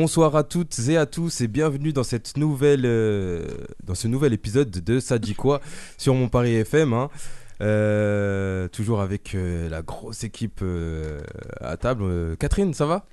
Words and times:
Bonsoir 0.00 0.34
à 0.34 0.44
toutes 0.44 0.78
et 0.88 0.96
à 0.96 1.04
tous 1.04 1.42
et 1.42 1.46
bienvenue 1.46 1.92
dans 1.92 2.04
cette 2.04 2.38
nouvelle 2.38 2.86
euh, 2.86 3.46
dans 3.84 3.94
ce 3.94 4.08
nouvel 4.08 4.32
épisode 4.32 4.70
de 4.70 4.98
Ça 4.98 5.18
dit 5.18 5.34
quoi 5.34 5.60
sur 5.98 6.14
mon 6.14 6.30
Paris 6.30 6.54
FM. 6.54 6.94
hein. 6.94 7.10
Euh, 7.60 8.66
toujours 8.68 9.02
avec 9.02 9.34
euh, 9.34 9.68
la 9.68 9.82
grosse 9.82 10.24
équipe 10.24 10.64
à 11.60 11.76
table. 11.76 12.34
Catherine, 12.38 12.72
ça 12.72 12.86
va? 12.86 13.04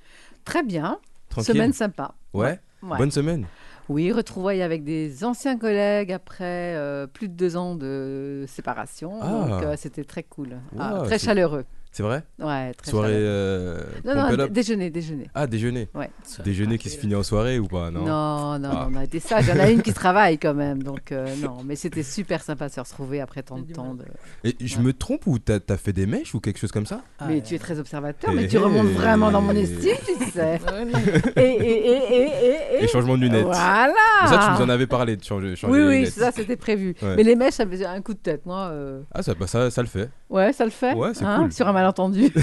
Très 0.46 0.62
bien. 0.62 0.98
Tranquille? 1.28 1.56
Semaine 1.56 1.74
sympa. 1.74 2.14
Ouais. 2.32 2.58
Ouais. 2.82 2.96
Bonne 2.96 3.10
semaine. 3.10 3.44
Oui, 3.90 4.10
retrouvailles 4.10 4.62
avec 4.62 4.82
des 4.82 5.24
anciens 5.24 5.58
collègues 5.58 6.10
après 6.10 6.74
plus 7.12 7.28
de 7.28 7.34
deux 7.34 7.58
ans 7.58 7.74
de 7.74 8.46
séparation. 8.48 9.18
Ah. 9.20 9.60
Donc 9.60 9.76
c'était 9.76 10.04
très 10.04 10.22
cool. 10.22 10.56
Ah, 10.78 11.02
très 11.04 11.18
chaleureux. 11.18 11.66
C'est 11.90 12.02
vrai 12.02 12.22
Ouais, 12.38 12.72
très 12.74 12.90
Soirée 12.90 13.12
euh, 13.14 13.80
Non, 14.04 14.14
non, 14.36 14.46
déjeuner, 14.48 14.88
déjeuner. 14.90 15.28
Ah, 15.34 15.46
déjeuner. 15.48 15.88
Ouais. 15.94 16.10
Déjeuner 16.44 16.78
qui 16.78 16.90
se 16.90 16.98
finit 16.98 17.14
en 17.16 17.22
soirée 17.24 17.58
ou 17.58 17.66
pas 17.66 17.90
Non. 17.90 18.00
Non, 18.04 18.58
non, 18.58 18.68
Ah. 18.72 18.86
non, 18.88 18.88
on 18.92 18.96
a 18.96 19.04
été 19.04 19.18
sages. 19.18 19.46
Il 19.48 19.56
y 19.56 19.58
en 19.58 19.62
a 19.64 19.68
une 19.70 19.82
qui 19.82 19.92
travaille 19.94 20.38
quand 20.38 20.54
même. 20.54 20.82
Donc 20.82 21.10
euh, 21.12 21.26
non, 21.42 21.58
mais 21.64 21.74
c'était 21.76 22.02
super 22.04 22.42
sympa 22.42 22.68
de 22.68 22.72
se 22.74 22.80
retrouver 22.80 23.20
après 23.20 23.42
tant 23.42 23.58
de 23.58 23.72
temps. 23.72 23.94
de- 23.94 24.04
Et 24.44 24.54
je 24.64 24.78
me 24.78 24.92
trompe 24.92 25.26
ou 25.26 25.38
t'as 25.38 25.58
as 25.68 25.76
fait 25.76 25.92
des 25.92 26.06
mèches 26.06 26.34
ou 26.34 26.40
quelque 26.40 26.58
chose 26.58 26.70
comme 26.72 26.86
ça 26.86 27.00
Mais 27.26 27.40
tu 27.42 27.54
es 27.54 27.58
très 27.58 27.78
observateur, 27.80 28.30
Eh, 28.32 28.36
mais 28.36 28.46
tu 28.46 28.58
remontes 28.58 28.86
eh. 28.90 28.94
vraiment 28.94 29.30
dans 29.32 29.40
mon 29.42 29.56
estime, 29.56 29.96
tu 30.06 30.30
sais. 30.30 30.60
et, 31.36 31.40
et, 31.40 31.42
et, 31.42 31.96
et, 31.96 32.22
et, 32.22 32.80
et- 32.80 32.84
Et 32.84 32.88
changement 32.88 33.16
de 33.16 33.22
lunettes. 33.22 33.44
Voilà. 33.44 33.92
Mais 34.22 34.28
Ça, 34.28 34.38
tu 34.46 34.52
nous 34.58 34.64
en 34.66 34.68
avais 34.68 34.86
parlé 34.86 35.16
de 35.16 35.24
changer, 35.24 35.56
changer 35.56 35.72
Oui, 35.72 35.80
oui, 35.86 35.94
lunettes. 36.00 36.12
ça 36.12 36.30
c'était 36.32 36.56
prévu. 36.56 36.94
Ouais. 37.02 37.16
Mais 37.16 37.22
les 37.24 37.34
mèches, 37.34 37.54
ça 37.54 37.66
faisait 37.66 37.86
un 37.86 38.00
coup 38.02 38.14
de 38.14 38.18
tête, 38.18 38.46
moi. 38.46 38.68
euh, 38.70 39.00
Ah, 39.12 39.22
ça, 39.22 39.34
bah, 39.34 39.46
ça, 39.46 39.70
ça 39.70 39.82
le 39.82 39.88
fait. 39.88 40.10
Ouais, 40.30 40.52
ça 40.52 40.64
le 40.64 40.70
fait. 40.70 40.92
Ouais, 40.94 41.10
c'est 41.14 41.24
hein, 41.24 41.38
cool. 41.40 41.52
Sur 41.52 41.66
un 41.66 41.72
malentendu. 41.78 42.30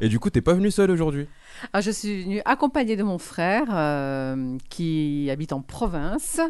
Et 0.00 0.08
du 0.08 0.18
coup, 0.18 0.30
t'es 0.30 0.40
pas 0.40 0.52
venu 0.54 0.70
seul 0.72 0.90
aujourd'hui? 0.90 1.28
Ah, 1.72 1.80
je 1.80 1.92
suis 1.92 2.24
venue 2.24 2.42
accompagnée 2.44 2.96
de 2.96 3.04
mon 3.04 3.18
frère 3.18 3.66
euh, 3.72 4.58
qui 4.68 5.28
habite 5.30 5.52
en 5.52 5.60
province 5.60 6.40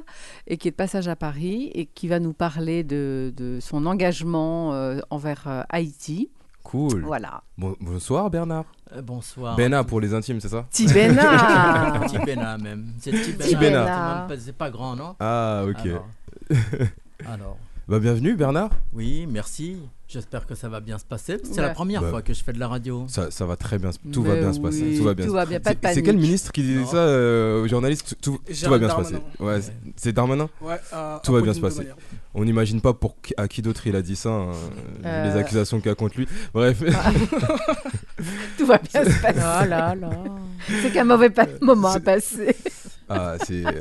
et 0.47 0.57
qui 0.57 0.69
est 0.69 0.71
de 0.71 0.77
passage 0.77 1.07
à 1.07 1.15
Paris 1.15 1.71
et 1.75 1.85
qui 1.85 2.09
va 2.09 2.19
nous 2.19 2.33
parler 2.33 2.83
de, 2.83 3.33
de 3.37 3.59
son 3.61 3.85
engagement 3.85 4.73
euh, 4.73 5.01
envers 5.11 5.45
euh, 5.47 5.63
Haïti. 5.69 6.31
Cool. 6.63 7.03
Voilà. 7.03 7.43
Bon- 7.59 7.77
bonsoir 7.79 8.31
Bernard. 8.31 8.65
Euh, 8.97 9.03
bonsoir. 9.03 9.55
Bena 9.57 9.85
pour 9.85 10.01
les 10.01 10.15
intimes, 10.15 10.41
c'est 10.41 10.49
ça? 10.49 10.65
Tibena 10.71 12.01
Petit 12.07 12.19
Bena 12.25 12.57
même. 12.63 12.87
C'est 12.99 13.11
petit 13.11 13.33
Petit 13.33 13.55
Bena. 13.55 13.83
Bena. 13.85 14.27
C'est 14.31 14.35
pas- 14.37 14.41
C'est 14.41 14.57
pas 14.57 14.71
grand, 14.71 14.97
non? 14.97 15.15
Ah, 15.21 15.65
ok. 15.69 15.87
Alors, 15.87 16.09
alors, 17.29 17.57
Bah, 17.87 17.99
bienvenue 17.99 18.35
Bernard. 18.35 18.71
oui, 18.95 19.27
merci. 19.31 19.77
J'espère 20.09 20.47
que 20.47 20.55
ça 20.55 20.69
va 20.69 20.81
bien 20.81 20.97
se 20.99 21.05
passer. 21.05 21.39
C'est 21.43 21.57
Ouais. 21.61 21.63
la 21.67 21.71
première 21.71 22.01
Bah. 22.03 22.11
fois 22.11 22.23
que 22.23 22.33
je 22.33 22.43
fais 22.45 22.53
de 22.53 22.59
la 22.61 22.69
radio. 22.69 23.05
Ça, 23.09 23.31
ça 23.31 23.47
va 23.47 23.57
très 23.57 23.79
bien, 23.79 23.91
se- 23.91 23.99
tout 24.13 24.23
va 24.23 24.35
Mais 24.35 24.41
bien 24.41 24.53
se 24.53 24.61
passer. 24.61 24.95
Tout 24.97 25.03
va 25.05 25.13
bien. 25.15 25.25
tout 25.27 25.33
se- 25.33 25.37
va 25.37 25.45
bien, 25.47 25.61
pas 25.61 25.75
de 25.75 25.79
C'est- 25.95 26.03
quel 26.03 26.17
ministre 26.19 26.53
qui 26.53 26.63
disait 26.63 26.81
Non. 26.81 26.87
ça 26.87 26.97
euh, 26.99 27.63
aux 27.65 27.69
journalistes 27.69 28.17
Tout, 28.23 28.39
tout- 28.39 28.55
tout 28.55 28.71
va 28.71 28.79
bien 28.79 28.89
se 28.89 28.95
passer. 28.95 29.17
Ouais, 29.41 29.61
c'est- 29.97 30.13
Darmanin. 30.13 30.49
Ouais, 30.61 30.79
à- 30.93 31.21
Tout 31.25 31.33
va 31.33 31.41
bien 31.41 31.53
se 31.53 31.61
passer. 31.61 31.87
On 32.35 32.45
n'imagine 32.45 32.81
pas 32.81 32.93
pour 32.95 33.21
qui- 33.21 33.35
à 33.37 33.49
qui 33.49 33.61
d'autre 33.61 33.87
il 33.87 33.97
a 33.97 34.03
dit 34.03 34.17
ça. 34.17 34.31
hein, 34.31 34.53
Euh. 35.05 35.25
Les 35.33 35.39
accusations 35.39 35.79
qu'il 35.79 35.89
y 35.89 35.93
a 35.93 35.95
contre 35.95 36.17
lui. 36.19 36.29
Bref. 36.53 36.79
Tout 38.59 38.67
va 38.67 38.79
bien 38.79 39.05
se 39.05 39.21
passer. 39.21 39.41
Ah 39.43 39.67
là 39.67 39.95
là. 39.95 40.11
C'est 40.83 40.91
qu'un 40.93 41.05
mauvais 41.05 41.31
pa- 41.31 41.47
moment 41.61 41.89
à 41.89 42.01
passer. 42.01 42.55
ah, 43.09 43.37
c'est. 43.45 43.65
euh, 43.67 43.73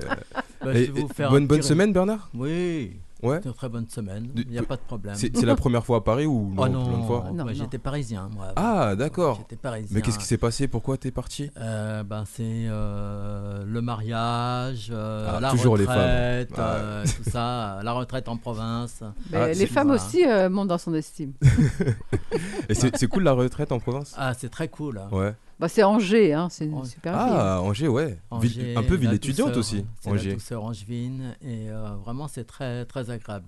Bah, 0.63 1.30
bonne 1.30 1.47
bonne 1.47 1.62
semaine 1.62 1.92
Bernard. 1.94 2.30
Oui, 2.34 2.94
Ouais. 3.23 3.39
c'est 3.41 3.50
une 3.50 3.56
très 3.56 3.69
bonne 3.69 3.88
semaine. 3.89 4.29
Il 4.35 4.50
n'y 4.50 4.57
a 4.57 4.63
pas 4.63 4.75
de 4.75 4.81
problème. 4.81 5.16
C'est 5.16 5.41
la 5.44 5.56
première 5.56 5.85
fois 5.85 5.97
à 5.97 6.01
Paris 6.01 6.25
ou 6.25 6.53
Oh 6.57 6.67
non, 6.67 6.97
de 7.00 7.03
fois 7.06 7.25
Non, 7.34 7.45
bah, 7.45 7.51
non. 7.51 7.57
j'étais 7.57 7.78
parisien 7.78 8.29
moi. 8.35 8.47
Ah, 8.56 8.95
d'accord. 8.95 9.38
J'étais 9.39 9.56
parisien. 9.56 9.89
Mais 9.91 10.01
qu'est-ce 10.01 10.19
qui 10.19 10.25
s'est 10.25 10.38
passé? 10.38 10.67
Pourquoi 10.67 10.97
t'es 10.97 11.11
parti? 11.11 11.50
Euh, 11.57 12.03
ben, 12.03 12.23
c'est 12.25 12.44
euh, 12.44 13.63
le 13.66 13.81
mariage, 13.81 14.89
euh, 14.94 15.33
Ah, 15.35 15.39
la 15.39 15.51
toujours 15.51 15.78
les 15.78 15.85
retraite, 15.85 16.56
femmes. 16.56 16.66
Ah. 16.78 17.03
tout 17.06 17.29
ça, 17.29 17.79
la 17.83 17.91
retraite 17.94 18.28
en 18.28 18.38
province. 18.38 19.01
Mais 19.31 19.38
Ah, 19.38 19.47
les 19.53 19.67
femmes 19.67 19.88
voilà. 19.88 20.01
aussi 20.03 20.25
euh, 20.25 20.50
montent 20.50 20.67
dans 20.69 20.78
son 20.78 20.94
estime. 20.94 21.33
Et 22.69 22.73
c'est 22.73 22.95
c'est 22.97 23.07
cool 23.07 23.23
la 23.23 23.33
retraite 23.33 23.72
en 23.72 23.79
province? 23.79 24.13
Ah, 24.17 24.33
c'est 24.38 24.50
très 24.50 24.67
cool. 24.67 24.97
hein. 24.97 25.07
Ouais. 25.12 25.33
Bah, 25.59 25.68
c'est 25.69 25.84
Angers, 25.84 26.34
hein, 26.34 26.47
c'est 26.50 26.66
une 26.66 26.74
Angers. 26.75 26.90
super 26.91 27.14
ville. 27.25 27.36
Ah, 27.38 27.62
Angers, 27.62 27.88
ouais. 27.88 28.18
Ville- 28.41 28.78
un 28.78 28.84
peu 28.84 28.96
ville 28.96 29.14
étudiante 29.14 29.56
aussi, 29.58 29.86
C'est 30.02 30.09
Angers. 30.09 30.30
la 30.30 30.34
douceur 30.36 30.64
angevine 30.64 31.36
et 31.41 31.69
euh, 31.69 31.90
vraiment 32.03 32.28
c'est 32.28 32.44
très 32.46 32.86
très 32.86 33.09
agréable. 33.09 33.46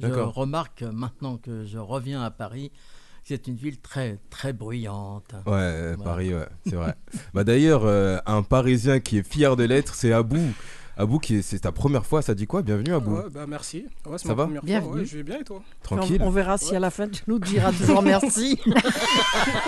Je 0.00 0.06
remarque 0.08 0.82
maintenant 0.82 1.36
que 1.36 1.64
je 1.64 1.78
reviens 1.78 2.22
à 2.22 2.30
Paris, 2.30 2.70
que 3.22 3.28
c'est 3.28 3.46
une 3.46 3.54
ville 3.56 3.78
très 3.78 4.18
très 4.28 4.52
bruyante. 4.52 5.32
Ouais, 5.46 5.94
Paris, 6.02 6.34
ouais, 6.34 6.48
c'est 6.66 6.74
vrai. 6.74 6.94
bah 7.32 7.44
d'ailleurs, 7.44 7.84
euh, 7.84 8.18
un 8.26 8.42
Parisien 8.42 8.98
qui 9.00 9.18
est 9.18 9.22
fier 9.26 9.54
de 9.56 9.62
l'être, 9.64 9.94
c'est 9.94 10.12
Abou. 10.12 10.52
Abou, 10.96 11.18
c'est 11.42 11.58
ta 11.58 11.72
première 11.72 12.06
fois, 12.06 12.22
ça 12.22 12.34
dit 12.36 12.46
quoi? 12.46 12.62
Bienvenue 12.62 12.94
Abou. 12.94 13.16
Ouais, 13.16 13.22
bah 13.28 13.46
merci. 13.48 13.86
Ouais, 14.06 14.16
Ça 14.16 14.28
ma 14.28 14.34
va? 14.34 14.44
première 14.44 14.62
Bienvenue. 14.62 14.90
fois. 14.92 15.00
Ouais, 15.00 15.04
je 15.04 15.16
vais 15.16 15.22
bien 15.24 15.38
et 15.40 15.44
toi? 15.44 15.60
Tranquille. 15.82 16.20
On, 16.22 16.28
on 16.28 16.30
verra 16.30 16.56
si 16.56 16.76
à 16.76 16.78
la 16.78 16.90
fin 16.90 17.08
tu 17.08 17.20
nous 17.26 17.40
diras 17.40 17.72
toujours 17.72 18.00
merci. 18.02 18.60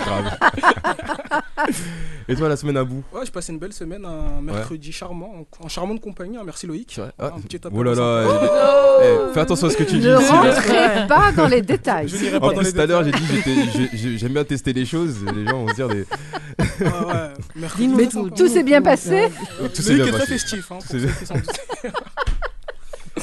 Grave. 0.05 0.39
Et 2.29 2.35
toi, 2.37 2.49
la 2.49 2.57
semaine 2.57 2.77
Abou? 2.77 3.03
Ouais, 3.13 3.25
je 3.27 3.31
passe 3.33 3.49
une 3.49 3.59
belle 3.59 3.73
semaine, 3.73 4.05
un 4.05 4.41
mercredi 4.41 4.93
charmant, 4.93 5.47
en, 5.61 5.65
en 5.65 5.69
charmante 5.69 6.01
compagnie. 6.01 6.37
hein, 6.37 6.43
Merci 6.45 6.67
Loïc. 6.67 7.01
Ah, 7.19 7.33
Un 7.37 7.41
petit 7.41 7.59
Oh 7.73 7.83
là 7.83 7.95
là. 7.95 8.21
appel 8.21 9.09
eh, 9.31 9.35
fais 9.35 9.41
attention 9.41 9.67
à 9.67 9.71
ce 9.71 9.77
que 9.77 9.85
tu 9.85 9.99
dis. 9.99 10.07
Ne 10.07 10.15
rentrez 10.17 11.07
pas 11.09 11.33
dans 11.33 11.47
les 11.49 11.63
détails. 11.63 12.09
Je 12.09 12.17
n'irai 12.17 12.39
pas 12.41 12.47
En 12.47 12.51
dans 12.51 12.57
plus, 12.59 12.67
les 12.67 12.73
tout 12.73 12.81
à 12.81 12.87
l'heure, 12.87 13.05
j'ai 13.05 13.13
dit 13.13 14.19
j'aime 14.19 14.33
bien 14.33 14.45
tester 14.45 14.73
les 14.73 14.85
choses. 14.87 15.17
Les 15.35 15.45
gens 15.47 15.65
vont 15.65 15.69
se 15.69 15.75
dire 15.75 15.89
des... 15.89 16.05
Ouais, 16.81 18.29
tout. 18.37 18.49
s'est 18.49 18.63
bien 18.63 18.83
passé. 18.83 19.29
Tout 19.75 19.83
s'est 19.83 19.95
bien 19.95 20.07
est 20.07 20.11
très 20.11 20.19
passé. 20.21 20.39
festif. 20.39 20.73
Hein. 20.73 20.79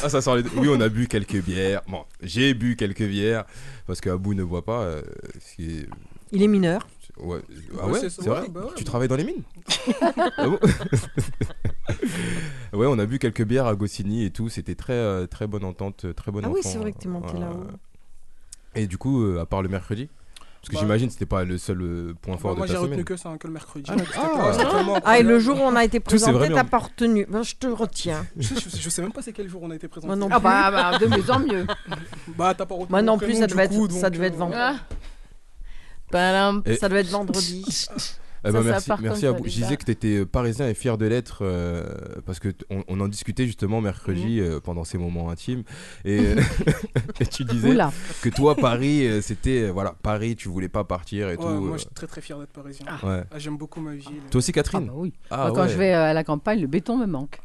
Ah, 0.02 0.10
ça 0.10 0.22
sort 0.22 0.36
les... 0.36 0.44
Oui, 0.58 0.68
on 0.70 0.82
a 0.82 0.90
bu 0.90 1.08
quelques 1.08 1.40
bières. 1.42 1.82
Bon, 1.88 2.04
j'ai 2.22 2.54
bu 2.56 2.76
quelques 2.76 3.04
bières 3.08 3.46
parce 3.88 4.02
que 4.02 4.10
Abou 4.10 4.34
ne 4.34 4.44
boit 4.44 4.66
pas. 4.66 4.82
euh, 4.82 5.02
est- 5.60 5.88
Il 6.32 6.42
est 6.44 6.48
mineur. 6.48 6.88
Ouais. 7.18 7.40
Ah 7.80 7.86
Ouais, 7.88 7.94
ouais, 8.02 8.10
c'est 8.10 8.26
vrai 8.26 8.48
bah 8.50 8.62
ouais, 8.62 8.68
Tu 8.76 8.84
bah. 8.84 8.90
travailles 8.90 9.08
dans 9.08 9.16
les 9.16 9.24
mines 9.24 9.44
Ah 10.38 10.48
Ouais, 12.74 12.88
on 12.88 12.98
a 12.98 13.06
bu 13.06 13.20
quelques 13.20 13.44
bières 13.44 13.68
à 13.68 13.76
Goscinny 13.76 14.26
et 14.26 14.32
tout. 14.32 14.50
C'était 14.50 14.74
très, 14.76 14.94
euh, 14.94 15.28
très 15.28 15.46
bonne 15.48 15.64
entente, 15.64 16.08
très 16.16 16.32
bonne 16.32 16.44
Ah 16.46 16.50
oui, 16.50 16.62
c'est 16.64 16.80
vrai 16.80 16.92
que 16.92 16.98
t'es 16.98 17.08
monté 17.10 17.38
là-haut. 17.38 17.68
Et 18.76 18.88
du 18.88 18.98
coup, 18.98 19.24
euh, 19.24 19.40
à 19.42 19.46
part 19.46 19.62
le 19.62 19.70
mercredi 19.70 20.10
Parce 20.64 20.70
que 20.70 20.76
Bah- 20.76 20.80
j'imagine 20.80 21.08
que 21.08 21.14
c'était 21.14 21.26
pas 21.26 21.44
le 21.44 21.58
seul 21.58 21.82
euh, 21.82 22.14
point 22.22 22.38
fort 22.38 22.52
Bah, 22.52 22.60
Moi, 22.60 22.66
de 22.68 22.72
j'ai 22.72 22.76
ta 22.76 22.80
retenu 22.80 22.94
semaine. 22.94 23.06
que 23.06 23.18
ça, 23.18 23.28
hein, 23.30 23.38
que 23.38 23.48
le 23.48 23.54
mercredi. 23.54 23.92
Ah, 23.92 23.96
Ah. 24.16 25.00
Ah, 25.04 25.20
et 25.20 25.24
le 25.24 25.38
jour 25.38 25.58
où 25.58 25.62
on 25.62 25.76
a 25.76 25.84
été 25.84 26.00
présenté, 26.00 26.50
t'as 26.54 26.64
pas 26.64 26.78
retenu. 26.78 27.26
Ben, 27.30 27.44
je 27.44 27.56
te 27.56 27.68
retiens. 27.68 28.26
Je, 28.38 28.48
je- 28.56 28.78
je 28.80 28.90
sais 28.90 29.02
même 29.02 29.12
pas 29.12 29.22
c'est 29.22 29.34
quel 29.34 29.50
jour 29.50 29.62
on 29.64 29.72
a 29.72 29.76
été 29.76 29.90
présenté. 29.90 30.08
Moi 30.08 30.16
non 30.16 30.30
Ah 30.32 30.40
plus. 30.40 30.44
bah, 30.46 30.72
bah, 30.72 30.98
de 31.00 31.06
mieux 31.08 31.30
en 31.30 31.40
mieux. 31.40 31.68
Bah, 32.38 32.54
t'as 32.58 32.66
pas 32.66 32.76
retenu 32.76 32.88
Moi 32.92 33.02
non 33.02 33.18
plus, 33.18 33.34
ça 33.36 33.46
devait, 33.48 33.68
coup, 33.68 33.86
être, 33.88 33.92
ça 33.92 34.10
donc, 34.10 34.14
devait 34.14 34.28
être 34.28 34.36
euh, 34.36 34.38
vendredi. 34.38 34.62
Ah. 34.62 34.76
Ça 36.80 36.88
devait 36.90 37.02
être 37.02 37.10
vendredi. 37.10 37.66
Eh 38.46 38.52
ben, 38.52 38.62
Ça, 38.80 38.98
merci, 39.02 39.26
à 39.26 39.32
vous. 39.32 39.44
Je 39.46 39.50
disais 39.52 39.78
que 39.78 39.86
tu 39.86 39.92
étais 39.92 40.26
parisien 40.26 40.68
et 40.68 40.74
fier 40.74 40.98
de 40.98 41.06
l'être 41.06 41.40
euh, 41.42 41.84
parce 42.26 42.40
que 42.40 42.50
on, 42.70 42.84
on 42.88 43.00
en 43.00 43.08
discutait 43.08 43.46
justement 43.46 43.80
mercredi 43.82 44.42
Mhm. 44.42 44.48
euh, 44.48 44.60
pendant 44.60 44.84
ces 44.84 44.98
moments 44.98 45.30
intimes 45.30 45.64
et, 46.04 46.20
euh, 46.20 46.36
et 47.22 47.26
tu 47.26 47.46
disais 47.46 47.72
Oula. 47.72 47.92
que 48.22 48.30
toi 48.30 48.56
Paris 48.56 49.08
euh, 49.08 49.22
c'était 49.22 49.64
euh, 49.64 49.72
voilà 49.72 49.96
Paris 50.02 50.36
tu 50.36 50.50
voulais 50.50 50.68
pas 50.70 50.84
partir 50.84 51.30
et 51.30 51.38
Ouais, 51.38 51.38
tout. 51.38 51.48
moi, 51.48 51.70
euh, 51.70 51.74
je 51.74 51.78
suis 51.84 51.90
très 51.94 52.08
très 52.08 52.22
fier 52.22 52.38
d'être 52.40 52.52
parisien. 52.52 52.86
ouais. 53.04 53.24
Ah, 53.32 53.40
J'aime 53.40 53.58
beaucoup 53.58 53.80
ma 53.80 53.96
ville. 53.96 54.22
Toi 54.30 54.40
aussi 54.40 54.52
Ah 54.52 54.54
Catherine 54.54 54.88
bah 54.88 54.94
oui. 54.96 55.14
Ah, 55.30 55.38
Moi, 55.48 55.52
quand 55.56 55.62
ouais. 55.64 55.70
je 55.70 55.78
vais 55.78 55.94
euh, 55.94 56.04
à 56.10 56.14
la 56.14 56.24
campagne, 56.24 56.60
le 56.62 56.68
béton 56.68 56.98
me 56.98 57.06
manque. 57.06 57.40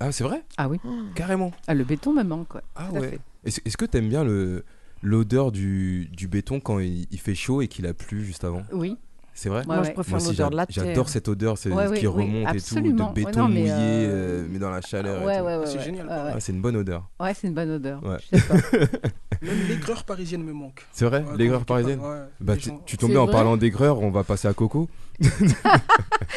Ah 0.00 0.10
c'est 0.12 0.24
vrai? 0.24 0.42
Ah 0.56 0.68
oui. 0.68 0.78
carrément. 1.14 1.52
Ah, 1.68 1.74
le 1.74 1.84
béton 1.84 2.12
me 2.12 2.22
manque, 2.24 2.54
ouais. 2.56 2.62
Ah 2.74 2.90
ouais. 2.92 3.18
Est-ce 3.44 3.60
est-ce 3.64 3.76
que 3.76 3.84
t'aimes 3.84 4.08
bien 4.08 4.24
le 4.24 4.64
l'odeur 5.02 5.50
du, 5.52 6.08
du 6.12 6.28
béton 6.28 6.60
quand 6.60 6.78
il, 6.78 7.06
il 7.10 7.18
fait 7.20 7.34
chaud 7.34 7.62
et 7.62 7.68
qu'il 7.68 7.86
a 7.86 7.94
plu 7.94 8.24
juste 8.24 8.44
avant? 8.44 8.62
Oui. 8.72 8.96
C'est 9.34 9.48
vrai 9.48 9.60
Ouais, 9.60 9.66
Moi, 9.66 9.76
je 9.82 9.88
ouais. 9.88 9.94
préfère 9.94 10.18
l'odeur 10.18 10.50
de 10.50 10.56
la 10.56 10.66
terre. 10.66 10.84
j'adore 10.84 11.08
cette 11.08 11.28
odeur 11.28 11.56
c'est 11.56 11.70
Ouais, 11.70 11.84
qui 11.98 12.06
oui, 12.06 12.14
oui, 12.16 12.24
remonte 12.24 12.54
et 12.54 12.60
tout, 12.60 12.74
de 12.74 12.80
Ouais, 13.02 13.08
béton 13.14 13.40
non, 13.40 13.48
mais, 13.48 13.60
mouillé, 13.60 13.72
euh, 13.72 14.08
euh, 14.42 14.46
mais 14.50 14.58
dans 14.58 14.70
la 14.70 14.80
chaleur. 14.82 15.22
et 15.22 15.26
Ouais, 15.26 15.38
tout. 15.38 15.44
ouais, 15.44 15.56
ouais. 15.56 15.66
C'est 15.66 15.78
ouais. 15.78 15.84
génial. 15.84 16.06
Ouais, 16.06 16.12
ouais. 16.12 16.30
Ah, 16.34 16.40
c'est 16.40 16.52
une 16.52 16.60
bonne 16.60 16.76
odeur. 16.76 17.08
Ouais, 17.18 17.32
c'est 17.34 17.46
une 17.46 17.54
bonne 17.54 17.70
odeur. 17.70 18.00
Ouais. 18.04 18.18
Même 19.42 19.68
l'aigreur 19.68 20.04
parisienne 20.04 20.42
me 20.44 20.52
manque. 20.52 20.84
C'est 20.92 21.06
vrai, 21.06 21.20
Ouais, 21.22 21.36
l'aigreur 21.38 21.64
parisienne 21.64 22.00
ouais, 22.00 22.18
Bah, 22.40 22.56
tu, 22.56 22.68
gens- 22.68 22.82
tu 22.84 22.96
bien 23.06 23.20
en 23.20 23.26
parlant 23.28 23.56
d'aigreur, 23.56 24.00
on 24.02 24.10
va 24.10 24.22
passer 24.24 24.48
à 24.48 24.52
Coco. 24.52 24.88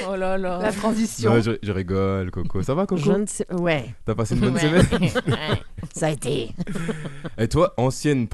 Oh 0.10 0.16
là 0.16 0.38
là. 0.38 0.60
La 0.62 0.72
transition. 0.72 1.34
Non, 1.34 1.42
je, 1.42 1.51
je 1.62 1.72
rigole, 1.72 2.31
Coco. 2.31 2.62
Ça 2.63 2.74
va, 2.74 2.86
Coco 2.86 3.01
Je 3.01 3.12
ne 3.12 3.25
sais. 3.25 3.45
Ouais, 3.54 3.94
T'as 4.06 4.16
passé 4.16 4.34
une 4.36 4.42
bonne 4.42 4.56
Ouais. 4.56 4.60
semaine 4.60 4.86
ça 5.94 6.07
a 6.07 6.10
été. 6.10 6.50
Et 7.38 7.48
toi, 7.48 7.74
ancienne 7.78 8.28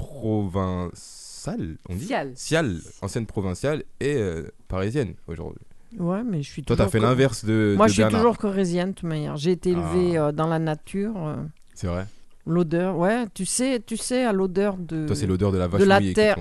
provinciale, 1.42 1.76
on 1.88 1.94
dit 1.94 2.06
Cial. 2.06 2.32
Cial, 2.36 2.76
ancienne 3.02 3.26
provinciale 3.26 3.84
et 4.00 4.14
euh, 4.16 4.44
parisienne 4.68 5.14
aujourd'hui. 5.26 5.64
Ouais, 5.98 6.22
mais 6.22 6.42
je 6.42 6.50
suis 6.50 6.62
Toi, 6.62 6.76
t'as 6.76 6.88
fait 6.88 7.00
l'inverse 7.00 7.44
de, 7.44 7.74
Moi, 7.76 7.86
de 7.86 7.88
je 7.88 7.94
suis 7.94 8.02
Bernard. 8.02 8.20
toujours 8.20 8.38
corésienne, 8.38 8.90
de 8.90 8.94
toute 8.94 9.08
manière. 9.08 9.36
J'ai 9.36 9.52
été 9.52 9.70
élevée 9.70 10.16
Ah. 10.16 10.26
euh, 10.26 10.32
dans 10.32 10.46
la 10.46 10.58
nature. 10.60 11.14
euh, 11.16 11.36
C'est 11.74 11.88
vrai. 11.88 12.06
l'odeur, 12.46 12.96
ouais, 12.96 13.26
tu 13.34 13.44
sais, 13.44 13.80
tu 13.84 13.96
sais, 13.96 14.24
à 14.24 14.32
l'odeur 14.32 14.76
de. 14.76 15.06
Toi, 15.06 15.16
c'est 15.16 15.26
l'odeur 15.26 15.50
de 15.52 15.58
la 15.58 15.66
vache 15.66 15.80
de 15.80 15.86
la 15.86 15.98
mouillée 16.00 16.12
terre. 16.14 16.36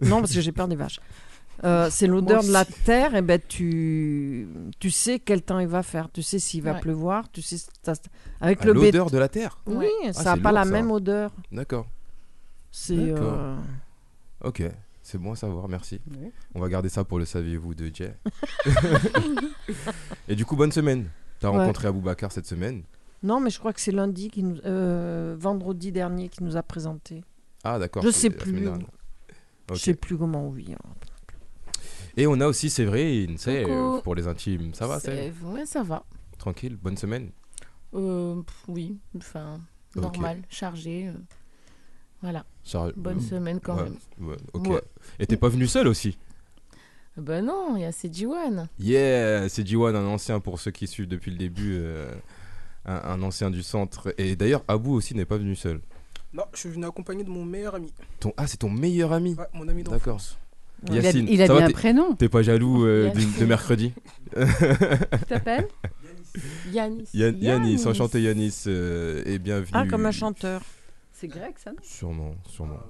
Non, 0.00 0.20
parce 0.20 0.32
que 0.34 0.40
j'ai 0.40 0.52
peur 0.52 0.66
des 0.68 0.76
vaches. 0.76 0.98
Euh, 1.62 1.88
c'est 1.90 2.06
l'odeur 2.08 2.42
de 2.42 2.50
la 2.50 2.64
terre, 2.64 3.14
et 3.14 3.22
ben 3.22 3.40
tu, 3.48 4.48
tu 4.80 4.90
sais 4.90 5.18
quel 5.20 5.40
temps 5.42 5.60
il 5.60 5.68
va 5.68 5.82
faire, 5.84 6.10
tu 6.12 6.20
sais 6.20 6.38
s'il 6.40 6.62
va 6.62 6.72
Ouais. 6.72 6.80
pleuvoir, 6.80 7.30
tu 7.30 7.42
sais 7.42 7.56
t'as- 7.82 7.92
avec 8.40 8.58
Ah, 8.62 8.66
le 8.66 8.72
béton. 8.72 8.84
l'odeur 8.86 9.10
de 9.10 9.18
la 9.18 9.28
terre 9.28 9.58
Oui, 9.66 9.86
Ouais. 10.02 10.12
ça 10.12 10.20
Ah, 10.20 10.24
n'a 10.24 10.34
c'est 10.34 10.40
pas 10.42 10.48
lourd, 10.50 10.58
la 10.58 10.64
ça. 10.64 10.70
même 10.70 10.90
odeur. 10.90 11.30
D'accord. 11.52 11.86
C'est 12.72 12.96
D'accord. 12.96 13.34
euh, 13.38 13.56
Ok, 14.44 14.62
c'est 15.02 15.18
bon 15.18 15.32
à 15.32 15.36
savoir, 15.36 15.68
merci. 15.68 16.00
Ouais. 16.10 16.30
On 16.54 16.60
va 16.60 16.68
garder 16.68 16.88
ça 16.88 17.02
pour 17.04 17.18
le 17.18 17.24
saviez-vous 17.24 17.74
de 17.74 17.90
Jay. 17.94 18.14
et 20.28 20.36
du 20.36 20.44
coup, 20.44 20.56
bonne 20.56 20.72
semaine. 20.72 21.08
T'as 21.40 21.50
Ouais. 21.50 21.58
rencontré 21.58 21.88
Aboubacar 21.88 22.30
cette 22.32 22.46
semaine. 22.46 22.82
non, 23.22 23.40
mais 23.40 23.50
je 23.50 23.58
crois 23.58 23.72
que 23.72 23.80
c'est 23.80 23.90
lundi 23.92 24.28
qui 24.30 24.42
nous, 24.42 24.58
euh, 24.64 25.34
vendredi 25.38 25.92
dernier 25.92 26.28
qui 26.28 26.42
nous 26.44 26.56
a 26.56 26.62
présenté. 26.62 27.24
Ah, 27.64 27.78
d'accord. 27.78 28.02
Je 28.02 28.10
sais 28.10 28.30
plus. 28.30 28.52
dernière. 28.60 28.86
Ok. 29.70 29.76
Je 29.76 29.80
sais 29.80 29.94
plus 29.94 30.16
comment 30.18 30.46
on 30.46 30.50
vit. 30.50 30.74
hein. 30.74 30.90
Et 32.16 32.26
on 32.26 32.38
a 32.40 32.46
aussi 32.46 32.70
Séverine, 32.70 33.38
c'est 33.38 33.64
Coucou. 33.64 34.00
pour 34.02 34.14
les 34.14 34.28
intimes. 34.28 34.72
Ça 34.74 34.86
va, 34.86 35.00
C'est- 35.00 35.32
Ouais, 35.42 35.66
ça 35.66 35.82
va. 35.82 36.04
Tranquille, 36.38 36.76
bonne 36.76 36.96
semaine. 36.96 37.30
Euh, 37.94 38.40
oui, 38.68 38.98
enfin, 39.16 39.58
normal, 39.96 40.42
chargé. 40.48 41.10
Voilà, 42.24 42.46
bonne 42.96 43.18
euh, 43.18 43.20
semaine 43.20 43.60
quand 43.60 43.76
ouais, 43.76 43.82
même. 43.84 43.96
ouais, 44.28 44.36
ok. 44.54 44.66
Ouais. 44.68 44.82
Et 45.18 45.26
t'es 45.26 45.36
pas 45.36 45.50
venu 45.50 45.66
seul 45.66 45.86
aussi 45.86 46.16
Ben 47.18 47.44
non, 47.44 47.76
il 47.76 47.82
y 47.82 47.84
a 47.84 47.90
CG1. 47.90 48.66
Yeah, 48.78 49.46
c'est 49.50 49.66
Jiwan, 49.66 49.94
un 49.94 50.06
ancien 50.06 50.40
pour 50.40 50.58
ceux 50.58 50.70
qui 50.70 50.86
suivent 50.86 51.06
depuis 51.08 51.30
le 51.30 51.36
début, 51.36 51.74
euh, 51.76 52.10
un, 52.86 52.94
un 52.94 53.22
ancien 53.22 53.50
du 53.50 53.62
centre. 53.62 54.14
Et 54.16 54.36
d'ailleurs, 54.36 54.64
Abou 54.68 54.94
aussi 54.94 55.14
n'est 55.14 55.26
pas 55.26 55.36
venu 55.36 55.54
seul. 55.54 55.80
Non, 56.32 56.44
je 56.54 56.60
suis 56.60 56.70
venu 56.70 56.86
accompagné 56.86 57.24
de 57.24 57.28
mon 57.30 57.44
meilleur 57.44 57.74
ami. 57.74 57.92
Ton... 58.20 58.32
Ah, 58.38 58.46
c'est 58.46 58.56
ton 58.56 58.70
meilleur 58.70 59.12
ami 59.12 59.34
Ouais, 59.34 59.44
mon 59.52 59.68
ami 59.68 59.82
D'accord. 59.82 59.98
d'enfance. 59.98 60.38
Il 60.88 60.98
a, 60.98 61.02
Yacine, 61.02 61.26
il 61.30 61.40
a 61.42 61.46
va, 61.46 61.64
un 61.64 61.66
t'es- 61.68 61.72
prénom. 61.74 62.14
T'es 62.14 62.28
pas 62.30 62.42
jaloux 62.42 62.84
euh, 62.86 63.10
Yacine. 63.14 63.32
de 63.40 63.44
mercredi 63.44 63.92
Tu 64.34 65.24
t'appelles 65.28 65.68
Yanis. 66.72 67.08
Yann- 67.14 67.38
Yanis, 67.40 67.86
enchanté 67.86 68.20
Yanis, 68.22 68.64
euh, 68.66 69.22
et 69.26 69.38
bienvenue. 69.38 69.70
Ah, 69.72 69.86
comme 69.86 70.04
un 70.06 70.10
chanteur. 70.10 70.62
C'est 71.24 71.28
grec, 71.38 71.54
ça, 71.58 71.70
non 71.70 71.76
Sûrement, 71.82 72.34
sûrement. 72.46 72.80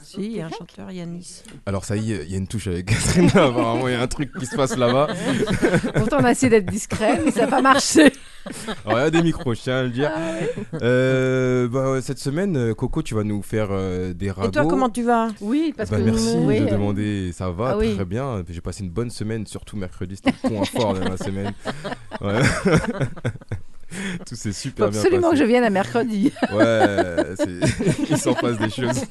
Si, 0.00 0.24
il 0.24 0.32
y 0.32 0.40
a 0.40 0.46
un 0.46 0.48
chanteur, 0.50 0.90
Yanis. 0.92 1.42
Alors 1.66 1.84
ça 1.84 1.96
y 1.96 2.12
est, 2.12 2.24
il 2.24 2.30
y 2.30 2.34
a 2.34 2.38
une 2.38 2.46
touche 2.46 2.68
avec 2.68 2.86
Catherine, 2.86 3.26
apparemment 3.34 3.86
il 3.88 3.92
y 3.92 3.96
a 3.96 4.00
un 4.00 4.06
truc 4.06 4.30
qui 4.38 4.46
se 4.46 4.54
passe 4.56 4.76
là-bas. 4.76 5.08
Pourtant, 5.96 6.18
on 6.20 6.24
a 6.24 6.30
essayé 6.30 6.48
d'être 6.48 6.70
discret, 6.70 7.20
mais 7.22 7.32
ça 7.32 7.40
n'a 7.40 7.46
pas 7.48 7.60
marché. 7.60 8.12
Alors 8.86 8.98
il 9.00 9.02
y 9.02 9.06
a 9.06 9.10
des 9.10 9.22
micros, 9.22 9.52
je 9.54 9.60
tiens 9.60 9.78
à 9.80 9.82
le 9.82 9.90
dire. 9.90 10.10
Euh, 10.80 11.68
bah, 11.68 11.92
ouais, 11.92 12.00
cette 12.00 12.18
semaine, 12.20 12.56
euh, 12.56 12.74
Coco, 12.74 13.02
tu 13.02 13.14
vas 13.14 13.24
nous 13.24 13.42
faire 13.42 13.68
euh, 13.72 14.14
des 14.14 14.30
ragots. 14.30 14.48
Et 14.48 14.52
toi, 14.52 14.66
comment 14.66 14.88
tu 14.88 15.02
vas? 15.02 15.28
Oui, 15.42 15.74
parce 15.76 15.90
Bah, 15.90 15.98
que. 15.98 16.02
merci 16.04 16.34
oui, 16.38 16.60
de 16.60 16.66
euh, 16.66 16.70
demander, 16.70 17.32
ça 17.34 17.50
va 17.50 17.72
Ah 17.72 17.76
oui. 17.76 17.94
très 17.94 18.06
bien. 18.06 18.42
J'ai 18.48 18.62
passé 18.62 18.84
une 18.84 18.90
bonne 18.90 19.10
semaine, 19.10 19.46
surtout 19.46 19.76
mercredi, 19.76 20.16
c'était 20.16 20.32
le 20.44 20.48
point 20.48 20.64
fort 20.64 20.94
de 20.94 21.00
ma 21.00 21.18
semaine. 21.18 21.52
Ouais. 22.22 22.40
Tout 24.26 24.36
faut 24.36 24.70
bien 24.76 24.86
absolument 24.86 25.30
que 25.30 25.36
je 25.36 25.44
vienne 25.44 25.64
à 25.64 25.70
mercredi. 25.70 26.32
Ouais, 26.52 27.34
il 28.10 28.16
s'en 28.18 28.34
passe 28.34 28.58
des 28.58 28.70
choses. 28.70 29.04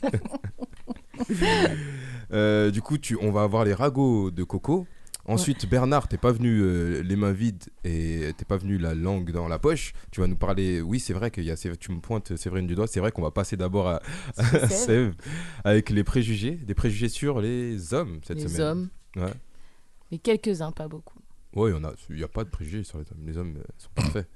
Euh, 2.32 2.72
du 2.72 2.82
coup, 2.82 2.98
tu... 2.98 3.18
on 3.22 3.32
va 3.32 3.44
avoir 3.44 3.66
les 3.66 3.74
ragots 3.74 4.32
de 4.32 4.44
Coco. 4.44 4.88
Ensuite, 5.26 5.70
Bernard, 5.70 6.08
t'es 6.08 6.18
pas 6.18 6.32
venu 6.32 6.60
euh, 6.62 7.04
les 7.04 7.16
mains 7.16 7.32
vides 7.34 7.66
et 7.84 8.32
t'es 8.36 8.46
pas 8.46 8.58
venu 8.58 8.80
la 8.80 8.96
langue 8.96 9.32
dans 9.32 9.48
la 9.48 9.60
poche. 9.60 9.94
Tu 10.12 10.22
vas 10.22 10.28
nous 10.28 10.36
parler. 10.36 10.82
Oui, 10.82 11.00
c'est 11.00 11.14
vrai 11.14 11.30
qu'il 11.30 11.44
y 11.44 11.52
a. 11.52 11.56
Tu 11.56 11.92
me 11.92 12.00
pointes 12.00 12.36
Séverine 12.36 12.66
du 12.66 12.74
doigt. 12.74 12.88
C'est 12.88 13.00
vrai 13.00 13.12
qu'on 13.12 13.22
va 13.22 13.30
passer 13.30 13.56
d'abord 13.56 13.88
à, 13.90 14.02
à 14.38 14.68
Sèvres. 14.70 15.14
Avec 15.64 15.92
les 15.92 16.04
préjugés, 16.04 16.52
des 16.56 16.74
préjugés 16.74 17.10
sur 17.10 17.42
les 17.42 17.94
hommes 17.94 18.20
cette 18.24 18.38
Les 18.42 18.48
semaine. 18.48 18.62
hommes. 18.62 18.90
Ouais. 19.18 19.34
Mais 20.12 20.18
quelques-uns, 20.18 20.72
pas 20.72 20.88
beaucoup. 20.88 21.20
Ouais, 21.56 21.70
il 21.70 21.74
y 21.74 21.78
en 21.78 21.84
a. 21.84 21.94
Il 22.10 22.20
y 22.20 22.24
a 22.24 22.28
pas 22.28 22.44
de 22.44 22.50
préjugés 22.50 22.84
sur 22.84 22.98
les 22.98 23.06
hommes. 23.12 23.24
Les 23.28 23.38
hommes 23.38 23.56
euh, 23.58 23.64
sont 23.78 23.90
parfaits. 23.94 24.28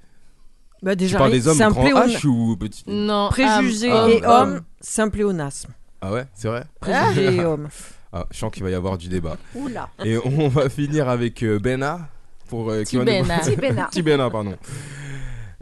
Bah, 0.82 0.92
Tu 0.92 1.04
Déjà, 1.04 1.18
parles 1.18 1.30
des 1.32 1.48
hommes 1.48 1.60
un 1.60 1.70
grand 1.70 1.84
pléon- 1.84 2.06
H 2.06 2.26
ou 2.26 2.56
petit? 2.56 2.84
Non. 2.86 3.28
Préjugés 3.30 3.86
et 3.88 3.92
homme, 3.92 4.22
hommes, 4.24 4.60
c'est 4.80 5.02
un 5.02 5.08
pléonasme. 5.08 5.72
Ah 6.00 6.12
ouais, 6.12 6.26
c'est 6.34 6.48
vrai? 6.48 6.64
Préjugés 6.80 7.36
et 7.36 7.44
hommes. 7.44 7.68
Ah, 8.12 8.26
je 8.30 8.38
sens 8.38 8.52
qu'il 8.52 8.62
va 8.62 8.70
y 8.70 8.74
avoir 8.74 8.96
du 8.98 9.08
débat. 9.08 9.36
Oula. 9.54 9.88
Et 10.04 10.16
on 10.24 10.48
va 10.48 10.68
finir 10.68 11.08
avec 11.08 11.42
euh, 11.42 11.58
Bena 11.58 12.08
pour 12.48 12.70
euh, 12.70 12.84
qui 12.84 12.96
va 12.96 13.04
nous- 13.04 13.10
Tibena. 13.10 13.38
Petit 13.38 13.56
Bénard. 13.56 13.90
Petit 13.90 14.02
Bena, 14.02 14.30
pardon. 14.30 14.54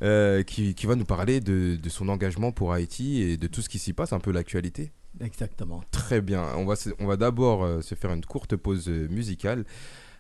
Euh, 0.03 0.43
qui, 0.43 0.75
qui 0.75 0.87
va 0.87 0.97
nous 0.97 1.05
parler 1.05 1.41
de, 1.41 1.77
de 1.77 1.89
son 1.89 2.09
engagement 2.09 2.51
pour 2.51 2.73
Haïti 2.73 3.23
et 3.23 3.37
de 3.37 3.47
tout 3.47 3.63
ce 3.63 3.69
qui 3.69 3.79
s'y 3.79 3.93
passe, 3.93 4.13
un 4.13 4.19
peu 4.19 4.33
l'actualité. 4.33 4.91
Exactement. 5.21 5.83
Très 5.93 6.21
bien. 6.21 6.45
On 6.57 6.65
va, 6.67 6.75
on 6.99 7.07
va 7.07 7.17
d'abord 7.17 7.63
euh, 7.65 7.81
se 7.83 7.95
faire 7.95 8.13
une 8.13 8.25
courte 8.25 8.57
pause 8.57 8.89
musicale 8.89 9.65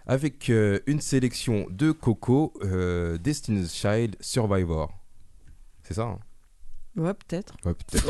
avec 0.06 0.50
euh, 0.50 0.80
une 0.86 1.00
sélection 1.00 1.66
de 1.70 1.92
Coco, 1.92 2.52
euh, 2.62 3.18
Destiny's 3.18 3.74
Child 3.74 4.16
Survivor. 4.20 4.92
C'est 5.82 5.94
ça 5.94 6.02
hein 6.02 6.18
Ouais, 6.94 7.14
peut-être. 7.14 7.54
Ouais, 7.64 7.72
peut-être. 7.74 8.06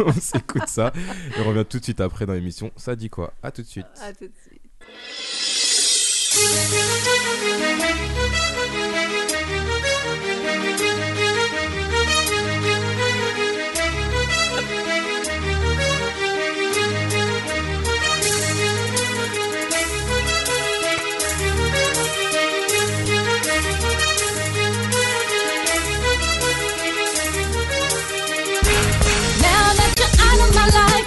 on 0.06 0.12
s'écoute 0.12 0.68
ça 0.68 0.90
et 1.36 1.40
on 1.40 1.48
revient 1.48 1.66
tout 1.68 1.78
de 1.78 1.84
suite 1.84 2.00
après 2.00 2.24
dans 2.24 2.32
l'émission. 2.32 2.70
Ça 2.76 2.96
dit 2.96 3.10
quoi? 3.10 3.34
À 3.42 3.50
tout 3.50 3.60
de 3.62 3.66
suite. 3.66 3.86
À 4.00 4.12
tout 4.14 4.24
de 4.24 4.32
suite. 4.46 4.62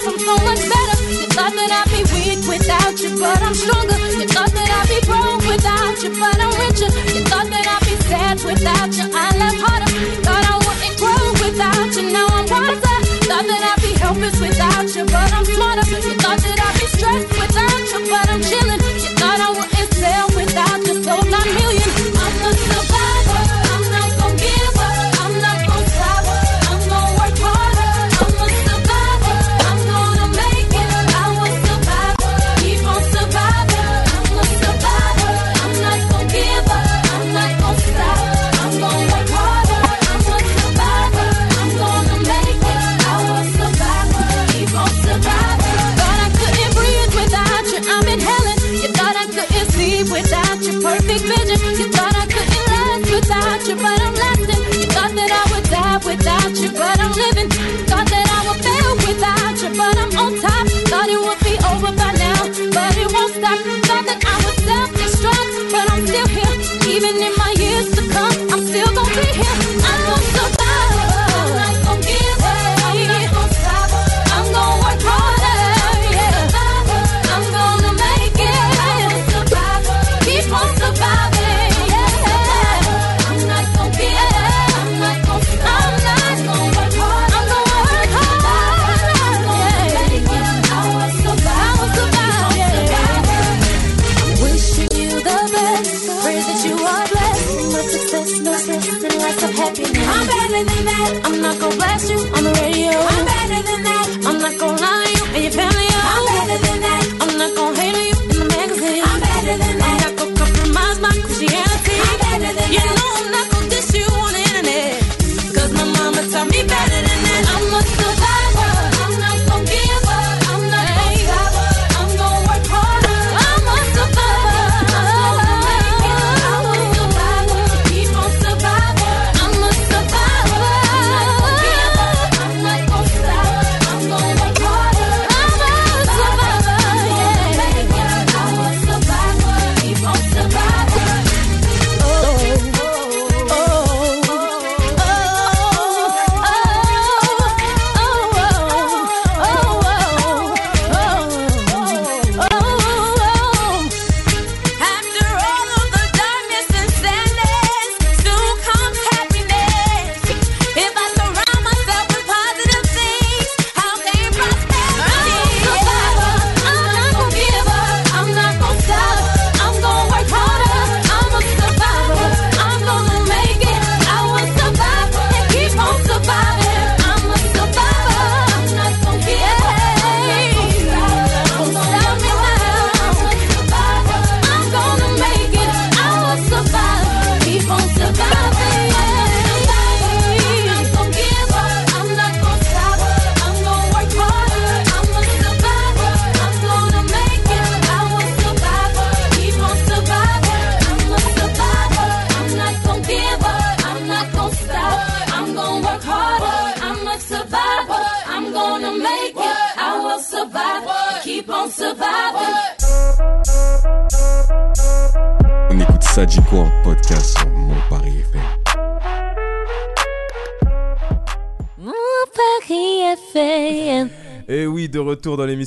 I'm 0.06 0.18
so 0.20 0.34
much 0.46 0.62
better. 0.70 0.98
You 1.18 1.26
thought 1.34 1.50
that 1.58 1.70
I'd 1.74 1.90
be 1.90 2.00
weak 2.14 2.38
without 2.46 2.94
you, 3.02 3.10
but 3.18 3.42
I'm 3.42 3.54
stronger. 3.58 3.98
You 4.14 4.26
thought 4.30 4.54
that 4.54 4.70
I'd 4.70 4.86
be 4.86 5.02
broke 5.02 5.42
without 5.50 5.98
you, 5.98 6.10
but 6.14 6.38
I'm 6.38 6.54
richer. 6.62 6.90
You 7.10 7.22
thought 7.26 7.50
that 7.50 7.66
I'd 7.66 7.82
be 7.82 7.94
sad 8.06 8.38
without 8.46 8.94
you, 8.94 9.06
I 9.10 9.34
laugh 9.34 9.58
harder. 9.58 9.90
Thought 10.22 10.44
I 10.46 10.54
wouldn't 10.62 10.94
grow 11.02 11.22
without 11.42 11.90
you, 11.90 12.04
now 12.14 12.26
I'm 12.38 12.46
wiser. 12.46 12.98
Thought 13.26 13.46
that 13.50 13.62
I'd 13.66 13.82
be 13.82 13.92
helpless 13.98 14.38
without 14.38 14.86
you, 14.94 15.04
but 15.10 15.28
I'm 15.34 15.44
smarter. 15.44 15.86
You 15.90 16.14
thought 16.22 16.38
that 16.38 16.55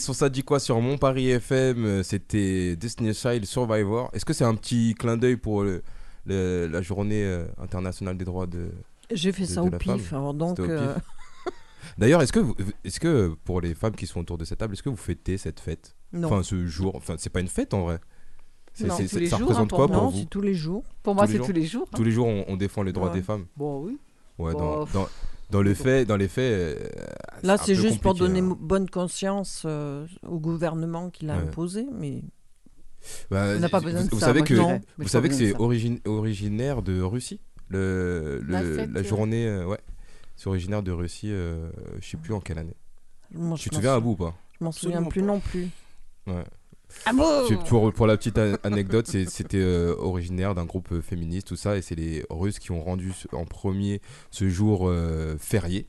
l'émission 0.10 0.26
Ça 0.26 0.30
dit 0.30 0.44
quoi 0.44 0.60
sur 0.60 0.80
Mon 0.82 0.98
Paris 0.98 1.30
FM, 1.30 1.86
euh, 1.86 2.04
c'était 2.04 2.76
Destiny 2.76 3.14
Child 3.14 3.46
Survivor. 3.46 4.10
Est-ce 4.14 4.26
que 4.26 4.34
c'est 4.34 4.44
un 4.44 4.56
petit 4.56 4.96
clin 4.98 5.18
d'œil 5.18 5.38
pour 5.38 5.64
le- 5.64 5.82
le- 6.26 6.68
la 6.68 6.82
journée 6.82 7.24
euh, 7.24 7.46
internationale 7.62 8.18
des 8.18 8.26
droits 8.26 8.48
de... 8.48 8.72
J'ai 9.12 9.32
fait 9.32 9.44
de- 9.44 9.48
ça 9.48 9.62
de 9.62 9.68
au 9.68 9.78
pif. 9.78 10.14
Alors 10.14 10.34
donc, 10.34 10.60
au 10.60 10.64
euh. 10.64 10.96
D'ailleurs, 11.98 12.22
est-ce 12.22 12.34
que, 12.34 12.40
vous- 12.40 12.56
est-ce 12.84 13.00
que 13.00 13.34
pour 13.44 13.62
les 13.62 13.74
femmes 13.74 13.96
qui 13.96 14.06
sont 14.08 14.20
autour 14.22 14.38
de 14.38 14.46
cette 14.46 14.60
table, 14.60 14.74
est-ce 14.74 14.84
que 14.84 14.90
vous 14.90 14.96
fêtez 14.98 15.38
cette 15.38 15.60
fête? 15.60 15.96
Non. 16.14 16.28
Enfin, 16.28 16.44
ce 16.44 16.66
jour, 16.66 16.96
enfin, 16.96 17.16
c'est 17.18 17.30
pas 17.30 17.40
une 17.40 17.48
fête 17.48 17.74
en 17.74 17.82
vrai. 17.82 18.00
C'est- 18.74 18.86
Non, 18.88 18.96
c'est- 18.98 19.08
tous 19.08 19.18
les 19.18 19.28
ça 19.28 19.38
jours, 19.38 19.48
représente 19.48 19.74
hein, 19.74 19.76
quoi 19.76 19.88
pour 19.88 20.10
vous? 20.10 20.20
c'est 20.20 20.30
tous 20.30 20.42
les 20.42 20.54
jours. 20.54 20.84
Pour 21.04 21.16
moi, 21.16 21.26
Tous 21.26 21.32
c'est 21.32 21.38
jours? 21.38 21.48
tous 21.48 21.54
les 21.54 21.66
jours. 21.66 21.88
hein. 21.92 21.96
Tous 21.98 22.04
les 22.04 22.12
jours, 22.12 22.28
on, 22.28 22.46
on 22.48 22.58
défend 22.58 22.84
les 22.84 22.94
droits 22.94 23.08
Ouais. 23.10 23.14
des 23.16 23.22
femmes? 23.24 23.46
Bon, 23.58 23.84
oui. 23.84 23.98
Ouais, 24.38 24.54
dans, 24.54 24.80
Bof. 24.80 24.94
dans, 24.94 25.08
dans 25.50 25.62
le 25.62 25.74
fait, 25.74 26.06
dans 26.06 26.18
les 26.18 26.28
faits. 26.28 26.44
euh, 26.54 26.88
Là, 27.44 27.58
c'est 27.58 27.76
juste 27.76 28.02
pour 28.02 28.14
donner 28.16 28.40
hein. 28.40 28.58
bonne 28.60 28.90
conscience 28.90 29.64
euh, 29.66 30.06
au 30.28 30.40
gouvernement 30.40 31.10
qui 31.10 31.26
l'a 31.26 31.36
Ouais. 31.38 31.44
imposé, 31.44 31.86
mais 31.92 32.22
Bah, 33.32 33.54
On 33.56 33.60
n'a 33.60 33.70
pas 33.70 33.80
vous- 33.80 33.86
besoin 33.86 34.04
de 34.04 34.10
vous 34.10 34.20
ça, 34.20 34.26
savez 34.28 34.42
que, 34.44 34.54
vous 34.98 35.08
savez 35.08 35.30
que 35.30 35.36
c'est 35.36 35.56
origine- 35.58 36.02
originaire 36.06 36.82
de 36.82 37.02
Russie. 37.02 37.40
Le, 37.70 38.44
La 38.48 38.62
le- 38.62 38.76
fête, 38.76 38.90
la 38.92 39.00
euh. 39.00 39.04
journée, 39.04 39.48
euh, 39.48 39.66
ouais. 39.66 39.80
C'est 40.36 40.48
originaire 40.48 40.84
de 40.84 40.92
Russie, 40.92 41.32
euh, 41.32 41.70
je 42.02 42.10
sais 42.10 42.18
plus 42.18 42.34
en 42.34 42.40
quelle 42.42 42.58
année. 42.60 42.76
moi, 43.32 43.58
Tu 43.58 43.66
je 43.66 43.70
te 43.70 43.76
m'en 43.76 43.80
souviens 43.80 43.96
à 43.96 44.00
bout 44.02 44.12
ou 44.12 44.16
pas? 44.18 44.36
Je 44.60 44.64
m'en 44.66 44.72
souviens 44.72 45.04
plus 45.04 45.22
pas. 45.22 45.28
non 45.28 45.40
plus. 45.40 45.68
Ouais. 46.28 46.44
Ah 47.06 47.12
Pour, 47.68 47.94
pour 47.94 48.08
la 48.08 48.18
petite 48.18 48.38
anecdote, 48.64 49.08
c'était 49.08 49.58
euh, 49.60 49.96
originaire 49.98 50.56
d'un 50.56 50.66
groupe 50.66 50.92
euh, 50.92 51.02
féministe, 51.02 51.48
tout 51.48 51.56
ça, 51.56 51.78
et 51.78 51.82
c'est 51.82 51.96
les 51.96 52.26
Russes 52.30 52.60
qui 52.60 52.72
ont 52.72 52.82
rendu 52.82 53.12
ce- 53.14 53.28
en 53.36 53.46
premier 53.46 54.02
ce 54.32 54.50
jour 54.50 54.88
euh, 54.90 55.36
férié. 55.40 55.88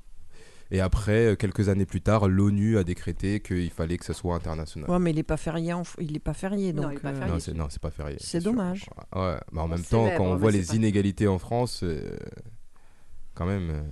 Et 0.73 0.81
après, 0.81 1.37
quelques 1.37 1.69
années 1.69 1.85
plus 1.87 2.01
tard, 2.01 2.29
l'ONU 2.29 2.79
a 2.79 2.85
décrété 2.85 3.41
qu'il 3.41 3.71
fallait 3.71 3.99
que 3.99 4.05
ça 4.05 4.15
soit 4.15 4.37
international. 4.37 4.89
Ouais, 4.89 5.01
mais 5.01 5.11
il 5.11 5.19
est 5.19 5.25
pas 5.25 5.37
férié. 5.37 5.73
en 5.73 5.83
f- 5.83 5.97
Il 5.99 6.15
est 6.15 6.21
pas 6.21 6.33
férié, 6.33 6.73
Non, 6.73 6.83
donc. 6.83 6.93
c'est 7.71 7.81
pas 7.81 7.91
férié. 7.91 8.17
C'est 8.21 8.41
dommage. 8.41 8.87
Ouais, 9.17 9.37
mais 9.51 9.61
en 9.61 9.65
On 9.65 9.69
même 9.69 9.83
temps, 9.83 10.09
quand 10.17 10.27
on 10.27 10.35
mais 10.35 10.39
voit 10.41 10.53
les 10.53 10.63
pas- 10.63 10.75
inégalités 10.77 11.27
en 11.27 11.41
France, 11.41 11.81
euh, 11.83 12.17
quand 13.35 13.47
même. 13.47 13.83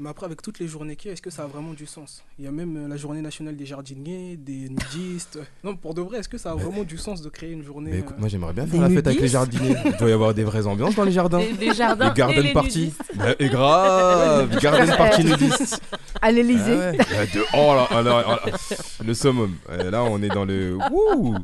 Mais 0.00 0.10
après, 0.10 0.26
avec 0.26 0.42
toutes 0.42 0.60
les 0.60 0.68
journées 0.68 0.94
qu'il 0.94 1.08
y 1.08 1.10
a, 1.10 1.14
est-ce 1.14 1.22
que 1.22 1.30
ça 1.30 1.42
a 1.42 1.46
vraiment 1.48 1.72
du 1.72 1.84
sens? 1.84 2.22
Il 2.38 2.44
y 2.44 2.48
a 2.48 2.52
même 2.52 2.76
euh, 2.76 2.88
la 2.88 2.96
journée 2.96 3.20
nationale 3.20 3.56
des 3.56 3.66
jardiniers, 3.66 4.36
des 4.36 4.68
nudistes. 4.68 5.40
non, 5.64 5.74
pour 5.74 5.92
de 5.94 6.00
vrai, 6.02 6.18
est-ce 6.18 6.28
que 6.28 6.38
ça 6.38 6.52
a 6.52 6.54
vraiment 6.54 6.84
du 6.84 6.96
sens 6.96 7.20
de 7.20 7.28
créer 7.28 7.50
une 7.50 7.64
journée 7.64 7.90
Mais 7.90 7.98
écoute, 7.98 8.14
euh, 8.16 8.20
moi 8.20 8.28
j'aimerais 8.28 8.52
bien 8.52 8.64
Des 8.64 8.70
faire 8.70 8.82
la 8.82 8.88
fête 8.90 9.06
avec 9.08 9.18
les 9.18 9.22
nudistes? 9.24 9.32
jardiniers. 9.32 9.74
Il 9.86 9.96
doit 9.96 10.08
y 10.08 10.12
avoir 10.12 10.34
des 10.34 10.44
vraies 10.44 10.66
ambiances 10.68 10.94
dans 10.94 11.02
les 11.02 11.10
jardins. 11.10 11.40
Les 11.58 11.74
jardins 11.74 12.04
Les 12.06 12.10
et 12.12 12.14
garden 12.14 12.42
les 12.44 12.52
party. 12.52 12.78
nudistes. 12.78 13.02
Bah, 13.16 13.34
Et 13.40 13.48
grave, 13.48 14.60
garden 14.60 14.88
party 14.96 15.24
nudiste. 15.24 15.80
À 16.22 16.30
l'Elysée. 16.30 16.72
Ah 16.80 16.90
ouais. 16.92 16.98
Ah, 17.00 17.26
de- 17.26 17.44
Oh 17.54 17.74
là, 17.74 17.88
oh 17.90 18.02
là, 18.02 18.24
oh 18.44 18.46
là. 18.48 18.76
le 19.04 19.14
summum. 19.14 19.54
Euh, 19.70 19.90
Là, 19.90 20.04
on 20.04 20.22
est 20.22 20.28
dans 20.28 20.44
le. 20.44 20.76
Wouh 20.92 21.36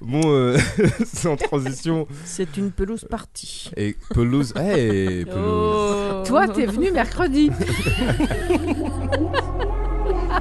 bon, 0.00 0.20
euh, 0.26 0.58
sans 1.12 1.36
transition. 1.36 2.06
C'est 2.24 2.56
une 2.56 2.70
pelouse 2.70 3.04
partie. 3.08 3.70
Et 3.76 3.96
pelouse. 4.14 4.52
Hey, 4.56 5.24
pelouse. 5.24 5.36
Oh. 5.44 6.22
Toi, 6.26 6.48
t'es 6.48 6.66
venu 6.66 6.90
mercredi. 6.92 7.41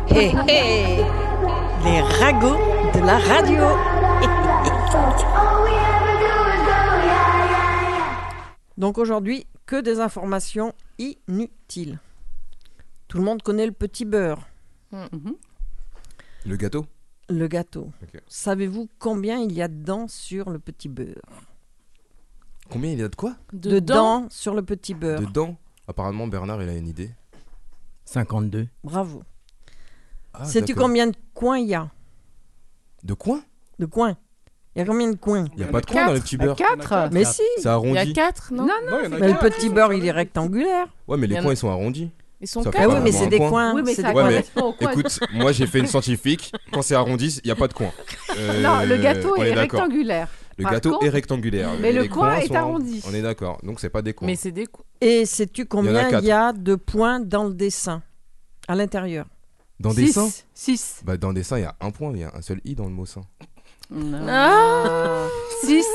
Hé 0.10 0.31
Les 1.84 2.01
ragots 2.01 2.58
de 2.93 3.00
la 3.05 3.17
radio. 3.17 3.63
Donc 8.77 8.98
aujourd'hui, 8.98 9.46
que 9.65 9.79
des 9.81 10.00
informations 10.00 10.74
inutiles. 10.98 12.00
Tout 13.08 13.17
le 13.17 13.24
monde 13.24 13.41
connaît 13.41 13.65
le 13.65 13.72
petit 13.72 14.05
beurre, 14.05 14.48
Mhm. 14.91 15.36
Le 16.46 16.55
gâteau. 16.58 16.86
Le 17.29 17.48
gâteau. 17.48 17.91
Savez-vous 18.27 18.89
combien 19.00 19.39
il 19.39 19.53
y 19.53 19.62
a 19.62 19.67
dedans 19.70 20.08
sur 20.10 20.50
le 20.50 20.60
petit 20.60 20.89
beurre? 20.89 21.22
Combien 22.70 22.91
il 22.91 23.00
y 23.00 23.03
a 23.03 23.08
de 23.08 23.15
quoi? 23.15 23.36
Dedans 23.53 24.27
sur 24.29 24.53
le 24.53 24.63
petit 24.63 24.93
beurre. 24.93 25.22
Dedans 25.22 25.55
Apparemment, 25.91 26.25
Bernard, 26.27 26.63
il 26.63 26.69
a 26.69 26.74
une 26.74 26.88
idée. 26.88 27.10
52. 28.05 28.67
Bravo. 28.81 29.24
Ah, 30.33 30.45
Sais-tu 30.45 30.67
d'accord. 30.74 30.83
combien 30.88 31.07
de 31.07 31.15
coins 31.33 31.57
il 31.60 31.67
y 31.67 31.75
a? 31.75 31.89
De 33.03 33.13
quoi 33.13 33.41
De 33.77 33.86
coins 33.86 34.15
Il 34.74 34.79
y 34.79 34.81
a 34.81 34.86
combien 34.86 35.10
de 35.12 35.17
coins? 35.17 35.45
Il 35.53 35.57
n'y 35.57 35.63
a 35.65 35.67
pas 35.67 35.81
de 35.81 35.86
coin 35.86 36.05
dans 36.07 36.13
le 36.13 36.21
petit 36.21 36.38
beurre. 36.38 36.55
4 36.55 37.10
Mais 37.12 37.25
si 37.25 37.41
C'est 37.57 37.63
Il 37.63 37.65
y 37.65 37.67
a 37.67 37.74
arrondi. 37.74 38.13
4, 38.13 38.53
non? 38.53 38.63
Non, 38.65 38.74
Non, 38.89 38.98
il 39.00 39.03
y 39.03 39.07
en 39.07 39.12
a 39.12 39.19
Mais 39.19 39.27
le 39.27 39.33
quatre. 39.33 39.57
petit 39.57 39.67
beurre, 39.69 39.91
il 39.91 40.05
est 40.05 40.12
rectangulaire. 40.12 40.88
Ouais, 41.10 41.17
mais 41.17 41.27
les 41.27 41.33
Il 41.33 41.36
y 41.36 41.39
en 41.39 41.41
a- 41.41 41.43
coins, 41.43 41.53
ils 41.53 41.57
sont 41.57 41.69
arrondis. 41.69 42.10
Ils 42.39 42.48
sont 42.48 42.63
Ça 42.63 42.71
fait 42.71 42.77
Ah 42.79 42.81
4. 42.88 42.95
oui, 42.95 43.01
mais 43.03 43.12
c'est 43.12 43.25
un 43.25 43.27
des 43.27 43.38
coin. 43.38 43.50
coins. 43.50 43.74
Oui, 43.75 43.81
mais 43.86 43.93
c'est 43.93 44.01
ça 44.01 44.10
des 44.12 44.15
Ouais, 44.15 44.21
coins. 44.21 44.29
mais- 44.29 44.43
correspond 44.43 44.65
au 44.67 44.74
coin. 44.74 44.91
Écoute, 44.93 45.19
moi 45.33 45.51
j'ai 45.51 45.67
fait 45.67 45.79
une 45.79 45.88
scientifique. 45.88 46.53
Quand 46.71 46.81
c'est 46.81 46.95
arrondi, 46.95 47.39
il 47.43 47.48
n'y 47.48 47.51
a 47.51 47.55
pas 47.55 47.67
de 47.67 47.74
coin. 47.74 47.91
Euh, 48.38 48.62
Non, 48.63 48.86
le 48.86 48.95
gâteau 48.98 49.36
on 49.38 49.43
est, 49.43 49.53
d'accord. 49.53 49.81
rectangulaire. 49.81 50.29
Le 50.58 50.63
Par 50.63 50.74
gâteau 50.74 50.91
contre- 50.91 51.05
est 51.05 51.10
rectangulaire. 51.10 51.70
mais 51.79 51.91
le 51.93 52.08
coin 52.08 52.31
coins 52.31 52.38
est 52.39 52.48
sont- 52.48 52.55
arrondi. 52.55 53.01
On 53.08 53.13
est 53.13 53.22
d'accord. 53.22 53.58
Donc 53.63 53.79
c'est 53.79 53.89
pas 53.89 54.01
des 54.01 54.13
coins. 54.13 54.27
Mais 54.27 54.36
c'est 54.36 54.51
des 54.51 54.65
coups. 54.67 54.88
Et 55.00 55.25
sais-tu 55.25 55.65
combien 55.65 56.10
il 56.20 56.25
y 56.25 56.31
a 56.31 56.51
de 56.53 56.75
points 56.75 57.20
dans 57.20 57.46
le 57.46 57.53
dessin 57.53 58.01
À 58.67 58.75
l'intérieur? 58.75 59.25
Dans 59.79 59.93
des 59.93 60.08
seins? 60.12 60.29
6. 60.53 61.01
Bah 61.05 61.17
dans 61.17 61.34
des 61.34 61.41
seins, 61.43 61.58
il 61.58 61.62
y 61.63 61.65
a 61.65 61.75
un 61.81 61.89
point, 61.91 62.12
il 62.13 62.20
y 62.20 62.24
a 62.24 62.31
un 62.36 62.41
seul 62.41 62.62
i 62.65 62.75
dans 62.75 62.86
le 62.86 62.91
mot 62.91 63.05
sein. 63.05 63.22
Non. 63.89 64.25
Ah 64.29 65.27
6. 65.63 65.86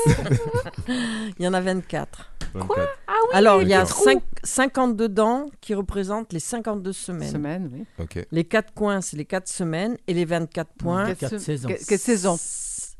Il 1.39 1.45
y 1.45 1.47
en 1.47 1.53
a 1.53 1.61
24. 1.61 2.31
24. 2.53 2.89
Alors, 3.33 3.61
il 3.61 3.67
y 3.69 3.73
a 3.73 3.83
D'accord. 3.83 4.03
cinq- 4.03 4.23
52 4.43 5.09
dents 5.09 5.45
qui 5.61 5.73
représentent 5.73 6.31
les 6.33 6.39
52 6.39 6.93
semaines. 6.93 7.31
Semaine, 7.31 7.69
oui. 7.73 7.85
Ok. 7.99 8.25
Les 8.31 8.43
4 8.45 8.73
coins, 8.73 9.01
c'est 9.01 9.17
les 9.17 9.25
4 9.25 9.47
semaines. 9.47 9.97
Et 10.07 10.13
les 10.13 10.25
24 10.25 10.71
points, 10.77 11.13
Quatre 11.13 11.31
se- 11.31 11.37
saisons. 11.39 11.69
que- 11.69 11.85
Quelle 11.85 11.99
saison 11.99 12.37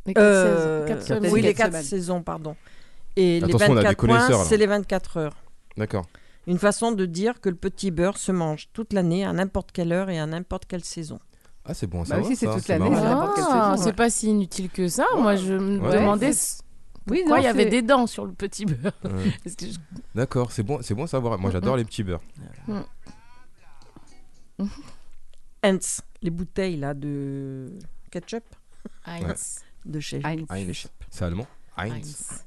Les 0.07 0.13
quatre 0.13 0.23
Euh, 0.23 0.99
saisons, 1.01 1.19
oui, 1.31 1.41
les 1.41 1.53
Quatre 1.53 1.57
4 1.57 1.71
semaines. 1.71 1.83
saisons, 1.83 2.23
pardon. 2.23 2.55
Et 3.15 3.37
Attention, 3.43 3.57
on 3.57 3.59
les 3.59 3.63
a 3.63 3.67
des 3.67 3.87
24 3.87 3.97
connaisseurs, 3.97 4.27
points, 4.39 4.45
c'est 4.45 4.57
les 4.57 4.65
24 4.67 5.17
heures. 5.17 5.35
D'accord. 5.75 6.05
Une 6.47 6.57
façon 6.59 6.91
de 6.93 7.05
dire 7.05 7.41
que 7.41 7.49
le 7.49 7.55
petit 7.55 7.91
beurre 7.91 8.17
se 8.17 8.31
mange 8.31 8.69
toute 8.73 8.93
l'année, 8.93 9.25
à 9.25 9.33
n'importe 9.33 9.71
quelle 9.73 9.91
heure 9.91 10.09
et 10.09 10.17
à 10.19 10.25
n'importe 10.25 10.65
quelle 10.65 10.83
saison. 10.83 11.19
Ah, 11.65 11.73
c'est 11.73 11.87
bon 11.87 11.99
à 11.99 12.03
Bah 12.03 12.09
savoir. 12.09 12.29
oui, 12.29 12.35
c'est 12.37 12.45
ça, 12.45 12.53
toute 12.53 12.67
l'année, 12.69 12.89
marrant. 12.89 13.01
c'est 13.01 13.09
n'importe 13.09 13.35
quelle 13.35 13.45
Ah, 13.49 13.71
saison, 13.73 13.83
c'est 13.83 13.89
ouais. 13.89 13.95
pas 13.95 14.09
si 14.09 14.29
inutile 14.29 14.69
que 14.69 14.87
ça. 14.87 15.05
Moi, 15.17 15.35
je 15.35 15.53
me 15.53 15.79
Ouais. 15.79 15.91
demandais 15.93 16.31
Oui, 17.09 17.23
non, 17.27 17.35
il 17.37 17.43
y 17.43 17.47
avait 17.47 17.65
des 17.65 17.81
dents 17.81 18.07
sur 18.07 18.25
le 18.25 18.31
petit 18.33 18.65
beurre. 18.65 18.93
Je- 19.45 19.77
D'accord, 20.15 20.51
c'est 20.53 20.63
bon, 20.63 20.79
c'est 20.81 20.93
bon 20.93 21.03
à 21.03 21.07
savoir. 21.07 21.37
Moi, 21.37 21.51
j'adore 21.51 21.75
les 21.75 21.83
petits 21.85 22.03
beurres. 22.03 22.21
Heinz, 25.63 26.01
les 26.21 26.29
bouteilles 26.29 26.77
là 26.77 26.93
de 26.93 27.69
ketchup 28.11 28.43
Heinz. 29.05 29.63
De 29.87 29.99
chez 29.99 30.21
Heinz. 30.23 30.45
Heinz. 30.49 30.87
C'est 31.09 31.25
allemand? 31.25 31.47
Heinz. 31.77 31.91
Heinz. 31.93 32.43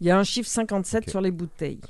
Il 0.00 0.06
y 0.06 0.10
a 0.10 0.18
un 0.18 0.24
chiffre 0.24 0.48
57 0.48 1.04
Ok. 1.04 1.10
sur 1.10 1.20
les 1.20 1.30
bouteilles. 1.30 1.80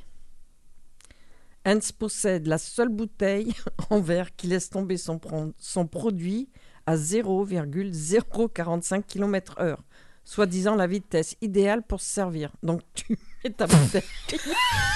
Heinz 1.64 1.92
possède 1.92 2.46
la 2.46 2.58
seule 2.58 2.90
bouteille 2.90 3.54
en 3.90 4.00
verre 4.00 4.34
qui 4.36 4.46
laisse 4.48 4.68
tomber 4.68 4.96
son, 4.98 5.18
pro- 5.18 5.52
son 5.58 5.86
produit 5.86 6.48
à 6.86 6.96
0,045 6.96 9.06
km/h, 9.06 9.76
soi-disant 10.24 10.74
la 10.76 10.86
vitesse 10.86 11.36
idéale 11.40 11.82
pour 11.82 12.02
se 12.02 12.12
servir. 12.12 12.52
Donc 12.62 12.82
tu 12.94 13.18
mets 13.42 13.50
ta 13.50 13.66
bouteille 13.66 14.02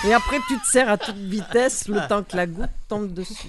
et 0.07 0.13
après 0.13 0.37
tu 0.47 0.59
te 0.59 0.67
sers 0.67 0.89
à 0.91 0.99
toute 0.99 1.17
vitesse 1.17 1.89
le 1.89 2.07
temps 2.09 2.23
que 2.23 2.37
la 2.37 2.47
goutte 2.47 2.69
tombe 2.89 3.13
dessus. 3.15 3.49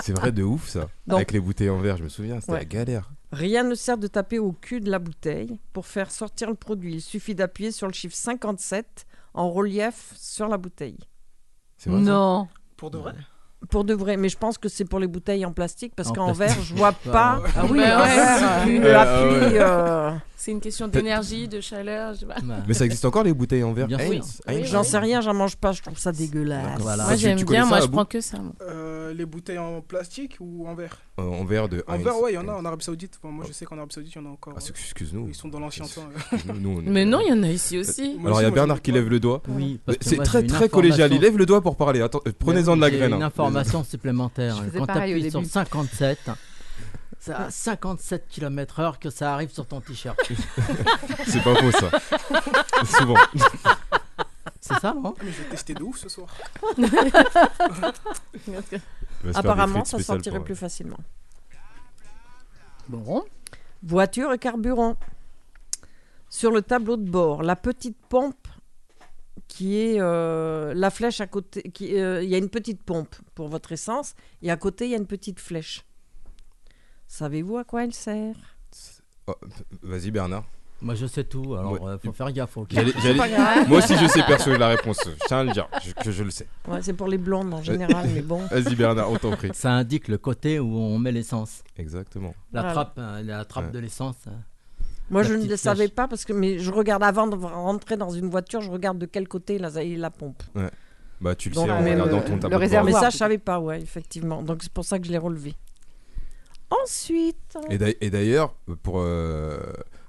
C'est 0.00 0.16
vrai 0.16 0.32
de 0.32 0.42
ouf 0.42 0.66
ça. 0.68 0.88
Donc- 1.06 1.16
Avec 1.18 1.32
les 1.32 1.40
bouteilles 1.40 1.68
en 1.70 1.80
verre, 1.80 1.98
je 1.98 2.04
me 2.04 2.08
souviens, 2.08 2.40
c'était 2.40 2.52
Ouais. 2.52 2.58
la 2.60 2.64
galère. 2.64 3.10
Rien 3.32 3.64
ne 3.64 3.74
sert 3.74 3.98
de 3.98 4.06
taper 4.06 4.38
au 4.38 4.52
cul 4.52 4.80
de 4.80 4.90
la 4.90 4.98
bouteille 4.98 5.58
pour 5.72 5.86
faire 5.86 6.10
sortir 6.10 6.48
le 6.48 6.54
produit. 6.54 6.94
Il 6.94 7.00
suffit 7.02 7.34
d'appuyer 7.34 7.72
sur 7.72 7.86
le 7.86 7.92
chiffre 7.92 8.14
57 8.14 9.06
en 9.34 9.50
relief 9.50 10.12
sur 10.16 10.48
la 10.48 10.56
bouteille. 10.56 10.98
C'est 11.76 11.90
vrai 11.90 12.04
ça 12.04 12.10
Non. 12.10 12.48
Pour 12.76 12.90
de 12.90 12.98
vrai? 12.98 13.14
Pour 13.70 13.84
de 13.84 13.94
vrai, 13.94 14.16
mais 14.16 14.28
je 14.28 14.36
pense 14.38 14.58
que 14.58 14.68
c'est 14.68 14.84
pour 14.84 15.00
les 15.00 15.06
bouteilles 15.06 15.44
en 15.44 15.52
plastique 15.52 15.94
parce 15.96 16.10
En 16.10 16.14
qu'en 16.14 16.32
verre, 16.32 16.56
je 16.62 16.74
vois 16.74 16.92
pas. 17.12 17.42
Ah 17.56 17.64
oui, 17.64 17.78
ouais, 17.80 17.84
euh, 17.86 19.60
euh, 19.60 20.10
C'est 20.38 20.50
une 20.52 20.60
question 20.60 20.86
d'énergie, 20.86 21.48
de 21.48 21.60
chaleur. 21.62 22.12
Je 22.14 22.20
sais 22.20 22.26
pas. 22.26 22.36
Bah, 22.42 22.56
Mais 22.68 22.74
ça 22.74 22.84
existe 22.84 23.04
encore 23.06 23.24
les 23.24 23.32
bouteilles 23.32 23.62
en 23.64 23.72
verre? 23.72 23.86
Bien 23.88 23.98
sûr. 23.98 24.12
Heinz 24.12 24.42
Oui, 24.46 24.64
J'en 24.64 24.82
sais 24.82 24.98
rien, 24.98 25.20
j'en 25.22 25.32
mange 25.32 25.56
pas, 25.56 25.72
je 25.72 25.80
trouve 25.82 25.98
ça 25.98 26.12
dégueulasse. 26.12 26.78
Voilà. 26.80 27.04
Moi, 27.04 27.16
j'aime 27.16 27.42
bien. 27.42 27.62
ça, 27.62 27.68
Moi, 27.68 27.80
je 27.80 27.86
prends 27.86 28.04
que 28.04 28.20
ça. 28.20 28.38
moi. 28.38 28.52
Euh, 28.62 29.14
Les 29.14 29.24
bouteilles 29.24 29.58
en 29.58 29.80
plastique 29.80 30.36
ou 30.40 30.66
en 30.68 30.74
verre? 30.74 30.98
Euh, 31.18 31.22
En 31.22 31.44
verre 31.46 31.68
de 31.70 31.82
En 31.88 31.96
verre, 31.96 32.20
ouais, 32.20 32.32
il 32.32 32.34
y 32.34 32.38
en 32.38 32.46
a 32.48 32.52
en 32.52 32.64
Arabie 32.66 32.84
Saoudite. 32.84 33.18
Enfin, 33.22 33.32
moi, 33.32 33.44
je 33.48 33.52
sais 33.54 33.64
qu'en 33.64 33.78
Arabie 33.78 33.94
Saoudite, 33.94 34.14
il 34.14 34.18
y 34.18 34.20
en 34.20 34.26
a 34.26 34.32
encore. 34.32 34.52
Ah, 34.56 34.60
c'est- 34.60 34.70
excuse-nous. 34.70 35.26
Ils 35.28 35.34
sont 35.34 35.48
dans 35.48 35.58
l'ancien 35.60 35.86
temps. 35.86 36.06
nous, 36.54 36.80
est- 36.80 36.84
Mais 36.86 37.06
non, 37.06 37.20
il 37.20 37.28
y 37.28 37.32
en 37.32 37.42
a 37.42 37.48
ici 37.48 37.78
aussi. 37.78 38.18
Alors 38.24 38.40
il 38.42 38.44
y 38.44 38.46
a 38.46 38.50
Bernard 38.50 38.82
qui 38.82 38.92
lève 38.92 39.08
le 39.08 39.18
doigt. 39.20 39.42
oui, 39.48 39.80
C'est 40.02 40.16
très 40.22 40.42
très 40.46 40.68
collégial. 40.68 41.12
Il 41.14 41.20
lève 41.20 41.38
le 41.38 41.46
doigt 41.46 41.62
pour 41.62 41.76
parler. 41.76 42.02
Attends, 42.02 42.20
prenez-en 42.38 42.76
de 42.76 42.82
la 42.82 42.90
graine. 42.90 43.14
Une 43.14 43.22
hein. 43.22 43.26
information 43.26 43.82
supplémentaire. 43.84 44.56
Quand 44.76 44.86
tu 44.86 45.30
sur 45.30 45.40
début. 45.40 45.48
57, 45.48 46.18
c'est 47.18 47.32
à 47.32 47.50
57 47.50 48.28
km/h 48.28 48.98
que 48.98 49.10
ça 49.10 49.34
arrive 49.34 49.50
sur 49.50 49.66
ton 49.66 49.80
t-shirt. 49.80 50.18
C'est 51.26 51.42
pas 51.42 51.54
faux 51.56 51.72
ça. 51.72 51.90
Souvent. 52.98 53.16
C'est 54.60 54.78
ça, 54.80 54.94
non? 54.94 55.14
Mais 55.22 55.32
je 55.32 55.42
vais 55.42 55.48
tester 55.50 55.74
de 55.74 55.82
ouf 55.82 55.98
ce 55.98 56.08
soir. 56.08 56.28
Apparemment, 59.34 59.84
ça 59.84 59.98
sortirait 59.98 60.42
plus 60.42 60.56
facilement. 60.56 60.98
Bon. 62.88 63.24
Voiture 63.82 64.32
et 64.32 64.38
carburant. 64.38 64.96
Sur 66.28 66.50
le 66.50 66.62
tableau 66.62 66.96
de 66.96 67.08
bord, 67.08 67.42
la 67.42 67.56
petite 67.56 67.96
pompe 68.08 68.48
qui 69.48 69.78
est 69.78 70.00
euh, 70.00 70.74
la 70.74 70.90
flèche 70.90 71.20
à 71.20 71.26
côté. 71.26 71.62
qui, 71.70 71.98
euh, 71.98 72.22
Il 72.22 72.28
y 72.28 72.34
a 72.34 72.38
une 72.38 72.48
petite 72.50 72.82
pompe 72.82 73.14
pour 73.34 73.48
votre 73.48 73.72
essence 73.72 74.14
et 74.42 74.50
à 74.50 74.56
côté, 74.56 74.86
il 74.86 74.90
y 74.90 74.94
a 74.94 74.98
une 74.98 75.06
petite 75.06 75.40
flèche. 75.40 75.84
Savez-vous 77.08 77.56
à 77.58 77.64
quoi 77.64 77.84
elle 77.84 77.92
sert? 77.92 78.34
Oh, 79.26 79.34
Vas-y 79.82 80.10
Bernard. 80.10 80.44
Moi, 80.82 80.94
je 80.94 81.06
sais 81.06 81.24
tout. 81.24 81.54
Alors, 81.54 81.72
Ouais. 81.72 81.80
euh, 81.92 81.98
faut 81.98 82.12
faire 82.12 82.30
gaffe. 82.32 82.54
Moi 82.56 83.78
aussi 83.78 83.96
je 83.96 84.06
sais 84.08 84.22
perso 84.26 84.54
la 84.56 84.68
réponse. 84.68 84.98
Je 85.06 85.26
tiens 85.26 85.38
à 85.38 85.44
le 85.44 85.52
dire 85.52 85.66
je- 85.82 85.92
que 85.92 86.12
je 86.12 86.22
le 86.22 86.30
sais. 86.30 86.46
Ouais, 86.68 86.82
C'est 86.82 86.92
pour 86.92 87.08
les 87.08 87.16
blondes 87.16 87.52
en 87.54 87.62
général, 87.62 88.08
mais 88.14 88.20
bon. 88.20 88.40
Vas-y 88.50 88.76
Bernard, 88.76 89.10
on 89.10 89.16
t'en 89.16 89.30
prie. 89.34 89.50
Ça 89.54 89.70
indique 89.72 90.06
le 90.08 90.18
côté 90.18 90.60
où 90.60 90.76
on 90.76 90.98
met 90.98 91.12
l'essence. 91.12 91.62
Exactement. 91.78 92.34
La 92.52 92.60
Voilà. 92.60 92.74
trappe, 92.74 92.94
euh, 92.98 93.22
la 93.22 93.44
trappe 93.46 93.66
Ouais. 93.66 93.70
de 93.72 93.78
l'essence. 93.78 94.16
euh. 94.26 94.32
Moi, 95.08 95.22
La 95.22 95.28
je 95.28 95.34
ne 95.34 95.46
le 95.46 95.56
savais 95.56 95.84
flèche. 95.84 95.94
pas 95.94 96.08
parce 96.08 96.24
que 96.26 96.32
mais 96.34 96.58
je 96.58 96.70
regarde 96.70 97.02
avant 97.04 97.26
de 97.26 97.36
rentrer 97.36 97.96
dans 97.96 98.10
une 98.10 98.28
voiture, 98.28 98.60
je 98.60 98.70
regarde 98.70 98.98
de 98.98 99.06
quel 99.06 99.28
côté 99.28 99.56
là, 99.58 99.68
est 99.82 99.96
la 99.96 100.10
pompe. 100.10 100.42
Bah 101.22 101.34
tu 101.34 101.48
le 101.48 101.54
Donc, 101.54 101.66
sais 101.66 101.72
en 101.72 101.78
regardant 101.78 102.04
le- 102.18 102.38
ton 102.40 102.48
le 102.50 102.56
réservoir. 102.56 102.84
Mais 102.94 103.00
ça, 103.00 103.08
je 103.08 103.16
savais 103.16 103.38
pas, 103.38 103.58
ouais, 103.60 103.80
effectivement. 103.80 104.42
Donc 104.42 104.62
c'est 104.62 104.72
pour 104.72 104.84
ça 104.84 104.98
que 104.98 105.06
je 105.06 105.12
l'ai 105.12 105.16
relevé. 105.18 105.54
Ensuite, 106.70 107.56
Et 107.70 107.78
d'ail- 107.78 107.96
et 108.00 108.10
d'ailleurs, 108.10 108.54
pour, 108.82 108.96
euh, 109.00 109.58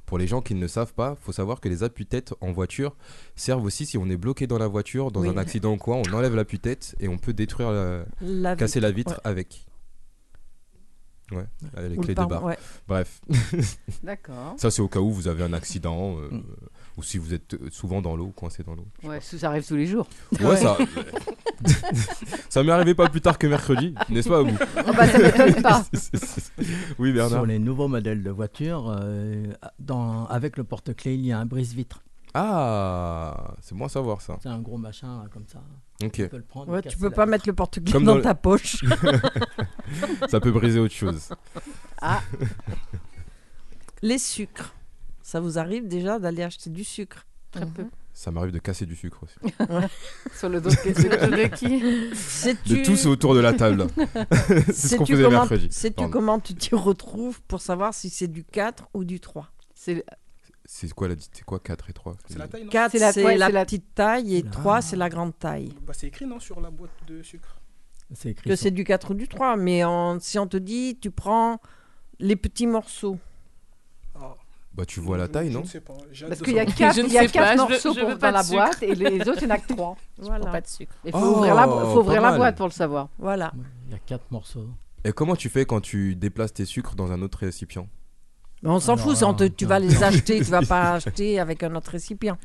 pour 0.05 0.17
les 0.17 0.25
gens 0.27 0.41
qui 0.41 0.55
ne 0.55 0.61
le 0.61 0.67
savent 0.67 0.93
pas, 0.93 1.15
faut 1.21 1.31
savoir 1.31 1.59
que 1.59 1.69
les 1.69 1.83
appuis-têtes 1.83 2.33
en 2.41 2.51
voiture 2.51 2.95
servent 3.35 3.63
aussi 3.63 3.85
si 3.85 3.97
on 3.97 4.09
est 4.09 4.17
bloqué 4.17 4.47
dans 4.47 4.57
la 4.57 4.67
voiture, 4.67 5.11
dans 5.11 5.21
Oui. 5.21 5.29
un 5.29 5.37
accident 5.37 5.73
ou 5.73 5.77
quoi, 5.77 5.97
on 5.97 6.13
enlève 6.13 6.33
l'appui-tête 6.35 6.95
et 6.99 7.07
on 7.07 7.17
peut 7.17 7.33
détruire, 7.33 7.71
la- 7.71 8.05
la 8.21 8.55
casser 8.55 8.79
la 8.79 8.91
vitre 8.91 9.13
ouais. 9.13 9.19
avec. 9.23 9.65
Ouais, 11.33 11.45
avec 11.75 11.97
ou 11.99 12.01
le 12.03 12.07
les 12.07 12.13
deux 12.13 12.15
pare- 12.15 12.27
barres. 12.29 12.43
ouais. 12.45 12.57
Bref, 12.87 13.19
D'accord. 14.01 14.55
ça 14.57 14.71
c'est 14.71 14.81
au 14.81 14.87
cas 14.87 15.01
où 15.01 15.11
vous 15.11 15.27
avez 15.27 15.43
un 15.43 15.51
accident 15.51 16.17
euh, 16.19 16.29
Mm. 16.31 16.43
Ou 16.97 17.03
si 17.03 17.17
vous 17.19 17.33
êtes 17.33 17.53
euh, 17.53 17.69
souvent 17.71 18.01
dans 18.01 18.15
l'eau, 18.15 18.33
coincé 18.35 18.63
dans 18.63 18.73
l'eau. 18.73 18.87
Ouais, 19.03 19.21
ça 19.21 19.47
arrive 19.47 19.65
tous 19.65 19.75
les 19.75 19.85
jours. 19.85 20.07
Ouais, 20.41 20.57
ça. 20.57 20.77
ça 22.49 22.63
m'est 22.63 22.71
arrivé 22.71 22.95
pas 22.95 23.07
plus 23.07 23.21
tard 23.21 23.37
que 23.37 23.45
mercredi, 23.47 23.93
n'est-ce 24.09 24.27
pas, 24.29 24.41
vous? 24.41 24.57
Oh, 24.77 24.91
bah, 24.95 25.07
ça 25.07 25.19
m'étonne 25.19 25.61
pas. 25.61 25.85
Oui, 26.99 27.13
Bernard. 27.13 27.39
Sur 27.39 27.45
les 27.45 27.59
nouveaux 27.59 27.87
modèles 27.87 28.23
de 28.23 28.31
voitures, 28.31 28.91
euh, 28.99 29.45
dans, 29.79 30.25
avec 30.25 30.57
le 30.57 30.63
porte-clés, 30.63 31.13
il 31.13 31.25
y 31.25 31.31
a 31.31 31.39
un 31.39 31.45
brise-vitre. 31.45 32.03
Ah, 32.33 33.55
c'est 33.61 33.75
bon 33.75 33.85
à 33.85 33.89
savoir 33.89 34.21
ça. 34.21 34.37
C'est 34.41 34.49
un 34.49 34.59
gros 34.59 34.77
machin 34.77 35.25
comme 35.31 35.45
ça. 35.47 35.59
Ok, 36.03 36.11
Tu 36.13 36.27
peux 36.29 36.37
le 36.37 36.43
prendre. 36.43 36.71
Ouais, 36.71 36.81
tu 36.81 36.97
peux 36.97 37.09
pas 37.09 37.23
vitre. 37.23 37.31
mettre 37.31 37.47
le 37.47 37.53
porte-clés 37.53 37.93
dans, 37.93 38.15
dans 38.15 38.21
ta 38.21 38.35
poche. 38.35 38.83
ça 40.27 40.39
peut 40.39 40.51
briser 40.51 40.79
autre 40.79 40.93
chose. 40.93 41.29
Les 44.01 44.17
sucres. 44.19 44.73
Ça 45.27 45.41
vous 45.41 45.59
arrive 45.59 45.89
déjà 45.89 46.19
d'aller 46.19 46.41
acheter 46.41 46.69
du 46.69 46.85
sucre 46.85 47.25
Très 47.51 47.65
peu. 47.65 47.83
Ça 48.13 48.31
m'arrive 48.31 48.53
de 48.53 48.59
casser 48.59 48.85
du 48.85 48.95
sucre 48.95 49.23
aussi. 49.23 49.35
Sur 50.39 50.47
le 50.47 50.61
dos 50.61 50.69
de 50.69 51.47
qui 51.57 51.79
De 52.73 52.81
tous 52.85 53.07
autour 53.07 53.35
de 53.35 53.41
la 53.41 53.51
table. 53.51 53.87
c'est 54.71 54.87
ce 54.87 54.95
qu'on 54.95 55.05
faisait 55.05 55.23
comment, 55.23 55.39
mercredi. 55.39 55.67
sais-tu 55.69 56.09
comment 56.09 56.39
tu 56.39 56.55
t'y 56.55 56.75
retrouves 56.75 57.41
pour 57.41 57.59
savoir 57.59 57.93
si 57.93 58.09
c'est 58.09 58.29
du 58.29 58.45
4 58.45 58.87
ou 58.93 59.03
du 59.03 59.19
3 59.19 59.49
C'est 59.75 60.05
quoi 60.95 61.09
la 61.09 61.15
C'est 61.19 61.43
quoi 61.43 61.59
4 61.59 61.89
et 61.89 61.93
3 61.93 62.15
C'est 62.29 62.39
la 62.39 62.47
taille, 62.47 62.63
non 62.63 62.69
4 62.69 62.91
C'est 62.93 62.99
la- 62.99 63.11
c'est 63.11 63.25
ouais, 63.25 63.35
la, 63.37 63.47
c'est 63.47 63.51
la- 63.51 63.65
petite 63.65 63.95
taille 63.95 64.33
et 64.37 64.43
Ah. 64.47 64.49
3 64.51 64.81
c'est 64.81 64.95
la 64.95 65.09
grande 65.09 65.37
taille. 65.37 65.73
Bah, 65.85 65.91
c'est 65.93 66.07
écrit, 66.07 66.25
non, 66.25 66.39
sur 66.39 66.61
la 66.61 66.71
boîte 66.71 66.91
de 67.05 67.21
sucre. 67.21 67.57
C'est 68.15 68.29
écrit. 68.29 68.49
Que 68.49 68.55
c'est 68.55 68.71
du 68.71 68.85
4 68.85 69.11
ou 69.11 69.13
du 69.13 69.27
3, 69.27 69.57
mais 69.57 69.83
en- 69.83 70.21
si 70.21 70.39
on 70.39 70.47
te 70.47 70.55
dit 70.55 70.97
tu 71.01 71.11
prends 71.11 71.59
les 72.19 72.37
petits 72.37 72.65
morceaux. 72.67 73.19
Ah, 74.77 74.81
Bah 74.81 74.85
tu 74.85 74.99
vois 74.99 75.17
la 75.17 75.25
je- 75.25 75.31
taille, 75.31 75.47
je 75.49 75.53
non 75.53 75.61
ne 75.61 75.65
sais 75.67 75.81
pas. 75.81 75.93
Parce 76.27 76.39
qu'il 76.41 76.53
y 76.53 76.59
a 76.59 76.65
quatre, 76.67 76.95
Je 76.95 77.01
il 77.01 77.11
y 77.11 77.17
a 77.17 77.27
quatre 77.27 77.47
je 77.53 77.61
veux- 77.63 77.69
morceaux 77.69 77.93
je 77.95 77.99
pour- 78.01 78.09
dans 78.09 78.17
pas 78.17 78.29
la 78.31 78.43
boîte 78.43 78.83
et 78.83 78.93
les 78.93 79.21
autres, 79.27 79.39
il 79.41 79.47
n'y 79.47 79.51
en 79.51 79.55
a 79.55 79.57
que 79.57 79.73
trois. 79.73 79.95
Je 80.19 80.25
Voilà. 80.25 80.45
pas 80.51 80.61
de 80.61 80.67
sucre. 80.67 80.93
Il 81.03 81.11
faut 81.11 81.17
Oh, 81.19 81.35
ouvrir, 81.37 81.55
la, 81.55 81.63
faut 81.63 81.69
pas 81.79 81.95
ouvrir 81.97 82.21
la 82.21 82.37
boîte 82.37 82.57
pour 82.57 82.67
le 82.67 82.71
savoir. 82.71 83.09
Voilà. 83.17 83.51
Il 83.87 83.91
y 83.93 83.95
a 83.95 83.99
quatre 84.05 84.29
morceaux. 84.29 84.67
Et 85.03 85.11
comment 85.13 85.35
tu 85.35 85.49
fais 85.49 85.65
quand 85.65 85.81
tu 85.81 86.15
déplaces 86.15 86.53
tes 86.53 86.65
sucres 86.65 86.93
dans 86.95 87.11
un 87.11 87.21
autre 87.23 87.39
récipient? 87.39 87.87
Mais 88.61 88.69
on 88.69 88.79
s'en 88.79 88.97
fout, 88.97 89.15
c'est 89.15 89.25
on 89.25 89.33
te- 89.33 89.43
tu 89.45 89.65
non. 89.65 89.69
vas 89.69 89.79
les 89.79 90.03
acheter, 90.03 90.37
tu 90.37 90.43
vas 90.51 90.61
pas 90.61 90.93
acheter 90.93 91.39
avec 91.39 91.63
un 91.63 91.73
autre 91.75 91.91
récipient. 91.91 92.37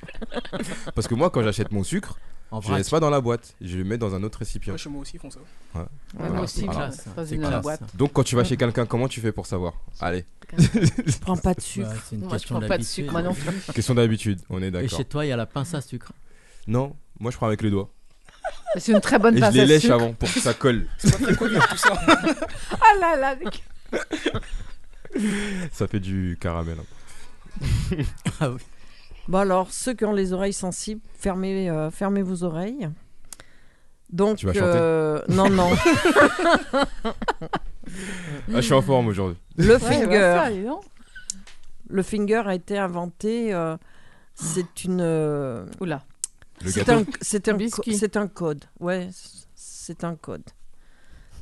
Parce 0.94 1.08
que 1.08 1.14
moi, 1.14 1.28
quand 1.30 1.42
j'achète 1.42 1.70
mon 1.72 1.82
sucre, 1.84 2.18
En 2.52 2.60
je 2.60 2.66
vrac. 2.68 2.78
laisse 2.78 2.90
pas 2.90 3.00
dans 3.00 3.10
la 3.10 3.20
boîte, 3.20 3.54
je 3.60 3.78
le 3.78 3.84
mets 3.84 3.98
dans 3.98 4.14
un 4.14 4.22
autre 4.22 4.38
récipient. 4.40 4.72
Ouais, 4.74 4.78
chez 4.78 4.90
moi 4.90 5.00
aussi, 5.02 5.12
ils 5.16 5.20
font 5.20 5.30
ça. 5.30 5.40
Ouais, 5.74 5.82
Voilà. 6.14 6.32
moi 6.34 6.42
aussi, 6.44 6.64
Voilà. 6.64 6.78
classe. 6.88 7.04
Dans 7.16 7.26
C'est 7.26 7.34
une 7.34 7.40
classe. 7.40 7.62
boîte. 7.62 7.96
Donc 7.96 8.12
quand 8.12 8.22
tu 8.22 8.36
vas 8.36 8.44
chez 8.44 8.56
quelqu'un, 8.56 8.84
comment 8.86 9.08
tu 9.08 9.20
fais 9.20 9.32
pour 9.32 9.46
savoir? 9.46 9.72
Allez, 10.00 10.24
Je 10.58 11.18
prends 11.20 11.36
pas 11.36 11.54
de 11.54 11.60
sucre. 11.62 11.88
Une 12.12 12.20
Moi, 12.20 12.28
je 12.28 12.32
question 12.34 12.54
prends 12.54 12.60
pas 12.60 12.66
de 12.66 12.82
d'habitude. 12.82 12.88
sucre. 12.92 13.12
Moi 13.12 13.22
non 13.22 13.34
plus. 13.34 13.72
question 13.74 13.94
d'habitude, 13.94 14.38
on 14.50 14.62
est 14.62 14.66
Et 14.66 14.70
d'accord. 14.70 14.98
chez 14.98 15.04
toi, 15.06 15.24
il 15.24 15.28
y 15.30 15.32
a 15.32 15.36
la 15.36 15.46
pince 15.46 15.72
à 15.74 15.80
sucre? 15.80 16.12
Non, 16.66 16.94
moi 17.18 17.30
je 17.30 17.36
prends 17.38 17.46
avec 17.46 17.62
les 17.62 17.70
doigts. 17.70 17.90
C'est 18.76 18.92
une 18.92 19.00
très 19.00 19.18
bonne 19.18 19.34
Et 19.34 19.38
je 19.38 19.42
pince 19.44 19.54
les 19.54 19.60
à 19.60 19.64
lèche 19.64 19.82
sucre. 19.82 19.94
avant 19.94 20.12
pour 20.12 20.30
que 20.32 20.40
ça 20.40 20.52
colle. 20.54 20.86
C'est 20.98 21.10
pas 21.18 21.24
très 21.24 21.36
connu 21.36 21.56
tout 21.70 21.76
ça. 21.76 21.92
Ah 22.72 22.98
là 23.00 23.16
là. 23.16 23.34
ça 25.72 25.86
fait 25.86 26.00
du 26.00 26.36
caramel. 26.40 26.76
hein. 26.80 27.96
Ah 28.40 28.50
oui. 28.50 28.60
Bon 29.28 29.38
alors, 29.38 29.70
ceux 29.72 29.94
qui 29.94 30.04
ont 30.04 30.12
les 30.12 30.32
oreilles 30.32 30.52
sensibles, 30.52 31.00
fermez, 31.14 31.70
euh, 31.70 31.90
fermez 31.90 32.22
vos 32.22 32.42
oreilles. 32.44 32.88
Donc, 34.11 34.38
Tu 34.38 34.46
vas 34.46 34.52
chanter? 34.52 34.66
euh, 34.74 35.22
non, 35.28 35.48
non. 35.48 35.70
Ah, 36.94 38.56
je 38.56 38.61
suis 38.61 38.72
en 38.74 38.82
forme 38.82 39.08
aujourd'hui. 39.08 39.38
Le 39.56 39.78
finger. 39.78 40.06
bah. 40.06 40.50
Le 41.88 42.02
finger 42.02 42.42
a 42.46 42.54
été 42.54 42.78
inventé. 42.78 43.52
euh, 43.54 43.76
c'est 44.35 44.85
une. 44.85 45.00
euh, 45.00 45.64
Oula. 45.80 46.02
C'est 46.64 46.88
un, 46.90 47.04
c'est 47.20 47.48
un, 47.48 47.58
c'est 47.70 48.16
code. 48.28 48.64
Ouais, 48.80 49.08
c'est 49.54 50.04
un 50.04 50.14
code. 50.14 50.44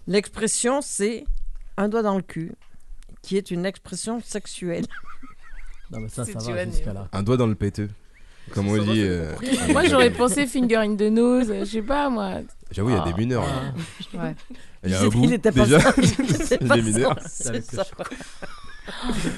L'expression, 0.07 0.81
c'est 0.81 1.25
un 1.77 1.89
doigt 1.89 2.03
dans 2.03 2.17
le 2.17 2.23
cul, 2.23 2.53
qui 3.23 3.37
est 3.37 3.51
une 3.51 3.67
expression 3.67 4.21
sexuelle. 4.23 4.87
Non, 5.91 6.01
mais 6.01 6.09
ça, 6.09 6.25
Si 6.25 6.33
ça 6.33 6.39
tu 6.39 6.47
va 6.53 6.65
vas 6.65 6.71
jusqu'à 6.71 6.93
là. 6.93 7.09
Un 7.13 7.23
doigt 7.23 7.37
dans 7.37 7.47
le 7.47 7.55
péteux. 7.55 7.89
Comme 8.55 8.69
on 8.69 8.79
dit. 8.79 9.03
euh. 9.05 9.33
Moi, 9.71 9.85
j'aurais 9.87 10.11
pensé 10.11 10.47
finger 10.47 10.77
in 10.77 10.97
the 10.97 11.03
nose, 11.03 11.53
je 11.61 11.65
sais 11.65 11.83
pas 11.83 12.09
moi. 12.11 12.37
J'avoue, 12.71 12.91
il 12.91 12.97
y 12.97 12.99
a 12.99 13.05
des 13.05 13.13
Ah. 13.15 13.19
mineurs. 13.19 13.45
Ah, 13.47 13.73
hein. 14.17 14.19
Ouais. 14.25 14.35
Il 14.85 14.91
y 14.91 14.95
a 14.95 15.01
un 15.03 15.09
bout, 15.09 15.31
était 15.31 15.53
pas 15.53 15.65
déjà. 15.65 15.81
ça. 15.81 15.93
C'est 16.45 16.59
Il 16.61 16.67
pas 16.69 16.79
est 16.79 16.83
mineur. 16.83 17.17
ça, 17.21 17.53
C'est 17.53 17.65
c'est 17.65 17.79
avec 17.79 17.79
le 17.79 17.85
chocolat. 17.85 18.09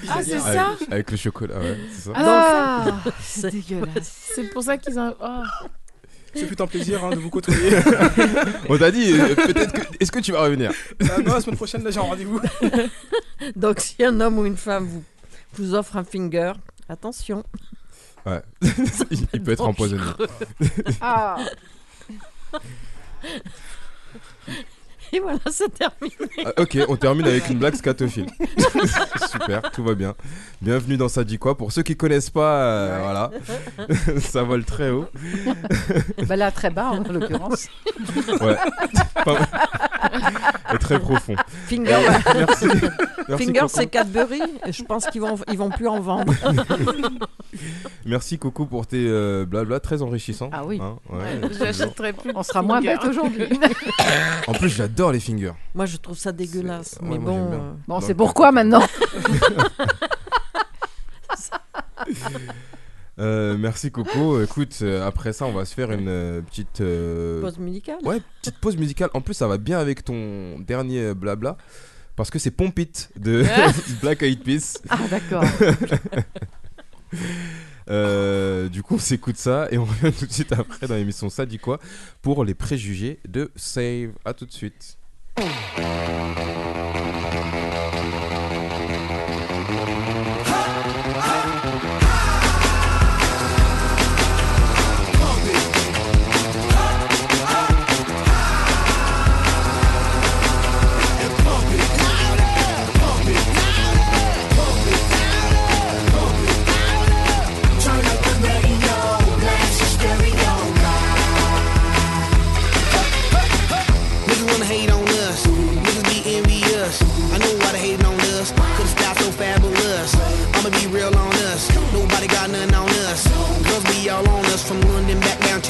Ah, 0.09 0.23
c'est 0.23 0.33
Avec, 0.35 0.41
ça 0.41 0.77
avec 0.91 1.11
le 1.11 1.17
chocolat, 1.17 1.59
ouais, 1.59 1.77
c'est 1.93 2.01
ça. 2.05 2.13
Ah, 2.15 2.87
C'est- 3.21 3.41
c'est 3.43 3.51
dégueulasse. 3.51 4.31
C'est 4.35 4.49
pour 4.51 4.63
ça 4.63 4.79
qu'ils 4.79 4.99
ont. 4.99 5.15
Oh. 5.21 5.43
Ce 6.35 6.47
fut 6.47 6.63
un 6.63 6.67
plaisir 6.67 7.05
hein, 7.05 7.11
de 7.11 7.17
vous 7.17 7.29
côtoyer. 7.29 7.77
On 8.71 8.79
t'a 8.79 8.91
dit, 8.91 9.13
euh, 9.13 9.35
peut-être 9.35 9.73
que. 9.75 9.83
Est-ce 10.01 10.11
que 10.11 10.21
tu 10.21 10.33
vas 10.33 10.43
revenir? 10.45 10.73
Ah 11.03 11.19
non, 11.21 11.35
la 11.35 11.41
semaine 11.43 11.57
prochaine, 11.57 11.83
là, 11.85 11.91
j'ai 11.91 11.99
un 11.99 12.03
rendez-vous. 12.03 12.41
Donc, 13.57 13.81
si 13.81 14.03
un 14.03 14.19
homme 14.21 14.39
ou 14.39 14.47
une 14.47 14.57
femme 14.57 14.87
vous, 14.87 15.05
vous 15.55 15.75
offre 15.75 15.97
un 15.97 16.05
finger, 16.05 16.53
attention. 16.89 17.45
Ouais. 18.25 18.43
il, 19.11 19.27
il 19.35 19.43
peut 19.43 19.53
être 19.53 19.67
empoisonné. 19.67 20.03
Ah, 21.01 21.37
Et 25.15 25.21
voilà, 25.21 25.39
c'est 25.51 25.69
terminé. 25.75 26.17
Ah, 26.47 26.53
ok, 26.63 26.79
on 26.89 26.97
termine 26.97 27.27
avec 27.27 27.51
une 27.51 27.59
blague 27.59 27.75
scatophile. 27.75 28.29
Super, 29.31 29.71
tout 29.71 29.85
va 29.85 29.95
bien. 29.95 30.15
Bienvenue 30.63 30.97
dans 30.97 31.09
Ça 31.09 31.23
dit 31.23 31.39
quoi 31.39 31.59
Pour 31.59 31.71
ceux 31.71 31.83
qui 31.83 31.97
connaissent 31.99 32.31
pas, 32.31 32.63
euh, 32.63 32.99
voilà, 33.03 33.31
ça 34.21 34.43
vole 34.43 34.65
très 34.65 34.89
haut. 34.89 35.07
bah 36.27 36.37
là, 36.37 36.51
très 36.51 36.71
bas 36.71 36.93
en 36.93 37.03
l'occurrence. 37.03 37.69
Ouais. 38.41 38.57
Pas 39.23 39.35
mal. 39.35 39.49
Et 40.75 40.79
très 40.79 40.99
profond. 40.99 41.35
Finger, 41.69 41.95
Euh, 41.95 42.45
merci. 42.47 42.67
Merci, 43.29 43.45
Finger 43.47 43.61
Coco. 43.61 43.73
c'est 43.75 43.87
Cadbury. 43.87 44.41
Je 44.69 44.83
pense 44.83 45.07
qu'ils 45.07 45.21
vont, 45.21 45.37
ils 45.51 45.59
vont 45.59 45.71
plus 45.71 45.87
en 45.89 46.01
vendre. 46.01 46.33
Merci 48.07 48.39
Coco 48.39 48.65
pour 48.67 48.87
tes 48.87 49.05
euh, 49.07 49.45
blabla 49.47 49.79
très 49.79 50.01
enrichissants. 50.03 50.49
Ah 50.53 50.63
oui. 50.65 50.81
Hein, 50.83 50.97
ouais. 51.11 51.41
J'achèterai 51.59 52.13
plus. 52.15 52.33
On 52.35 52.43
sera 52.43 52.63
moins 52.63 52.81
bête 52.81 53.05
aujourd'hui. 53.05 53.49
En 54.49 54.53
plus, 54.55 54.69
j'adore 54.71 55.13
les 55.13 55.21
fingers. 55.21 55.53
Moi, 55.75 55.87
je 55.87 55.97
trouve 55.99 56.17
ça 56.19 56.33
dégueulasse. 56.33 56.99
Ouais, 57.01 57.11
mais 57.11 57.19
moi, 57.19 57.33
bon. 57.33 57.53
euh, 57.53 57.73
Bon, 57.87 58.01
c'est 58.01 58.15
pourquoi 58.15 58.51
maintenant 58.53 58.83
Euh, 63.19 63.57
merci 63.59 63.91
Coco. 63.91 64.43
Écoute, 64.43 64.79
euh, 64.83 65.07
après 65.07 65.33
ça, 65.33 65.47
on 65.47 65.53
va 65.53 65.65
se 65.65 65.75
faire 65.75 65.93
une 65.93 66.09
euh, 66.09 66.41
petite 66.41 66.83
Pause 67.43 67.59
musicale. 67.59 67.99
ouais, 68.05 68.21
petite 68.41 68.59
pause 68.59 68.77
musicale. 68.77 69.11
En 69.15 69.21
plus, 69.21 69.35
ça 69.35 69.47
va 69.47 69.59
bien 69.59 69.79
avec 69.79 70.05
ton 70.05 70.59
dernier 70.61 71.15
blabla. 71.15 71.57
Parce 72.17 72.31
que 72.31 72.39
c'est 72.39 72.51
Pomp 72.51 72.79
It 72.79 73.11
de 73.17 73.45
Black 74.03 74.23
Eyed 74.23 74.43
Peas. 74.43 74.79
Ah, 74.89 74.99
d'accord. 75.11 75.45
Du 78.71 78.83
coup, 78.83 78.95
on 78.95 78.99
s'écoute 78.99 79.37
ça 79.37 79.69
et 79.71 79.77
on 79.77 79.85
revient 79.85 80.13
tout 80.19 80.25
de 80.25 80.33
suite 80.33 80.53
après 80.53 80.87
dans 80.87 80.95
l'émission 80.95 81.29
Ça 81.29 81.45
dit 81.45 81.59
quoi 81.59 81.79
pour 82.23 82.43
les 82.45 82.55
préjugés 82.55 83.21
de 83.29 83.51
Save. 83.55 84.13
À 84.25 84.33
tout 84.33 84.47
de 84.47 84.53
suite. 84.53 84.97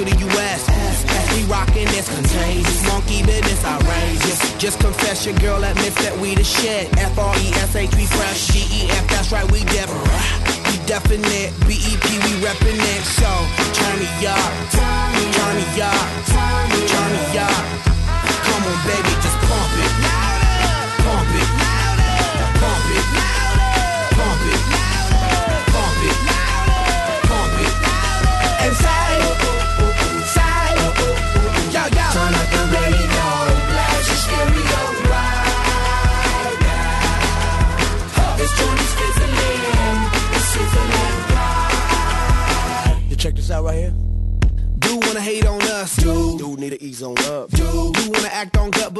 To 0.04 0.10
the 0.10 0.26
US. 0.28 0.62
We 1.34 1.44
rockin' 1.44 1.86
this 1.86 2.08
contagious. 2.14 2.86
Monkey 2.86 3.22
business 3.22 3.64
outrageous. 3.64 4.38
Just 4.58 4.80
confess 4.80 5.26
your 5.26 5.36
girl 5.36 5.62
admits 5.64 5.96
that 6.02 6.16
we 6.18 6.34
the 6.34 6.44
shit. 6.44 6.88
F 6.98 7.18
R 7.18 7.34
E 7.36 7.48
S 7.54 7.76
H 7.76 7.94
we 7.96 8.06
fresh. 8.06 8.48
G 8.48 8.60
E 8.70 8.90
F 8.90 9.08
that's 9.08 9.32
right 9.32 9.50
we 9.50 9.64
different. 9.64 10.08
We 10.68 10.78
definite. 10.86 11.52
B 11.66 11.74
E 11.74 11.92
P 12.02 12.18
we 12.18 12.32
reppin' 12.44 12.71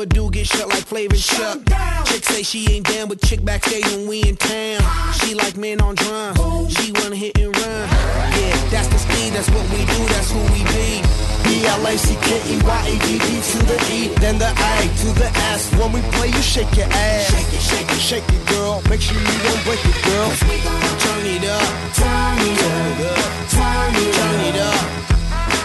do 0.06 0.30
get 0.30 0.46
shut 0.46 0.68
like 0.68 0.84
Flavor 0.84 1.16
Chuck. 1.16 1.58
Chick 2.06 2.24
say 2.24 2.42
she 2.42 2.68
ain't 2.72 2.86
down, 2.86 3.08
but 3.08 3.20
chick 3.22 3.44
backstage 3.44 3.84
when 3.86 4.08
we 4.08 4.22
in 4.22 4.36
town. 4.36 4.80
Uh-huh. 4.80 5.12
She 5.12 5.34
like 5.34 5.56
men 5.56 5.80
on 5.80 5.94
drums. 5.94 6.38
She 6.76 6.92
wanna 6.92 7.16
hit 7.16 7.38
and 7.38 7.54
run. 7.54 7.88
Yeah, 8.34 8.56
that's 8.70 8.88
the 8.88 8.98
speed, 8.98 9.32
that's 9.32 9.50
what 9.50 9.62
we 9.70 9.84
do, 9.84 10.00
that's 10.10 10.30
who 10.30 10.40
we 10.50 10.64
be. 10.74 11.02
B-L-A-C-K-E-Y-A-D-D 11.44 13.26
to 13.52 13.58
the 13.66 13.78
E, 13.92 14.08
then 14.18 14.38
the 14.38 14.50
A 14.50 14.74
to 15.02 15.08
the 15.18 15.28
S. 15.52 15.70
When 15.78 15.92
we 15.92 16.00
play, 16.16 16.28
you 16.28 16.42
shake 16.42 16.74
your 16.76 16.86
ass. 16.88 17.30
Shake 17.30 17.52
it, 17.52 17.62
shake 17.62 17.90
it, 17.90 18.00
shake 18.00 18.28
it, 18.28 18.46
girl. 18.48 18.82
Make 18.88 19.00
sure 19.00 19.18
you 19.18 19.38
don't 19.44 19.62
break 19.64 19.84
it, 19.84 19.98
girl. 20.04 20.30
Turn 20.40 21.26
it 21.26 21.44
up. 21.46 21.68
Turn 21.94 22.38
it 22.42 22.58
up. 22.58 22.88
Turn 23.52 23.94
it 23.94 24.18
up. 24.18 24.18
Turn 24.18 24.40
it 24.48 24.56
up. 24.56 24.82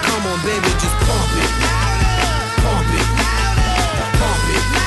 Come 0.04 0.24
on, 0.28 0.40
baby, 0.44 0.70
just 0.82 0.96
pump 1.06 1.62
it 1.64 1.67
it. 4.50 4.87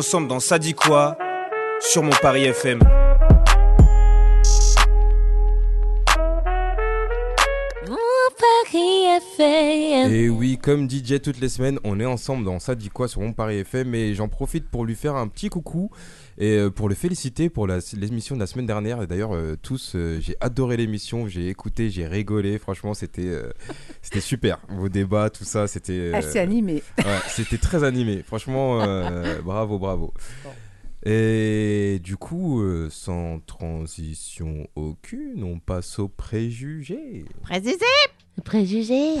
Ensemble 0.00 0.28
dans 0.28 0.40
Ça 0.40 0.58
dit 0.58 0.72
quoi 0.72 1.18
sur 1.78 2.02
mon 2.02 2.16
Paris 2.22 2.44
FM. 2.46 2.80
Paris 8.38 9.04
FM. 9.04 9.89
Et 10.08 10.28
oui, 10.28 10.58
comme 10.62 10.88
DJ 10.88 11.20
toutes 11.22 11.40
les 11.40 11.48
semaines, 11.48 11.78
on 11.84 11.98
est 12.00 12.04
ensemble 12.06 12.44
dans 12.44 12.58
Ça 12.58 12.74
dit 12.74 12.88
quoi 12.88 13.08
sur 13.08 13.20
mon 13.20 13.32
Paris 13.32 13.58
FM 13.58 13.94
et 13.94 14.14
j'en 14.14 14.28
profite 14.28 14.68
pour 14.68 14.84
lui 14.84 14.94
faire 14.94 15.16
un 15.16 15.28
petit 15.28 15.48
coucou 15.48 15.90
et 16.38 16.56
euh, 16.56 16.70
pour 16.70 16.88
le 16.88 16.94
féliciter 16.94 17.50
pour 17.50 17.66
l'émission 17.66 18.34
de 18.34 18.40
la 18.40 18.46
semaine 18.46 18.66
dernière. 18.66 19.02
Et 19.02 19.06
d'ailleurs, 19.06 19.34
euh, 19.34 19.56
tous, 19.60 19.92
euh, 19.96 20.18
j'ai 20.20 20.36
adoré 20.40 20.76
l'émission, 20.76 21.28
j'ai 21.28 21.48
écouté, 21.48 21.90
j'ai 21.90 22.06
rigolé. 22.06 22.58
Franchement, 22.58 22.94
c'était 22.94 23.26
euh, 23.28 23.50
c'était 24.02 24.20
super. 24.20 24.58
Vos 24.68 24.88
débats, 24.88 25.30
tout 25.30 25.44
ça, 25.44 25.66
c'était. 25.66 25.92
euh, 25.92 26.14
Assez 26.14 26.38
animé. 26.38 26.82
Ouais, 26.98 27.18
c'était 27.28 27.58
très 27.58 27.84
animé. 27.84 28.22
Franchement, 28.22 28.80
euh, 28.82 29.40
bravo, 29.44 29.78
bravo. 29.78 30.14
Et 31.04 31.98
du 32.02 32.16
coup, 32.18 32.60
euh, 32.60 32.88
sans 32.90 33.40
transition 33.40 34.66
aucune, 34.76 35.42
on 35.44 35.58
passe 35.58 35.98
aux 35.98 36.08
préjugés. 36.08 37.24
Préjugés. 37.42 37.76
Préjugés. 38.44 39.14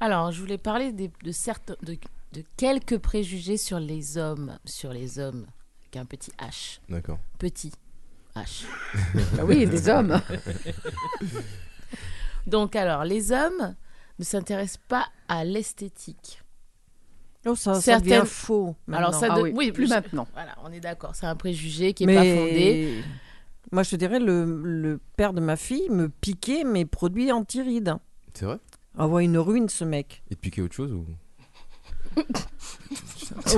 Alors, 0.00 0.30
je 0.32 0.40
voulais 0.40 0.58
parler 0.58 0.92
des- 0.92 1.10
de, 1.22 1.32
certains, 1.32 1.76
de, 1.82 1.96
de 2.32 2.42
quelques 2.56 2.98
préjugés 2.98 3.56
sur 3.56 3.80
les 3.80 4.18
hommes. 4.18 4.58
Sur 4.64 4.92
les 4.92 5.18
hommes, 5.18 5.46
avec 5.84 5.96
un 5.96 6.04
petit 6.04 6.30
H. 6.38 6.78
D'accord. 6.88 7.18
Petit 7.38 7.72
H. 8.36 8.64
Ah 9.38 9.44
oui, 9.44 9.66
des 9.66 9.88
hommes. 9.88 10.20
Donc, 12.46 12.76
alors, 12.76 13.04
les 13.04 13.32
hommes 13.32 13.74
ne 14.18 14.24
s'intéressent 14.24 14.80
pas 14.88 15.06
à 15.28 15.44
l'esthétique. 15.44 16.42
Oh, 17.46 17.54
ça, 17.54 17.80
ça 17.80 18.00
devient 18.00 18.22
faux. 18.26 18.74
Alors, 18.92 19.12
maintenant. 19.12 19.20
ça 19.20 19.28
Ah 19.30 19.36
de- 19.36 19.42
oui, 19.42 19.52
oui, 19.54 19.72
plus 19.72 19.86
je- 19.86 19.94
maintenant. 19.94 20.26
Voilà, 20.34 20.56
on 20.64 20.72
est 20.72 20.80
d'accord. 20.80 21.14
C'est 21.14 21.26
un 21.26 21.36
préjugé 21.36 21.94
qui 21.94 22.04
n'est 22.04 22.14
Mais 22.14 22.34
pas 22.34 22.40
fondé. 22.42 23.02
Moi, 23.72 23.82
je 23.82 23.90
te 23.90 23.96
dirais, 23.96 24.18
le, 24.20 24.44
le 24.62 25.00
père 25.16 25.32
de 25.32 25.40
ma 25.40 25.56
fille 25.56 25.88
me 25.90 26.08
piquait 26.08 26.64
mes 26.64 26.84
produits 26.84 27.32
anti-rides. 27.32 27.94
C'est 28.34 28.44
vrai? 28.46 28.58
Ah 28.98 29.06
ouais, 29.08 29.24
une 29.24 29.38
ruine, 29.38 29.68
ce 29.68 29.84
mec. 29.84 30.22
Et 30.30 30.36
te 30.36 30.40
piquer 30.40 30.62
autre 30.62 30.74
chose 30.74 30.92
ou? 30.92 31.04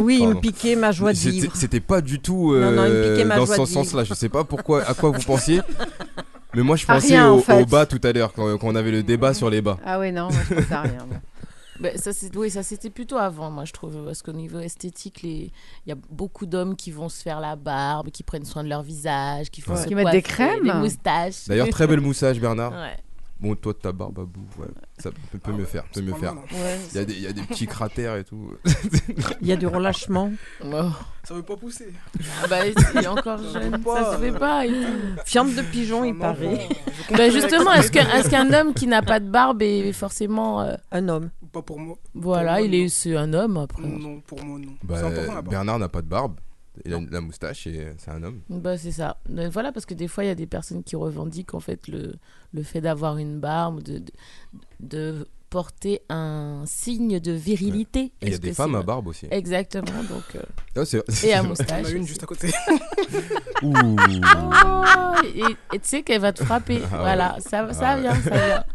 Oui, 0.01 0.17
il 0.21 0.29
me 0.29 0.33
Pardon. 0.33 0.41
piquait 0.41 0.77
ma 0.77 0.93
joie 0.93 1.13
de 1.13 1.19
C'était- 1.19 1.31
vivre. 1.31 1.53
C'était 1.55 1.81
pas 1.81 2.01
du 2.01 2.21
tout 2.21 2.55
Non, 2.57 2.71
non, 2.73 2.87
il 2.87 2.91
me 2.91 2.97
euh, 2.97 3.11
piquait 3.13 3.25
ma 3.27 3.37
dans 3.37 3.45
joie 3.47 3.57
ce 3.57 3.61
de 3.61 3.67
vivre. 3.67 3.85
sens-là. 3.85 4.05
Je 4.05 4.15
sais 4.15 4.29
pas 4.31 4.43
pourquoi, 4.45 4.83
à 4.83 4.95
quoi 4.95 5.11
vous 5.11 5.21
pensiez. 5.23 5.61
Mais 6.55 6.63
moi, 6.63 6.77
je 6.77 6.85
À 6.89 6.95
pensais 6.95 7.09
rien, 7.09 7.31
en 7.31 7.37
au, 7.37 7.41
fait. 7.41 7.61
au 7.63 7.67
bas 7.67 7.85
tout 7.85 8.01
à 8.03 8.11
l'heure, 8.13 8.33
quand, 8.33 8.57
quand 8.57 8.67
on 8.69 8.75
avait 8.75 8.91
le 8.91 9.03
débat 9.03 9.35
sur 9.35 9.51
les 9.51 9.61
bas. 9.61 9.79
Ah 9.85 9.99
ouais, 9.99 10.11
non, 10.11 10.31
moi 10.31 10.41
je 10.49 10.55
pense 10.55 10.73
à 10.73 10.81
rien. 10.81 11.07
moi. 11.07 11.19
Ben, 11.81 11.97
ça, 11.97 12.13
c'est- 12.13 12.35
oui, 12.37 12.51
ça 12.51 12.63
c'était 12.63 12.91
plutôt 12.91 13.17
avant, 13.19 13.51
moi 13.51 13.65
je 13.65 13.73
trouve, 13.73 14.05
parce 14.05 14.23
qu'au 14.23 14.33
niveau 14.33 14.59
esthétique, 14.59 15.23
les... 15.23 15.53
il 15.87 15.89
y 15.89 15.93
a 15.93 15.97
beaucoup 16.11 16.45
d'hommes 16.47 16.75
qui 16.75 16.91
vont 16.91 17.09
se 17.09 17.23
faire 17.23 17.39
la 17.41 17.55
barbe, 17.57 18.11
qui 18.11 18.23
prennent 18.25 18.45
soin 18.45 18.65
de 18.65 18.69
leur 18.69 18.83
visage, 18.83 19.51
qui 19.51 19.61
font 19.61 19.75
Ouais. 19.75 19.83
se 19.83 19.87
Qui 19.87 19.95
mettent 19.95 20.11
des 20.11 20.23
crèmes. 20.23 20.65
des 20.65 20.73
moustaches. 20.73 21.47
D'ailleurs, 21.47 21.69
très 21.69 21.87
belle 21.87 22.01
moustache, 22.01 22.39
Bernard. 22.41 22.73
Ouais. 22.73 22.97
Bon, 23.41 23.55
toi, 23.55 23.73
ta 23.73 23.93
barbe 23.93 24.19
à 24.19 24.25
bout, 24.25 24.49
ouais. 24.59 24.67
Ça 24.99 25.11
peut, 25.13 25.39
peut 25.39 25.53
mieux 25.53 25.65
faire, 25.65 25.85
peut 25.95 26.01
mieux 26.01 26.15
faire. 26.15 26.35
Ouais, 26.35 26.79
Il 26.91 26.97
y, 26.97 26.99
a 26.99 27.05
des- 27.05 27.13
il 27.15 27.21
y 27.23 27.27
a 27.29 27.33
des 27.33 27.43
petits 27.43 27.69
cratères 27.69 28.17
et 28.17 28.25
tout. 28.25 28.53
Il 29.41 29.47
y 29.47 29.53
a 29.53 29.57
du 29.57 29.67
relâchement. 29.69 30.33
Oh. 30.65 30.91
Ça 31.23 31.35
veut 31.35 31.43
pas 31.45 31.57
pousser. 31.57 31.93
Ah 32.43 32.49
bah, 32.49 32.67
il 32.67 32.75
est 33.01 33.07
encore 33.07 33.39
jeune, 33.39 33.81
ça 33.85 34.13
se 34.15 34.19
fait 34.19 34.33
pas. 34.33 34.67
et 34.67 34.71
tout. 34.71 34.75
Fiente 35.27 35.55
de 35.55 35.63
pigeon, 35.63 36.03
il 36.05 36.17
paraît. 36.19 36.67
Ben, 37.17 37.31
justement, 37.31 37.73
est-ce 37.75 38.29
qu'un 38.31 38.53
homme 38.53 38.75
qui 38.75 38.87
n'a 38.89 39.03
pas 39.03 39.21
de 39.21 39.29
barbe 39.31 39.63
est 39.63 39.93
forcément. 39.93 40.63
euh, 40.63 40.75
Un 40.91 41.09
homme. 41.09 41.31
Pas 41.53 41.63
pour 41.63 41.79
moi. 41.79 41.97
Voilà, 42.15 42.55
Pour 42.57 42.61
moi, 42.67 42.69
il 42.69 42.75
est, 42.75 43.17
un 43.17 43.33
homme 43.35 43.57
après. 43.59 43.83
Non, 43.87 44.21
pour 44.27 44.43
moi, 44.43 44.59
non. 44.59 44.73
Bah, 44.83 44.97
c'est 44.99 45.05
important 45.07 45.21
la 45.29 45.43
barbe. 45.43 45.49
Bernard 45.51 45.79
n'a 45.79 45.89
pas 45.89 46.03
de 46.03 46.09
barbe. 46.09 46.35
Il 46.85 46.95
a 46.95 47.01
la 47.11 47.21
moustache 47.21 47.67
et 47.67 47.93
c'est 47.99 48.11
un 48.11 48.23
homme. 48.23 48.41
Bah, 48.49 48.77
c'est 48.79 48.93
ça. 48.93 49.19
Mais 49.29 49.49
voilà, 49.49 49.73
parce 49.73 49.87
que 49.87 49.95
des 49.95 50.09
fois, 50.09 50.25
il 50.25 50.29
y 50.29 50.31
a 50.31 50.35
des 50.35 50.47
personnes 50.47 50.83
qui 50.85 50.97
revendiquent 50.97 51.55
en 51.55 51.61
fait 51.61 51.89
le, 51.89 52.15
le 52.53 52.63
fait 52.63 52.81
d'avoir 52.81 53.17
une 53.19 53.41
barbe, 53.41 53.83
de, 53.83 53.99
de, 53.99 54.13
de 54.81 55.29
porter 55.51 56.03
un 56.11 56.65
signe 56.67 57.21
de 57.21 57.33
virilité. 57.33 58.13
Et 58.21 58.27
il 58.27 58.33
y 58.33 58.35
a 58.35 58.39
des 58.39 58.53
femmes 58.53 58.75
à 58.75 58.83
barbe 58.83 59.07
aussi. 59.09 59.27
Exactement. 59.31 60.03
Donc, 60.11 60.37
euh, 60.37 60.43
Ah, 60.77 60.85
c'est- 60.85 61.25
et 61.25 61.33
à 61.33 61.43
moustache. 61.45 61.87
a 61.87 61.91
une 61.91 62.07
juste 62.07 62.23
à 62.23 62.27
côté. 62.27 62.49
Ouh. 63.63 63.73
Oh, 63.75 65.27
et 65.73 65.79
tu 65.79 65.89
sais 65.89 66.03
qu'elle 66.03 66.21
va 66.21 66.33
te 66.33 66.45
frapper. 66.45 66.81
Ah 66.85 66.97
ouais. 66.97 66.99
voilà, 67.01 67.37
ça, 67.41 67.73
ça 67.73 67.89
Ah 67.91 67.95
ouais. 67.97 68.03
vient, 68.03 68.15
ça 68.15 68.31
vient. 68.47 68.65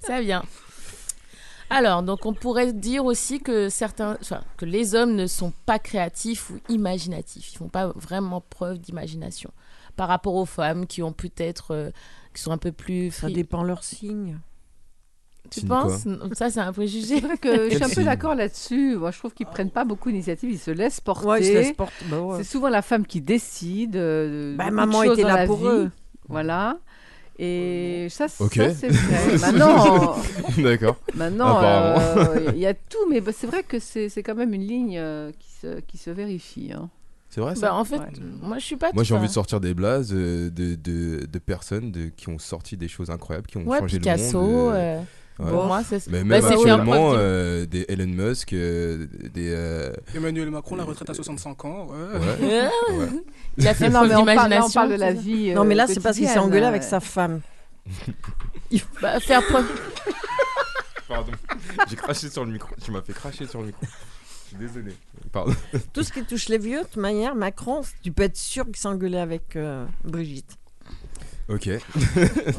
Ça 0.00 0.20
vient. 0.20 0.42
Alors, 1.74 2.02
donc 2.02 2.26
on 2.26 2.34
pourrait 2.34 2.72
dire 2.74 3.04
aussi 3.06 3.40
que 3.40 3.70
certains, 3.70 4.18
enfin, 4.20 4.42
que 4.58 4.66
les 4.66 4.94
hommes 4.94 5.14
ne 5.14 5.26
sont 5.26 5.52
pas 5.64 5.78
créatifs 5.78 6.50
ou 6.50 6.58
imaginatifs. 6.68 7.52
Ils 7.54 7.56
font 7.56 7.68
pas 7.68 7.88
vraiment 7.96 8.42
preuve 8.42 8.78
d'imagination 8.78 9.50
par 9.96 10.08
rapport 10.08 10.34
aux 10.34 10.44
femmes 10.44 10.86
qui 10.86 11.02
ont 11.02 11.12
peut-être, 11.12 11.70
euh, 11.70 11.90
qui 12.34 12.42
sont 12.42 12.52
un 12.52 12.58
peu 12.58 12.72
plus. 12.72 13.10
Ça 13.10 13.30
dépend 13.30 13.62
leur 13.62 13.84
signe. 13.84 14.38
Tu 15.50 15.60
Signe 15.60 15.68
penses? 15.70 16.06
Ça, 16.34 16.50
c'est 16.50 16.60
un 16.60 16.72
préjugé. 16.72 17.20
C'est 17.20 17.26
vrai 17.26 17.36
que 17.38 17.68
je 17.70 17.74
suis 17.74 17.84
un 17.84 17.88
peu 17.88 17.94
signe 17.94 18.04
d'accord 18.04 18.34
là-dessus. 18.34 18.96
Moi, 18.96 19.10
je 19.10 19.18
trouve 19.18 19.32
qu'ils 19.34 19.46
prennent 19.46 19.70
pas 19.70 19.84
beaucoup 19.84 20.10
d'initiatives. 20.10 20.50
Ils 20.50 20.58
se 20.58 20.70
laissent 20.70 21.00
porter. 21.00 21.26
Ouais, 21.26 21.40
ils 21.40 21.46
se 21.46 21.52
laissent 21.52 21.72
porter. 21.76 22.04
Bah 22.10 22.20
ouais. 22.20 22.36
C'est 22.38 22.44
souvent 22.50 22.68
la 22.68 22.80
femme 22.82 23.06
qui 23.06 23.20
décide. 23.20 23.96
euh, 23.96 24.52
de 24.52 24.56
Bah, 24.56 24.64
beaucoup 24.64 24.70
de 24.70 24.76
maman 24.76 25.02
choses 25.04 25.12
était 25.14 25.22
dans 25.22 25.28
là 25.28 25.36
la 25.36 25.46
pour 25.46 25.56
vie. 25.56 25.66
eux. 25.66 25.90
Voilà. 26.28 26.78
Et 27.44 28.06
ça, 28.08 28.26
c'est 28.28 28.44
vrai. 28.88 29.36
Maintenant, 29.40 30.16
D'accord. 30.58 30.96
maintenant, 31.14 31.56
Apparemment. 31.58 32.00
euh, 32.30 32.50
il 32.54 32.60
y 32.60 32.66
a 32.66 32.74
tout, 32.74 33.08
mais 33.10 33.20
bah, 33.20 33.32
c'est 33.36 33.46
vrai 33.48 33.62
que 33.64 33.78
c'est 33.80 34.08
c'est 34.08 34.22
quand 34.22 34.34
même 34.36 34.54
une 34.54 34.66
ligne 34.66 34.96
euh, 34.98 35.32
qui, 35.38 35.48
se, 35.60 35.80
qui 35.80 35.98
se 35.98 36.10
vérifie. 36.10 36.70
hein. 36.72 36.88
C'est 37.30 37.40
vrai 37.40 37.54
ça 37.56 37.68
Bah, 37.70 37.74
en 37.74 37.84
fait, 37.84 37.96
Ouais. 37.98 38.06
moi 38.42 38.58
je 38.58 38.64
suis 38.64 38.76
pas. 38.76 38.90
Moi 38.92 39.02
j'ai 39.04 39.14
envie 39.14 39.26
de 39.26 39.32
sortir 39.32 39.58
des 39.60 39.74
blazes 39.74 40.12
euh, 40.14 40.50
de, 40.50 40.74
de, 40.76 41.26
de 41.26 41.38
personnes 41.38 41.90
de, 41.90 42.08
qui 42.16 42.28
ont 42.28 42.38
sorti 42.38 42.76
des 42.76 42.88
choses 42.88 43.10
incroyables, 43.10 43.46
qui 43.46 43.56
ont 43.56 43.64
Ouais, 43.66 43.78
changé 43.80 43.98
Picasso. 43.98 44.40
le 44.40 44.46
monde. 44.46 44.74
euh, 44.74 45.00
ouais. 45.38 45.50
Pour 45.50 45.64
moi, 45.64 45.82
c'est. 45.88 46.06
Mais 46.08 46.18
bah, 46.18 46.24
même 46.24 46.40
preuve 46.42 46.52
actuellement, 46.52 47.12
euh, 47.16 47.66
des 47.66 47.84
Elon 47.88 48.06
Musk, 48.06 48.52
euh, 48.52 49.06
des... 49.32 49.50
euh, 49.52 49.92
Emmanuel 50.14 50.50
Macron, 50.50 50.76
la 50.76 50.84
retraite 50.84 51.08
à 51.10 51.14
65 51.14 51.64
ans. 51.64 51.86
Ouais. 51.86 52.18
ouais. 52.18 52.62
Euh, 52.62 52.68
Ouais. 52.98 53.08
Il 53.58 53.68
a 53.68 53.74
fait 53.74 53.88
Non, 53.88 54.06
mais 54.06 54.14
on 54.14 54.24
parle, 54.24 54.50
là, 54.50 54.64
on 54.64 54.70
parle 54.70 54.90
de 54.90 54.94
la 54.96 55.12
vie. 55.12 55.52
Non, 55.54 55.64
mais 55.64 55.74
euh, 55.74 55.78
là, 55.78 55.86
c'est 55.86 56.00
parce 56.00 56.16
qu'il 56.16 56.28
s'est 56.28 56.38
engueulé 56.38 56.64
avec 56.66 56.82
euh. 56.82 56.86
sa 56.86 57.00
femme. 57.00 57.40
Bah, 59.00 59.18
faire 59.20 59.42
preuve. 59.44 59.66
Pardon, 61.08 61.32
j'ai 61.88 61.96
craché 61.96 62.30
sur 62.30 62.44
le 62.44 62.52
micro. 62.52 62.74
Tu 62.82 62.90
m'as 62.90 63.02
fait 63.02 63.12
cracher 63.12 63.46
sur 63.46 63.60
le 63.60 63.66
micro. 63.66 63.82
Je 63.84 64.48
suis 64.48 64.56
désolé. 64.56 64.92
Pardon. 65.30 65.52
Tout 65.92 66.02
ce 66.02 66.12
qui 66.12 66.22
touche 66.24 66.48
les 66.48 66.58
vieux, 66.58 66.80
de 66.80 66.84
toute 66.84 66.96
manière, 66.96 67.34
Macron, 67.34 67.82
tu 68.02 68.12
peux 68.12 68.22
être 68.22 68.36
sûr 68.36 68.64
qu'il 68.66 68.76
s'est 68.76 68.88
engueulé 68.88 69.18
avec 69.18 69.56
euh, 69.56 69.84
Brigitte. 70.04 70.56
Ok. 71.48 71.68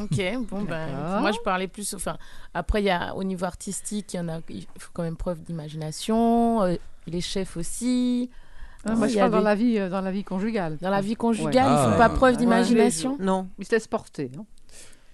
Ok, 0.01 0.21
bon 0.49 0.63
ben, 0.63 0.87
moi 1.21 1.31
je 1.31 1.39
parlais 1.39 1.67
plus. 1.67 1.93
Enfin, 1.93 2.17
après 2.53 2.81
il 2.81 2.85
y 2.85 2.89
a 2.89 3.15
au 3.15 3.23
niveau 3.23 3.45
artistique, 3.45 4.13
il 4.13 4.17
y 4.17 4.19
en 4.19 4.27
a, 4.29 4.39
il 4.49 4.65
faut 4.77 4.91
quand 4.93 5.03
même 5.03 5.15
preuve 5.17 5.41
d'imagination. 5.41 6.61
euh, 6.63 6.75
les 7.07 7.21
chefs 7.21 7.57
aussi. 7.57 8.29
Ah, 8.85 8.95
moi, 8.95 9.07
Il 9.07 9.13
je 9.13 9.17
parle 9.19 9.31
dans 9.31 9.39
la 9.41 9.55
vie, 9.55 9.77
euh, 9.79 9.89
dans 9.89 10.01
la 10.01 10.11
vie 10.11 10.23
conjugale. 10.25 10.77
Dans 10.81 10.89
la 10.89 11.01
vie 11.01 11.15
conjugale, 11.15 11.65
Ouais. 11.67 11.73
ils 11.73 11.83
font 11.85 11.91
Ah. 11.95 11.97
pas 11.97 12.09
preuve 12.09 12.31
Ouais. 12.33 12.37
d'imagination. 12.37 13.17
Non. 13.19 13.47
Ils 13.59 13.65
se 13.65 13.71
laissent 13.71 13.87
porter. 13.87 14.29
hein. 14.37 14.45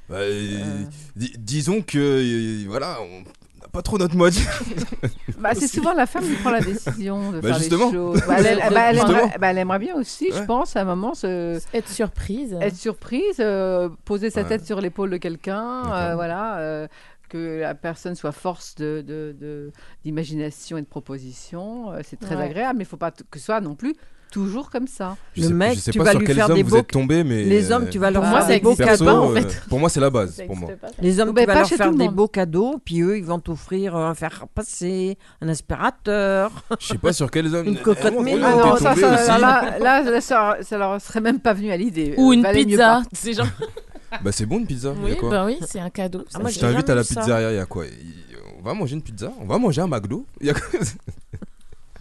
Bah, 0.09 0.15
euh, 0.17 0.83
di- 1.15 1.35
disons 1.37 1.81
que 1.83 1.97
euh, 1.99 2.65
voilà, 2.67 2.97
on 3.01 3.23
pas 3.71 3.81
trop 3.81 3.97
notre 3.97 4.15
mode. 4.15 4.33
Bah, 5.39 5.51
c'est 5.53 5.67
souvent 5.69 5.93
la 5.93 6.05
femme 6.05 6.23
qui 6.25 6.33
prend 6.35 6.49
la 6.51 6.59
décision 6.59 7.31
de 7.31 7.39
Bah, 7.39 7.49
faire 7.49 7.59
justement. 7.59 7.85
les 7.87 7.93
choses. 7.93 8.21
Bah, 8.27 8.35
elle, 8.39 8.57
bah, 8.73 8.81
elle 8.89 8.95
Justement. 8.97 9.17
aimerait, 9.19 9.37
bah, 9.39 9.47
elle 9.51 9.57
aimerait 9.57 9.79
bien 9.79 9.95
aussi, 9.95 10.29
je 10.33 10.43
pense, 10.43 10.75
à 10.75 10.81
un 10.81 10.83
moment, 10.83 11.13
se, 11.13 11.61
Être 11.73 11.87
surprise. 11.87 12.57
être 12.59 12.75
surprise, 12.75 13.37
euh, 13.39 13.87
poser 14.03 14.31
sa 14.31 14.41
Ouais. 14.41 14.49
tête 14.49 14.65
sur 14.65 14.81
l'épaule 14.81 15.11
de 15.11 15.17
quelqu'un, 15.17 15.83
euh, 15.93 16.15
voilà, 16.15 16.57
euh, 16.57 16.87
que 17.29 17.59
la 17.61 17.73
personne 17.73 18.15
soit 18.15 18.33
force 18.33 18.75
de, 18.75 19.01
de- 19.05 19.33
de- 19.39 19.71
d'imagination 20.03 20.77
et 20.77 20.81
de 20.81 20.87
proposition. 20.87 21.93
c'est 22.03 22.19
très 22.19 22.35
Ouais. 22.35 22.43
agréable, 22.43 22.79
mais 22.79 22.83
il 22.83 22.87
ne 22.87 22.89
faut 22.89 22.97
pas 22.97 23.11
que 23.11 23.39
ce 23.39 23.45
soit 23.45 23.61
non 23.61 23.75
plus 23.75 23.95
toujours 24.31 24.69
comme 24.69 24.87
ça. 24.87 25.15
Je 25.35 25.41
Le 25.41 25.47
sais, 25.47 25.53
mec, 25.53 25.73
je 25.75 25.79
sais 25.79 25.91
tu 25.91 25.97
pas 25.97 26.03
vas 26.05 26.11
sur 26.11 26.19
lui 26.19 26.27
quels 26.27 26.35
faire 26.37 26.49
hommes 26.49 26.55
des 26.55 26.63
vous 26.63 26.69
beaux- 26.71 26.77
êtes 26.77 26.87
tombés, 26.87 27.23
mais 27.23 27.43
Les 27.43 27.71
hommes, 27.71 27.83
euh, 27.83 27.89
tu 27.89 27.99
vas 27.99 28.11
leur 28.11 28.21
Pour 28.21 28.31
moi, 28.31 28.41
faire 28.41 28.55
des 28.57 28.59
beaux 28.61 28.75
perso, 28.75 29.05
pas, 29.05 29.13
en 29.13 29.33
cadeaux. 29.33 29.47
fait. 29.49 29.55
euh, 29.55 29.59
pour 29.69 29.79
moi 29.79 29.89
c'est 29.89 29.99
la 29.99 30.09
base. 30.09 30.41
Pour 30.45 30.55
moi. 30.55 30.69
Les 31.01 31.19
hommes, 31.19 31.31
Mais 31.35 31.41
tu 31.41 31.47
vas 31.47 31.53
pas 31.53 31.59
leur 31.59 31.69
faire 31.69 31.91
des 31.93 32.09
beaux 32.09 32.27
cadeaux, 32.27 32.79
puis 32.83 33.01
eux, 33.01 33.17
ils 33.17 33.25
vont 33.25 33.39
t'offrir 33.39 33.95
un 33.95 34.13
fer 34.15 34.39
à 34.43 34.47
passer, 34.47 35.17
un 35.41 35.49
aspirateur. 35.49 36.51
Je 36.79 36.87
sais 36.87 36.97
pas 36.97 37.13
sur 37.13 37.29
quels 37.31 37.53
hommes. 37.55 37.67
Une 37.67 37.77
cocotte 37.77 38.13
Eh, 38.27 38.39
Ah 38.43 38.55
non, 38.55 38.75
ça, 38.77 38.95
ça, 38.95 39.37
là, 39.39 39.77
là, 39.79 40.21
ça, 40.21 40.57
ça 40.61 40.77
leur 40.77 41.01
serait 41.01 41.21
même 41.21 41.39
pas 41.39 41.53
venu 41.53 41.71
à 41.71 41.77
l'idée. 41.77 42.13
Ou 42.17 42.31
Euh, 42.31 42.35
une 42.35 42.43
pizza. 42.53 43.01
pas. 43.01 43.03
C'est 43.13 43.33
genre. 43.33 43.47
Bah 44.23 44.31
c'est 44.31 44.47
bon 44.47 44.57
une 44.57 44.65
pizza. 44.65 44.91
Oui, 45.03 45.15
quoi 45.15 45.29
bah 45.29 45.45
oui, 45.45 45.59
c'est 45.67 45.79
un 45.79 45.91
cadeau. 45.91 46.25
Ah, 46.33 46.39
Je 46.49 46.59
t'invite 46.59 46.89
à 46.89 46.95
la 46.95 47.03
pizzeria, 47.03 47.51
il 47.51 47.57
y 47.57 47.59
a 47.59 47.65
quoi 47.67 47.83
On 48.59 48.63
va 48.63 48.73
manger 48.73 48.95
une 48.95 49.03
pizza 49.03 49.31
On 49.39 49.45
va 49.45 49.59
manger 49.59 49.81
un 49.81 49.87
McDo 49.87 50.25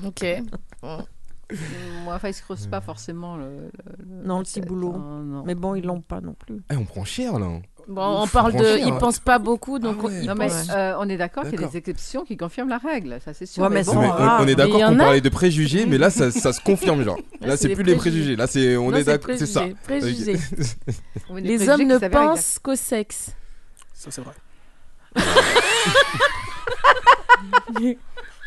Ok. 0.07 0.25
Moi, 2.05 2.15
enfin, 2.15 2.29
ils 2.29 2.35
se 2.35 2.43
creusent 2.43 2.67
pas 2.67 2.81
forcément 2.83 3.37
le. 3.37 3.45
le- 3.47 4.27
Non, 4.27 4.41
le 4.41 4.45
ciboulot. 4.45 4.95
hein, 4.95 5.23
non. 5.25 5.43
Mais 5.47 5.55
bon, 5.55 5.75
ils 5.75 5.85
l'ont 5.85 6.03
pas 6.03 6.21
non 6.21 6.35
plus. 6.35 6.63
Eh, 6.71 6.77
on 6.77 6.85
prend 6.85 7.05
cher 7.05 7.39
là. 7.39 7.47
Bon, 7.89 8.21
on 8.23 8.27
parle 8.27 8.53
de. 8.53 8.87
Ils 8.87 8.93
pensent 8.99 9.19
pas 9.19 9.39
beaucoup, 9.39 9.79
donc 9.79 10.05
on- 10.05 10.11
ils 10.11 10.27
Non, 10.27 10.35
mais 10.35 10.51
euh, 10.71 10.95
on 10.99 11.09
est 11.09 11.17
d'accord 11.17 11.45
qu'il 11.49 11.59
y 11.59 11.65
a 11.65 11.69
des 11.69 11.79
exceptions 11.79 12.27
qui 12.27 12.37
confirment 12.37 12.69
la 12.69 12.77
règle, 12.77 13.19
ça 13.25 13.33
c'est 13.33 13.47
sûr. 13.47 13.63
Ouais, 13.63 13.71
mais 13.71 13.83
bon, 13.83 13.99
mais 13.99 14.09
on, 14.11 14.43
on 14.43 14.47
est 14.47 14.55
d'accord 14.55 14.79
qu'on 14.81 14.95
a. 15.01 15.05
parlait 15.05 15.23
de 15.23 15.29
préjugés, 15.31 15.87
mais 15.87 15.97
là, 15.97 16.11
ça, 16.11 16.31
ça 16.45 16.53
se 16.53 16.61
confirme, 16.61 17.03
genre. 17.03 17.17
Là, 17.41 17.49
Là, 17.49 17.57
c'est 17.57 17.71
plus 17.71 17.85
les 17.85 17.97
préjugés. 17.97 18.37
Là, 18.37 18.47
c'est, 18.47 18.77
on 18.77 18.91
Non, 18.91 18.99
est 18.99 19.05
d'accord, 19.05 19.35
c'est 19.39 19.47
ça. 19.47 19.65
préjugés, 19.85 20.37
on 21.31 21.35
Les 21.37 21.57
préjugés 21.57 21.71
hommes 21.71 21.85
ne 21.87 21.97
pensent 22.09 22.59
qu'au 22.59 22.77
sexe. 22.77 23.35
Ça, 23.95 24.11
c'est 24.11 24.21
vrai. 24.21 24.35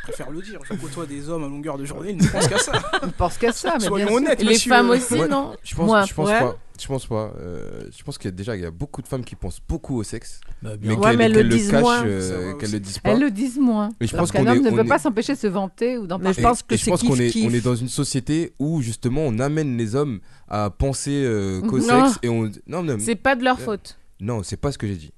Je 0.01 0.07
préfère 0.07 0.31
le 0.31 0.41
dire. 0.41 0.59
Je 0.69 0.73
côtoie 0.75 1.05
des 1.05 1.29
hommes 1.29 1.43
à 1.43 1.47
longueur 1.47 1.77
de 1.77 1.85
journée, 1.85 2.11
ils 2.11 2.17
ne 2.17 2.27
pensent 2.27 2.47
qu'à 2.47 2.57
ça. 2.57 2.71
Ils 3.03 3.11
pensent 3.11 3.37
qu'à 3.37 3.51
ça, 3.51 3.75
mais 3.79 3.85
Soyons 3.85 4.05
bien 4.07 4.07
sûr. 4.07 4.15
honnêtes, 4.17 4.41
Les 4.41 4.45
monsieur. 4.53 4.69
femmes 4.69 4.89
aussi, 4.89 5.13
Ouais, 5.13 5.27
non 5.27 5.53
Je 5.63 5.75
pense, 5.75 5.85
Moi, 5.87 6.05
je 6.05 6.13
pense 6.13 6.27
ouais. 6.29 6.39
pas. 6.39 6.57
Je 6.81 6.87
pense 6.87 7.05
pas. 7.05 7.31
Euh, 7.39 7.83
je 7.95 8.03
pense 8.03 8.17
qu'il 8.17 8.25
y 8.25 8.33
a 8.33 8.35
déjà 8.35 8.55
il 8.55 8.63
y 8.63 8.65
a 8.65 8.71
beaucoup 8.71 9.03
de 9.03 9.07
femmes 9.07 9.23
qui 9.23 9.35
pensent 9.35 9.59
beaucoup 9.69 9.97
au 9.99 10.03
sexe, 10.03 10.41
Bah, 10.63 10.71
mais. 10.81 10.95
Ouais, 10.95 11.15
qu'elles 11.15 11.33
le 11.33 11.43
le 11.43 11.49
disent 11.49 11.69
cachent, 11.69 11.81
moins. 11.81 12.03
euh, 12.07 12.53
qu'elles 12.55 12.71
le 12.71 12.79
disent 12.79 12.97
pas. 12.97 13.11
Elles 13.11 13.19
le 13.19 13.29
disent 13.29 13.59
moins. 13.59 13.89
Mais 14.01 14.07
je 14.07 14.13
Alors 14.15 14.23
pense 14.23 14.31
qu'un 14.31 14.47
homme 14.47 14.57
est- 14.65 14.71
ne 14.71 14.75
peut 14.75 14.79
est- 14.83 14.87
pas 14.89 14.97
s'empêcher 14.97 15.33
de 15.33 15.37
se 15.37 15.45
vanter 15.45 15.99
ou 15.99 16.07
d'en 16.07 16.17
parler. 16.17 16.33
je 16.33 16.41
pense 16.41 16.63
que 16.63 16.75
je 16.75 16.85
pense 16.89 17.03
qu'on 17.03 17.15
est, 17.17 17.27
kiff-kiff. 17.27 17.47
on 17.47 17.53
est 17.53 17.61
dans 17.63 17.75
une 17.75 17.87
société 17.89 18.53
où 18.57 18.81
justement 18.81 19.21
on 19.21 19.37
amène 19.37 19.77
les 19.77 19.95
hommes 19.95 20.19
à 20.47 20.71
penser 20.71 21.21
euh, 21.23 21.61
qu'au 21.61 21.79
sexe 21.79 22.17
et 22.23 22.29
on 22.29 22.49
non 22.65 22.81
non 22.81 22.97
C'est 22.99 23.13
pas 23.15 23.35
de 23.35 23.43
leur 23.43 23.59
Euh, 23.59 23.63
faute. 23.63 23.99
non 24.19 24.41
c'est 24.41 24.57
pas 24.57 24.71
ce 24.71 24.79
que 24.79 24.87
j'ai 24.87 24.95
dit 24.95 25.11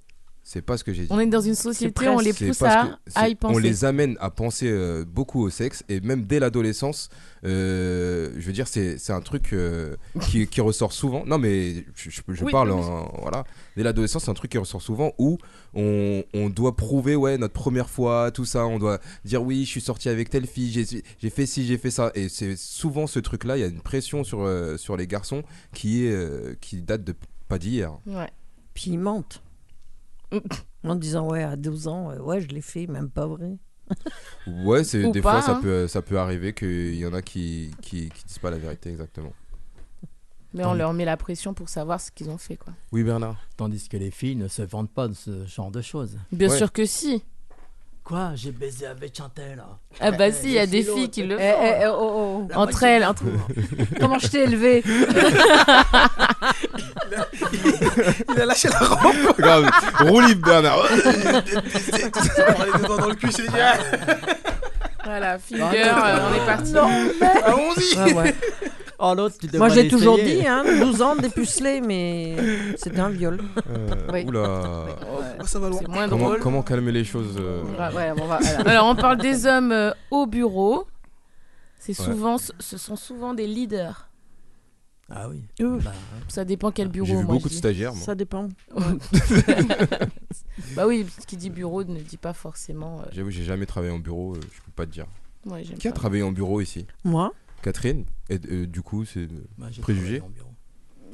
c'est 0.54 0.62
pas 0.62 0.78
ce 0.78 0.84
que 0.84 0.94
j'ai 0.94 1.02
dit 1.04 1.08
On 1.10 1.20
est 1.20 1.26
dans 1.26 1.42
une 1.42 1.56
société, 1.56 2.08
on 2.08 2.20
les 2.20 2.32
pousse 2.32 2.62
à, 2.62 2.86
que 3.06 3.12
à 3.16 3.28
y 3.28 3.36
penser. 3.36 3.56
on 3.56 3.58
les 3.58 3.86
amène 3.86 4.16
à 4.20 4.30
penser 4.30 4.70
euh, 4.70 5.04
beaucoup 5.04 5.42
au 5.42 5.50
sexe 5.50 5.84
et 5.90 6.00
même 6.00 6.26
dès 6.26 6.40
l'adolescence 6.40 7.10
euh, 7.44 8.32
je 8.38 8.46
veux 8.46 8.54
dire 8.54 8.68
c'est 8.68 8.98
c'est 8.98 9.14
un 9.14 9.22
truc 9.22 9.54
euh, 9.54 9.96
qui, 10.22 10.48
qui 10.48 10.62
ressort 10.62 10.94
souvent 10.94 11.24
non 11.26 11.38
mais 11.38 11.86
je, 11.96 12.10
je- 12.10 12.22
je 12.28 12.44
Oui, 12.46 12.52
parle 12.52 12.72
oui, 12.72 12.78
oui. 12.80 12.86
en- 12.86 13.12
voilà 13.22 13.44
dès 13.76 13.84
l'adolescence 13.84 14.26
c'est 14.26 14.32
un 14.32 14.36
truc 14.36 14.52
qui 14.52 14.58
ressort 14.58 14.82
souvent 14.82 15.14
où 15.18 15.38
on, 15.74 16.24
on 16.34 16.50
doit 16.50 16.76
prouver 16.76 17.16
ouais 17.16 17.38
notre 17.38 17.54
première 17.54 17.90
fois 17.90 18.32
tout 18.32 18.46
ça 18.46 18.66
on 18.66 18.80
doit 18.80 19.00
dire 19.26 19.44
oui 19.44 19.66
je 19.66 19.70
suis 19.70 19.82
sorti 19.82 20.10
avec 20.10 20.30
telle 20.30 20.48
fille 20.48 20.72
j'ai 20.72 20.86
j'ai 21.20 21.30
fait 21.30 21.46
ci 21.46 21.66
j'ai 21.66 21.78
fait 21.78 21.92
ça 21.92 22.12
et 22.16 22.30
c'est 22.30 22.56
souvent 22.56 23.08
ce 23.08 23.20
truc 23.20 23.44
là 23.44 23.58
il 23.58 23.62
y 23.62 23.64
a 23.64 23.68
une 23.68 23.82
pression 23.82 24.24
sur 24.24 24.42
euh, 24.44 24.78
sur 24.78 24.98
les 24.98 25.08
garçons 25.08 25.44
qui 25.74 26.06
est 26.06 26.12
euh, 26.12 26.56
qui 26.62 26.82
date 26.82 27.04
de 27.04 27.14
pas 27.48 27.58
d'hier 27.60 27.98
Ouais. 28.08 28.30
Puis 28.74 28.90
ils 28.92 28.98
mentent. 28.98 29.43
en 30.84 30.96
disant, 30.96 31.30
ouais, 31.30 31.44
à 31.44 31.56
12 31.56 31.88
ans, 31.88 32.12
euh, 32.12 32.20
ouais, 32.20 32.42
je 32.42 32.48
l'ai 32.50 32.62
fait, 32.62 32.88
même 32.88 33.10
pas 33.10 33.28
vrai. 33.28 33.58
Ouais, 34.48 34.84
c'est 34.84 35.04
Ou 35.06 35.12
des 35.12 35.22
pas, 35.22 35.34
fois 35.34 35.42
ça 35.42 35.58
hein. 35.58 35.60
peut 35.62 35.88
ça 35.88 36.02
peut 36.02 36.18
arriver 36.18 36.54
qu'il 36.54 36.96
y 36.96 37.06
en 37.06 37.14
a 37.14 37.22
qui, 37.22 37.72
qui 37.82 38.10
qui 38.10 38.24
disent 38.26 38.40
pas 38.40 38.50
la 38.50 38.58
vérité 38.58 38.90
exactement. 38.90 39.34
Mais 40.54 40.64
on 40.66 40.74
leur 40.74 40.94
met 40.94 41.04
la 41.06 41.18
pression 41.18 41.54
pour 41.54 41.68
savoir 41.68 42.00
ce 42.00 42.12
qu'ils 42.12 42.30
ont 42.30 42.38
fait, 42.38 42.56
quoi. 42.58 42.74
Oui 42.92 43.04
Bernard. 43.04 43.38
Tandis 43.58 43.90
que 43.90 43.98
les 43.98 44.12
filles 44.12 44.36
ne 44.36 44.48
se 44.48 44.62
vantent 44.62 44.92
pas 44.94 45.08
de 45.08 45.14
ce 45.14 45.46
genre 45.48 45.72
de 45.72 45.82
choses. 45.82 46.18
Bien 46.32 46.50
Ouais. 46.50 46.58
sûr 46.58 46.72
que 46.72 46.86
si. 46.86 47.24
Quoi 48.04 48.32
J'ai 48.36 48.52
baisé 48.52 48.86
avec 48.86 49.16
Chantel. 49.18 49.64
Ah 50.02 50.12
bah 50.12 50.28
Eh, 50.28 50.32
si, 50.34 50.48
il 50.48 50.52
y 50.54 50.60
a 50.60 50.68
des 50.68 50.84
filles 50.84 51.10
qui 51.10 51.24
le 51.24 51.40
Eh, 51.40 51.52
font. 51.52 51.58
eh, 51.64 51.78
eh, 51.84 51.88
oh, 51.88 52.48
oh. 52.52 52.54
Entre 52.54 52.84
elles, 52.84 53.06
entre... 53.06 53.24
Comment 54.00 54.20
je 54.20 54.28
t'ai 54.28 54.44
élevé 54.44 54.84
Il 58.36 58.42
a 58.42 58.46
lâché 58.46 58.68
la 58.70 58.80
rampe. 58.80 59.38
Grave. 59.38 59.70
Roue 60.02 60.20
libre 60.20 60.46
Bernard. 60.48 60.80
On 60.80 60.88
les 62.66 62.86
doigts 62.86 62.98
dans 62.98 63.08
le 63.08 63.16
cul, 63.16 63.32
c'est 63.32 63.46
génial. 63.46 63.80
Voilà, 65.04 65.38
finger, 65.40 65.84
euh, 65.84 66.18
on 66.30 66.34
est 66.36 66.46
parti. 66.46 66.74
Allons-y. 66.78 67.98
Ouais, 68.00 68.14
ouais. 68.14 68.36
Oh, 69.00 69.14
l'autre, 69.16 69.36
tu 69.40 69.48
Moi, 69.58 69.68
devrais 69.68 69.84
j'ai 69.84 69.88
toujours 69.90 70.16
l'essayer. 70.18 70.42
dit, 70.42 70.48
hein, 70.48 70.64
12 70.80 71.02
ans, 71.02 71.16
dépucelé, 71.16 71.82
mais 71.82 72.36
c'était 72.78 73.00
un 73.02 73.10
viol. 73.10 73.40
Euh, 73.70 73.88
Oui. 74.14 74.24
Oula. 74.26 74.62
Oh, 75.42 75.46
ça 75.46 75.60
va 75.60 75.70
loin. 75.70 75.80
C'est 75.82 75.88
moins 75.90 76.08
Comment 76.08 76.26
drôle. 76.26 76.40
comment 76.40 76.62
calmer 76.64 76.92
les 76.94 77.04
choses 77.04 77.36
euh, 77.38 77.64
Grave. 77.76 77.96
Ouais, 77.96 78.12
on 78.18 78.26
va- 78.28 78.40
voilà. 78.40 78.60
Alors, 78.70 78.88
on 78.88 78.96
parle 78.96 79.18
des 79.18 79.46
hommes 79.46 79.72
euh, 79.74 79.92
au 80.10 80.26
bureau. 80.26 80.88
C'est 81.80 82.00
Ouais. 82.00 82.06
souvent, 82.06 82.38
ce 82.38 82.78
sont 82.78 82.96
souvent 82.96 83.34
des 83.34 83.46
leaders. 83.48 84.08
Ah 85.16 85.30
oui. 85.30 85.44
Euh, 85.62 85.80
Bah, 85.80 85.92
Ça 86.28 86.44
dépend 86.46 86.72
quel 86.72 86.88
bureau. 86.88 87.06
J'ai 87.06 87.16
vu 87.18 87.24
moi, 87.24 87.36
beaucoup 87.36 87.50
de 87.50 87.54
stagiaires 87.54 87.94
moi. 87.94 88.04
Ça 88.06 88.16
dépend. 88.16 88.50
Bah 90.76 90.88
oui, 90.88 91.06
ce 91.20 91.26
qui 91.26 91.38
dit 91.38 91.50
bureau 91.50 91.84
ne 91.84 92.00
dit 92.00 92.18
pas 92.18 92.34
forcément. 92.34 93.02
euh, 93.02 93.06
J'avoue, 93.12 93.32
j'ai 93.32 93.44
jamais 93.44 93.66
travaillé 93.66 93.92
en 93.92 94.00
bureau, 94.00 94.36
euh, 94.36 94.40
je 94.42 94.62
peux 94.62 94.72
pas 94.76 94.86
te 94.86 94.92
dire. 94.92 95.06
ouais, 95.46 95.64
Qui 95.64 95.88
a 95.88 95.92
pas. 95.92 95.96
travaillé 95.98 96.24
en 96.24 96.32
bureau 96.32 96.62
ici? 96.62 96.86
Moi? 97.04 97.34
Catherine? 97.62 98.06
Et 98.30 98.40
euh, 98.52 98.68
du 98.68 98.82
coup, 98.82 99.04
c'est 99.06 99.28
bah, 99.58 99.68
j'ai 99.72 99.82
Préjugés 99.82 100.20
travaillé 100.20 100.22
en 100.22 100.30
bureau. 100.30 100.53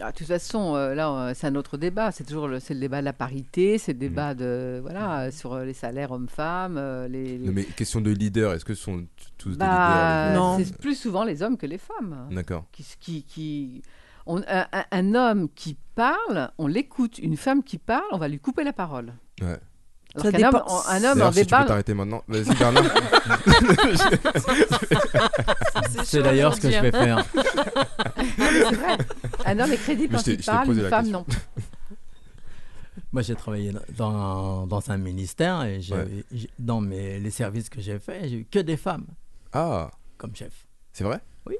Ah, 0.01 0.11
de 0.11 0.17
toute 0.17 0.27
façon, 0.27 0.75
euh, 0.75 0.93
là, 0.95 1.09
euh, 1.11 1.31
c'est 1.35 1.47
un 1.47 1.55
autre 1.55 1.77
débat. 1.77 2.11
C'est 2.11 2.23
toujours 2.23 2.47
le, 2.47 2.59
c'est 2.59 2.73
le 2.73 2.79
débat 2.79 2.99
de 3.01 3.05
la 3.05 3.13
parité, 3.13 3.77
c'est 3.77 3.91
le 3.93 3.97
Mm. 3.97 3.99
débat 3.99 4.33
de 4.33 4.79
voilà 4.81 5.21
euh, 5.23 5.31
sur 5.31 5.53
euh, 5.53 5.65
les 5.65 5.73
salaires 5.73 6.11
hommes-femmes, 6.11 6.77
euh, 6.77 7.07
les. 7.07 7.37
les- 7.37 7.45
Non, 7.47 7.51
mais 7.53 7.63
question 7.65 7.99
de 8.01 8.11
leader, 8.11 8.53
est-ce 8.53 8.63
que 8.65 8.73
ce 8.73 8.83
sont 8.83 9.05
tous 9.37 9.57
Bah, 9.57 9.65
des 9.65 10.29
leaders 10.33 10.41
Non. 10.41 10.57
c'est 10.63 10.77
plus 10.77 10.95
souvent 10.95 11.23
les 11.23 11.41
hommes 11.43 11.57
que 11.57 11.65
les 11.65 11.77
femmes. 11.77 12.27
D'accord. 12.31 12.65
Qui, 12.71 12.85
qui, 12.99 13.23
qui- 13.23 13.81
on- 14.25 14.41
un, 14.47 14.65
un- 14.71 14.85
un 14.91 15.15
homme 15.15 15.49
qui 15.53 15.75
parle, 15.95 16.51
on 16.57 16.67
l'écoute. 16.67 17.17
Une 17.19 17.35
femme 17.37 17.63
qui 17.63 17.77
parle, 17.77 18.05
on 18.11 18.17
va 18.17 18.27
lui 18.27 18.39
couper 18.39 18.63
la 18.63 18.73
parole. 18.73 19.13
Ouais. 19.41 19.57
Ça 20.21 20.31
qu'un 20.31 20.47
homme, 20.49 20.61
un 20.87 21.03
homme 21.03 21.21
en 21.21 21.31
si 21.31 21.45
tu 21.45 21.55
peux 21.55 21.65
t'arrêter 21.65 21.93
maintenant. 21.93 22.23
Vas-y 22.27 22.55
Bernard. 22.55 22.83
C'est 26.03 26.21
d'ailleurs 26.23 26.55
ce 26.55 26.61
que 26.61 26.71
je 26.71 26.79
vais 26.79 26.91
faire. 26.91 27.23
c'est 28.15 28.75
vrai. 28.75 28.97
Un 29.45 29.59
homme 29.59 29.71
est 29.71 29.77
crédible 29.77 30.15
quand 30.15 30.27
il 30.27 30.43
parle, 30.43 30.77
une 30.77 30.89
femme 30.89 31.03
question. 31.03 31.25
non. 31.29 31.35
Moi, 33.11 33.21
j'ai 33.23 33.35
travaillé 33.35 33.73
dans, 33.97 34.67
dans 34.67 34.91
un 34.91 34.97
ministère 34.97 35.63
et 35.63 35.79
Ouais. 35.91 36.23
dans 36.59 36.79
mes, 36.81 37.19
les 37.19 37.31
services 37.31 37.67
que 37.69 37.81
j'ai 37.81 37.97
faits, 37.97 38.29
j'ai 38.29 38.35
eu 38.39 38.45
que 38.45 38.59
des 38.59 38.77
femmes 38.77 39.05
Ah, 39.51 39.89
comme 40.17 40.35
chef. 40.35 40.67
c'est 40.93 41.03
vrai? 41.05 41.19
Oui. 41.47 41.55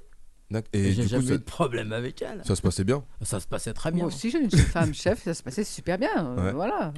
Et, 0.74 0.80
Et 0.80 0.84
j'ai 0.94 0.96
du 0.96 1.02
coup, 1.04 1.08
jamais 1.08 1.28
ça, 1.28 1.34
eu 1.34 1.38
de 1.40 1.44
problème 1.44 1.92
avec 1.94 2.22
elles. 2.22 2.42
ça 2.46 2.56
se 2.56 2.62
passait 2.62 2.84
bien? 2.84 3.04
Ça 3.24 3.40
se 3.40 3.48
passait 3.48 3.74
très 3.74 3.90
bien. 3.92 4.00
Moi 4.04 4.08
aussi, 4.10 4.30
j'ai 4.30 4.40
une 4.40 4.52
femme 4.52 4.94
chef, 4.94 5.24
ça 5.24 5.34
se 5.34 5.42
passait 5.42 5.64
super 5.64 5.98
bien. 5.98 6.36
Ouais. 6.36 6.52
Voilà. 6.52 6.94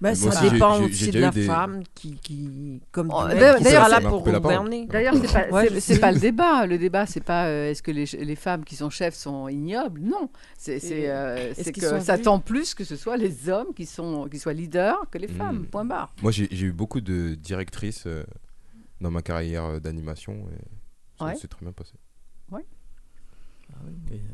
Moi 0.00 0.14
ça 0.14 0.28
aussi, 0.28 0.50
dépend 0.50 0.80
aussi 0.80 1.10
de 1.10 1.18
la 1.18 1.30
des- 1.30 1.44
femme 1.46 1.82
qui, 1.94 2.14
qui 2.18 2.80
comme 2.92 3.10
Oh, 3.12 3.26
mec, 3.26 3.36
d'ailleurs- 3.38 3.88
là 3.88 4.00
pour. 4.00 4.22
D'ailleurs, 4.22 5.14
c'est 5.16 5.32
pas, 5.32 5.48
Ouais, 5.50 5.68
c'est- 5.68 5.74
je 5.74 5.80
c'est 5.80 5.94
sais. 5.94 6.00
pas 6.00 6.12
le 6.12 6.20
débat. 6.20 6.66
Le 6.66 6.78
débat, 6.78 7.04
c'est 7.06 7.24
pas 7.24 7.46
euh, 7.48 7.70
est-ce 7.70 7.82
que 7.82 7.90
les, 7.90 8.04
les 8.04 8.36
femmes 8.36 8.64
qui 8.64 8.76
sont 8.76 8.90
chefs 8.90 9.14
sont 9.16 9.48
ignobles? 9.48 10.00
Non, 10.00 10.30
c'est 10.56 10.78
c'est, 10.78 11.10
euh, 11.10 11.52
c'est 11.54 11.72
qu'ils 11.72 11.82
que 11.82 11.98
ça 12.00 12.16
tend 12.16 12.38
plus 12.38 12.74
que 12.74 12.84
ce 12.84 12.94
soit 12.94 13.16
les 13.16 13.48
hommes 13.48 13.74
qui 13.74 13.86
sont 13.86 14.28
qui 14.28 14.38
soient 14.38 14.52
leaders 14.52 15.00
que 15.10 15.18
les 15.18 15.26
femmes. 15.28 15.62
Mm. 15.62 15.66
Point 15.66 15.84
barre. 15.84 16.14
Moi, 16.22 16.30
j'ai 16.30 16.48
eu 16.64 16.72
beaucoup 16.72 17.00
de 17.00 17.34
directrices 17.34 18.04
euh, 18.06 18.22
dans 19.00 19.10
ma 19.10 19.22
carrière 19.22 19.64
euh, 19.64 19.80
d'animation 19.80 20.34
et 20.52 20.64
ça 21.18 21.24
Ouais. 21.24 21.34
s'est 21.34 21.48
très 21.48 21.62
bien 21.62 21.72
passé. 21.72 21.94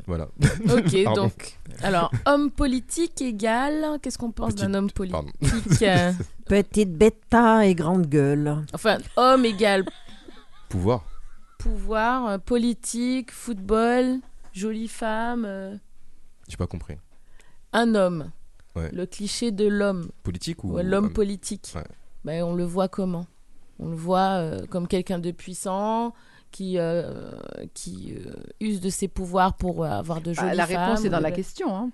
Voilà. 0.07 0.27
Ok, 0.69 1.03
Pardon. 1.03 1.23
donc. 1.23 1.59
Alors, 1.81 2.11
homme 2.25 2.51
politique 2.51 3.21
égal. 3.21 3.99
Qu'est-ce 4.01 4.17
qu'on 4.17 4.31
pense 4.31 4.55
d'un 4.55 4.73
homme 4.73 4.91
politique 4.91 5.81
euh, 5.81 6.11
Petite 6.45 6.93
bêta 6.95 7.65
et 7.65 7.73
grande 7.75 8.05
gueule. 8.07 8.63
Enfin, 8.73 8.97
homme 9.17 9.45
égal 9.45 9.83
Pouvoir. 10.69 11.03
pouvoir, 11.57 12.27
euh, 12.27 12.37
politique, 12.37 13.31
football, 13.31 14.19
jolie 14.53 14.87
femme. 14.87 15.43
euh, 15.45 15.75
J'ai 16.47 16.57
pas 16.57 16.67
compris. 16.67 16.95
un 17.73 17.95
homme. 17.95 18.31
Ouais. 18.75 18.89
Le 18.91 19.05
cliché 19.05 19.51
de 19.51 19.65
l'homme. 19.67 20.09
Politique 20.23 20.63
ou 20.63 20.73
Ouais, 20.73 20.83
l'homme 20.83 21.05
homme? 21.05 21.13
politique. 21.13 21.71
Ouais. 21.75 21.83
Ben, 22.25 22.43
on 22.43 22.53
le 22.53 22.63
voit 22.65 22.87
comment? 22.89 23.25
On 23.79 23.89
le 23.89 23.95
voit 23.95 24.37
euh, 24.39 24.65
comme 24.69 24.87
quelqu'un 24.87 25.17
de 25.19 25.31
puissant 25.31 26.13
qui, 26.51 26.77
euh, 26.77 27.31
qui 27.73 28.13
euh, 28.25 28.31
use 28.61 28.79
de 28.81 28.89
ses 28.89 29.07
pouvoirs 29.07 29.55
pour 29.57 29.83
euh, 29.83 29.89
avoir 29.89 30.21
de 30.21 30.33
Bah, 30.33 30.43
jolies 30.43 30.55
la 30.57 30.65
réponse 30.65 30.97
femmes 30.99 31.05
est 31.07 31.09
dans 31.09 31.19
la 31.19 31.31
question. 31.31 31.75
hein. 31.75 31.89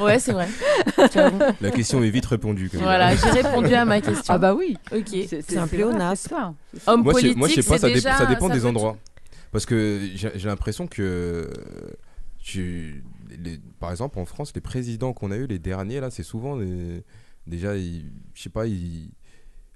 Ouais, 0.00 0.18
c'est 0.18 0.32
vrai. 0.32 0.48
La 1.60 1.70
question 1.70 2.02
est 2.02 2.08
vite 2.08 2.24
répondue. 2.24 2.70
voilà, 2.72 3.14
j'ai 3.14 3.28
répondu 3.42 3.74
à 3.74 3.84
ma 3.84 4.00
question. 4.00 4.32
Ah 4.34 4.38
bah 4.38 4.54
oui. 4.54 4.76
Ok. 4.90 5.08
C'est 5.28 5.58
un 5.58 5.66
pléonasme. 5.66 6.54
Homme 6.86 7.02
Moi, 7.02 7.12
politique, 7.12 7.36
moi, 7.36 7.46
je 7.48 7.56
sais 7.56 7.62
pas, 7.62 7.74
c'est 7.74 7.78
ça, 7.80 7.88
dé- 7.88 7.94
déjà- 7.94 8.16
ça 8.16 8.24
dépend 8.26 8.48
ça 8.48 8.54
des 8.54 8.64
endroits. 8.64 8.96
Parce 9.50 9.66
que 9.66 10.00
j'ai 10.14 10.48
l'impression 10.48 10.86
que, 10.86 11.50
tu, 12.42 13.04
les- 13.42 13.60
par 13.78 13.90
exemple, 13.90 14.18
en 14.18 14.24
France, 14.24 14.52
les 14.54 14.62
présidents 14.62 15.12
qu'on 15.12 15.30
a 15.30 15.36
eu, 15.36 15.46
les 15.46 15.58
derniers, 15.58 16.00
là, 16.00 16.10
c'est 16.10 16.22
souvent 16.22 16.58
déjà, 17.46 17.76
ils- 17.76 18.10
je 18.32 18.42
sais 18.42 18.48
pas, 18.50 18.66
ils- 18.66 19.10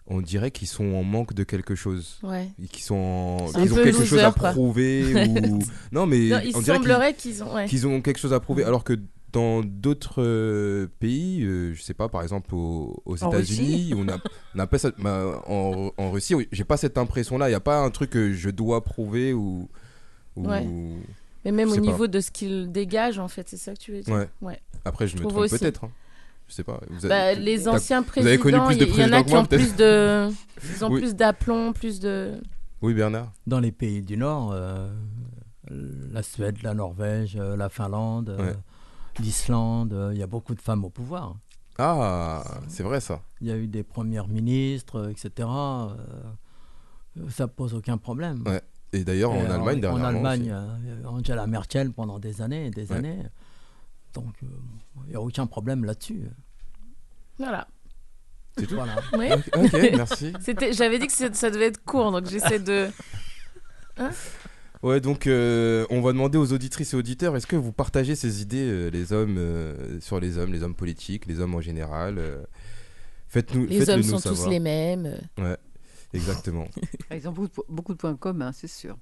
on 0.08 0.20
dirait 0.20 0.50
qu'ils 0.50 0.68
sont 0.68 0.84
en 0.94 1.02
manque 1.02 1.34
de 1.34 1.42
quelque 1.44 1.74
chose. 1.74 2.18
Ouais. 2.22 2.48
Qu'ils 2.70 2.82
sont 2.84 2.94
en- 2.94 3.46
qu'ils 3.52 3.72
ont 3.72 3.76
quelque 3.76 4.04
chose 4.04 4.18
à 4.20 4.30
quoi. 4.32 4.50
prouver. 4.52 5.26
ou... 5.50 5.58
Non, 5.92 6.06
mais 6.06 6.28
Non, 6.28 6.40
il 6.44 6.56
on 6.56 6.60
dirait 6.60 6.76
semblerait 6.76 7.14
qu'ils 7.14 7.42
ont. 7.42 7.54
ouais. 7.54 7.66
qu'ils 7.66 7.86
ont 7.86 8.00
quelque 8.00 8.18
chose 8.18 8.32
à 8.32 8.40
prouver. 8.40 8.64
Alors 8.64 8.84
que 8.84 8.94
dans 9.32 9.62
d'autres 9.62 10.22
euh, 10.22 10.86
pays, 11.00 11.42
euh, 11.42 11.74
je 11.74 11.82
sais 11.82 11.92
pas, 11.94 12.08
par 12.08 12.22
exemple 12.22 12.54
au- 12.54 13.02
aux 13.04 13.16
États-Unis, 13.16 13.92
on 13.96 14.08
a, 14.08 14.16
on 14.54 14.58
a 14.60 14.66
pas 14.66 14.78
bah, 14.98 15.42
en, 15.46 15.90
en 15.96 16.10
Russie, 16.10 16.34
j'ai 16.52 16.64
pas 16.64 16.76
cette 16.76 16.96
impression-là. 16.96 17.48
Il 17.48 17.50
n'y 17.50 17.56
a 17.56 17.60
pas 17.60 17.80
un 17.80 17.90
truc 17.90 18.10
que 18.10 18.32
je 18.32 18.48
dois 18.50 18.82
prouver 18.84 19.32
ou. 19.32 19.68
ou- 20.36 20.48
Ouais. 20.48 20.64
Mais 21.44 21.52
même 21.52 21.70
au 21.70 21.74
pas. 21.74 21.80
niveau 21.80 22.06
de 22.06 22.20
ce 22.20 22.30
qu'il 22.30 22.72
dégage, 22.72 23.18
en 23.18 23.28
fait, 23.28 23.48
c'est 23.48 23.56
ça 23.56 23.72
que 23.74 23.78
tu 23.78 23.92
veux 23.92 24.00
dire 24.00 24.26
Ouais. 24.40 24.60
Après, 24.84 25.06
je 25.06 25.16
me 25.16 25.20
trouve 25.22 25.46
trompe 25.46 25.60
peut-être. 25.60 25.84
hein. 25.84 25.90
Je 26.48 26.54
sais 26.54 26.64
pas. 26.64 26.80
Vous 26.88 27.08
Bah, 27.08 27.34
les 27.34 27.68
anciens 27.68 28.02
vous 28.02 28.18
avez 28.26 28.38
connu 28.38 28.56
présidents, 28.58 28.66
plus 28.66 28.78
de 28.78 28.84
il 28.84 28.88
y, 28.88 28.92
il 28.92 29.00
y 29.00 29.04
en 29.04 29.08
présidents 29.10 29.18
a 29.18 29.22
qui 29.24 29.30
moi, 29.30 29.40
ont 29.40 29.44
plus 29.46 29.76
de, 29.76 30.28
ils 30.76 30.84
ont 30.84 30.90
Oui. 30.90 31.00
plus 31.00 31.14
d'aplomb, 31.14 31.72
plus 31.72 32.00
de. 32.00 32.40
Oui, 32.82 32.94
Bernard. 32.94 33.32
Dans 33.46 33.58
les 33.60 33.72
pays 33.72 34.02
du 34.02 34.16
Nord, 34.16 34.52
euh, 34.52 34.88
la 35.70 36.22
Suède, 36.22 36.62
la 36.62 36.74
Norvège, 36.74 37.36
euh, 37.36 37.56
la 37.56 37.68
Finlande, 37.68 38.28
euh, 38.30 38.38
Ouais. 38.38 38.56
l'Islande, 39.18 39.92
euh, 39.92 40.10
il 40.12 40.18
y 40.18 40.22
a 40.22 40.26
beaucoup 40.26 40.54
de 40.54 40.60
femmes 40.62 40.84
au 40.84 40.90
pouvoir. 40.90 41.34
Ah, 41.78 42.42
c'est 42.68 42.82
vrai 42.82 43.00
ça. 43.00 43.20
Il 43.40 43.48
y 43.48 43.50
a 43.50 43.56
eu 43.56 43.66
des 43.66 43.82
premières 43.82 44.28
ministres, 44.28 45.10
etc. 45.10 45.48
euh, 45.48 45.94
ça 47.28 47.48
pose 47.48 47.74
aucun 47.74 47.98
problème. 47.98 48.42
Ouais. 48.46 48.62
Et 48.92 49.04
d'ailleurs, 49.04 49.32
en 49.32 49.44
Allemagne, 49.50 49.78
En 49.78 49.80
dernièrement 49.80 50.06
Allemagne, 50.06 50.42
aussi. 50.42 50.50
euh, 50.52 51.08
Angela 51.08 51.46
Merkel 51.46 51.92
pendant 51.92 52.18
des 52.18 52.40
années 52.40 52.66
et 52.66 52.70
des 52.70 52.90
Ouais. 52.92 52.98
années. 52.98 53.18
Donc, 54.14 54.32
euh, 54.42 54.46
il 55.04 55.10
n'y 55.10 55.16
a 55.16 55.20
aucun 55.20 55.46
problème 55.46 55.84
là-dessus. 55.84 56.28
Voilà. 57.38 57.68
C'est 58.58 58.66
tout 58.66 58.74
Voilà. 58.76 58.96
Oui. 59.12 59.28
Ok, 59.54 59.72
merci. 59.96 60.32
C'était, 60.40 60.72
j'avais 60.72 60.98
dit 60.98 61.06
que 61.06 61.12
ça 61.12 61.50
devait 61.50 61.66
être 61.66 61.84
court, 61.84 62.10
donc 62.12 62.26
j'essaie 62.26 62.58
de. 62.58 62.88
Hein? 63.98 64.10
Ouais, 64.82 65.00
donc 65.00 65.26
euh, 65.26 65.86
on 65.90 66.00
va 66.00 66.12
demander 66.12 66.38
aux 66.38 66.52
auditrices 66.52 66.92
et 66.92 66.96
auditeurs 66.96 67.34
est-ce 67.36 67.46
que 67.46 67.56
vous 67.56 67.72
partagez 67.72 68.14
ces 68.14 68.42
idées, 68.42 68.68
euh, 68.68 68.88
les 68.88 69.12
hommes, 69.12 69.36
euh, 69.38 70.00
sur 70.00 70.20
les 70.20 70.38
hommes, 70.38 70.52
les 70.52 70.62
hommes 70.62 70.74
politiques, 70.74 71.26
les 71.26 71.40
hommes 71.40 71.54
en 71.54 71.60
général 71.60 72.18
euh, 72.18 72.42
Faites-nous 73.28 73.66
Les 73.66 73.88
hommes 73.90 74.02
sont 74.02 74.18
savoir. 74.18 74.44
tous 74.44 74.50
les 74.50 74.60
mêmes. 74.60 75.18
Ouais, 75.38 75.56
exactement. 76.12 76.68
Ils 77.10 77.26
ont 77.26 77.32
beaucoup, 77.32 77.48
de- 77.62 77.66
beaucoup 77.74 77.92
de 77.94 77.98
points 77.98 78.16
communs, 78.16 78.52
c'est 78.52 78.68
sûr. 78.68 78.96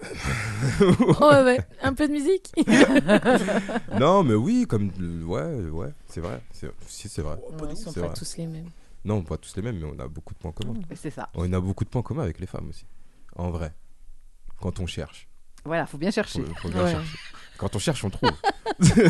oh 1.20 1.30
ouais, 1.44 1.58
un 1.82 1.92
peu 1.92 2.06
de 2.06 2.12
musique. 2.12 2.52
non, 3.98 4.22
mais 4.22 4.34
oui, 4.34 4.64
comme. 4.68 4.90
Ouais, 5.26 5.54
ouais, 5.70 5.92
c'est 6.08 6.20
vrai. 6.20 6.40
C'est, 6.52 6.70
si, 6.86 7.08
c'est 7.08 7.22
vrai. 7.22 7.34
Ouais, 7.60 7.68
ils 7.72 7.76
sont 7.76 7.90
C'est 7.90 8.00
pas 8.00 8.06
vrai. 8.08 8.16
tous 8.16 8.36
les 8.36 8.46
mêmes. 8.46 8.68
Non, 9.04 9.22
pas 9.22 9.36
tous 9.36 9.54
les 9.56 9.62
mêmes, 9.62 9.78
mais 9.78 9.88
on 9.92 9.98
a 9.98 10.06
beaucoup 10.08 10.34
de 10.34 10.38
points 10.38 10.52
communs. 10.52 10.80
Et 10.90 10.96
c'est 10.96 11.10
ça. 11.10 11.28
On 11.34 11.52
a 11.52 11.60
beaucoup 11.60 11.84
de 11.84 11.88
points 11.90 12.02
communs 12.02 12.22
avec 12.22 12.38
les 12.38 12.46
femmes 12.46 12.68
aussi. 12.68 12.86
En 13.36 13.50
vrai. 13.50 13.72
Quand 14.60 14.78
on 14.80 14.86
cherche. 14.86 15.28
Voilà, 15.64 15.86
faut 15.86 15.98
bien 15.98 16.10
chercher. 16.10 16.42
Faut, 16.44 16.54
faut 16.62 16.68
bien 16.68 16.84
Ouais. 16.84 16.90
chercher. 16.92 17.18
Quand 17.58 17.74
on 17.74 17.78
cherche, 17.78 18.04
on 18.04 18.10
trouve. 18.10 18.30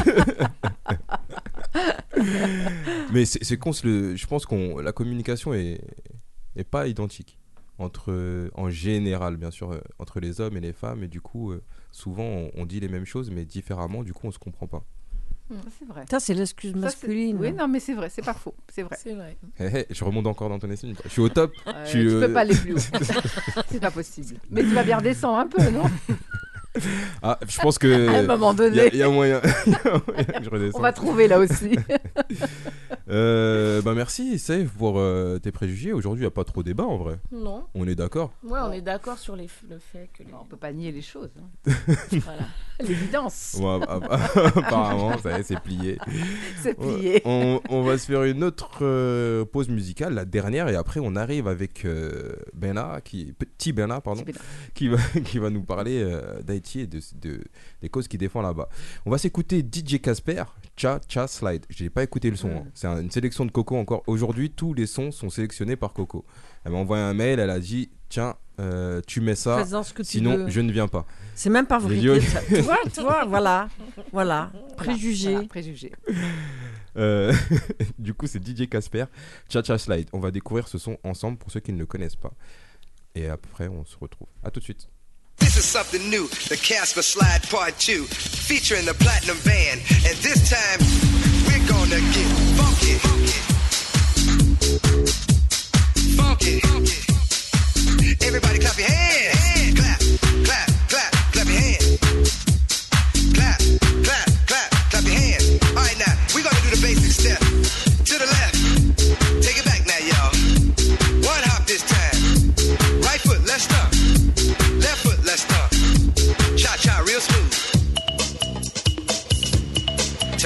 Mais 3.13 3.25
c'est 3.25 3.57
con, 3.59 3.71
le- 3.85 4.17
je 4.17 4.27
pense 4.27 4.47
que 4.47 4.81
la 4.81 4.93
communication 4.93 5.55
est, 5.55 5.81
est 6.57 6.65
pas 6.65 6.87
identique 6.89 7.39
entre, 7.79 8.51
en 8.55 8.71
général, 8.71 9.37
bien 9.37 9.51
sûr, 9.51 9.73
euh, 9.73 9.81
entre 9.99 10.21
les 10.21 10.41
hommes 10.41 10.57
et 10.57 10.61
les 10.61 10.73
femmes. 10.73 11.05
Et 11.05 11.09
du 11.09 11.21
coup, 11.21 11.53
euh, 11.53 11.63
souvent, 11.93 12.25
on, 12.25 12.51
on 12.55 12.67
dit 12.67 12.81
les 12.81 12.89
mêmes 12.89 13.07
choses, 13.07 13.31
mais 13.31 13.45
différemment. 13.45 14.03
Du 14.03 14.13
coup, 14.13 14.27
on 14.27 14.33
se 14.33 14.39
comprend 14.39 14.67
pas. 14.67 14.85
Ça, 15.51 15.57
C'est 15.79 15.85
vrai. 15.87 16.05
Ça, 16.11 16.21
c'est 16.21 16.35
l'excuse 16.35 16.75
masculine. 16.75 17.39
Oui, 17.41 17.53
non, 17.53 17.69
mais 17.69 17.81
c'est 17.81 17.95
vrai, 17.95 18.11
c'est 18.11 18.25
pas 18.25 18.35
faux. 18.35 18.55
C'est 18.71 18.83
vrai. 18.83 18.99
Hé, 19.59 19.65
hé, 19.65 19.87
je 19.91 20.05
remonte 20.05 20.27
encore 20.27 20.51
dans 20.51 20.59
ton 20.59 20.71
estime. 20.71 20.95
Je 21.05 21.09
suis 21.09 21.23
au 21.23 21.31
top. 21.31 21.53
Euh, 21.67 21.87
tu 21.87 22.07
euh, 22.07 22.27
peux 22.27 22.33
pas 22.33 22.41
aller 22.41 22.55
plus 22.55 22.75
haut. 22.75 22.79
c'est 23.71 23.81
pas 23.81 23.91
possible. 23.91 24.39
Mais 24.51 24.63
tu 24.63 24.75
vas 24.75 24.83
bien 24.83 24.99
redescendre 24.99 25.39
un 25.39 25.47
peu, 25.47 25.71
non? 25.71 25.85
Ah, 27.23 27.39
je 27.49 27.61
pense 27.61 27.79
que. 27.79 28.09
À 28.09 28.19
un 28.19 28.23
moment 28.23 28.53
il 28.53 28.59
y 28.59 28.65
a- 28.65 28.69
donné. 28.85 28.91
Il 28.93 28.99
y, 28.99 29.03
a 29.03 29.09
moyen. 29.09 29.41
il 29.67 29.73
y 29.73 29.75
a 29.77 30.03
moyen 30.07 30.25
que 30.25 30.45
je 30.45 30.51
redescende. 30.51 30.81
On 30.81 30.83
va 30.83 30.93
trouver 30.93 31.29
là 31.29 31.39
aussi. 31.39 31.77
Euh, 33.11 33.81
bah 33.81 33.95
merci, 33.95 34.39
Safe, 34.39 34.69
pour 34.77 34.99
euh, 34.99 35.39
tes 35.39 35.51
préjugés. 35.51 35.95
Aujourd'hui, 35.95 36.21
il 36.23 36.25
n'y 36.27 36.29
a 36.29 36.31
pas 36.31 36.45
trop 36.45 36.63
débat 36.63 36.85
en 36.85 36.99
vrai. 36.99 37.19
Non. 37.33 37.65
On 37.75 37.87
est 37.89 37.95
d'accord. 37.95 38.33
Ouais, 38.45 38.59
on 38.63 38.71
est 38.71 38.83
d'accord 38.83 39.17
sur 39.19 39.35
les, 39.35 39.47
f- 39.47 39.65
le 39.71 39.79
fait 39.79 40.11
que. 40.13 40.23
Les... 40.25 40.29
On 40.39 40.45
peut 40.45 40.59
pas 40.59 40.73
nier 40.73 40.93
les 40.93 41.01
choses. 41.01 41.31
hein. 41.41 41.71
voilà. 42.23 42.43
L'évidence. 42.81 43.57
App- 43.65 43.89
app- 43.89 44.57
apparemment, 44.59 45.17
ça 45.19 45.39
y 45.39 45.41
est, 45.41 45.43
c'est 45.43 45.59
plié. 45.59 45.99
C'est 46.61 46.75
plié. 46.75 47.23
On, 47.25 47.61
on 47.71 47.83
va 47.83 47.97
se 47.97 48.07
faire 48.07 48.25
une 48.25 48.45
autre 48.45 48.81
euh, 48.83 49.45
pause 49.47 49.69
musicale, 49.71 50.13
la 50.13 50.27
dernière, 50.27 50.69
et 50.69 50.77
après 50.77 51.01
on 51.03 51.17
arrive 51.17 51.49
avec 51.49 51.87
euh, 51.87 52.35
Bernard, 52.55 53.03
qui, 53.03 53.33
petit 53.33 53.73
Bernard, 53.73 54.03
pardon, 54.03 54.23
Petit 54.23 54.39
qui 54.75 54.89
va, 54.89 54.99
qui 55.25 55.39
va 55.39 55.49
nous 55.51 55.63
parler 55.63 56.03
euh, 56.03 56.41
et 56.77 56.87
de, 56.87 57.01
de- 57.21 57.43
des 57.83 57.89
causes 57.89 58.09
qu'il 58.09 58.19
défend 58.21 58.43
là-bas. 58.43 58.69
On 59.07 59.11
va 59.11 59.19
s'écouter 59.19 59.61
DJ 59.61 60.01
Casper, 60.01 60.45
Cha 60.77 61.01
Cha 61.09 61.27
Slide. 61.27 61.65
J'ai 61.71 61.91
pas 61.91 62.03
écouté 62.03 62.31
le 62.31 62.37
son, 62.37 62.51
hein. 62.51 62.65
c'est 62.75 62.87
un- 62.87 63.01
une 63.01 63.11
sélection 63.11 63.45
de 63.45 63.51
Coco 63.51 63.77
encore. 63.77 64.03
Aujourd'hui, 64.07 64.51
tous 64.51 64.75
les 64.75 64.87
sons 64.87 65.11
sont 65.11 65.31
sélectionnés 65.31 65.77
par 65.77 65.93
Coco. 65.93 66.25
Elle 66.65 66.73
m'a 66.73 66.79
envoyé 66.79 67.03
un 67.03 67.15
mail, 67.15 67.39
elle 67.41 67.51
a 67.51 67.59
dit 67.61 67.91
Tiens, 68.11 68.37
euh, 68.59 69.03
tu 69.07 69.21
mets 69.21 69.35
ça, 69.35 69.63
Fais-en 69.65 69.83
ce 69.83 69.93
que 69.93 70.03
tu 70.03 70.09
sinon 70.09 70.37
veux. 70.39 70.49
je 70.49 70.61
ne 70.63 70.73
viens 70.73 70.89
pas. 70.89 71.05
C'est 71.35 71.51
même 71.51 71.67
pas 71.67 71.79
vrai. 71.79 71.99
Tu 71.99 73.03
vois, 73.03 73.25
voilà. 73.29 73.69
Voilà. 74.13 74.51
Préjugés. 74.79 75.33
Voilà, 75.33 75.49
préjugés. 75.49 75.93
Euh, 76.97 77.33
du 77.99 78.13
coup, 78.15 78.27
c'est 78.27 78.45
DJ 78.45 78.69
Casper, 78.69 79.05
Cha 79.49 79.63
Cha 79.63 79.79
Slide. 79.79 80.09
On 80.13 80.19
va 80.19 80.33
découvrir 80.33 80.67
ce 80.67 80.79
son 80.79 80.99
ensemble 81.05 81.39
pour 81.39 81.51
ceux 81.53 81.61
qui 81.61 81.73
ne 81.73 81.79
le 81.79 81.87
connaissent 81.87 82.17
pas. 82.17 82.33
Et 83.15 83.29
après, 83.29 83.69
on 83.69 83.85
se 83.85 83.97
retrouve. 83.99 84.27
À 84.43 84.51
tout 84.51 84.59
de 84.59 84.65
suite. 84.65 84.89
This 85.39 85.57
is 85.57 85.65
something 85.65 86.09
new, 86.11 86.29
the 86.49 86.57
Casper 86.57 87.03
Slide 87.03 87.43
Part 87.49 87.79
2, 87.79 88.05
featuring 88.05 88.85
the 88.85 88.95
Platinum 88.95 89.39
Band. 89.45 89.81
And 90.07 90.17
this 90.19 90.49
time, 90.49 90.79
we're 91.47 91.67
gonna 91.67 92.01
get 92.15 92.29
funky. 92.59 92.99
Funky. 96.17 96.61
Everybody 98.27 98.59
clap 98.59 98.79
your 98.79 98.89
hands. 98.89 99.79
Clap, 99.79 100.01
clap, 100.45 100.69
clap, 100.89 101.13
clap 101.33 101.47
your 101.47 101.61
hands. 101.61 101.99
Clap, 103.35 103.61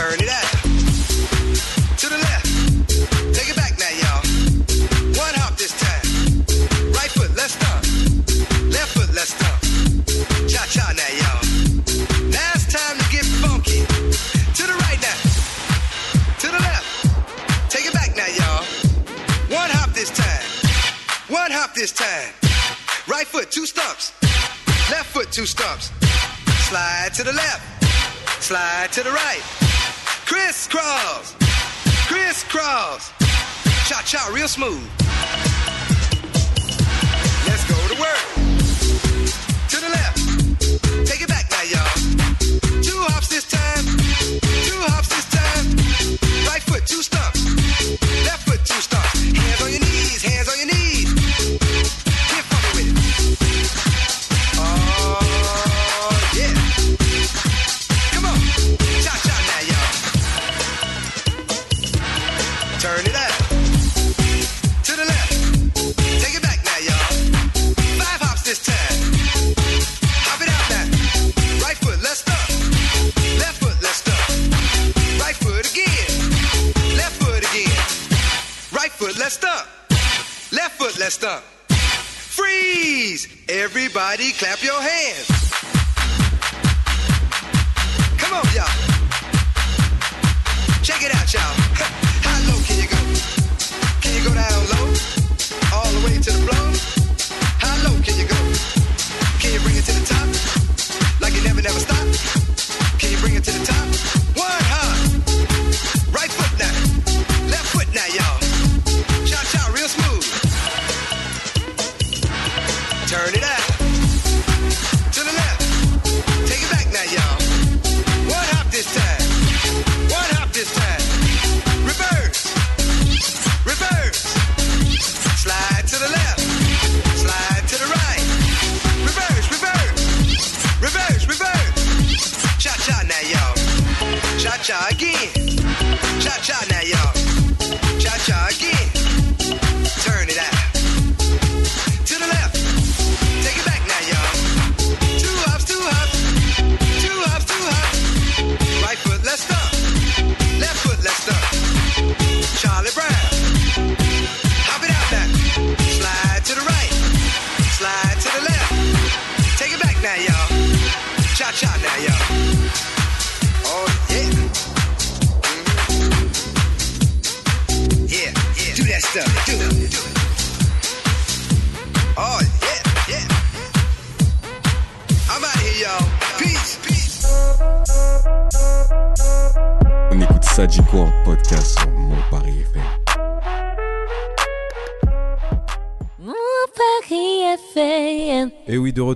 Turn 0.03 0.18
it 0.18 0.28
out. 0.30 0.50
To 2.03 2.07
the 2.11 2.18
left. 2.18 2.46
Take 3.38 3.50
it 3.50 3.55
back 3.55 3.78
now, 3.78 3.94
y'all. 4.03 4.18
One 5.14 5.34
hop 5.38 5.55
this 5.55 5.70
time. 5.78 6.03
Right 6.90 7.07
foot, 7.07 7.30
let's 7.38 7.55
stomp. 7.55 7.86
Left 8.74 8.90
foot, 8.98 9.14
let's 9.14 9.30
stomp. 9.30 9.62
Cha 10.50 10.66
cha 10.66 10.90
now, 10.98 11.07
y'all. 11.22 11.42
Now 12.34 12.50
it's 12.50 12.66
time 12.66 12.98
to 12.98 13.07
get 13.14 13.24
funky. 13.46 13.86
To 14.59 14.62
the 14.66 14.74
right 14.82 14.98
now. 14.98 15.18
To 16.42 16.46
the 16.50 16.59
left. 16.59 17.70
Take 17.70 17.86
it 17.86 17.94
back 17.94 18.11
now, 18.18 18.26
y'all. 18.26 18.66
One 19.55 19.70
hop 19.70 19.94
this 19.94 20.11
time. 20.11 20.46
One 21.30 21.53
hop 21.53 21.74
this 21.74 21.92
time. 21.92 22.34
Right 23.07 23.26
foot, 23.28 23.53
two 23.53 23.66
stumps. 23.66 24.11
Left 24.90 25.07
foot, 25.14 25.30
two 25.30 25.46
stumps. 25.46 25.92
Slide 26.66 27.14
to 27.14 27.22
the 27.22 27.32
left. 27.32 28.42
Slide 28.42 28.90
to 28.90 29.05
the 29.05 29.12
right. 29.12 29.72
Crisscross. 30.33 31.37
Crisscross. 32.09 33.12
Cha 33.87 34.01
cha, 34.07 34.30
real 34.33 34.49
smooth. 34.49 34.83
Let's 37.47 37.64
go 37.68 37.76
to 37.93 38.01
work. 38.01 38.24
To 39.68 39.76
the 39.76 39.91
left. 39.91 41.07
Take 41.07 41.20
it 41.20 41.28
back 41.28 41.51
now, 41.51 41.62
y'all. 41.68 42.80
Two 42.80 42.97
hops 43.12 43.32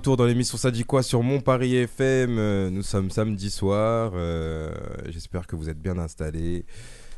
retour 0.07 0.17
dans 0.17 0.27
l'émission 0.27 0.57
Ça 0.57 0.71
dit 0.71 0.85
quoi 0.85 1.03
sur 1.03 1.25
Mon 1.25 1.41
Paris 1.41 1.75
FM. 1.75 2.39
Euh, 2.39 2.71
Nous 2.71 2.85
sommes 2.85 3.11
samedi 3.11 3.51
soir. 3.51 4.13
euh, 4.15 4.73
J'espère 5.09 5.49
que 5.49 5.57
vous 5.57 5.69
êtes 5.69 5.81
bien 5.81 5.99
installés 5.99 6.65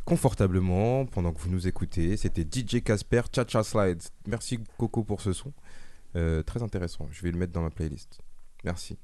confortablement 0.06 1.04
pendant 1.04 1.34
que 1.34 1.38
vous 1.42 1.50
nous 1.50 1.68
écoutez. 1.68 2.16
C'était 2.16 2.46
DJ 2.50 2.82
Casper 2.82 3.20
Cha 3.30 3.44
Cha 3.46 3.62
Slides. 3.62 4.04
Merci 4.26 4.60
Coco 4.78 5.02
pour 5.04 5.20
ce 5.20 5.34
son. 5.34 5.52
Euh, 6.16 6.42
très 6.42 6.62
intéressant. 6.62 7.06
Je 7.10 7.20
vais 7.20 7.30
le 7.30 7.36
mettre 7.36 7.52
dans 7.52 7.60
ma 7.60 7.68
playlist. 7.68 8.20
Merci. 8.64 8.96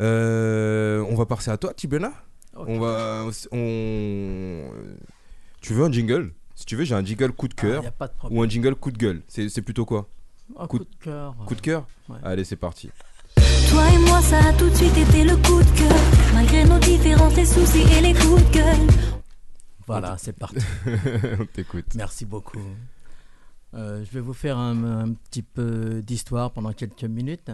Euh, 0.00 0.98
on 1.08 1.14
va 1.14 1.24
passer 1.24 1.52
à 1.52 1.56
toi, 1.56 1.72
Tibena. 1.72 2.12
On 2.56 2.80
va. 2.80 3.26
On... 3.52 4.70
Tu 5.60 5.72
veux 5.72 5.84
un 5.84 5.92
jingle? 5.92 6.32
Si 6.56 6.64
tu 6.64 6.74
veux, 6.74 6.82
j'ai 6.82 6.96
un 6.96 7.04
jingle 7.04 7.30
coup 7.30 7.46
de 7.46 7.54
cœur 7.54 7.84
y 7.84 7.86
a 7.86 7.92
pas 7.92 8.08
de 8.08 8.12
problème. 8.14 8.36
ou 8.40 8.42
un 8.42 8.48
jingle 8.48 8.74
coup 8.74 8.90
de 8.90 8.98
gueule. 8.98 9.22
C'est 9.28 9.62
plutôt 9.62 9.84
quoi? 9.84 10.08
Un 10.58 10.66
coup 10.66 10.78
de 10.78 10.86
cœur. 11.00 11.34
Coup 11.46 11.54
de 11.54 11.60
cœur 11.60 11.86
Ouais. 12.08 12.18
Allez, 12.22 12.44
c'est 12.44 12.56
parti. 12.56 12.90
Toi 13.70 13.82
et 13.92 13.98
moi, 13.98 14.20
ça 14.22 14.38
a 14.48 14.52
tout 14.52 14.68
de 14.68 14.74
suite 14.74 14.96
été 14.96 15.24
le 15.24 15.36
coup 15.36 15.62
de 15.62 15.78
cœur. 15.78 15.98
Malgré 16.34 16.64
nos 16.64 16.78
différences, 16.78 17.34
les 17.36 17.46
soucis 17.46 17.82
et 17.96 18.00
les 18.00 18.12
coups 18.14 18.44
de 18.46 18.52
gueule. 18.52 18.86
Voilà, 19.86 20.16
c'est 20.18 20.32
parti. 20.34 20.56
On 21.40 21.46
t'écoute. 21.46 21.86
Merci 21.94 22.24
beaucoup. 22.24 22.58
Euh, 23.74 24.04
je 24.04 24.10
vais 24.12 24.20
vous 24.20 24.32
faire 24.34 24.56
un, 24.58 24.84
un 25.08 25.12
petit 25.14 25.42
peu 25.42 26.00
d'histoire 26.02 26.52
pendant 26.52 26.72
quelques 26.72 27.04
minutes. 27.04 27.50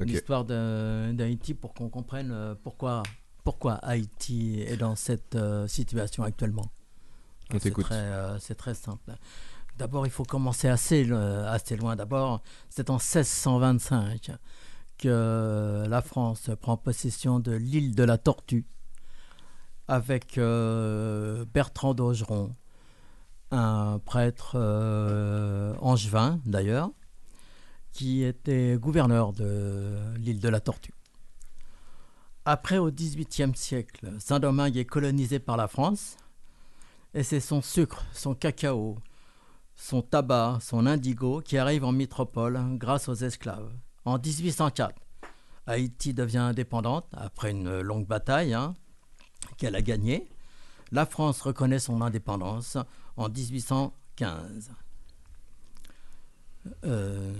Ok. 0.00 0.06
L'histoire 0.08 0.44
d'Haïti 0.44 1.54
pour 1.54 1.74
qu'on 1.74 1.88
comprenne 1.88 2.30
euh, 2.32 2.54
pourquoi, 2.62 3.02
pourquoi 3.44 3.74
Haïti 3.74 4.62
est 4.62 4.76
dans 4.76 4.96
cette 4.96 5.34
euh, 5.36 5.66
situation 5.68 6.22
actuellement. 6.24 6.66
On 7.50 7.54
C'est 7.54 7.60
t'écoute. 7.60 7.84
très, 7.84 7.94
euh, 7.96 8.38
C'est 8.38 8.54
très 8.56 8.74
simple. 8.74 9.12
D'abord, 9.78 10.06
il 10.06 10.10
faut 10.10 10.24
commencer 10.24 10.68
assez, 10.68 11.04
lo- 11.04 11.16
assez 11.16 11.76
loin. 11.76 11.94
D'abord, 11.94 12.42
c'est 12.68 12.90
en 12.90 12.94
1625 12.98 14.32
que 14.98 15.84
la 15.88 16.02
France 16.02 16.50
prend 16.60 16.76
possession 16.76 17.38
de 17.38 17.52
l'île 17.52 17.94
de 17.94 18.02
la 18.02 18.18
Tortue 18.18 18.66
avec 19.86 20.36
euh, 20.36 21.44
Bertrand 21.54 21.94
d'Augeron, 21.94 22.54
un 23.52 24.00
prêtre 24.04 24.52
euh, 24.56 25.74
angevin 25.80 26.40
d'ailleurs, 26.44 26.90
qui 27.92 28.24
était 28.24 28.76
gouverneur 28.78 29.32
de 29.32 29.96
l'île 30.16 30.40
de 30.40 30.48
la 30.48 30.60
Tortue. 30.60 30.92
Après, 32.44 32.78
au 32.78 32.90
XVIIIe 32.90 33.54
siècle, 33.54 34.12
Saint-Domingue 34.18 34.76
est 34.76 34.84
colonisé 34.84 35.38
par 35.38 35.56
la 35.56 35.68
France, 35.68 36.16
et 37.14 37.22
c'est 37.22 37.40
son 37.40 37.62
sucre, 37.62 38.04
son 38.12 38.34
cacao, 38.34 38.98
son 39.78 40.02
tabac, 40.02 40.58
son 40.60 40.86
indigo 40.86 41.40
qui 41.40 41.56
arrivent 41.56 41.84
en 41.84 41.92
métropole 41.92 42.60
grâce 42.72 43.08
aux 43.08 43.14
esclaves. 43.14 43.72
En 44.04 44.18
1804, 44.18 44.94
Haïti 45.66 46.12
devient 46.12 46.38
indépendante 46.38 47.06
après 47.12 47.52
une 47.52 47.80
longue 47.80 48.06
bataille 48.06 48.54
hein, 48.54 48.74
qu'elle 49.56 49.76
a 49.76 49.82
gagnée. 49.82 50.28
La 50.90 51.06
France 51.06 51.40
reconnaît 51.40 51.78
son 51.78 52.02
indépendance 52.02 52.76
en 53.16 53.28
1815. 53.28 54.72
Euh, 56.84 57.32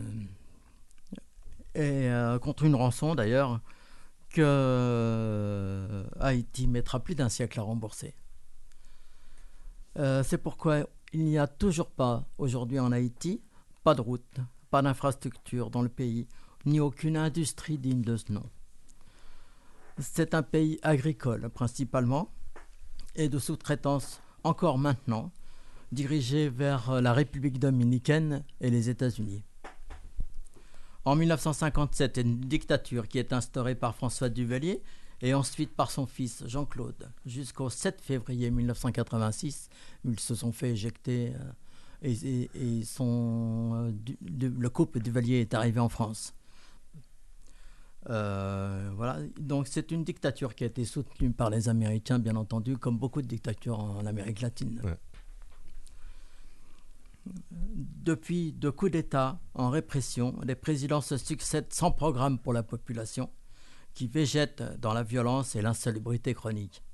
et 1.75 2.09
euh, 2.09 2.39
contre 2.39 2.65
une 2.65 2.77
rançon 2.77 3.15
d'ailleurs 3.15 3.61
que 4.31 6.05
Haïti 6.21 6.69
mettra 6.69 7.01
plus 7.01 7.17
d'un 7.17 7.29
siècle 7.29 7.59
à 7.59 7.63
rembourser. 7.63 8.15
Euh, 9.99 10.23
C'est 10.23 10.39
pourquoi 10.39 10.85
il 11.13 11.25
n'y 11.25 11.39
a 11.39 11.47
toujours 11.47 11.91
pas 11.91 12.27
aujourd'hui 12.39 12.79
en 12.79 12.93
Haïti 12.93 13.41
pas 13.89 13.95
de 13.95 14.03
route, 14.03 14.41
pas 14.71 14.83
d'infrastructure 14.83 15.71
dans 15.71 15.81
le 15.81 15.89
pays, 15.89 16.27
ni 16.67 16.79
aucune 16.79 17.17
industrie 17.17 17.79
digne 17.79 18.03
de 18.03 18.17
ce 18.17 18.31
nom. 18.31 18.45
C'est 19.99 20.35
un 20.35 20.43
pays 20.43 20.79
agricole 20.83 21.49
principalement 21.49 22.31
et 23.17 23.31
de 23.31 23.39
sous-traitance 23.39 24.21
encore 24.45 24.77
maintenant, 24.77 25.33
dirigé 25.91 26.51
vers 26.51 27.01
la 27.01 27.15
République 27.15 27.59
dominicaine 27.59 28.45
et 28.61 28.69
les 28.69 28.91
États-Unis. 28.91 29.43
En 31.07 31.17
1957, 31.17 32.19
une 32.19 32.41
dictature 32.41 33.09
qui 33.09 33.19
est 33.19 33.33
instaurée 33.33 33.75
par 33.75 33.95
François 33.95 34.29
Duvalier 34.29 34.83
et 35.23 35.35
ensuite 35.35 35.75
par 35.75 35.91
son 35.91 36.07
fils 36.07 36.45
Jean-Claude 36.47 37.11
jusqu'au 37.27 37.71
7 37.71 38.01
février 38.01 38.51
1986, 38.51 39.69
où 40.05 40.11
ils 40.13 40.21
se 40.21 40.35
sont 40.35 40.53
fait 40.53 40.71
éjecter 40.71 41.33
euh, 41.35 41.53
et, 42.03 42.13
et- 42.13 42.51
et 42.55 42.83
euh, 43.01 43.91
du- 43.93 44.19
du- 44.21 44.49
le 44.51 44.71
couple 44.71 45.01
Duvalier 45.01 45.41
est 45.41 45.55
arrivé 45.55 45.81
en 45.81 45.89
France. 45.89 46.35
Euh, 48.09 48.91
voilà, 48.95 49.19
donc 49.41 49.67
c'est 49.67 49.91
une 49.91 50.05
dictature 50.05 50.55
qui 50.55 50.65
a 50.65 50.69
été 50.69 50.85
soutenue 50.85 51.33
par 51.33 51.51
les 51.51 51.69
Américains, 51.69 52.19
bien 52.21 52.37
entendu, 52.37 52.79
comme 52.79 52.97
beaucoup 52.97 53.21
de 53.21 53.27
dictatures 53.27 53.81
en 53.81 54.07
Amérique 54.07 54.41
latine. 54.41 54.81
Depuis 57.51 58.53
deux 58.53 58.73
coups 58.73 58.93
d'État 58.93 59.39
en 59.55 59.69
répression, 59.69 60.39
les 60.45 60.55
présidents 60.55 61.03
se 61.03 61.17
succèdent 61.19 61.73
sans 61.73 61.91
programme 61.91 62.39
pour 62.39 62.53
la 62.55 62.63
population, 62.63 63.29
qui 63.99 64.07
végète 64.07 64.63
dans 64.79 64.93
la 64.93 65.03
violence 65.03 65.57
et 65.57 65.61
l'insalubrité 65.61 66.33
chronique. 66.33 66.85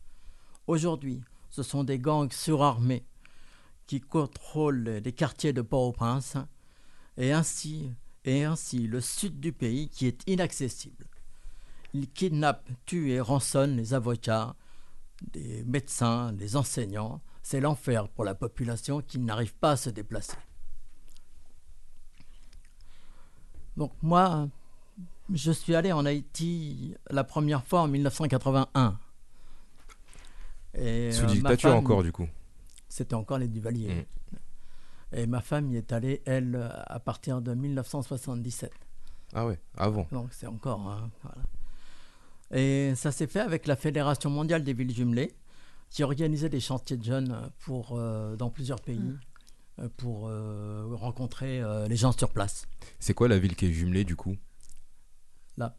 Aujourd'hui, 0.66 1.20
ce 1.50 1.62
sont 1.62 1.84
des 1.84 1.98
gangs 1.98 2.32
surarmés 2.32 3.04
qui 3.86 4.00
contrôlent 4.00 5.02
les 5.04 5.12
quartiers 5.12 5.52
de 5.52 5.60
Port-au-Prince 5.60 6.38
et 7.18 7.30
ainsi, 7.30 7.90
et 8.24 8.44
ainsi 8.44 8.86
le 8.86 9.02
sud 9.02 9.38
du 9.38 9.52
pays 9.52 9.90
qui 9.90 10.06
est 10.06 10.26
inaccessible. 10.26 11.04
Ils 11.92 12.10
kidnappent, 12.10 12.70
tuent 12.86 13.10
et 13.10 13.20
rançonnent 13.20 13.76
les 13.76 13.92
avocats, 13.92 14.56
des 15.30 15.62
médecins, 15.64 16.32
les 16.32 16.56
enseignants. 16.56 17.20
C'est 17.42 17.60
l'enfer 17.60 18.08
pour 18.08 18.24
la 18.24 18.34
population 18.34 19.02
qui 19.02 19.18
n'arrive 19.18 19.54
pas 19.56 19.72
à 19.72 19.76
se 19.76 19.90
déplacer. 19.90 20.38
Donc 23.76 23.92
moi, 24.00 24.48
je 25.32 25.52
suis 25.52 25.74
allé 25.74 25.92
en 25.92 26.04
Haïti 26.06 26.94
la 27.10 27.24
première 27.24 27.64
fois 27.64 27.82
en 27.82 27.88
1981. 27.88 28.98
Et, 30.74 31.12
Sous 31.12 31.24
euh, 31.24 31.26
dictature 31.26 31.70
femme- 31.70 31.78
encore, 31.78 32.02
du 32.02 32.12
coup. 32.12 32.26
C'était 32.88 33.14
encore 33.14 33.38
les 33.38 33.48
Duvaliers. 33.48 34.06
Et 35.12 35.26
ma 35.26 35.40
femme 35.40 35.70
y 35.70 35.76
est 35.76 35.92
allée, 35.92 36.22
elle, 36.26 36.68
à 36.86 36.98
partir 36.98 37.40
de 37.40 37.54
1977. 37.54 38.72
Ah 39.32 39.46
ouais, 39.46 39.58
avant. 39.76 40.06
Donc 40.10 40.28
c'est 40.32 40.46
encore. 40.48 40.80
hein, 40.88 41.10
voilà. 41.22 41.38
Et 42.52 42.94
ça 42.96 43.12
s'est 43.12 43.26
fait 43.26 43.40
avec 43.40 43.66
la 43.66 43.76
Fédération 43.76 44.30
mondiale 44.30 44.62
des 44.64 44.72
villes 44.74 44.94
jumelées, 44.94 45.32
qui 45.90 46.02
organisait 46.02 46.48
des 46.48 46.60
chantiers 46.60 46.96
de 46.96 47.04
jeunes 47.04 47.50
pour, 47.60 47.92
euh, 47.96 48.34
dans 48.36 48.50
plusieurs 48.50 48.80
pays 48.80 48.98
Mm. 48.98 49.18
euh, 49.80 49.88
pour 49.96 50.26
euh, 50.28 50.88
rencontrer 50.92 51.60
euh, 51.60 51.86
les 51.88 51.96
gens 51.96 52.12
sur 52.12 52.30
place. 52.30 52.66
C'est 52.98 53.14
quoi 53.14 53.28
la 53.28 53.38
ville 53.38 53.54
qui 53.56 53.66
est 53.66 53.72
jumelée, 53.72 54.04
du 54.04 54.16
coup? 54.16 54.36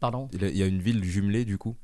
Pardon? 0.00 0.28
Il 0.32 0.56
y 0.56 0.62
a- 0.62 0.66
une 0.66 0.80
ville 0.80 1.02
jumelée, 1.04 1.44
du 1.44 1.58
coup? 1.58 1.76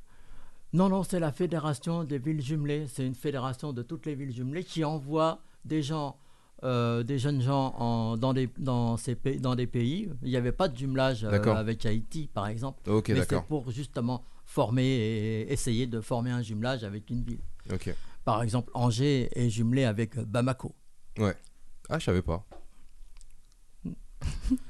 Non, 0.72 0.88
non, 0.88 1.02
c'est 1.02 1.20
la 1.20 1.32
Fédération 1.32 2.04
des 2.04 2.18
villes 2.18 2.40
jumelées. 2.40 2.86
C'est 2.88 3.06
une 3.06 3.14
fédération 3.14 3.72
de 3.74 3.82
toutes 3.82 4.06
les 4.06 4.14
villes 4.14 4.32
jumelées 4.32 4.64
qui 4.64 4.84
envoie 4.84 5.42
des 5.66 5.82
gens, 5.82 6.16
euh, 6.64 7.02
des 7.02 7.18
jeunes 7.18 7.42
gens 7.42 7.74
en- 7.78 8.16
dans, 8.16 8.32
des, 8.32 8.48
dans, 8.58 8.96
ces 8.96 9.14
pays, 9.14 9.38
dans 9.38 9.54
des 9.54 9.66
pays. 9.66 10.08
Il 10.22 10.30
n'y 10.30 10.36
avait 10.36 10.52
pas 10.52 10.68
de 10.68 10.76
jumelage 10.76 11.24
euh, 11.24 11.28
avec 11.54 11.84
Haïti, 11.84 12.30
par 12.32 12.46
exemple. 12.46 12.88
Ok, 12.90 13.10
mais 13.10 13.16
c'est 13.40 13.46
pour 13.46 13.70
justement 13.70 14.24
former 14.46 14.82
et 14.84 15.52
essayer 15.52 15.86
de 15.86 16.00
former 16.00 16.30
un 16.30 16.40
jumelage 16.42 16.84
avec 16.84 17.10
une 17.10 17.22
ville. 17.22 17.40
Ok. 17.70 17.94
Par 18.24 18.42
exemple, 18.42 18.70
Angers 18.74 19.28
est 19.38 19.50
jumelé 19.50 19.84
avec 19.84 20.18
Bamako. 20.18 20.74
Ouais. 21.18 21.34
Ah, 21.90 21.98
je 21.98 22.04
savais 22.06 22.22
pas. 22.22 22.46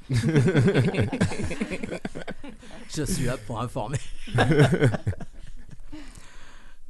Je 2.95 3.03
suis 3.03 3.25
là 3.25 3.37
pour 3.37 3.59
informer. 3.61 3.99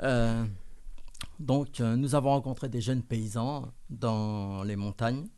Euh, 0.02 0.46
donc, 1.40 1.80
euh, 1.80 1.96
nous 1.96 2.14
avons 2.14 2.32
rencontré 2.32 2.68
des 2.68 2.82
jeunes 2.82 3.04
paysans 3.04 3.72
dans 3.90 4.64
les 4.64 4.76
montagnes. 4.76 5.30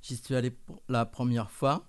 J'y 0.00 0.16
suis 0.16 0.34
allé 0.34 0.50
pour 0.50 0.82
la 0.88 1.06
première 1.06 1.52
fois. 1.52 1.84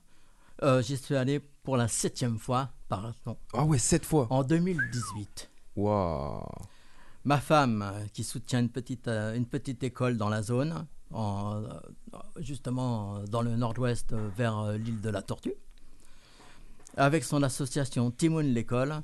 Euh, 0.61 0.83
J'y 0.83 0.95
suis 0.95 1.15
allé 1.15 1.39
pour 1.39 1.75
la 1.75 1.87
septième 1.87 2.37
fois. 2.37 2.69
Pardon. 2.87 3.13
Ah 3.53 3.63
ouais, 3.63 3.79
sept 3.79 4.05
fois. 4.05 4.27
En 4.29 4.43
2018. 4.43 5.49
Waouh. 5.75 6.43
Ma 7.23 7.39
femme, 7.39 7.91
qui 8.13 8.23
soutient 8.23 8.59
une 8.59 8.69
petite, 8.69 9.07
une 9.07 9.47
petite 9.47 9.81
école 9.81 10.17
dans 10.17 10.29
la 10.29 10.43
zone, 10.43 10.85
en, 11.11 11.63
justement 12.37 13.23
dans 13.23 13.41
le 13.41 13.55
nord-ouest 13.55 14.13
vers 14.37 14.73
l'île 14.73 15.01
de 15.01 15.09
la 15.09 15.23
Tortue, 15.23 15.55
avec 16.97 17.23
son 17.23 17.43
association 17.43 18.11
Timoun 18.11 18.45
l'école, 18.45 19.01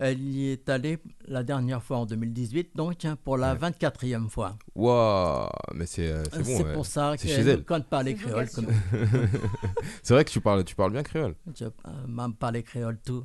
elle 0.00 0.20
y 0.20 0.50
est 0.50 0.68
allée 0.68 0.98
la 1.26 1.42
dernière 1.42 1.82
fois 1.82 1.98
en 1.98 2.06
2018, 2.06 2.76
donc 2.76 3.04
hein, 3.04 3.18
pour 3.24 3.36
la 3.36 3.56
24e 3.56 4.28
fois. 4.28 4.56
Waouh. 4.76 5.48
Mais 5.74 5.86
c'est 5.86 6.08
euh, 6.08 6.22
c'est 6.32 6.38
bon. 6.38 6.44
C'est 6.44 6.64
ouais. 6.64 6.72
pour 6.72 6.86
ça 6.86 7.16
qu'elle 7.16 7.44
ne 7.44 7.56
connaît 7.56 7.84
pas 7.84 8.04
les 8.04 8.14
créoles. 8.14 8.48
Comme... 8.50 8.68
c'est 10.02 10.14
vrai 10.14 10.24
que 10.24 10.30
tu 10.30 10.40
parles, 10.40 10.64
tu 10.64 10.76
parles 10.76 10.92
bien 10.92 11.02
créole. 11.02 11.34
Je 11.54 11.64
euh, 11.64 11.70
même 12.06 12.34
pas 12.34 12.52
les 12.52 12.62
créoles 12.62 12.98
tout. 13.04 13.24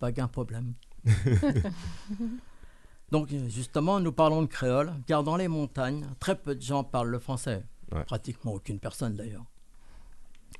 Pas 0.00 0.10
qu'un 0.10 0.28
problème. 0.28 0.74
Donc 3.12 3.32
euh, 3.32 3.48
justement, 3.48 4.00
nous 4.00 4.12
parlons 4.12 4.42
de 4.42 4.48
créole, 4.48 4.92
car 5.06 5.22
dans 5.22 5.36
les 5.36 5.48
montagnes, 5.48 6.06
très 6.18 6.34
peu 6.34 6.56
de 6.56 6.60
gens 6.60 6.82
parlent 6.82 7.10
le 7.10 7.20
français. 7.20 7.64
Ouais. 7.92 8.04
Pratiquement 8.04 8.52
aucune 8.52 8.80
personne 8.80 9.14
d'ailleurs. 9.14 9.44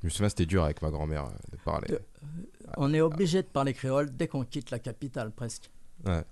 Je 0.01 0.07
me 0.07 0.09
souviens, 0.09 0.29
c'était 0.29 0.45
dur 0.45 0.63
avec 0.63 0.81
ma 0.81 0.91
grand-mère 0.91 1.25
euh, 1.25 1.29
de 1.51 1.57
parler. 1.57 1.87
Euh, 1.91 1.99
On 2.77 2.93
est 2.93 3.01
obligé 3.01 3.41
de 3.41 3.47
parler 3.47 3.73
créole 3.73 4.15
dès 4.15 4.27
qu'on 4.27 4.45
quitte 4.45 4.71
la 4.71 4.79
capitale 4.79 5.31
presque. 5.31 5.69
Ouais. 6.05 6.23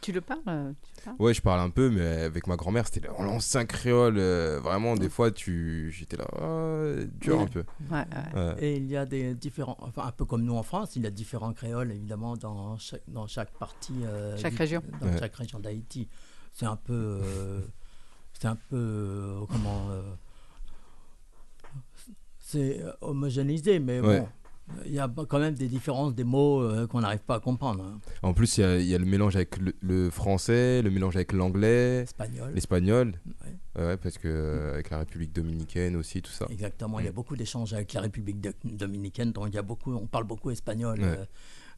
Tu 0.00 0.12
le 0.12 0.20
parles, 0.20 0.40
euh, 0.46 0.72
tu 0.96 1.02
parles? 1.04 1.16
Ouais, 1.18 1.34
je 1.34 1.40
parle 1.42 1.60
un 1.60 1.70
peu, 1.70 1.90
mais 1.90 2.06
avec 2.22 2.46
ma 2.46 2.56
grand-mère, 2.56 2.86
c'était 2.86 3.00
le- 3.08 3.12
l'ancien 3.24 3.64
créole. 3.64 4.16
euh, 4.18 4.60
vraiment, 4.60 4.94
des 4.94 5.08
fois, 5.08 5.30
tu, 5.32 5.90
j'étais 5.90 6.16
là, 6.16 6.26
ah, 6.38 7.02
dur 7.20 7.38
Oui. 7.38 7.42
un 7.42 7.46
peu. 7.46 7.64
Ouais, 7.90 8.04
Ouais. 8.34 8.54
Et 8.64 8.76
il 8.76 8.86
y 8.86 8.96
a 8.96 9.06
des 9.06 9.34
différents, 9.34 9.76
enfin 9.80 10.04
un 10.06 10.12
peu 10.12 10.24
comme 10.24 10.42
nous 10.44 10.54
en 10.54 10.62
France, 10.62 10.94
il 10.96 11.02
y 11.02 11.06
a 11.06 11.10
différents 11.10 11.52
créoles 11.52 11.90
évidemment 11.92 12.36
dans 12.36 12.76
chaque, 12.78 13.02
dans 13.08 13.26
chaque 13.26 13.50
partie. 13.58 14.04
euh, 14.04 14.36
Chaque 14.36 14.52
du- 14.52 14.58
région. 14.58 14.82
Dans 15.00 15.06
Ouais. 15.08 15.18
chaque 15.18 15.34
région 15.34 15.58
d'Haïti. 15.58 16.06
C'est 16.52 16.66
un 16.66 16.76
peu. 16.76 16.92
euh, 17.22 17.60
c'est 18.34 18.46
un 18.48 18.56
peu. 18.56 18.76
euh, 18.76 19.40
comment. 19.50 19.88
Euh, 22.56 22.74
c'est 22.74 22.82
euh, 22.82 22.92
homogénéisé, 23.00 23.78
mais 23.78 24.00
Ouais. 24.00 24.20
bon. 24.20 24.28
Il 24.84 24.92
y 24.92 24.98
a 24.98 25.08
quand 25.26 25.38
même 25.38 25.54
des 25.54 25.66
différences, 25.66 26.14
des 26.14 26.24
mots 26.24 26.60
euh, 26.62 26.86
qu'on 26.86 27.00
n'arrive 27.00 27.20
pas 27.22 27.36
à 27.36 27.40
comprendre. 27.40 27.82
hein. 27.82 28.00
En 28.22 28.34
plus, 28.34 28.58
il 28.58 28.60
y 28.60 28.64
a, 28.64 28.78
il 28.78 28.86
y 28.86 28.94
a 28.94 28.98
le 28.98 29.06
mélange 29.06 29.34
avec 29.34 29.56
le, 29.56 29.72
le 29.80 30.10
français, 30.10 30.82
le 30.82 30.90
mélange 30.90 31.16
avec 31.16 31.32
l'anglais, 31.32 32.02
Espagnol. 32.02 32.52
l'espagnol. 32.54 33.14
Ouais. 33.76 33.82
Ouais, 33.82 33.96
parce 33.96 34.18
que 34.18 34.28
euh, 34.28 34.74
avec 34.74 34.90
la 34.90 34.98
République 34.98 35.32
dominicaine 35.32 35.96
aussi, 35.96 36.20
tout 36.20 36.30
ça. 36.32 36.44
Exactement, 36.50 36.98
il 36.98 37.04
Mm. 37.04 37.06
y 37.06 37.08
a 37.08 37.12
beaucoup 37.12 37.34
d'échanges 37.34 37.72
avec 37.72 37.94
la 37.94 38.02
République 38.02 38.42
de- 38.42 38.52
dominicaine, 38.64 39.32
donc 39.32 39.46
il 39.48 39.54
y 39.54 39.58
a 39.58 39.62
beaucoup, 39.62 39.94
on 39.94 40.06
parle 40.06 40.24
beaucoup 40.24 40.50
espagnol. 40.50 40.98
Ouais. 41.00 41.06
euh. 41.06 41.24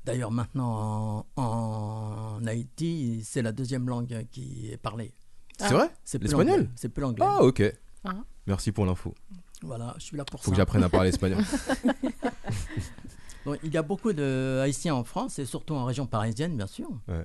D'ailleurs, 0.04 0.32
maintenant 0.32 1.26
en, 1.36 1.42
en 1.42 2.46
Haïti, 2.46 3.20
c'est 3.22 3.42
la 3.42 3.52
deuxième 3.52 3.88
langue 3.88 4.26
qui 4.32 4.68
est 4.72 4.78
parlée. 4.78 5.12
C'est 5.58 5.74
vrai? 5.74 5.90
C'est 6.02 6.18
plus 6.18 6.26
L'espagnol? 6.26 6.56
l'anglais. 6.56 6.70
C'est 6.74 6.88
plus 6.88 7.02
l'anglais. 7.02 7.24
Ah, 7.28 7.44
ok. 7.44 7.62
Ah. 8.04 8.14
Merci 8.48 8.72
pour 8.72 8.84
l'info. 8.86 9.14
Voilà, 9.62 9.94
je 9.98 10.04
suis 10.04 10.16
là 10.16 10.24
pour 10.24 10.40
Faut 10.40 10.46
ça. 10.46 10.50
que 10.52 10.56
j'apprenne 10.56 10.82
à 10.82 10.88
parler 10.88 11.10
espagnol. 11.10 11.44
Donc, 13.44 13.58
il 13.62 13.72
y 13.72 13.76
a 13.76 13.82
beaucoup 13.82 14.12
de 14.12 14.60
Haïtiens 14.62 14.94
en 14.94 15.04
France 15.04 15.38
et 15.38 15.46
surtout 15.46 15.74
en 15.74 15.84
région 15.84 16.06
parisienne, 16.06 16.56
bien 16.56 16.66
sûr. 16.66 16.88
Ouais. 17.08 17.24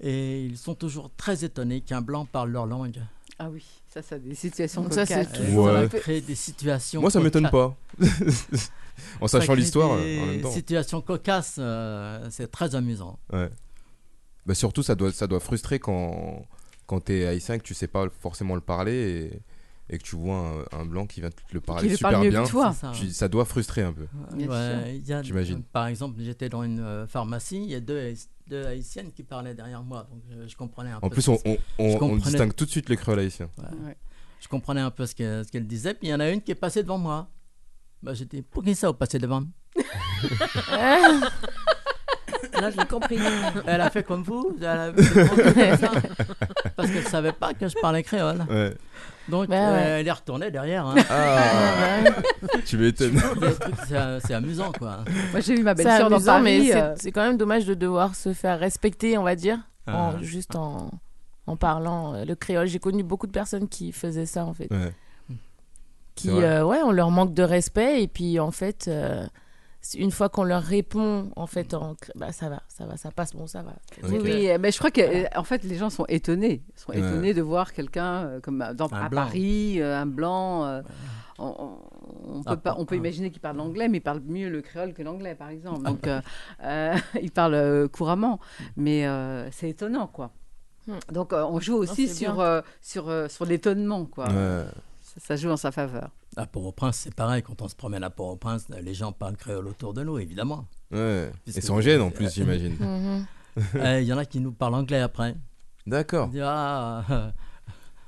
Et 0.00 0.44
ils 0.44 0.58
sont 0.58 0.74
toujours 0.74 1.10
très 1.16 1.44
étonnés 1.44 1.80
qu'un 1.80 2.02
blanc 2.02 2.26
parle 2.26 2.50
leur 2.50 2.66
langue. 2.66 3.00
Ah 3.38 3.50
oui, 3.50 3.64
ça, 3.88 4.02
ça 4.02 4.14
a 4.14 4.18
des 4.18 4.34
situations 4.34 4.82
Donc 4.82 4.94
ça, 4.94 5.04
c'est 5.04 5.26
cocasses. 5.26 5.44
toujours 5.44 5.64
Ouais. 5.66 5.82
Ça 5.82 5.88
peut 5.88 5.98
créer 5.98 6.20
des 6.20 6.34
situations. 6.34 7.00
Moi, 7.00 7.10
ça 7.10 7.20
m'étonne 7.20 7.50
pas. 7.50 7.74
en 9.20 9.28
sachant 9.28 9.54
l'histoire, 9.54 9.98
des 9.98 10.20
en 10.20 10.26
même 10.26 10.40
temps. 10.40 10.50
Situations 10.50 11.00
cocasses, 11.02 11.56
euh, 11.58 12.26
c'est 12.30 12.50
très 12.50 12.74
amusant. 12.74 13.18
Ouais. 13.32 13.50
Bah, 14.46 14.54
surtout, 14.54 14.82
ça 14.82 14.94
doit, 14.94 15.12
ça 15.12 15.26
doit 15.26 15.40
frustrer 15.40 15.78
quand, 15.78 16.46
quand 16.86 17.00
t'es 17.00 17.26
haïtien, 17.26 17.58
que 17.58 17.64
tu 17.64 17.74
sais 17.74 17.88
pas 17.88 18.06
forcément 18.20 18.54
le 18.54 18.60
parler 18.60 19.30
et, 19.32 19.40
et 19.88 19.98
que 19.98 20.02
tu 20.02 20.16
vois 20.16 20.66
un, 20.72 20.80
un 20.80 20.84
blanc 20.84 21.06
qui 21.06 21.20
vient 21.20 21.30
te 21.30 21.40
le 21.52 21.60
parler 21.60 21.88
le 21.88 21.96
super 21.96 22.10
parle 22.10 22.24
mieux 22.24 22.30
que 22.30 22.36
bien. 22.36 22.44
toi. 22.44 22.72
Ça. 22.72 22.92
Tu- 22.94 23.10
ça 23.10 23.28
doit 23.28 23.44
frustrer 23.44 23.82
un 23.82 23.92
peu. 23.92 24.06
Ouais, 24.36 24.98
y 24.98 25.12
a-. 25.12 25.22
Par 25.72 25.86
exemple, 25.86 26.20
j'étais 26.20 26.48
dans 26.48 26.62
une 26.62 26.80
euh, 26.80 27.06
pharmacie, 27.06 27.62
il 27.62 27.70
y 27.70 27.74
a 27.74 27.80
deux, 27.80 27.98
Haï- 27.98 28.28
deux 28.48 28.64
haïtiennes 28.66 29.12
qui 29.12 29.22
parlaient 29.22 29.54
derrière 29.54 29.82
moi, 29.82 30.06
donc 30.10 30.22
je, 30.30 30.48
je 30.48 30.56
comprenais 30.56 30.90
un 30.90 30.96
En 30.98 31.08
peu. 31.08 31.10
plus, 31.10 31.22
ce 31.22 31.30
on, 31.78 32.16
distingue 32.16 32.54
tout 32.54 32.64
de 32.64 32.70
suite 32.70 32.88
les 32.88 32.96
créoles 32.96 33.20
haïtiens. 33.20 33.48
Ouais. 33.58 33.86
Ouais. 33.86 33.96
Je 34.40 34.48
comprenais 34.48 34.80
un 34.82 34.90
peu 34.90 35.06
ce 35.06 35.14
que- 35.14 35.42
ce 35.44 35.50
qu'elle 35.50 35.66
disait, 35.66 35.94
puis 35.94 36.08
il 36.08 36.10
y 36.10 36.14
en 36.14 36.20
a 36.20 36.28
une 36.30 36.40
qui 36.42 36.50
est 36.52 36.56
passée 36.56 36.82
devant 36.82 36.98
moi. 36.98 37.28
Bah, 38.02 38.12
J'étais, 38.14 38.42
pour 38.42 38.62
qui 38.62 38.74
ça, 38.74 38.88
vous 38.88 38.94
passez 38.94 39.18
devant? 39.18 39.42
Là, 42.60 42.70
je 42.70 42.76
l'ai 42.78 42.86
compris. 42.86 43.18
Elle 43.66 43.80
a 43.80 43.90
fait 43.90 44.02
comme 44.02 44.22
vous, 44.22 44.56
elle 44.60 44.66
a 44.66 44.92
fait 44.92 45.28
comme 45.28 45.76
ça, 45.78 45.90
parce 46.76 46.90
qu'elle 46.90 47.06
savait 47.06 47.32
pas 47.32 47.52
que 47.54 47.68
je 47.68 47.74
parlais 47.80 48.02
créole. 48.02 48.44
Ouais. 48.48 48.74
Donc, 49.28 49.48
Bah 49.48 49.56
euh, 49.56 49.72
ouais. 49.74 50.00
elle 50.00 50.08
est 50.08 50.12
retournée 50.12 50.50
derrière. 50.50 50.86
hein. 50.86 50.94
Ah, 51.10 52.04
tu 52.64 52.76
m'étonnes. 52.78 53.16
Trucs, 53.20 53.74
c'est 54.24 54.34
amusant, 54.34 54.72
quoi. 54.72 54.98
Moi, 55.32 55.40
j'ai 55.40 55.56
vu 55.56 55.62
ma 55.62 55.74
belle-sœur 55.74 56.08
dans 56.10 56.20
Paris. 56.20 56.42
mais 56.44 56.66
c'est- 56.66 56.76
euh, 56.80 56.94
c'est 56.96 57.12
quand 57.12 57.22
même 57.22 57.36
dommage 57.36 57.66
de 57.66 57.74
devoir 57.74 58.14
se 58.14 58.32
faire 58.32 58.58
respecter, 58.58 59.18
on 59.18 59.22
va 59.24 59.34
dire, 59.34 59.58
en- 59.88 60.12
Ah. 60.14 60.22
juste 60.22 60.54
en, 60.56 60.90
en 61.46 61.56
parlant 61.56 62.14
euh, 62.14 62.24
le 62.24 62.34
créole. 62.34 62.66
J'ai 62.68 62.78
connu 62.78 63.02
beaucoup 63.02 63.26
de 63.26 63.32
personnes 63.32 63.68
qui 63.68 63.90
faisaient 63.92 64.26
ça, 64.26 64.44
en 64.44 64.54
fait. 64.54 64.68
Ouais. 64.70 64.92
Qui, 66.14 66.30
euh, 66.30 66.64
ouais, 66.64 66.78
on 66.82 66.92
leur 66.92 67.10
manque 67.10 67.34
de 67.34 67.42
respect, 67.42 68.02
et 68.02 68.08
puis 68.08 68.38
en 68.40 68.50
fait, 68.50 68.86
euh, 68.88 69.26
une 69.94 70.10
fois 70.10 70.28
qu'on 70.28 70.44
leur 70.44 70.62
répond, 70.62 71.30
en 71.36 71.46
fait, 71.46 71.74
en, 71.74 71.96
bah, 72.14 72.32
ça 72.32 72.48
va, 72.48 72.62
ça 72.68 72.86
va, 72.86 72.96
ça 72.96 73.10
passe, 73.10 73.34
bon, 73.34 73.46
ça 73.46 73.62
va. 73.62 73.74
Oui, 74.04 74.18
oui, 74.22 74.48
mais 74.60 74.72
je 74.72 74.78
crois 74.78 74.90
que 74.90 75.00
euh, 75.00 75.26
en 75.36 75.44
fait 75.44 75.62
les 75.64 75.76
gens 75.76 75.90
sont 75.90 76.06
étonnés, 76.08 76.62
sont 76.74 76.92
Ouais. 76.92 76.98
étonnés 76.98 77.34
de 77.34 77.42
voir 77.42 77.72
quelqu'un 77.72 78.26
euh, 78.26 78.40
comme 78.40 78.60
à- 78.62 78.74
dans, 78.74 78.92
Un 78.92 79.04
à 79.06 79.08
blanc. 79.08 79.24
Paris, 79.24 79.80
euh, 79.80 79.96
un 80.00 80.06
blanc. 80.06 80.64
euh, 80.64 80.82
on, 81.38 81.44
on- 81.46 81.78
on 82.38 82.42
peut 82.42 82.50
Ah, 82.52 82.56
pas, 82.56 82.74
on 82.78 82.84
peut 82.86 82.94
ah. 82.94 82.98
imaginer 82.98 83.30
qu'il 83.30 83.40
parle 83.40 83.56
l'anglais, 83.58 83.88
mais 83.88 83.98
il 83.98 84.02
parle 84.02 84.20
mieux 84.26 84.48
le 84.48 84.62
créole 84.62 84.92
que 84.94 85.02
l'anglais, 85.02 85.34
par 85.34 85.48
exemple. 85.50 85.82
Donc 85.82 86.06
euh, 86.06 86.20
euh, 86.64 86.94
il 87.22 87.30
parle 87.30 87.88
couramment, 87.90 88.40
mais 88.76 89.06
euh, 89.06 89.50
c'est 89.50 89.68
étonnant, 89.70 90.06
quoi. 90.06 90.30
Hmm. 90.86 90.94
Donc 91.12 91.32
euh, 91.32 91.44
on 91.44 91.60
joue 91.60 91.74
aussi 91.76 92.08
sur 92.08 92.40
euh, 92.40 92.60
sur 92.80 93.08
euh, 93.08 93.28
sur 93.28 93.44
l'étonnement, 93.44 94.04
quoi. 94.06 94.28
Ouais. 94.28 94.64
Ça, 95.18 95.36
joue 95.36 95.50
en 95.50 95.56
sa 95.56 95.72
faveur. 95.72 96.10
À 96.36 96.46
Port-au-Prince, 96.46 96.98
c'est 97.04 97.14
pareil. 97.14 97.42
Quand 97.42 97.62
on 97.62 97.68
se 97.68 97.74
promène 97.74 98.04
à 98.04 98.10
Port-au-Prince, 98.10 98.66
les 98.82 98.92
gens 98.94 99.12
parlent 99.12 99.36
créole 99.36 99.66
autour 99.68 99.94
de 99.94 100.02
nous, 100.02 100.18
évidemment. 100.18 100.66
Ouais. 100.90 101.30
Puisque- 101.44 101.58
Et 101.58 101.60
sans 101.62 101.80
gêne 101.80 102.00
en 102.02 102.10
plus, 102.10 102.32
j'imagine. 102.34 102.76
Euh, 103.74 104.00
Il 104.02 104.06
y 104.06 104.12
en 104.12 104.18
a 104.18 104.26
qui 104.26 104.38
nous 104.38 104.52
parlent 104.52 104.74
anglais 104.74 105.00
après. 105.00 105.34
D'accord. 105.86 106.26
On 106.28 106.30
dit, 106.30 106.40
ah, 106.42 107.02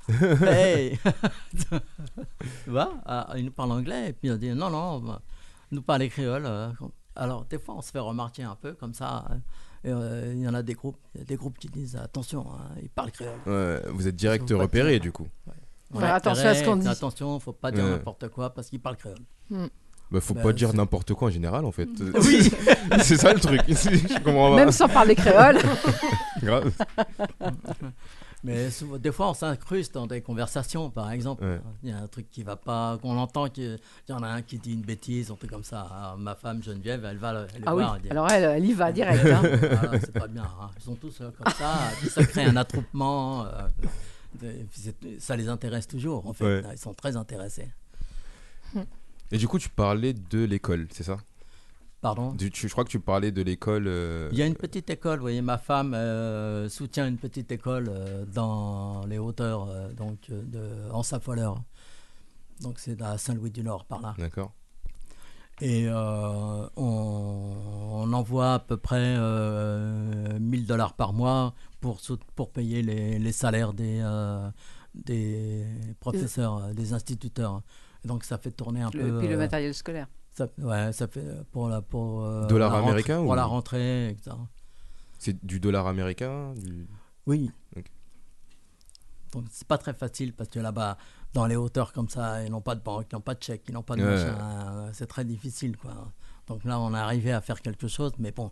hey 0.45 0.99
Tu 2.63 2.69
vois 2.69 2.93
ah, 3.05 3.33
Ils 3.35 3.45
nous 3.45 3.51
parlent 3.51 3.71
anglais, 3.71 4.09
et 4.09 4.13
puis 4.13 4.29
on 4.31 4.35
dit, 4.35 4.49
non, 4.49 4.69
non, 4.69 4.99
bah, 4.99 5.21
nous 5.71 5.81
parler 5.81 6.07
créole. 6.09 6.45
euh. 6.45 6.69
Alors, 7.15 7.45
des 7.45 7.57
fois, 7.57 7.75
on 7.77 7.81
se 7.81 7.89
fait 7.89 7.97
remarquer 7.97 8.43
un 8.43 8.55
peu 8.55 8.73
comme 8.73 8.93
ça. 8.93 9.25
hein. 9.29 9.39
Et, 9.83 9.89
euh, 9.91 10.33
Il 10.35 10.41
y 10.41 10.47
en 10.47 10.53
a 10.53 10.61
des 10.61 10.75
groupes, 10.75 10.97
des 11.15 11.35
groupes 11.35 11.57
qui 11.57 11.67
disent, 11.67 11.95
attention, 11.95 12.45
hein, 12.51 12.69
ils 12.83 12.89
parlent 12.89 13.11
créole. 13.11 13.39
Ouais. 13.47 13.81
Vous 13.91 14.07
êtes 14.07 14.15
direct 14.15 14.47
repéré 14.51 14.91
dire. 14.93 15.01
du 15.01 15.11
coup. 15.11 15.27
On 15.93 15.99
Faire 15.99 16.13
attention 16.15 16.47
à 16.47 16.53
ce 16.55 16.63
qu'on 16.63 16.75
dit. 16.75 16.87
Attention, 16.87 17.39
faut 17.39 17.51
pas 17.53 17.71
dire 17.71 17.83
Ouais. 17.83 17.89
n'importe 17.91 18.27
quoi 18.29 18.51
parce 18.51 18.69
qu'ils 18.69 18.79
parlent 18.79 18.97
créole. 18.97 19.17
Bah, 20.11 20.19
faut 20.21 20.33
Bah, 20.33 20.41
pas 20.41 20.53
dire 20.53 20.71
c'est- 20.71 20.77
n'importe 20.77 21.13
quoi 21.13 21.27
en 21.27 21.31
général 21.31 21.65
en 21.65 21.71
fait. 21.71 21.89
Oui. 22.23 22.51
c'est 23.01 23.17
ça 23.17 23.33
le 23.33 23.39
truc. 23.39 23.61
Je 23.67 24.23
comprends 24.23 24.49
pas. 24.51 24.55
Même 24.55 24.71
sans 24.71 24.87
parler 24.89 25.15
créole. 25.15 25.57
Grave. 26.41 26.71
Mais 28.43 28.69
souvent- 28.71 28.97
des 28.97 29.11
fois, 29.11 29.29
on 29.31 29.33
s'incruste 29.33 29.93
dans 29.95 30.07
des 30.07 30.21
conversations, 30.21 30.89
par 30.89 31.11
exemple. 31.11 31.43
Ouais. 31.43 31.59
Il 31.83 31.89
y 31.89 31.91
a 31.91 31.97
un 31.97 32.07
truc 32.07 32.29
qui 32.31 32.41
va 32.43 32.55
pas, 32.55 32.97
qu'on 33.01 33.17
entend 33.17 33.49
qu'il 33.49 33.77
y 34.07 34.13
en 34.13 34.23
a 34.23 34.27
un 34.29 34.41
qui 34.41 34.57
dit 34.57 34.73
une 34.73 34.81
bêtise, 34.81 35.29
un 35.29 35.35
truc 35.35 35.51
comme 35.51 35.65
ça. 35.65 35.81
Alors, 35.81 36.17
ma 36.17 36.35
femme 36.35 36.63
Geneviève, 36.63 37.03
elle 37.03 37.17
va 37.17 37.33
le, 37.33 37.47
elle 37.53 37.63
Ah 37.65 37.75
oui. 37.75 37.83
voir. 37.83 37.95
elle 37.97 38.01
dit, 38.03 38.09
Alors 38.09 38.31
elle, 38.31 38.43
elle 38.45 38.65
y 38.65 38.73
va 38.73 38.91
direct. 38.93 39.25
hein. 39.25 39.41
Voilà, 39.43 39.99
c'est 39.99 40.13
pas 40.13 40.27
bien. 40.27 40.43
hein. 40.43 40.69
Ils 40.77 40.83
sont 40.83 40.95
tous 40.95 41.19
euh, 41.19 41.31
comme 41.37 41.51
ça. 41.53 41.73
puis 41.99 42.09
ça 42.09 42.23
crée 42.25 42.45
un 42.45 42.55
attroupement. 42.55 43.45
euh, 43.45 43.49
ça 45.19 45.35
les 45.35 45.47
intéresse 45.49 45.87
toujours, 45.87 46.25
en 46.27 46.33
fait. 46.33 46.45
Ouais. 46.45 46.63
Ils 46.73 46.77
sont 46.77 46.93
très 46.93 47.15
intéressés. 47.15 47.69
Et 49.31 49.37
du 49.37 49.47
coup, 49.47 49.59
tu 49.59 49.69
parlais 49.69 50.13
de 50.13 50.43
l'école, 50.43 50.87
c'est 50.91 51.03
ça? 51.03 51.17
Pardon? 52.01 52.31
Du- 52.33 52.49
tu- 52.49 52.67
je 52.67 52.71
crois 52.71 52.83
que 52.85 52.89
tu 52.89 52.99
parlais 52.99 53.31
de 53.31 53.41
l'école. 53.41 53.85
euh, 53.87 54.29
Il 54.31 54.37
y 54.37 54.41
a 54.41 54.45
une 54.45 54.55
petite 54.55 54.89
école, 54.89 55.17
vous 55.17 55.23
voyez, 55.23 55.41
ma 55.41 55.57
femme 55.57 55.93
euh, 55.93 56.69
soutient 56.69 57.07
une 57.07 57.17
petite 57.17 57.51
école 57.51 57.87
euh, 57.89 58.25
dans 58.25 59.05
les 59.05 59.17
hauteurs, 59.17 59.67
euh, 59.69 59.91
donc 59.91 60.17
de, 60.29 60.89
en 60.91 61.03
Safoleur. 61.03 61.61
Donc 62.61 62.79
c'est 62.79 63.01
à 63.01 63.17
Saint-Louis-du-Nord, 63.17 63.85
par 63.85 64.01
là. 64.01 64.15
D'accord. 64.17 64.53
Et 65.61 65.87
euh, 65.89 66.67
on, 66.77 67.53
on 67.91 68.13
envoie 68.13 68.53
à 68.55 68.59
peu 68.59 68.77
près 68.77 69.15
euh, 69.17 70.39
1000 70.39 70.65
dollars 70.65 70.93
par 70.93 71.11
mois 71.11 71.53
pour, 71.81 71.99
pour 72.35 72.51
payer 72.51 72.81
les, 72.81 73.19
les 73.19 73.31
salaires 73.31 73.73
des, 73.73 73.99
euh, 74.01 74.49
des 74.95 75.65
professeurs, 75.99 76.57
euh, 76.57 76.73
des 76.73 76.93
instituteurs. 76.93 77.61
Et 78.03 78.07
donc 78.07 78.23
ça 78.23 78.37
fait 78.37 78.51
tourner 78.51 78.81
un 78.81 78.89
Le- 78.93 78.99
peu. 78.99 79.19
puis 79.19 79.27
le 79.27 79.35
euh, 79.35 79.37
matériel 79.37 79.73
scolaire. 79.73 80.07
Ça, 80.33 80.47
ouais, 80.59 80.93
ça 80.93 81.07
fait 81.07 81.25
pour 81.51 81.67
la 81.69 81.81
pour 81.81 82.21
Dollar 82.47 82.69
la 82.71 82.75
rentrée- 82.79 82.89
américain 82.89 83.21
pour 83.21 83.31
ou- 83.31 83.35
la 83.35 83.45
rentrée, 83.45 84.09
etc. 84.09 84.35
C'est 85.17 85.45
du 85.45 85.59
dollar 85.59 85.87
américain 85.87 86.53
du- 86.55 86.87
Oui. 87.25 87.51
Ok. 87.75 87.85
Donc 89.33 89.45
c'est 89.51 89.67
pas 89.67 89.77
très 89.77 89.93
facile 89.93 90.33
parce 90.33 90.49
que 90.49 90.59
là-bas, 90.59 90.97
dans 91.33 91.45
les 91.45 91.55
hauteurs 91.55 91.91
comme 91.93 92.09
ça, 92.09 92.43
ils 92.43 92.49
n'ont 92.51 92.61
pas 92.61 92.75
de 92.75 92.81
banque, 92.81 93.07
ils 93.11 93.15
n'ont 93.15 93.21
pas 93.21 93.35
de 93.35 93.43
chèque, 93.43 93.63
ils 93.67 93.73
n'ont 93.73 93.83
pas 93.83 93.95
de 93.95 94.01
Ouais. 94.03 94.09
machin. 94.25 94.89
C'est 94.93 95.07
très 95.07 95.25
difficile, 95.25 95.77
quoi. 95.77 95.93
Donc 96.47 96.63
là, 96.63 96.79
on 96.79 96.93
est 96.95 96.97
arrivé 96.97 97.31
à 97.31 97.41
faire 97.41 97.61
quelque 97.61 97.87
chose, 97.87 98.13
mais 98.17 98.31
bon. 98.31 98.51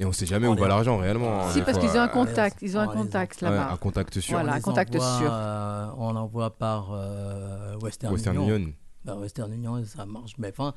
Et 0.00 0.04
on 0.06 0.12
sait 0.12 0.24
jamais 0.26 0.46
On 0.48 0.54
où 0.54 0.56
va 0.58 0.66
l'argent 0.66 0.96
réellement. 0.96 1.48
Si, 1.50 1.58
des 1.58 1.64
parce 1.64 1.78
qu'ils 1.78 1.90
ont 1.90 2.00
un 2.00 2.08
contact, 2.08 2.62
ils 2.62 2.74
ont 2.76 2.80
un 2.80 2.86
contact 2.88 3.42
Ouais, 3.42 3.50
là-bas. 3.50 3.72
un 3.72 3.76
contact 3.76 4.18
sûr. 4.18 4.32
Voilà, 4.32 4.52
on 4.52 4.56
un 4.56 4.60
contact 4.60 4.94
envoie, 4.96 5.18
sûr. 5.18 5.28
euh, 5.30 5.86
on 5.98 6.12
l'envoie 6.14 6.50
par 6.56 6.88
euh, 6.92 7.76
Western, 7.82 8.12
Western 8.14 8.36
Union. 8.36 8.56
Union. 8.56 8.72
Ben, 9.04 9.14
Western 9.16 9.52
Union, 9.52 9.84
ça 9.84 10.06
marche. 10.06 10.32
Mais 10.38 10.48
enfin, 10.56 10.72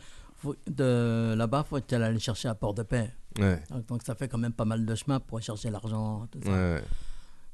là-bas, 1.36 1.64
il 1.66 1.70
faut 1.70 1.94
aller 1.96 2.20
chercher 2.20 2.50
à 2.50 2.56
Port-de-Paix. 2.56 3.12
Ouais. 3.40 3.62
Donc, 3.70 3.86
donc 3.88 4.02
ça 4.04 4.14
fait 4.14 4.28
quand 4.28 4.38
même 4.38 4.52
pas 4.54 4.66
mal 4.66 4.86
de 4.86 4.94
chemin 4.96 5.20
pour 5.22 5.42
chercher 5.42 5.70
l'argent, 5.70 6.28
tout 6.30 6.40
ça. 6.44 6.50
Ouais, 6.52 6.56
ouais. 6.76 6.84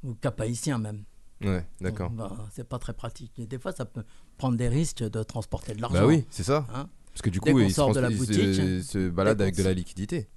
Ou 0.03 0.15
cap 0.15 0.41
haïtien 0.41 0.77
même. 0.79 1.03
Ouais, 1.43 1.65
d'accord. 1.79 2.09
Ben, 2.09 2.31
c'est 2.51 2.67
pas 2.67 2.79
très 2.79 2.93
pratique. 2.93 3.31
Et 3.37 3.45
des 3.45 3.59
fois, 3.59 3.71
ça 3.71 3.85
peut 3.85 4.03
prendre 4.37 4.57
des 4.57 4.67
risques 4.69 5.03
de 5.03 5.23
transporter 5.23 5.73
de 5.75 5.81
l'argent. 5.81 5.99
Bah 6.01 6.07
oui, 6.07 6.25
c'est 6.31 6.43
ça. 6.43 6.65
Hein 6.73 6.89
Parce 7.13 7.21
que 7.21 7.29
du 7.29 7.39
coup, 7.39 7.57
ils 7.59 7.69
se, 7.69 7.75
sort 7.75 7.93
de 7.93 7.99
la 7.99 8.07
trans- 8.09 8.17
ils 8.17 8.25
se- 8.25 8.25
boutique, 8.25 8.83
se 8.83 9.09
baladent 9.09 9.41
avec 9.41 9.55
de 9.55 9.63
la 9.63 9.73
liquidité. 9.73 10.27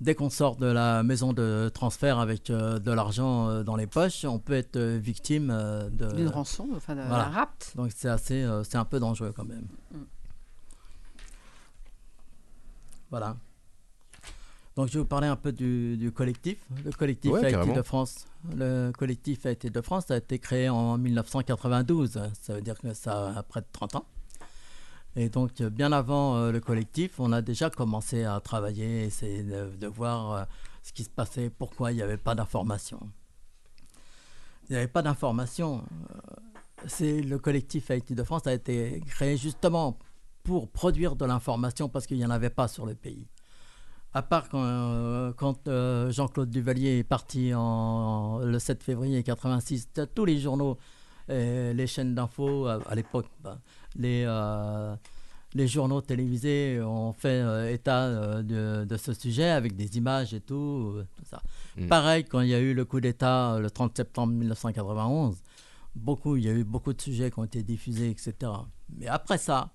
Dès 0.00 0.14
qu'on 0.14 0.30
sort 0.30 0.56
de 0.56 0.64
la 0.66 1.02
maison 1.02 1.34
de 1.34 1.70
transfert 1.74 2.18
avec 2.18 2.48
euh, 2.48 2.78
de 2.78 2.90
l'argent 2.90 3.48
euh, 3.48 3.62
dans 3.62 3.76
les 3.76 3.86
poches, 3.86 4.24
on 4.24 4.38
peut 4.38 4.54
être 4.54 4.76
euh, 4.76 4.98
victime 4.98 5.50
euh, 5.50 5.90
de 5.90 6.10
D'une 6.16 6.28
rançon, 6.28 6.68
enfin 6.74 6.94
d'un 6.96 7.06
Voilà. 7.06 7.24
d'un 7.24 7.30
rapt. 7.30 7.72
Donc 7.76 7.90
c'est 7.94 8.08
assez, 8.08 8.42
euh, 8.42 8.64
c'est 8.64 8.78
un 8.78 8.86
peu 8.86 8.98
dangereux 8.98 9.32
quand 9.36 9.44
même. 9.44 9.66
Mm. 9.92 9.98
Voilà. 13.10 13.36
Donc 14.76 14.88
je 14.88 14.94
vais 14.94 14.98
vous 15.00 15.04
parler 15.04 15.26
un 15.26 15.36
peu 15.36 15.52
du, 15.52 15.96
du 15.98 16.12
collectif. 16.12 16.58
Le 16.84 16.92
collectif 16.92 17.32
Ouais, 17.32 17.40
Haïti 17.40 17.52
carrément. 17.52 17.74
de 17.74 17.82
France. 17.82 18.26
Le 18.56 18.92
collectif 18.96 19.44
Haïti 19.44 19.68
de 19.70 19.80
France 19.82 20.10
a 20.10 20.16
été 20.16 20.38
créé 20.38 20.68
en 20.70 20.96
1992. 20.96 22.20
Ça 22.40 22.54
veut 22.54 22.62
dire 22.62 22.78
que 22.78 22.94
ça 22.94 23.34
a 23.36 23.42
près 23.42 23.60
de 23.60 23.66
30 23.72 23.96
ans. 23.96 24.04
Et 25.16 25.28
donc, 25.28 25.60
euh, 25.60 25.70
bien 25.70 25.92
avant 25.92 26.36
euh, 26.36 26.52
le 26.52 26.60
collectif, 26.60 27.18
on 27.18 27.32
a 27.32 27.42
déjà 27.42 27.68
commencé 27.68 28.24
à 28.24 28.38
travailler, 28.40 29.04
essayer 29.04 29.42
de, 29.42 29.86
voir 29.86 30.32
euh, 30.32 30.44
ce 30.82 30.92
qui 30.92 31.04
se 31.04 31.10
passait, 31.10 31.50
pourquoi 31.50 31.90
il 31.92 31.96
n'y 31.96 32.02
avait 32.02 32.16
pas 32.16 32.34
d'information. 32.34 33.00
Il 34.68 34.72
n'y 34.72 34.76
avait 34.76 34.88
pas 34.88 35.02
d'information. 35.02 35.84
C'est 36.86 37.22
le 37.22 37.38
collectif 37.38 37.90
Haïti 37.90 38.14
de 38.14 38.22
France 38.22 38.46
a 38.46 38.54
été 38.54 39.02
créé 39.06 39.36
justement 39.36 39.98
pour 40.44 40.70
produire 40.70 41.16
de 41.16 41.24
l'information 41.24 41.88
parce 41.88 42.06
qu'il 42.06 42.16
n'y 42.16 42.24
en 42.24 42.30
avait 42.30 42.50
pas 42.50 42.68
sur 42.68 42.86
le 42.86 42.94
pays. 42.94 43.26
À 44.12 44.22
part 44.22 44.48
quand, 44.48 45.68
Jean-Claude 46.10 46.50
Duvalier 46.50 46.98
est 46.98 47.04
parti 47.04 47.50
le 47.50 48.56
7 48.58 48.82
février 48.82 49.22
86, 49.22 49.90
t'as 49.92 50.06
tous 50.06 50.24
les 50.24 50.38
journaux, 50.38 50.78
et 51.30 51.72
les 51.74 51.86
chaînes 51.86 52.14
d'infos 52.14 52.66
à, 52.66 52.80
à 52.88 52.94
l'époque, 52.94 53.26
les, 53.96 54.24
euh, 54.26 54.94
les 55.54 55.66
journaux 55.66 56.00
télévisés 56.00 56.80
ont 56.82 57.12
fait 57.12 57.40
euh, 57.40 57.72
état 57.72 58.04
euh, 58.04 58.42
de, 58.42 58.84
de 58.84 58.96
ce 58.96 59.12
sujet 59.12 59.50
avec 59.50 59.76
des 59.76 59.96
images 59.96 60.32
et 60.34 60.40
tout, 60.40 60.94
euh, 60.96 61.06
tout 61.16 61.24
ça. 61.24 61.42
Mm. 61.76 61.86
Pareil 61.88 62.24
quand 62.24 62.40
il 62.40 62.48
y 62.48 62.54
a 62.54 62.60
eu 62.60 62.74
le 62.74 62.84
coup 62.84 63.00
d'État 63.00 63.54
euh, 63.54 63.58
le 63.60 63.70
30 63.70 63.96
septembre 63.96 64.32
1991, 64.34 65.36
beaucoup, 65.94 66.36
il 66.36 66.44
y 66.44 66.48
a 66.48 66.52
eu 66.52 66.64
beaucoup 66.64 66.92
de 66.92 67.00
sujets 67.00 67.30
qui 67.30 67.38
ont 67.38 67.44
été 67.44 67.62
diffusés, 67.62 68.10
etc. 68.10 68.34
Mais 68.96 69.06
après 69.08 69.38
ça, 69.38 69.70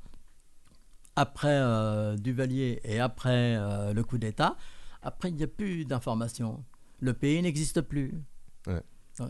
après 1.15 1.47
euh, 1.49 2.15
Duvalier 2.15 2.79
et 2.83 2.99
après 2.99 3.55
euh, 3.57 3.93
le 3.93 4.03
coup 4.03 4.17
d'État, 4.17 4.55
après 5.01 5.29
il 5.29 5.35
n'y 5.35 5.43
a 5.43 5.47
plus 5.47 5.85
d'informations. 5.85 6.63
Le 7.01 7.13
pays 7.13 7.41
n'existe 7.41 7.81
plus. 7.81 8.13
Ouais. 8.67 8.81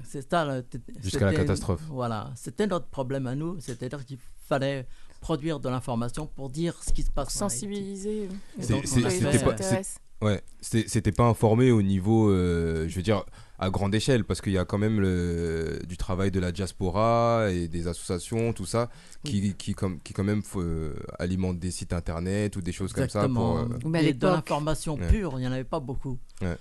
C'est 0.04 0.30
ça, 0.30 0.62
Jusqu'à 1.02 1.26
la 1.26 1.34
catastrophe. 1.34 1.82
Voilà, 1.90 2.32
c'était 2.36 2.68
notre 2.68 2.88
problème 2.88 3.28
à 3.28 3.36
nous, 3.36 3.58
c'est-à-dire 3.60 4.06
qu'il 4.06 4.18
fallait 4.48 4.88
produire 5.22 5.60
de 5.60 5.70
l'information 5.70 6.28
pour 6.28 6.50
dire 6.50 6.76
ce 6.84 6.92
qui 6.92 7.04
se 7.04 7.12
passe. 7.12 7.34
Sensibiliser. 7.34 8.30
A 8.60 8.64
C'était 8.64 9.40
pas, 9.40 9.56
euh, 9.60 9.84
ouais, 10.22 10.42
c'était 10.62 11.12
pas 11.12 11.24
informé 11.24 11.72
au 11.72 11.82
niveau, 11.82 12.30
euh, 12.30 12.88
je 12.88 12.96
veux 12.96 13.02
dire, 13.02 13.24
à 13.58 13.70
grande 13.70 13.96
échelle, 13.96 14.24
parce 14.26 14.42
qu'il 14.42 14.54
y 14.54 14.58
a 14.58 14.66
quand 14.66 14.78
même 14.78 15.00
le, 15.00 15.80
du 15.88 15.98
travail 15.98 16.30
de 16.30 16.40
la 16.40 16.52
diaspora 16.52 17.48
et 17.52 17.68
des 17.68 17.88
associations, 17.88 18.54
tout 18.54 18.66
ça, 18.66 18.90
qui, 19.24 19.54
qui, 19.56 19.74
comme, 19.74 20.00
qui 20.02 20.14
quand 20.14 20.24
même 20.24 20.42
euh, 20.58 20.94
alimentent 21.20 21.60
des 21.60 21.72
sites 21.72 21.94
internet 21.94 22.56
ou 22.56 22.62
des 22.62 22.72
choses 22.72 22.94
comme 22.94 23.10
ça. 23.10 23.28
Pour, 23.30 23.60
Exactement. 23.62 23.96
euh, 23.96 24.00
Et 24.02 24.14
de 24.14 24.28
l'information 24.28 24.96
Ouais. 24.96 25.08
pure, 25.08 25.34
il 25.38 25.42
n'y 25.42 25.48
en 25.48 25.52
avait 25.52 25.64
pas 25.64 25.80
beaucoup. 25.80 26.18
Ouais. 26.42 26.58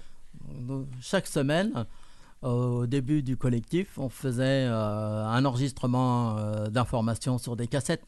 Donc, 0.61 0.87
chaque 1.01 1.27
semaine, 1.27 1.73
euh, 1.77 1.85
au 2.45 2.87
début 2.87 3.23
du 3.23 3.37
collectif, 3.37 3.99
on 3.99 4.09
faisait 4.09 4.67
euh, 4.69 5.25
un 5.27 5.45
enregistrement 5.45 6.37
euh, 6.39 6.67
d'informations 6.69 7.39
sur 7.39 7.57
des 7.57 7.67
cassettes 7.67 8.07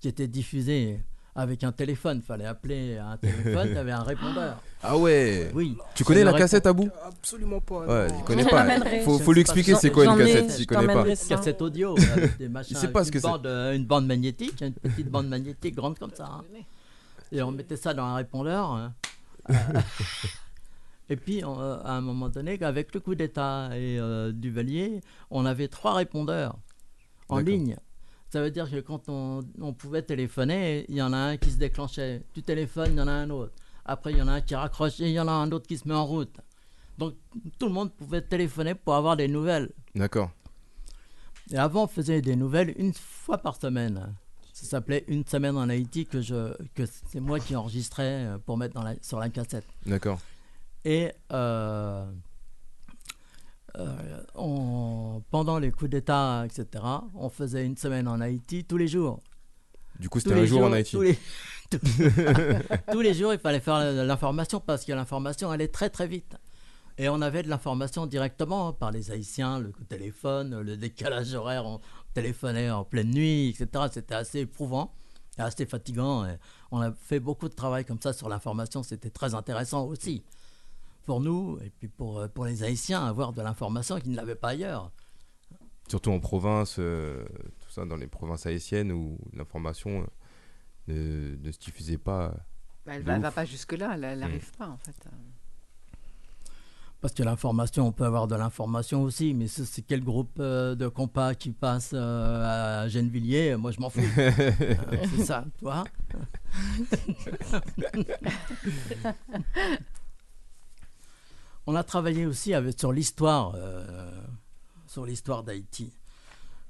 qui 0.00 0.08
étaient 0.08 0.28
diffusées 0.28 1.00
avec 1.34 1.64
un 1.64 1.72
téléphone. 1.72 2.18
Il 2.22 2.26
fallait 2.26 2.46
appeler 2.46 2.96
un 2.96 3.16
téléphone, 3.18 3.70
tu 3.72 3.76
avais 3.76 3.92
un 3.92 4.02
répondeur. 4.02 4.62
Ah 4.82 4.96
ouais 4.96 5.50
Oui. 5.54 5.76
Tu 5.94 6.04
connais 6.04 6.24
la 6.24 6.32
cassette 6.32 6.64
à 6.66 6.72
bout? 6.72 6.88
Absolument 7.04 7.60
pas. 7.60 7.86
Ouais, 7.86 8.06
il 8.16 8.24
connaît 8.24 8.44
pas. 8.44 8.66
Faut, 9.04 9.18
faut 9.18 9.32
lui 9.32 9.40
expliquer 9.42 9.74
c'est 9.74 9.90
quoi 9.90 10.04
une 10.06 10.16
cassette 10.16 10.50
s'il 10.52 10.66
connaît 10.66 10.86
pas. 10.92 11.06
Une 11.06 11.16
cassette 11.16 11.60
audio, 11.60 11.94
avec 12.12 12.38
des 12.38 12.48
machins, 12.48 12.76
Il 12.76 12.78
avec 12.78 12.92
pas 12.92 13.02
ce 13.04 13.08
une, 13.08 13.12
que 13.14 13.18
c'est. 13.20 13.26
bande, 13.28 13.46
euh, 13.46 13.74
une 13.74 13.84
bande 13.84 14.06
magnétique, 14.06 14.60
une 14.62 14.72
petite 14.74 15.10
bande 15.10 15.28
magnétique 15.28 15.74
grande 15.74 15.98
comme 15.98 16.12
ça. 16.14 16.24
hein. 16.26 16.44
Et 17.32 17.42
on 17.42 17.50
mettait 17.50 17.76
ça 17.76 17.92
dans 17.92 18.04
un 18.04 18.14
répondeur. 18.14 18.70
hein. 18.70 18.92
Et 21.08 21.16
puis, 21.16 21.44
on, 21.44 21.60
euh, 21.60 21.78
à 21.84 21.92
un 21.92 22.00
moment 22.00 22.28
donné, 22.28 22.60
avec 22.62 22.94
le 22.94 23.00
coup 23.00 23.14
d'État 23.14 23.70
et 23.72 23.98
euh, 23.98 24.32
Duvalier, 24.32 25.00
on 25.30 25.46
avait 25.46 25.68
trois 25.68 25.94
répondeurs 25.94 26.58
en 27.28 27.38
ligne. 27.38 27.76
Ça 28.30 28.42
veut 28.42 28.50
dire 28.50 28.68
que 28.68 28.80
quand 28.80 29.08
on, 29.08 29.42
on 29.60 29.72
pouvait 29.72 30.02
téléphoner, 30.02 30.84
il 30.88 30.96
y 30.96 31.02
en 31.02 31.12
a 31.12 31.16
un 31.16 31.36
qui 31.36 31.50
se 31.50 31.56
déclenchait. 31.58 32.22
Tu 32.34 32.42
téléphones, 32.42 32.92
il 32.92 32.98
y 32.98 33.00
en 33.00 33.08
a 33.08 33.12
un 33.12 33.30
autre. 33.30 33.52
Après, 33.84 34.10
il 34.10 34.18
y 34.18 34.22
en 34.22 34.26
a 34.26 34.32
un 34.32 34.40
qui 34.40 34.54
raccroche 34.56 35.00
et 35.00 35.04
il 35.04 35.12
y 35.12 35.20
en 35.20 35.28
a 35.28 35.32
un 35.32 35.50
autre 35.52 35.66
qui 35.66 35.78
se 35.78 35.86
met 35.86 35.94
en 35.94 36.04
route. 36.04 36.40
Donc, 36.98 37.14
tout 37.58 37.66
le 37.66 37.72
monde 37.72 37.92
pouvait 37.92 38.22
téléphoner 38.22 38.74
pour 38.74 38.94
avoir 38.94 39.16
des 39.16 39.28
nouvelles. 39.28 39.70
D'accord. 39.94 40.30
Et 41.52 41.56
avant, 41.56 41.84
on 41.84 41.86
faisait 41.86 42.20
des 42.20 42.34
nouvelles 42.34 42.74
une 42.76 42.92
fois 42.92 43.38
par 43.38 43.54
semaine. 43.54 44.12
Ça 44.52 44.66
s'appelait 44.66 45.04
Une 45.06 45.24
semaine 45.24 45.56
en 45.56 45.68
Haïti 45.68 46.06
que, 46.06 46.20
je, 46.20 46.52
que 46.74 46.82
c'est 46.86 47.20
moi 47.20 47.38
qui 47.38 47.54
enregistrais 47.54 48.24
euh, 48.24 48.38
pour 48.38 48.56
mettre 48.56 48.74
dans 48.74 48.82
la, 48.82 48.94
sur 49.02 49.20
la 49.20 49.28
cassette. 49.28 49.66
D'accord. 49.84 50.18
Et 50.88 51.10
euh, 51.32 52.06
euh, 53.78 54.22
on- 54.36 55.22
pendant 55.30 55.58
les 55.58 55.70
coups 55.70 55.90
d'État, 55.90 56.44
etc., 56.46 56.82
on 57.14 57.28
faisait 57.28 57.66
une 57.66 57.76
semaine 57.76 58.08
en 58.08 58.20
Haïti 58.20 58.64
tous 58.64 58.76
les 58.76 58.88
jours. 58.88 59.20
Du 59.98 60.08
coup, 60.08 60.20
c'était 60.20 60.34
un 60.34 60.38
les 60.40 60.46
jour 60.46 60.60
en 60.60 60.66
jours- 60.66 60.74
Haïti. 60.74 60.90
Tous 60.92 61.02
les, 61.02 61.18
tous- 61.70 61.80
tous 62.92 63.00
les 63.00 63.14
jours, 63.14 63.32
il 63.32 63.38
fallait 63.40 63.60
faire 63.60 63.80
l'information 64.04 64.60
parce 64.60 64.84
que 64.84 64.92
l'information 64.92 65.50
allait 65.50 65.68
très 65.68 65.90
très 65.90 66.06
vite. 66.06 66.36
Et 66.98 67.08
on 67.10 67.20
avait 67.20 67.42
de 67.42 67.48
l'information 67.50 68.06
directement 68.06 68.72
par 68.72 68.90
les 68.90 69.10
Haïtiens, 69.10 69.58
le 69.58 69.70
coup 69.70 69.82
de 69.82 69.88
téléphone, 69.88 70.60
le 70.60 70.76
décalage 70.78 71.34
horaire, 71.34 71.66
on 71.66 71.80
téléphonait 72.14 72.70
en 72.70 72.84
pleine 72.84 73.10
nuit, 73.10 73.48
etc. 73.50 73.86
C'était 73.92 74.14
assez 74.14 74.38
éprouvant, 74.40 74.94
assez 75.36 75.66
fatigant. 75.66 76.24
et 76.24 76.38
on 76.70 76.80
a 76.80 76.92
fait 76.92 77.20
beaucoup 77.20 77.50
de 77.50 77.54
travail 77.54 77.84
comme 77.84 78.00
ça 78.00 78.14
sur 78.14 78.30
l'information, 78.30 78.82
c'était 78.82 79.10
très 79.10 79.34
intéressant 79.34 79.84
aussi. 79.86 80.22
Pour 81.06 81.20
nous, 81.20 81.58
et 81.64 81.70
puis 81.70 81.86
pour, 81.88 82.18
euh, 82.18 82.28
pour 82.28 82.44
les 82.44 82.62
Haïtiens, 82.64 83.04
avoir 83.06 83.32
de 83.32 83.40
l'information 83.40 83.98
qu'ils 84.00 84.10
ne 84.10 84.16
l'avaient 84.16 84.34
pas 84.34 84.48
ailleurs. 84.50 84.90
Surtout 85.88 86.10
en 86.10 86.18
province, 86.18 86.76
euh, 86.80 87.24
tout 87.60 87.70
ça, 87.70 87.84
dans 87.86 87.96
les 87.96 88.08
provinces 88.08 88.44
haïtiennes 88.44 88.90
où 88.90 89.16
l'information 89.32 90.04
euh, 90.88 91.36
ne, 91.38 91.46
ne 91.46 91.52
se 91.52 91.58
diffusait 91.60 91.96
pas. 91.98 92.34
Bah, 92.84 92.94
elle 92.96 93.04
de 93.04 93.22
va, 93.22 93.30
pas 93.30 93.44
jusque-là, 93.44 93.92
elle 93.94 94.16
Mm. 94.16 94.20
n'arrive 94.20 94.50
pas 94.58 94.68
en 94.68 94.78
fait. 94.78 94.94
Parce 97.00 97.12
que 97.14 97.22
l'information, 97.22 97.86
on 97.86 97.92
peut 97.92 98.04
avoir 98.04 98.26
de 98.26 98.34
l'information 98.34 99.02
aussi, 99.02 99.32
mais 99.32 99.46
c'est 99.46 99.82
quel 99.82 100.02
groupe 100.02 100.38
euh, 100.40 100.74
de 100.74 100.88
compas 100.88 101.34
qui 101.34 101.50
passe 101.52 101.90
euh, 101.94 102.82
à 102.84 102.88
Gennevilliers? 102.88 103.54
Moi, 103.56 103.70
je 103.70 103.78
m'en 103.80 103.90
fous. 103.90 104.00
Euh, 104.18 104.30
c'est 105.16 105.24
ça, 105.24 105.44
tu 105.58 105.64
vois 105.64 105.84
On 111.68 111.74
a 111.74 111.82
travaillé 111.82 112.26
aussi 112.26 112.54
avec, 112.54 112.78
sur 112.78 112.92
l'histoire, 112.92 113.54
euh, 113.56 113.84
sur 114.86 115.04
l'histoire 115.04 115.42
d'Haïti, 115.42 115.90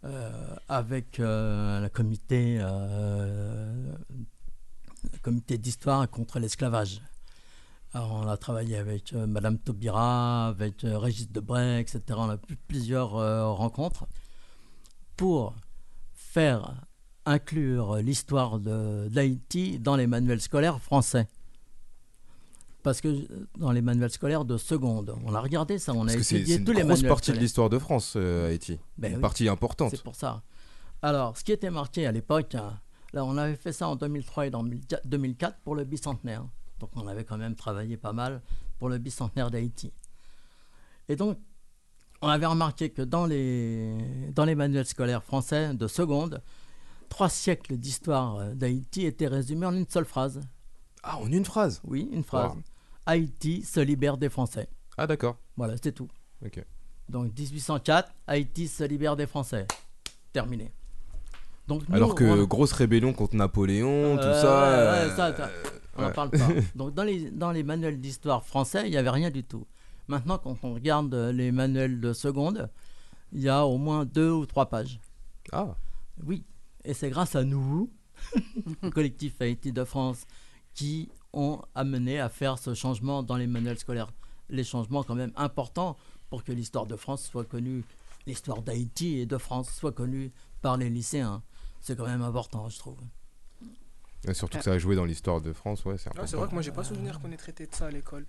euh, 0.04 0.56
avec 0.70 1.20
euh, 1.20 1.80
le 1.80 1.88
comité, 1.90 2.58
d'histoire 5.58 6.08
contre 6.08 6.38
l'esclavage. 6.38 7.02
On 7.92 8.26
a 8.26 8.36
travaillé 8.38 8.78
avec 8.78 9.12
Madame 9.12 9.58
Taubira, 9.58 10.48
avec 10.48 10.76
Régis 10.82 11.30
Debray, 11.30 11.80
etc. 11.80 12.00
On 12.16 12.30
a 12.30 12.36
eu 12.48 12.56
plusieurs 12.68 13.10
rencontres 13.56 14.06
pour 15.16 15.54
faire 16.14 16.74
inclure 17.24 17.96
l'histoire 17.96 18.60
d'Haïti 18.60 19.78
dans 19.78 19.96
les 19.96 20.06
manuels 20.06 20.42
scolaires 20.42 20.80
français. 20.80 21.26
Parce 22.86 23.00
que 23.00 23.08
euh, 23.08 23.48
dans 23.58 23.72
les 23.72 23.82
manuels 23.82 24.12
scolaires 24.12 24.44
de 24.44 24.56
seconde, 24.56 25.12
on 25.24 25.34
a 25.34 25.40
regardé 25.40 25.76
ça, 25.80 25.92
on 25.92 26.02
a 26.02 26.04
Parce 26.04 26.18
que 26.18 26.22
c'est 26.22 26.36
étudié 26.36 26.58
c'est 26.58 26.62
tous 26.62 26.70
une 26.70 26.76
les 26.76 26.82
grosse 26.84 26.98
manuels 26.98 27.08
partie 27.08 27.32
de 27.32 27.36
l'histoire 27.38 27.68
de 27.68 27.80
France, 27.80 28.12
euh, 28.14 28.48
Haïti. 28.48 28.78
Ben 28.96 29.08
une 29.08 29.16
oui. 29.16 29.20
partie 29.20 29.48
importante. 29.48 29.90
C'est 29.90 30.04
pour 30.04 30.14
ça. 30.14 30.44
Alors, 31.02 31.36
ce 31.36 31.42
qui 31.42 31.50
était 31.50 31.70
marqué 31.70 32.06
à 32.06 32.12
l'époque, 32.12 32.54
hein, 32.54 32.78
là, 33.12 33.24
on 33.24 33.36
avait 33.38 33.56
fait 33.56 33.72
ça 33.72 33.88
en 33.88 33.96
2003 33.96 34.46
et 34.46 34.50
dans 34.50 34.62
2004 34.62 35.58
pour 35.64 35.74
le 35.74 35.82
bicentenaire. 35.82 36.46
Donc, 36.78 36.90
on 36.94 37.08
avait 37.08 37.24
quand 37.24 37.38
même 37.38 37.56
travaillé 37.56 37.96
pas 37.96 38.12
mal 38.12 38.40
pour 38.78 38.88
le 38.88 38.98
bicentenaire 38.98 39.50
d'Haïti. 39.50 39.92
Et 41.08 41.16
donc, 41.16 41.40
on 42.22 42.28
avait 42.28 42.46
remarqué 42.46 42.90
que 42.90 43.02
dans 43.02 43.26
les, 43.26 43.96
dans 44.32 44.44
les 44.44 44.54
manuels 44.54 44.86
scolaires 44.86 45.24
français 45.24 45.74
de 45.74 45.88
seconde, 45.88 46.40
trois 47.08 47.30
siècles 47.30 47.78
d'histoire 47.78 48.36
euh, 48.36 48.54
d'Haïti 48.54 49.06
étaient 49.06 49.26
résumés 49.26 49.66
en 49.66 49.74
une 49.74 49.88
seule 49.88 50.04
phrase. 50.04 50.40
Ah, 51.02 51.18
en 51.18 51.32
une 51.32 51.44
phrase? 51.44 51.80
Oui, 51.82 52.08
une 52.12 52.22
phrase. 52.22 52.52
Wow. 52.52 52.62
Haïti 53.06 53.62
se 53.62 53.80
libère 53.80 54.16
des 54.16 54.28
Français. 54.28 54.68
Ah, 54.96 55.06
d'accord. 55.06 55.36
Voilà, 55.56 55.74
c'est 55.82 55.92
tout. 55.92 56.08
Ok. 56.44 56.64
Donc 57.08 57.32
1804, 57.38 58.12
Haïti 58.26 58.66
se 58.68 58.82
libère 58.84 59.16
des 59.16 59.26
Français. 59.26 59.66
Terminé. 60.32 60.72
Donc, 61.68 61.88
nous, 61.88 61.94
Alors 61.94 62.14
que 62.14 62.24
on- 62.24 62.44
grosse 62.44 62.72
rébellion 62.72 63.12
contre 63.12 63.36
Napoléon, 63.36 64.16
tout 64.16 64.22
Euh, 64.22 64.40
ça. 64.42 64.48
ouais, 64.60 65.08
euh, 65.10 65.16
ça, 65.16 65.36
ça, 65.36 65.50
on 65.96 66.02
n'en 66.02 66.08
ouais. 66.08 66.14
parle 66.14 66.30
pas. 66.30 66.48
Donc 66.76 66.94
dans 66.94 67.02
les, 67.04 67.30
dans 67.30 67.50
les 67.52 67.62
manuels 67.62 68.00
d'histoire 68.00 68.44
français, 68.44 68.82
il 68.86 68.90
n'y 68.90 68.96
avait 68.96 69.10
rien 69.10 69.30
du 69.30 69.42
tout. 69.44 69.66
Maintenant, 70.08 70.38
quand 70.38 70.56
on 70.62 70.74
regarde 70.74 71.12
euh, 71.14 71.32
les 71.32 71.50
manuels 71.52 72.00
de 72.00 72.12
seconde, 72.12 72.70
il 73.32 73.40
y 73.40 73.48
a 73.48 73.64
au 73.66 73.78
moins 73.78 74.04
deux 74.04 74.30
ou 74.30 74.46
trois 74.46 74.66
pages. 74.66 75.00
Ah. 75.52 75.74
Oui, 76.24 76.44
et 76.84 76.94
c'est 76.94 77.10
grâce 77.10 77.34
à 77.34 77.42
nous, 77.44 77.90
le 78.82 78.90
collectif 78.90 79.40
Haïti 79.40 79.72
de 79.72 79.84
France, 79.84 80.24
qui 80.74 81.08
ont 81.36 81.60
amené 81.74 82.18
à 82.18 82.28
faire 82.28 82.58
ce 82.58 82.74
changement 82.74 83.22
dans 83.22 83.36
les 83.36 83.46
manuels 83.46 83.78
scolaires. 83.78 84.10
Les 84.48 84.64
changements 84.64 85.02
quand 85.04 85.14
même 85.14 85.32
importants 85.36 85.96
pour 86.30 86.42
que 86.42 86.50
l'histoire 86.52 86.86
de 86.86 86.96
France 86.96 87.24
soit 87.24 87.44
connue, 87.44 87.84
l'histoire 88.26 88.62
d'Haïti 88.62 89.18
et 89.18 89.26
de 89.26 89.38
France 89.38 89.70
soit 89.70 89.92
connue 89.92 90.32
par 90.62 90.76
les 90.76 90.88
lycéens. 90.90 91.42
C'est 91.80 91.96
quand 91.96 92.06
même 92.06 92.22
important, 92.22 92.68
je 92.68 92.78
trouve. 92.78 92.98
Et 94.26 94.34
surtout 94.34 94.58
que 94.58 94.64
ça 94.64 94.72
a 94.72 94.78
joué 94.78 94.96
dans 94.96 95.04
l'histoire 95.04 95.40
de 95.40 95.52
France, 95.52 95.84
ouais, 95.84 95.98
c'est 95.98 96.08
Ah, 96.08 96.10
important. 96.12 96.26
c'est 96.26 96.36
vrai 96.36 96.48
que 96.48 96.52
moi 96.54 96.62
j'ai 96.62 96.72
pas 96.72 96.82
souvenir 96.84 97.20
qu'on 97.20 97.30
ait 97.30 97.36
traité 97.36 97.66
de 97.66 97.74
ça 97.74 97.86
à 97.86 97.90
l'école. 97.90 98.26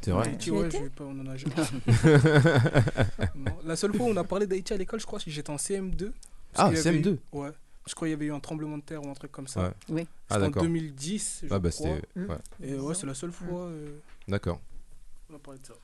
C'est 0.00 0.10
vrai 0.12 0.28
Haïti, 0.28 0.44
Tu 0.44 0.50
ouais, 0.52 0.66
étais 0.66 0.78
j'ai 0.78 0.90
pas, 0.90 1.04
on 1.04 1.18
en 1.20 1.26
a 1.26 1.36
jamais. 1.36 1.54
Non, 3.34 3.56
La 3.64 3.76
seule 3.76 3.94
fois 3.94 4.06
où 4.06 4.10
on 4.10 4.16
a 4.16 4.24
parlé 4.24 4.46
d'Haïti 4.46 4.72
à 4.72 4.76
l'école, 4.76 5.00
je 5.00 5.06
crois 5.06 5.18
que 5.18 5.30
j'étais 5.30 5.50
en 5.50 5.56
CM2. 5.56 6.12
Ah, 6.54 6.68
qu'il 6.68 6.76
y 6.76 6.80
avait 6.80 6.98
CM2? 7.00 7.14
eu- 7.14 7.20
Ouais. 7.32 7.50
Je 7.86 7.94
crois 7.94 8.06
qu'il 8.06 8.12
y 8.12 8.14
avait 8.14 8.26
eu 8.26 8.32
un 8.32 8.40
tremblement 8.40 8.78
de 8.78 8.82
terre 8.82 9.02
ou 9.04 9.08
un 9.10 9.14
truc 9.14 9.32
comme 9.32 9.48
ça. 9.48 9.62
Ouais. 9.68 9.72
Oui. 9.88 10.06
Ah, 10.28 10.34
C'était 10.34 10.44
en 10.44 10.46
d'accord. 10.48 10.62
2010. 10.62 11.40
Je 11.48 11.54
Ah, 11.54 11.58
bah, 11.58 11.70
crois. 11.70 11.88
c'était- 11.96 12.20
ouais. 12.20 12.38
Et 12.62 12.74
ouais, 12.78 12.94
c'est 12.94 13.06
la 13.06 13.14
seule 13.14 13.32
fois. 13.32 13.62
euh, 13.66 13.98
D'accord. 14.28 14.60
On 15.30 15.34
a 15.34 15.38
parlé 15.38 15.58
de 15.60 15.66
ça. 15.66 15.74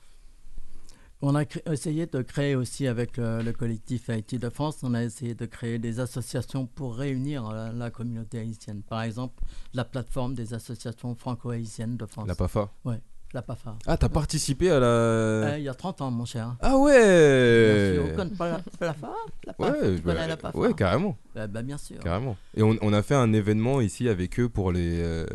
On 1.21 1.35
a 1.35 1.43
cré- 1.43 1.61
essayé 1.69 2.05
de 2.05 2.21
créer 2.21 2.55
aussi 2.55 2.87
avec 2.87 3.17
le, 3.17 3.41
le 3.41 3.51
collectif 3.51 4.09
Haïti 4.09 4.39
de 4.39 4.49
France, 4.49 4.77
on 4.83 4.93
a 4.93 5.03
essayé 5.03 5.35
de 5.35 5.45
créer 5.45 5.77
des 5.77 5.99
associations 5.99 6.65
pour 6.65 6.95
réunir 6.95 7.51
la, 7.51 7.73
la 7.73 7.91
communauté 7.91 8.39
haïtienne. 8.39 8.81
Par 8.83 9.01
exemple, 9.01 9.43
la 9.73 9.83
plateforme 9.83 10.33
des 10.33 10.53
associations 10.53 11.13
franco-haïtiennes 11.15 11.97
de 11.97 12.05
France. 12.05 12.25
La 12.25 12.35
PAFA 12.35 12.71
Oui, 12.85 12.95
la 13.33 13.41
PAFA. 13.41 13.75
Ah, 13.85 13.97
t'as 13.97 14.09
participé 14.09 14.69
à 14.71 14.79
la. 14.79 14.85
Euh, 14.87 15.55
il 15.57 15.63
y 15.63 15.69
a 15.69 15.73
30 15.73 16.01
ans, 16.01 16.11
mon 16.11 16.25
cher. 16.25 16.55
Ah 16.61 16.77
ouais 16.77 17.93
Bien 17.93 18.05
sûr, 18.05 18.15
connaissez 18.15 18.35
pas 18.35 18.49
la, 18.49 18.57
la 18.81 18.93
PAFA 18.93 19.13
La 19.45 19.53
PAFA, 19.53 19.71
Ouais, 19.79 19.97
bah, 20.03 20.27
la 20.27 20.37
PAFA? 20.37 20.57
ouais, 20.57 20.73
carrément. 20.73 21.17
Bah, 21.35 21.47
bah, 21.47 21.61
bien 21.61 21.77
sûr. 21.77 21.99
Carrément. 21.99 22.35
Et 22.55 22.63
on, 22.63 22.75
on 22.81 22.93
a 22.93 23.01
fait 23.03 23.15
un 23.15 23.31
événement 23.33 23.81
ici 23.81 24.09
avec 24.09 24.39
eux 24.39 24.49
pour 24.49 24.71
les, 24.71 24.99
euh, 25.01 25.25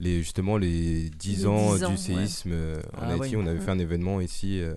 les 0.00 0.18
justement 0.18 0.56
les 0.56 1.10
10 1.10 1.36
Les 1.38 1.46
ans 1.46 1.74
10 1.74 1.84
ans, 1.84 1.88
du 1.88 1.92
ouais. 1.94 1.96
séisme 1.98 2.50
euh, 2.52 2.80
en 2.96 3.02
Ah 3.02 3.12
Haïti. 3.22 3.36
On 3.36 3.46
avait 3.46 3.60
fait 3.60 3.70
un 3.72 3.78
événement 3.78 4.20
ici 4.20 4.60
euh, 4.60 4.74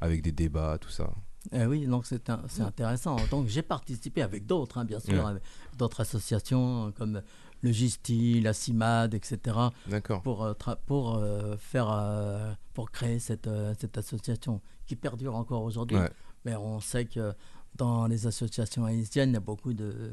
avec 0.00 0.22
des 0.22 0.32
débats, 0.32 0.78
tout 0.80 0.90
ça. 0.90 1.10
Eh 1.52 1.64
oui, 1.64 1.86
donc 1.86 2.04
c'est 2.06 2.28
intéressant. 2.60 3.16
Donc 3.30 3.48
j'ai 3.48 3.62
participé 3.62 4.20
avec 4.22 4.44
d'autres, 4.46 4.76
hein, 4.78 4.84
bien 4.84 5.00
sûr, 5.00 5.14
Ouais. 5.24 5.30
avec 5.30 5.42
d'autres 5.78 6.02
associations 6.02 6.92
comme 6.96 7.22
le 7.62 7.72
GISTI, 7.72 8.40
la 8.40 8.52
CIMAD, 8.52 9.14
etc. 9.14 9.56
D'accord. 9.86 10.22
Pour, 10.22 10.44
euh, 10.44 10.54
pour, 10.86 11.16
euh, 11.16 11.56
faire, 11.58 11.90
euh, 11.90 12.52
pour 12.74 12.90
créer 12.90 13.18
cette, 13.18 13.48
cette 13.78 13.98
association 13.98 14.60
qui 14.86 14.96
perdure 14.96 15.34
encore 15.36 15.62
aujourd'hui. 15.62 15.96
Ouais. 15.98 16.10
Mais 16.44 16.56
on 16.56 16.80
sait 16.80 17.04
que 17.04 17.32
dans 17.76 18.06
les 18.06 18.26
associations 18.26 18.84
haïtiennes, 18.84 19.30
il 19.30 19.34
y 19.34 19.36
a 19.36 19.40
beaucoup 19.40 19.72
de. 19.74 20.12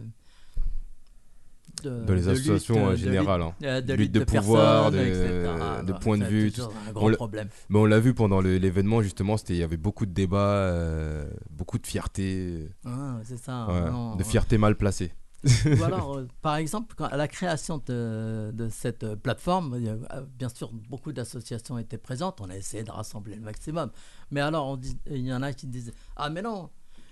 De, 1.84 2.06
Dans 2.06 2.14
les 2.16 2.22
de 2.24 2.30
associations 2.30 2.90
lutte, 2.90 3.00
de 3.02 3.06
générales, 3.06 3.42
lutte, 3.42 3.68
hein. 3.70 3.82
de 3.82 3.94
lutte 3.94 4.00
lutte 4.00 4.12
de, 4.14 4.20
de 4.20 4.26
pouvoir, 4.26 4.90
de, 4.92 4.98
personnes, 4.98 5.26
etc. 5.26 5.84
de 5.86 5.94
point 5.94 6.18
de 6.18 6.24
c'est 6.24 6.30
vue. 6.30 6.52
tout- 6.52 6.62
un 6.64 6.68
on 6.96 7.08
l'a- 7.08 7.18
problème. 7.18 7.50
Mais 7.70 7.78
on 7.78 7.86
l'a 7.86 8.00
vu 8.00 8.16
pendant 8.16 8.42
l'événement 8.42 9.04
justement, 9.04 9.36
il 9.50 9.56
y 9.58 9.64
avait 9.64 9.78
beaucoup 9.78 10.08
de 10.08 10.12
débats, 10.12 10.38
euh, 10.40 11.30
beaucoup 11.52 11.78
de 11.78 11.86
fierté. 11.86 12.70
Ah, 12.84 13.20
c'est 13.24 13.38
ça, 13.38 13.68
Ouais, 13.68 13.92
non, 13.92 14.14
de 14.16 14.24
ouais. 14.24 14.28
fierté 14.28 14.58
mal 14.58 14.76
placée. 14.76 15.12
Ou 15.44 15.84
alors, 15.84 16.18
euh, 16.18 16.28
par 16.42 16.56
exemple, 16.56 16.96
quand, 16.98 17.06
à 17.06 17.16
la 17.18 17.28
création 17.28 17.82
de, 17.86 18.52
de 18.54 18.70
cette 18.70 19.04
euh, 19.04 19.16
plateforme, 19.16 19.76
euh, 19.76 19.98
bien 20.38 20.50
sûr, 20.50 20.72
beaucoup 20.74 21.14
d'associations 21.14 21.78
étaient 21.78 21.98
présentes. 22.00 22.42
On 22.42 22.50
a 22.50 22.56
essayé 22.58 22.84
de 22.84 22.92
rassembler 22.92 23.36
le 23.36 23.42
maximum. 23.42 23.92
Mais 24.32 24.42
alors, 24.42 24.68
on 24.68 24.78
dit- 24.78 24.98
il 25.10 25.26
y 25.26 25.34
en 25.34 25.42
a 25.44 25.54
qui 25.54 25.68
disaient 25.68 25.94
Ah, 26.16 26.30
mais 26.30 26.42
non, 26.42 26.70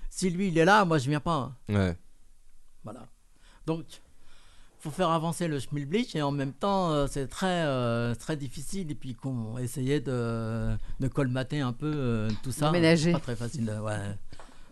si 0.09 0.29
lui, 0.29 0.47
il 0.47 0.57
est 0.57 0.65
là, 0.65 0.85
moi, 0.85 0.97
je 0.97 1.09
viens 1.09 1.19
pas. 1.19 1.53
Ouais. 1.69 1.95
Voilà. 2.83 3.05
Donc, 3.67 3.85
faut 4.79 4.91
faire 4.91 5.09
avancer 5.09 5.47
le 5.47 5.59
schmilblick 5.59 6.15
et 6.15 6.21
en 6.21 6.31
même 6.31 6.53
temps, 6.53 6.91
euh, 6.91 7.07
c'est 7.09 7.27
très, 7.27 7.63
euh, 7.65 8.13
très 8.15 8.37
difficile. 8.37 8.91
Et 8.91 8.95
puis, 8.95 9.13
qu'on 9.15 9.57
essayait 9.59 9.99
de, 10.01 10.75
de 10.99 11.07
colmater 11.07 11.59
un 11.61 11.73
peu 11.73 11.91
euh, 11.95 12.29
tout 12.43 12.51
ça. 12.51 12.71
ménager. 12.71 13.11
Pas 13.11 13.19
très 13.19 13.35
facile. 13.35 13.69
Ouais. 13.83 14.15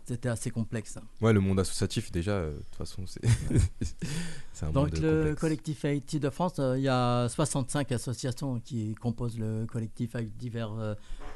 C'était 0.06 0.30
assez 0.30 0.52
complexe. 0.52 1.00
Ouais, 1.22 1.32
le 1.32 1.40
monde 1.40 1.60
associatif 1.60 2.12
déjà, 2.12 2.32
euh, 2.32 2.52
de 2.52 2.64
toute 2.64 2.76
façon, 2.76 3.04
c'est 4.54 4.66
un 4.66 4.72
Donc 4.72 4.92
monde 4.92 5.00
le 5.02 5.20
complexe. 5.20 5.40
collectif 5.40 5.86
Haïti 5.86 6.20
de 6.20 6.30
France, 6.30 6.60
euh, 6.60 6.78
il 6.78 6.84
y 6.84 6.90
a 6.90 7.30
65 7.30 7.90
associations 7.94 8.60
qui 8.60 8.96
composent 8.96 9.40
le 9.40 9.66
collectif 9.66 10.16
avec 10.16 10.36
divers 10.36 10.74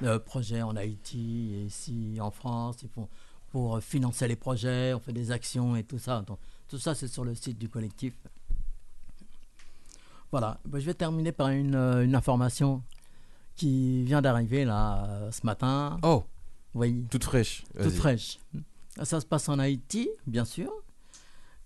euh, 0.04 0.20
projets 0.20 0.62
en 0.62 0.76
Haïti 0.76 1.54
et 1.56 1.64
ici 1.64 2.18
en 2.20 2.30
France. 2.30 2.78
Ils 2.84 2.90
font 2.90 3.08
pour 3.52 3.82
financer 3.82 4.28
les 4.28 4.36
projets, 4.36 4.94
on 4.94 5.00
fait 5.00 5.14
des 5.14 5.32
actions 5.32 5.78
et 5.78 5.84
tout 5.84 6.00
ça. 6.00 6.22
Donc, 6.28 6.38
tout 6.68 6.78
ça, 6.78 6.94
c'est 6.94 7.08
sur 7.08 7.24
le 7.24 7.36
site 7.36 7.58
du 7.58 7.70
collectif. 7.70 8.14
Voilà. 10.30 10.60
Ben, 10.66 10.80
je 10.80 10.86
vais 10.86 10.94
terminer 10.94 11.32
par 11.32 11.48
une, 11.48 11.76
une 11.76 12.16
information 12.16 12.84
qui 13.56 14.04
vient 14.04 14.22
d'arriver 14.22 14.66
là 14.66 15.30
ce 15.32 15.46
matin. 15.46 15.98
Oh 16.04 16.26
Oui. 16.78 17.06
Toute 17.10 17.24
fraîche. 17.24 17.64
Toute 17.82 17.94
fraîche. 17.94 18.40
Ça 19.02 19.20
se 19.20 19.26
passe 19.26 19.50
en 19.50 19.58
Haïti, 19.58 20.10
bien 20.28 20.46
sûr. 20.46 20.72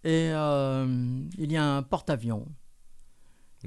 Et 0.04 0.32
euh, 0.32 1.22
il 1.38 1.52
y 1.52 1.58
a 1.58 1.76
un 1.76 1.84
porte-avions 1.84 2.48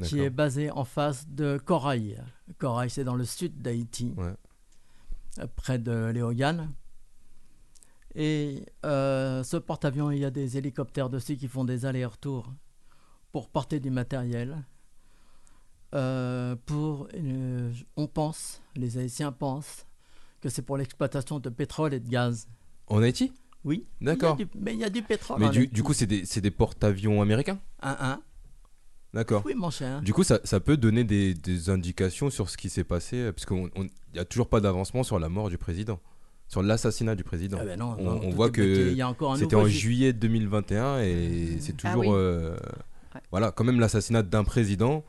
qui 0.03 0.21
est 0.21 0.31
basé 0.31 0.71
en 0.71 0.85
face 0.85 1.29
de 1.29 1.59
Corail. 1.65 2.21
Corail, 2.59 2.91
c'est 2.91 3.05
dans 3.05 3.15
le 3.15 3.25
sud 3.25 3.61
d'Haïti, 3.63 4.15
euh, 4.19 5.47
près 5.55 5.79
de 5.79 6.07
Léogane. 6.07 6.73
Et 8.15 8.65
euh, 8.85 9.43
ce 9.45 9.57
porte-avions, 9.57 10.11
il 10.11 10.19
y 10.19 10.25
a 10.25 10.31
des 10.31 10.57
hélicoptères 10.57 11.11
dessus 11.11 11.37
qui 11.37 11.49
font 11.49 11.65
des 11.65 11.85
allers-retours 11.85 12.53
pour 13.33 13.49
porter 13.49 13.81
du 13.81 13.91
matériel. 13.91 14.65
Euh, 15.95 16.57
pour, 16.67 17.09
on 17.97 18.07
pense, 18.09 18.63
les 18.75 18.99
Haïtiens 18.99 19.31
pensent, 19.31 19.87
que 20.45 20.51
c'est 20.51 20.63
pour 20.63 20.77
l'exploitation 20.77 21.39
de 21.41 21.49
pétrole 21.49 21.95
et 21.95 22.01
de 22.01 22.09
gaz. 22.09 22.47
En 22.87 23.01
Haïti? 23.03 23.33
Oui. 23.65 23.87
D'accord. 24.03 24.37
Mais 24.55 24.75
il 24.75 24.81
y 24.81 24.85
a 24.85 24.91
du 24.91 25.01
pétrole. 25.03 25.41
Mais 25.41 25.47
en 25.47 25.51
du, 25.51 25.61
Haïti. 25.61 25.73
du 25.73 25.83
coup, 25.83 25.95
c'est 25.95 26.05
des, 26.07 26.27
c'est 26.27 26.43
des 26.43 26.51
porte-avions 26.51 27.23
américains? 27.23 27.59
Un, 27.81 27.97
un. 27.99 28.21
D'accord. 29.15 29.43
Oui, 29.47 29.55
mon 29.55 29.71
cher. 29.71 30.03
Du 30.03 30.13
coup, 30.13 30.23
ça, 30.23 30.41
ça 30.45 30.61
peut 30.61 30.77
donner 30.77 31.03
des, 31.05 31.33
des 31.33 31.71
indications 31.71 32.29
sur 32.29 32.51
ce 32.51 32.59
qui 32.59 32.69
s'est 32.69 32.85
passé, 32.85 33.17
euh, 33.17 33.33
parce 33.33 33.47
qu'il 33.47 33.57
il 33.77 33.91
n'y 34.13 34.19
a 34.19 34.25
toujours 34.27 34.49
pas 34.51 34.61
d'avancement 34.61 35.03
sur 35.03 35.19
la 35.19 35.31
mort 35.31 35.49
du 35.49 35.57
président, 35.57 35.99
sur 36.49 36.63
l'assassinat 36.63 37.15
du 37.15 37.25
président. 37.25 37.57
Ah 37.61 37.65
ben 37.65 37.79
non, 37.79 37.97
on 37.99 38.05
non, 38.05 38.21
on 38.23 38.31
tout 38.31 38.37
voit 38.37 38.51
que 38.51 38.95
c'était 39.39 39.55
en 39.57 39.65
ju- 39.67 39.79
juillet 39.79 40.13
2021 40.13 40.99
et 41.01 41.57
c'est 41.61 41.73
Ah 41.85 41.95
toujours, 41.95 42.03
oui. 42.03 42.09
euh, 42.13 42.57
voilà, 43.31 43.51
quand 43.51 43.65
même 43.65 43.81
l'assassinat 43.81 44.23
d'un 44.23 44.45
président. 44.45 45.05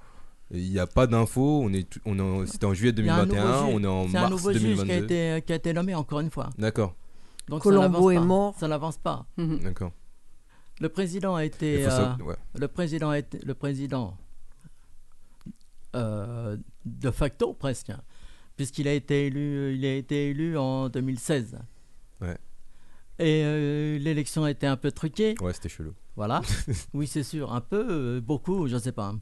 Il 0.51 0.69
n'y 0.69 0.79
a 0.79 0.85
pas 0.87 1.07
d'infos. 1.07 1.61
On 1.63 1.73
est, 1.73 1.87
on 2.05 2.17
est 2.19 2.21
en- 2.21 2.45
c'était 2.45 2.65
en 2.65 2.73
juillet 2.73 2.93
Il 2.95 3.05
y 3.05 3.09
a 3.09 3.15
un 3.15 3.25
2021, 3.25 3.43
nouveau 3.45 3.67
ju- 3.67 3.73
on 3.75 3.83
est 3.83 3.87
en 3.87 4.07
C'est 4.09 4.17
un 4.17 4.21
mars 4.21 4.31
nouveau 4.31 4.51
juge 4.53 4.61
qui 4.61 4.67
a, 4.67 4.75
2022. 4.75 5.03
été, 5.05 5.41
qui 5.45 5.53
a 5.53 5.55
été 5.55 5.73
nommé 5.73 5.95
encore 5.95 6.19
une 6.19 6.29
fois. 6.29 6.49
D'accord, 6.57 6.93
Donc 7.47 7.63
Colombo 7.63 7.81
ça 7.81 7.89
n'avance 7.89 8.11
est 8.11 8.15
pas. 8.15 8.21
mort. 8.21 8.55
Ça 8.59 8.67
n'avance 8.67 8.97
pas. 8.97 9.25
d'accord. 9.37 9.91
Le 10.81 10.89
président 10.89 11.35
a 11.35 11.45
été, 11.45 11.83
faut 11.85 11.89
ça- 11.89 12.17
euh, 12.19 12.23
ouais. 12.23 12.35
le 12.59 12.67
président 12.67 13.09
a 13.09 13.17
été, 13.19 13.39
le 13.39 13.53
président 13.53 14.17
euh, 15.95 16.57
de 16.85 17.11
facto 17.11 17.53
presque, 17.53 17.91
puisqu'il 18.57 18.87
a 18.87 18.93
été 18.93 19.27
élu, 19.27 19.75
il 19.75 19.85
a 19.85 19.95
été 19.95 20.29
élu 20.29 20.57
en 20.57 20.89
2016. 20.89 21.57
Ouais. 22.21 22.37
Et 23.19 23.43
euh, 23.45 23.97
l'élection 23.99 24.43
a 24.43 24.51
été 24.51 24.67
un 24.67 24.75
peu 24.75 24.91
truquée. 24.91 25.35
Ouais, 25.41 25.53
c'était 25.53 25.69
chelou. 25.69 25.93
Voilà. 26.17 26.41
oui, 26.93 27.07
c'est 27.07 27.23
sûr, 27.23 27.53
un 27.53 27.61
peu, 27.61 27.87
euh, 27.89 28.21
beaucoup, 28.21 28.67
je 28.67 28.77
sais 28.77 28.91
pas. 28.91 29.13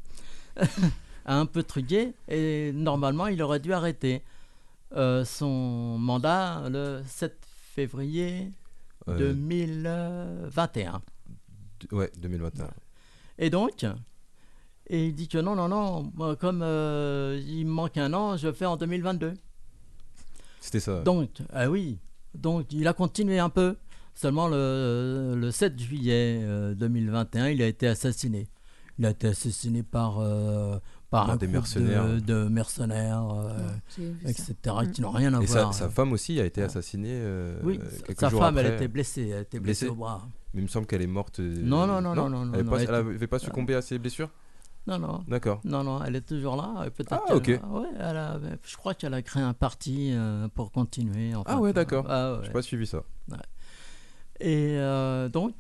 un 1.25 1.45
peu 1.45 1.63
truqué 1.63 2.13
et 2.27 2.71
normalement 2.73 3.27
il 3.27 3.41
aurait 3.41 3.59
dû 3.59 3.73
arrêter 3.73 4.21
euh, 4.95 5.23
son 5.25 5.97
mandat 5.97 6.63
le 6.69 7.01
7 7.07 7.37
février 7.75 8.51
Euh, 9.09 9.17
2021. 9.17 11.01
d- 11.79 11.87
Ouais, 11.91 12.11
2021. 12.17 12.69
Et 13.37 13.49
donc, 13.49 13.85
et 14.87 15.07
il 15.07 15.13
dit 15.15 15.27
que 15.27 15.37
non, 15.39 15.55
non, 15.55 15.67
non, 15.67 16.11
moi, 16.15 16.35
comme 16.35 16.61
euh, 16.63 17.41
il 17.45 17.65
me 17.65 17.71
manque 17.71 17.97
un 17.97 18.13
an, 18.13 18.37
je 18.37 18.51
fais 18.53 18.65
en 18.65 18.77
2022. 18.77 19.33
C'était 20.59 20.79
ça. 20.79 21.01
Donc, 21.01 21.29
ah 21.51 21.69
oui, 21.69 21.97
donc 22.35 22.71
il 22.71 22.87
a 22.87 22.93
continué 22.93 23.39
un 23.39 23.49
peu. 23.49 23.75
Seulement 24.15 24.47
le, 24.47 25.33
le 25.35 25.51
7 25.51 25.77
juillet 25.79 26.39
euh, 26.43 26.75
2021, 26.75 27.49
il 27.49 27.61
a 27.63 27.67
été 27.67 27.87
assassiné. 27.87 28.47
Il 28.99 29.05
a 29.07 29.09
été 29.09 29.27
assassiné 29.29 29.81
par, 29.81 30.19
euh, 30.19 30.77
par 31.13 31.29
un 31.29 31.35
des 31.37 31.47
mercenaires. 31.47 32.05
de, 32.07 32.19
de 32.19 32.47
mercenaires, 32.49 33.27
euh, 33.31 33.69
etc., 34.25 34.53
qui 34.91 35.01
n'ont 35.01 35.11
rien 35.11 35.33
à 35.33 35.41
Et 35.41 35.47
sa, 35.47 35.61
voir. 35.61 35.73
sa 35.73 35.89
femme 35.89 36.11
aussi 36.13 36.39
a 36.39 36.45
été 36.45 36.61
assassinée. 36.61 37.09
euh, 37.13 37.59
oui, 37.63 37.79
quelques 38.05 38.19
sa 38.19 38.29
jours 38.29 38.41
femme, 38.41 38.57
elle 38.57 38.65
après. 38.65 38.77
était 38.77 38.87
blessée, 38.87 39.27
elle 39.29 39.41
était 39.43 39.59
blessée, 39.59 39.85
Blessée 39.85 39.91
au 39.91 39.95
bras. 39.95 40.27
Mais 40.53 40.61
il 40.61 40.63
me 40.63 40.67
semble 40.69 40.85
qu'elle 40.87 41.01
est 41.01 41.07
morte. 41.07 41.39
euh, 41.39 41.55
Non, 41.63 41.87
non, 41.87 42.01
non, 42.01 42.13
non, 42.15 42.29
non, 42.29 42.45
non, 42.45 42.53
Elle 42.55 42.63
non, 42.65 42.71
pas- 42.71 42.77
elle 42.77 42.89
elle 42.89 42.95
était- 42.95 43.03
n'avait 43.13 43.27
pas 43.27 43.39
succombé 43.39 43.75
à 43.75 43.81
ses 43.81 43.97
blessures? 43.99 44.29
Non, 44.85 44.99
non. 44.99 45.23
D'accord. 45.27 45.61
Non, 45.63 45.83
non, 45.83 46.03
elle 46.03 46.15
est 46.17 46.27
toujours 46.27 46.55
là. 46.57 46.89
Peut-être 46.89 47.13
Ah, 47.29 47.35
ok. 47.35 47.47
ouais, 47.47 47.59
elle 47.99 48.17
a- 48.17 48.39
je 48.65 48.75
crois 48.75 48.93
qu'elle 48.93 49.13
a 49.13 49.21
créé 49.21 49.41
un 49.41 49.53
parti 49.53 50.11
euh, 50.13 50.47
pour 50.53 50.71
continuer. 50.71 51.33
enfin, 51.35 51.53
Ah 51.55 51.59
ouais, 51.59 51.69
euh, 51.69 51.73
d'accord. 51.73 52.05
ah 52.09 52.33
ouais. 52.33 52.39
J'ai 52.45 52.51
pas 52.51 52.61
suivi 52.61 52.85
ça. 52.85 53.03
Ouais. 53.31 53.37
Et 54.41 54.75
euh, 54.77 55.29
donc, 55.29 55.53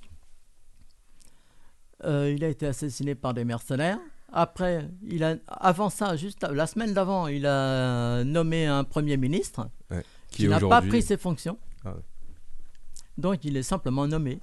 euh, 2.03 2.33
il 2.35 2.43
a 2.43 2.49
été 2.49 2.67
assassiné 2.67 3.15
par 3.15 3.33
des 3.33 3.45
mercenaires. 3.45 3.99
Après, 4.35 4.89
il 5.03 5.23
a, 5.23 5.35
avant 5.47 5.89
ça, 5.91 6.15
juste 6.15 6.43
la 6.49 6.65
semaine 6.65 6.93
d'avant, 6.93 7.27
il 7.27 7.45
a 7.45 8.23
nommé 8.23 8.65
un 8.65 8.83
premier 8.83 9.15
ministre 9.15 9.69
Ouais. 9.91 10.03
Qui 10.31 10.47
n'a 10.47 10.59
pas 10.59 10.81
pris 10.81 11.03
ses 11.03 11.17
fonctions. 11.17 11.59
Ah 11.85 11.91
ouais. 11.93 12.01
Donc, 13.17 13.45
il 13.45 13.55
est 13.55 13.61
simplement 13.63 14.07
nommé. 14.07 14.39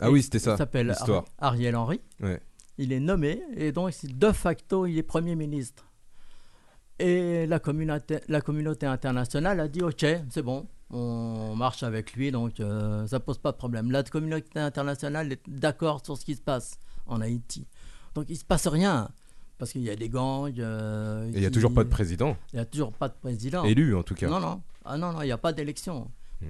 Ah 0.00 0.08
Et 0.08 0.10
oui, 0.10 0.22
c'était 0.22 0.38
ça, 0.38 0.52
Il 0.54 0.56
s'appelle. 0.58 0.90
Ar- 0.98 1.24
Ariel 1.38 1.76
Henry. 1.76 2.00
Ouais. 2.20 2.40
Il 2.78 2.92
est 2.92 3.00
nommé 3.00 3.42
et 3.56 3.72
donc 3.72 3.92
de 4.04 4.32
facto 4.32 4.84
il 4.84 4.98
est 4.98 5.02
Premier 5.02 5.34
ministre. 5.34 5.86
Et 6.98 7.46
la 7.46 7.58
communauté, 7.58 8.20
la 8.28 8.40
communauté 8.40 8.86
internationale 8.86 9.60
a 9.60 9.68
dit 9.68 9.82
ok, 9.82 10.04
c'est 10.30 10.42
bon, 10.42 10.66
on 10.90 11.54
marche 11.56 11.82
avec 11.82 12.12
lui, 12.14 12.30
donc 12.30 12.60
euh, 12.60 13.06
ça 13.06 13.20
pose 13.20 13.38
pas 13.38 13.52
de 13.52 13.56
problème. 13.56 13.90
La 13.90 14.02
communauté 14.02 14.58
internationale 14.58 15.32
est 15.32 15.40
d'accord 15.48 16.02
sur 16.04 16.16
ce 16.18 16.24
qui 16.26 16.34
se 16.34 16.42
passe 16.42 16.78
en 17.06 17.20
Haïti. 17.22 17.66
Donc 18.16 18.26
il 18.30 18.36
se 18.36 18.44
passe 18.44 18.66
rien 18.66 19.08
parce 19.58 19.72
qu'il 19.72 19.82
y 19.82 19.90
a 19.90 19.94
des 19.96 20.08
gangs. 20.08 20.58
euh, 20.58 21.28
Et 21.32 21.36
il 21.36 21.42
y 21.42 21.46
a 21.46 21.50
toujours 21.50 21.72
pas 21.72 21.84
de 21.84 21.88
président. 21.90 22.36
Il 22.52 22.56
y 22.56 22.60
a 22.60 22.64
toujours 22.64 22.92
pas 22.92 23.08
de 23.08 23.14
président. 23.14 23.62
Élu, 23.64 23.94
en 23.94 24.02
tout 24.02 24.14
cas. 24.14 24.26
Non, 24.28 24.40
non, 24.40 24.60
ah, 24.86 24.96
non, 24.98 25.12
non, 25.12 25.20
il 25.22 25.26
n'y 25.26 25.32
a 25.32 25.38
pas 25.38 25.52
d'élection. 25.52 26.10
Hmm. 26.40 26.46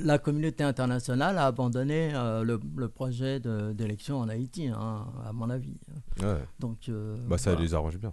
La 0.00 0.18
communauté 0.18 0.64
internationale 0.64 1.38
a 1.38 1.46
abandonné 1.46 2.10
euh, 2.14 2.42
le, 2.44 2.60
le 2.76 2.88
projet 2.88 3.40
d'élection 3.40 4.18
en 4.20 4.28
Haïti, 4.28 4.66
hein, 4.68 5.06
à 5.24 5.32
mon 5.32 5.48
avis. 5.50 5.78
Ouais. 6.20 6.42
Donc, 6.58 6.78
euh, 6.88 7.16
Bah, 7.28 7.38
ça 7.38 7.50
voilà. 7.52 7.64
les 7.64 7.74
arrange 7.74 7.96
bien. 7.96 8.12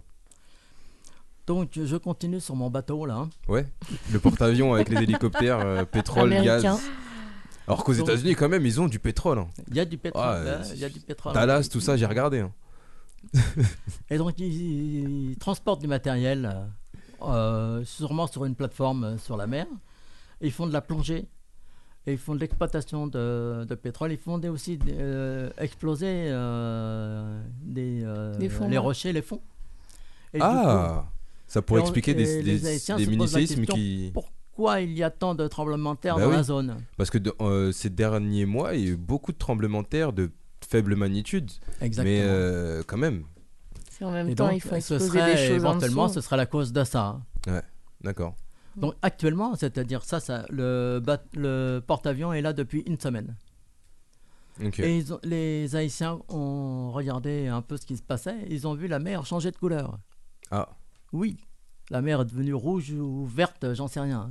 Donc, 1.48 1.70
je 1.74 1.96
continue 1.96 2.40
sur 2.40 2.56
mon 2.56 2.70
bateau 2.70 3.04
là. 3.06 3.14
hein. 3.16 3.30
Ouais. 3.48 3.66
Le 4.12 4.18
porte-avions 4.18 4.74
avec 4.74 4.88
les 4.88 5.02
hélicoptères, 5.02 5.60
euh, 5.60 5.84
pétrole, 5.92 6.32
Américain. 6.32 6.60
gaz. 6.74 6.80
Alors 7.68 7.82
qu'aux 7.84 7.92
États-Unis, 7.92 8.34
quand 8.36 8.48
même, 8.48 8.64
ils 8.66 8.80
ont 8.80 8.86
du 8.88 8.98
pétrole. 9.00 9.38
hein. 9.38 9.48
Il 9.68 9.76
y 9.76 9.80
a 9.80 9.84
du 9.84 9.98
pétrole, 9.98 10.22
Ah, 10.24 10.34
euh, 10.36 10.62
y 10.76 10.84
a 10.84 10.88
du 10.88 11.00
pétrole. 11.00 11.34
Dallas, 11.34 11.68
tout 11.70 11.80
ça, 11.80 11.96
j'ai 11.96 12.06
regardé. 12.06 12.44
Et 14.10 14.18
donc, 14.18 14.38
ils, 14.38 15.30
ils 15.30 15.36
transportent 15.38 15.80
du 15.80 15.86
matériel, 15.88 16.54
euh, 17.22 17.84
sûrement 17.84 18.26
sur 18.26 18.44
une 18.44 18.54
plateforme 18.54 19.04
euh, 19.04 19.18
sur 19.18 19.36
la 19.36 19.46
mer. 19.46 19.66
Ils 20.40 20.52
font 20.52 20.66
de 20.66 20.72
la 20.72 20.80
plongée. 20.80 21.26
Et 22.08 22.12
ils 22.12 22.18
font 22.18 22.34
de 22.36 22.40
l'exploitation 22.40 23.08
de, 23.08 23.64
de 23.68 23.74
pétrole. 23.74 24.12
Ils 24.12 24.18
font 24.18 24.38
des- 24.38 24.48
aussi 24.48 24.78
euh, 24.88 25.50
exploser 25.58 26.26
euh, 26.28 27.42
des, 27.62 28.02
euh, 28.04 28.36
Des 28.36 28.48
fonds 28.48 28.68
les 28.68 28.78
rochers, 28.78 29.12
les 29.12 29.22
fonds. 29.22 29.40
Et 30.32 30.38
Ah, 30.40 31.02
coup- 31.04 31.10
ça 31.48 31.62
pourrait 31.62 31.80
expliquer 31.80 32.14
des- 32.14 32.42
des- 32.42 33.06
mini-séismes 33.08 33.64
qui- 33.66 34.12
Pourquoi 34.14 34.80
il 34.82 34.92
y 34.92 35.02
a 35.02 35.10
tant 35.10 35.34
de 35.34 35.48
tremblements 35.48 35.94
de 35.94 35.98
terre 35.98 36.14
Bah 36.16 36.22
dans 36.22 36.28
oui. 36.30 36.36
la 36.36 36.42
zone? 36.44 36.76
Parce 36.96 37.10
que 37.10 37.18
de- 37.18 37.34
euh, 37.40 37.72
ces 37.72 37.90
derniers 37.90 38.46
mois, 38.46 38.74
il 38.74 38.84
y 38.84 38.88
a 38.88 38.90
eu 38.92 38.96
beaucoup 38.96 39.32
de 39.32 39.38
tremblements 39.38 39.82
de 39.82 39.88
terre 39.88 40.12
de 40.12 40.30
faible 40.68 40.96
magnitude. 40.96 41.50
Exactement. 41.80 42.16
Mais 42.16 42.22
euh, 42.22 42.82
quand 42.86 42.96
même. 42.96 43.24
Si 43.90 44.04
en 44.04 44.10
même 44.10 44.28
Et 44.28 44.34
temps 44.34 44.48
donc, 44.48 44.56
il 44.56 44.60
faut 44.60 44.78
ce 44.80 44.98
serait 44.98 45.34
des 45.34 45.46
choses 45.48 45.64
en 45.64 45.70
éventuellement, 45.70 46.08
ce 46.08 46.20
serait 46.20 46.36
la 46.36 46.46
cause 46.46 46.72
de 46.72 46.84
ça. 46.84 47.20
Ouais, 47.46 47.62
d'accord. 48.02 48.34
Donc 48.76 48.94
actuellement, 49.00 49.54
c'est-à-dire 49.54 50.04
ça, 50.04 50.20
ça 50.20 50.44
le, 50.50 51.80
porte-avions 51.86 52.32
est 52.32 52.42
là 52.42 52.52
depuis 52.52 52.82
une 52.86 53.00
semaine. 53.00 53.36
Ok. 54.62 54.80
Et 54.80 54.98
ils 54.98 55.12
ont- 55.12 55.20
les 55.22 55.76
Haïtiens 55.76 56.18
ont 56.28 56.90
regardé 56.92 57.46
un 57.46 57.62
peu 57.62 57.76
ce 57.76 57.86
qui 57.86 57.96
se 57.96 58.02
passait. 58.02 58.36
Ils 58.48 58.66
ont 58.66 58.74
vu 58.74 58.86
la 58.86 58.98
mer 58.98 59.24
changer 59.26 59.50
de 59.50 59.56
couleur. 59.56 59.98
Ah. 60.50 60.68
Oui, 61.12 61.38
la 61.90 62.02
mer 62.02 62.20
est 62.22 62.24
devenue 62.26 62.54
rouge 62.54 62.90
ou 62.92 63.26
verte, 63.26 63.74
j'en 63.74 63.88
sais 63.88 64.00
rien. 64.00 64.30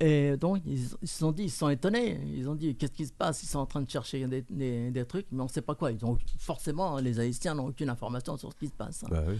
Et 0.00 0.36
donc, 0.36 0.62
ils 0.64 0.88
ils 1.02 1.08
se 1.08 1.18
sont 1.18 1.32
dit, 1.32 1.44
ils 1.44 1.50
sont 1.50 1.68
étonnés. 1.68 2.20
Ils 2.34 2.48
ont 2.48 2.54
dit, 2.54 2.76
qu'est-ce 2.76 2.92
qui 2.92 3.06
se 3.06 3.12
passe? 3.12 3.42
Ils 3.42 3.46
sont 3.46 3.58
en 3.58 3.66
train 3.66 3.80
de 3.82 3.90
chercher 3.90 4.24
des, 4.28 4.42
des- 4.42 4.90
des 4.92 5.04
trucs, 5.04 5.26
mais 5.32 5.40
on 5.40 5.44
ne 5.46 5.50
sait 5.50 5.60
pas 5.62 5.74
quoi. 5.74 5.90
Ils 5.90 6.04
ont, 6.04 6.16
forcément, 6.38 6.98
les 6.98 7.18
Haïtiens 7.18 7.54
n'ont 7.54 7.66
aucune 7.66 7.88
information 7.90 8.36
sur 8.36 8.52
ce 8.52 8.56
qui 8.56 8.66
se 8.68 8.72
passe. 8.72 9.04
Bah 9.10 9.24
oui. 9.26 9.38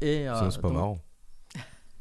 Et, 0.00 0.28
euh, 0.28 0.50
c'est 0.50 0.60
pas 0.60 0.68
donc- 0.68 0.76
marrant. 0.76 0.98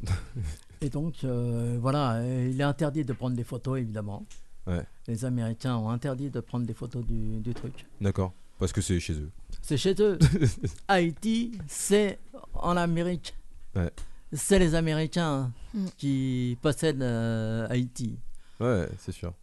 Et 0.81 0.89
donc, 0.89 1.23
euh, 1.23 1.77
voilà, 1.79 2.21
il 2.23 2.59
est 2.59 2.63
interdit 2.63 3.03
de 3.05 3.13
prendre 3.13 3.35
des 3.35 3.43
photos, 3.43 3.79
évidemment. 3.79 4.25
Ouais. 4.65 4.83
Les 5.07 5.25
Américains 5.25 5.75
ont 5.77 5.89
interdit 5.89 6.29
de 6.31 6.39
prendre 6.39 6.65
des 6.65 6.73
photos 6.73 7.05
du, 7.05 7.39
du 7.39 7.53
truc. 7.53 7.85
D'accord. 7.99 8.33
Parce 8.59 8.71
que 8.73 8.81
c'est 8.81 8.99
chez 8.99 9.13
eux. 9.13 9.31
C'est 9.61 9.77
chez 9.77 9.95
eux. 9.99 10.17
Haïti, 10.87 11.51
c'est 11.67 12.19
en 12.53 12.77
Amérique. 12.77 13.35
Ouais. 13.75 13.91
C'est 14.33 14.59
les 14.59 14.75
Américains 14.75 15.51
Mm. 15.73 15.85
qui 15.97 16.57
possèdent 16.61 17.01
euh, 17.01 17.67
Haïti. 17.69 18.17
Ouais, 18.59 18.87
c'est 18.97 19.11
sûr. 19.13 19.33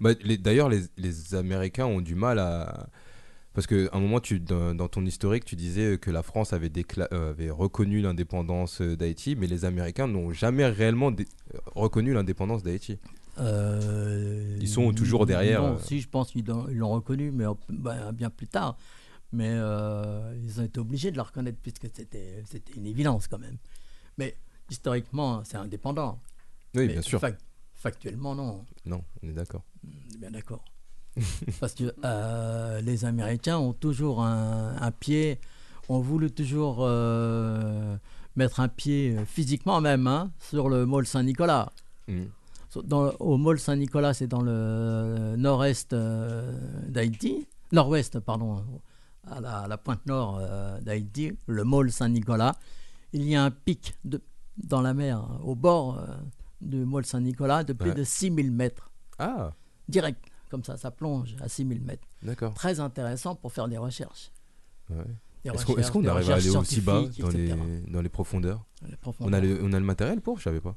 Bah, 0.00 0.10
D'ailleurs, 0.38 0.68
les, 0.68 0.82
les 0.96 1.34
Américains 1.34 1.86
ont 1.86 2.00
du 2.00 2.14
mal 2.14 2.38
à. 2.38 2.88
Parce 3.54 3.66
qu'à 3.66 3.74
un 3.92 4.00
moment, 4.00 4.20
tu, 4.20 4.38
dans, 4.38 4.74
dans 4.74 4.86
ton 4.88 5.04
historique, 5.06 5.44
tu 5.46 5.56
disais 5.56 5.96
que 5.98 6.10
la 6.10 6.22
France 6.22 6.52
avait, 6.52 6.68
décla- 6.68 7.08
euh, 7.12 7.30
avait 7.30 7.48
reconnu 7.50 8.02
l'indépendance 8.02 8.82
euh, 8.82 8.96
d'Haïti, 8.96 9.34
mais 9.34 9.46
les 9.46 9.64
Américains 9.64 10.06
n'ont 10.06 10.30
jamais 10.32 10.66
réellement 10.66 11.10
dé- 11.10 11.26
reconnu 11.74 12.12
l'indépendance 12.12 12.62
d'Haïti. 12.62 12.98
Euh, 13.38 14.56
Ils 14.60 14.68
sont 14.68 14.92
toujours 14.92 15.24
derrière. 15.26 15.62
Non, 15.62 15.74
euh, 15.74 15.78
si, 15.82 16.00
je 16.00 16.08
pense 16.08 16.30
qu'ils 16.32 16.44
l'ont 16.46 16.66
ils 16.68 16.76
l'ont 16.76 16.90
reconnu, 16.90 17.30
mais 17.30 17.44
ben, 17.70 18.12
bien 18.12 18.30
plus 18.30 18.46
tard. 18.46 18.76
Mais 19.32 19.50
euh, 19.52 20.34
ils 20.44 20.60
ont 20.60 20.64
été 20.64 20.78
obligés 20.78 21.10
de 21.10 21.16
la 21.16 21.22
reconnaître 21.24 21.58
puisque 21.62 21.88
c'était 21.94 22.42
une 22.76 22.86
évidence 22.86 23.26
quand 23.26 23.38
même. 23.38 23.56
Mais 24.18 24.34
historiquement, 24.70 25.42
c'est 25.44 25.56
indépendant. 25.56 26.18
Oui, 26.74 26.86
Mais 26.86 26.92
bien 26.94 27.02
sûr. 27.02 27.20
fac- 27.20 27.38
factuellement, 27.74 28.34
non. 28.34 28.64
Non, 28.84 29.02
on 29.22 29.28
est 29.28 29.32
d'accord. 29.32 29.62
On 29.84 30.14
est 30.14 30.18
bien 30.18 30.30
d'accord. 30.30 30.64
Parce 31.60 31.74
que 31.74 31.94
euh, 32.04 32.80
les 32.82 33.04
Américains 33.04 33.56
ont 33.58 33.72
toujours 33.72 34.22
un, 34.22 34.76
un 34.80 34.90
pied, 34.90 35.38
ont 35.88 36.00
voulu 36.00 36.30
toujours 36.30 36.78
euh, 36.80 37.96
mettre 38.36 38.60
un 38.60 38.68
pied 38.68 39.16
euh, 39.16 39.24
physiquement 39.24 39.80
même 39.80 40.06
hein, 40.06 40.30
sur 40.40 40.68
le 40.68 40.84
Mall 40.84 41.06
Saint-Nicolas. 41.06 41.70
Dans, 42.84 43.10
au 43.20 43.38
Mall 43.38 43.58
Saint-Nicolas, 43.58 44.12
c'est 44.12 44.26
dans 44.26 44.42
le 44.42 45.34
nord-est 45.38 45.94
d'Haïti, 45.94 47.46
nord-ouest, 47.72 48.20
pardon, 48.20 48.62
à 49.26 49.40
la, 49.40 49.58
à 49.60 49.68
la 49.68 49.78
pointe 49.78 50.04
nord 50.06 50.40
d'Haïti, 50.82 51.32
le 51.46 51.64
Mall 51.64 51.90
Saint-Nicolas. 51.90 52.54
Il 53.16 53.24
y 53.24 53.34
a 53.34 53.42
un 53.42 53.50
pic 53.50 53.94
de 54.04 54.20
dans 54.58 54.80
la 54.82 54.94
mer, 54.94 55.22
au 55.44 55.54
bord 55.54 55.98
euh, 55.98 56.06
du 56.60 56.84
Mol 56.84 57.04
Saint-Nicolas, 57.04 57.64
de 57.64 57.72
plus 57.72 57.90
Ouais. 57.90 57.94
de 57.96 58.04
6000 58.04 58.50
mètres. 58.52 58.90
Ah, 59.18 59.52
Direct, 59.88 60.22
comme 60.50 60.64
ça, 60.64 60.76
ça 60.76 60.90
plonge 60.90 61.34
à 61.40 61.48
6000 61.48 61.80
mètres. 61.82 62.06
d'accord. 62.22 62.54
Très 62.54 62.80
intéressant 62.80 63.34
pour 63.34 63.52
faire 63.52 63.68
des 63.68 63.78
recherches. 63.78 64.30
Ouais. 64.90 64.96
Est-ce 65.44 65.64
qu'on 65.92 66.00
des 66.02 66.08
arrive 66.08 66.30
à 66.30 66.34
aller 66.34 66.56
aussi 66.56 66.80
bas 66.80 67.02
dans 67.20 67.28
les, 67.28 67.54
dans 67.88 68.00
les 68.02 68.08
profondeurs 68.08 68.64
Les 68.86 68.96
on 69.20 69.32
a, 69.32 69.40
le, 69.40 69.60
on 69.62 69.72
a 69.72 69.78
le 69.78 69.84
matériel 69.84 70.20
pour 70.20 70.38
Je 70.38 70.44
savais 70.44 70.60
pas. 70.60 70.74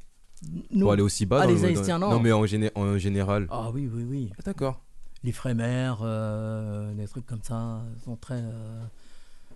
Nous- 0.72 0.82
pour 0.86 0.92
aller 0.94 1.02
aussi 1.02 1.26
bas 1.26 1.40
Ah, 1.42 1.48
dans 1.48 1.54
les 1.54 1.60
le- 1.60 1.66
Haïtiens, 1.80 2.00
dans- 2.00 2.12
non. 2.12 2.20
mais 2.20 2.32
en, 2.32 2.46
géné- 2.46 2.72
en 2.76 2.98
général. 2.98 3.48
Ah 3.50 3.72
oui, 3.74 3.90
oui, 3.92 4.04
oui. 4.04 4.32
Ah, 4.38 4.42
D'accord. 4.46 4.82
L'Ifremer, 5.24 5.94
euh, 6.02 6.94
des 6.94 7.08
trucs 7.08 7.26
comme 7.26 7.42
ça, 7.44 7.82
sont 8.06 8.16
très, 8.16 8.42
euh, 8.42 8.82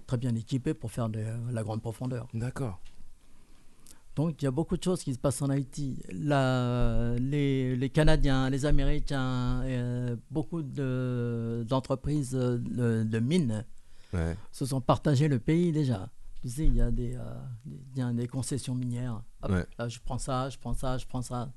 très 0.06 0.18
bien 0.18 0.36
équipés 0.36 0.74
pour 0.74 0.92
faire 0.92 1.10
de 1.10 1.24
la 1.52 1.64
grande 1.64 1.82
profondeur. 1.82 2.28
D'accord. 2.34 2.80
Donc 4.16 4.42
il 4.42 4.46
y 4.46 4.48
a 4.48 4.52
beaucoup 4.52 4.78
de 4.78 4.84
choses 4.84 5.04
qui 5.04 5.14
se 5.14 5.18
passent 5.20 5.42
en 5.42 5.50
Haïti. 5.50 5.98
La- 6.12 7.16
les, 7.18 7.76
les 7.76 7.90
Canadiens, 7.90 8.50
les 8.50 8.66
Américains, 8.66 9.62
euh, 9.64 10.16
beaucoup 10.30 10.62
de- 10.62 11.66
d'entreprises 11.68 12.36
euh, 12.36 12.58
de, 12.60 13.04
de 13.04 13.20
mines 13.20 13.66
Ouais. 14.14 14.38
se 14.52 14.68
sont 14.68 14.80
partagés 14.82 15.28
le 15.28 15.40
pays 15.40 15.72
déjà. 15.72 16.10
Tu 16.44 16.50
sais, 16.50 16.66
il 16.68 16.76
y 16.76 16.82
a 16.82 16.92
des, 16.92 17.16
euh, 17.16 17.24
des- 17.66 18.14
des 18.14 18.28
concessions 18.28 18.76
minières. 18.76 19.24
Hop, 19.42 19.50
Ouais. 19.52 19.66
là, 19.80 19.88
je 19.90 19.98
prends 20.06 20.20
ça, 20.20 20.50
je 20.52 20.60
prends 20.60 20.76
ça, 20.76 21.00
je 21.00 21.08
prends 21.08 21.24
ça. 21.24 21.52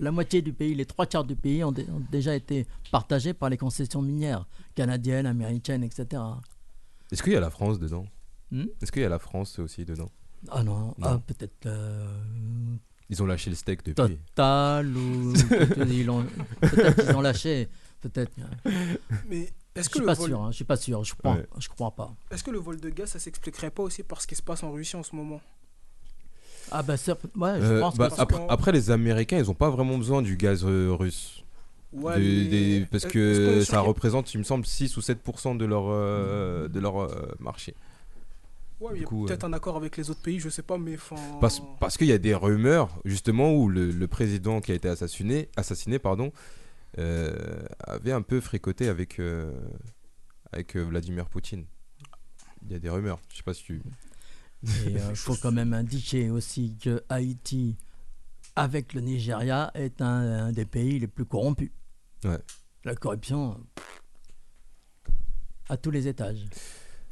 La 0.00 0.12
moitié 0.12 0.40
du 0.40 0.52
pays, 0.52 0.76
les 0.76 0.86
trois 0.86 1.06
quarts 1.06 1.24
du 1.24 1.34
pays 1.34 1.64
ont 1.64 1.74
déjà 2.12 2.36
été 2.36 2.68
partagés 2.92 3.34
par 3.34 3.48
les 3.50 3.56
concessions 3.56 4.00
minières 4.00 4.46
canadiennes, 4.76 5.26
américaines, 5.26 5.82
etc. 5.82 6.22
Est-ce 7.12 7.22
qu'il 7.22 7.32
y 7.32 7.36
a 7.36 7.40
la 7.40 7.50
France 7.50 7.78
dedans 7.78 8.06
Hmm 8.50 8.64
Est-ce 8.82 8.92
qu'il 8.92 9.02
y 9.02 9.04
a 9.04 9.08
la 9.08 9.18
France 9.18 9.58
aussi 9.58 9.84
dedans 9.84 10.10
Ah 10.50 10.62
non, 10.62 10.94
Non. 10.98 11.06
ah, 11.06 11.20
peut-être 11.26 11.66
euh, 11.66 12.06
Ils 13.10 13.22
ont 13.22 13.26
lâché 13.26 13.50
le 13.50 13.56
steak 13.56 13.84
depuis. 13.84 13.94
Total 14.34 14.86
ou 14.96 15.32
peut-être 15.32 15.90
ils 15.90 16.04
l'ont- 16.06 16.26
peut-être 16.60 17.04
qu'ils 17.06 17.16
ont 17.16 17.20
lâché, 17.20 17.68
peut-être. 18.00 18.32
Mais 19.28 19.50
Je 19.74 19.80
est-ce 19.80 19.88
que 19.88 19.94
suis 19.94 20.00
le 20.00 20.06
pas 20.06 20.14
vol... 20.14 20.28
sûr, 20.30 20.40
hein, 20.42 20.50
je 20.50 20.56
suis 20.56 20.64
pas 20.64 20.76
sûr, 20.76 21.04
je 21.04 21.14
crois, 21.14 21.34
Ouais. 21.34 21.46
je 21.58 21.68
crois 21.68 21.90
pas. 21.92 22.14
Est-ce 22.30 22.42
que 22.44 22.50
le 22.50 22.58
vol 22.58 22.80
de 22.80 22.88
gaz, 22.90 23.10
ça 23.10 23.18
s'expliquerait 23.18 23.70
pas 23.70 23.82
aussi 23.82 24.02
par 24.02 24.20
ce 24.20 24.26
qui 24.26 24.34
se 24.34 24.42
passe 24.42 24.62
en 24.62 24.72
Russie 24.72 24.96
en 24.96 25.02
ce 25.02 25.14
moment? 25.16 25.40
Ah 26.70 26.82
bah 26.82 26.96
ça- 26.98 27.12
ouais, 27.36 27.60
je 27.60 27.64
Euh, 27.64 27.80
pense 27.80 27.96
bah, 27.96 28.10
que 28.10 28.20
après, 28.20 28.46
après, 28.48 28.72
les 28.72 28.90
Américains, 28.90 29.38
ils 29.38 29.50
ont 29.50 29.54
pas 29.54 29.70
vraiment 29.70 29.96
besoin 29.96 30.20
du 30.20 30.36
gaz 30.36 30.64
euh, 30.64 30.92
russe. 30.92 31.42
Ouais, 31.92 32.18
Des- 32.18 32.20
mais 32.20 32.80
des- 32.80 32.86
parce 32.90 33.06
que 33.06 33.64
ça 33.64 33.80
représente, 33.80 34.32
il 34.34 34.38
me 34.38 34.44
semble, 34.44 34.66
6 34.66 34.96
ou 34.96 35.00
7% 35.00 35.54
de 35.54 35.64
leur, 35.64 35.84
euh, 35.88 36.68
de 36.68 36.80
leur 36.80 36.98
euh, 37.00 37.34
marché. 37.40 37.74
Ouais, 38.80 38.92
il 38.94 38.96
y 38.96 38.98
Du 39.00 39.04
a 39.04 39.08
coup, 39.08 39.26
peut-être 39.26 39.44
un 39.44 39.52
accord 39.52 39.76
avec 39.76 39.96
les 39.96 40.08
autres 40.10 40.20
pays, 40.20 40.38
je 40.38 40.48
sais 40.48 40.62
pas, 40.62 40.78
mais 40.78 40.94
enfin. 40.94 41.16
Parce, 41.40 41.60
parce 41.80 41.96
qu'il 41.96 42.06
y 42.06 42.12
a 42.12 42.18
des 42.18 42.34
rumeurs, 42.34 42.90
justement, 43.04 43.52
où 43.54 43.68
le, 43.68 43.90
le 43.90 44.06
président 44.06 44.60
qui 44.60 44.70
a 44.72 44.74
été 44.74 44.88
assassiné, 44.88 45.48
assassiné 45.56 45.98
pardon, 45.98 46.30
euh, 46.98 47.60
avait 47.80 48.12
un 48.12 48.22
peu 48.22 48.40
fricoté 48.40 48.88
avec, 48.88 49.18
euh, 49.18 49.52
avec 50.52 50.76
euh, 50.76 50.82
Vladimir 50.84 51.26
Poutine. 51.28 51.64
Il 52.66 52.72
y 52.72 52.74
a 52.74 52.78
des 52.78 52.90
rumeurs, 52.90 53.20
je 53.30 53.36
sais 53.38 53.42
pas 53.42 53.54
si 53.54 53.64
tu... 53.64 53.82
Il 54.62 54.98
faut 55.14 55.36
quand 55.40 55.52
même 55.52 55.72
indiquer 55.72 56.30
aussi 56.30 56.74
que 56.82 57.02
Haïti, 57.08 57.76
avec 58.56 58.94
le 58.94 59.00
Nigeria, 59.02 59.70
est 59.74 60.02
un, 60.02 60.46
un 60.46 60.52
des 60.52 60.66
pays 60.66 60.98
les 60.98 61.06
plus 61.08 61.24
corrompus. 61.24 61.70
Ouais. 62.24 62.38
La 62.84 62.94
corruption 62.94 63.56
à 65.68 65.76
tous 65.76 65.90
les 65.90 66.08
étages. 66.08 66.44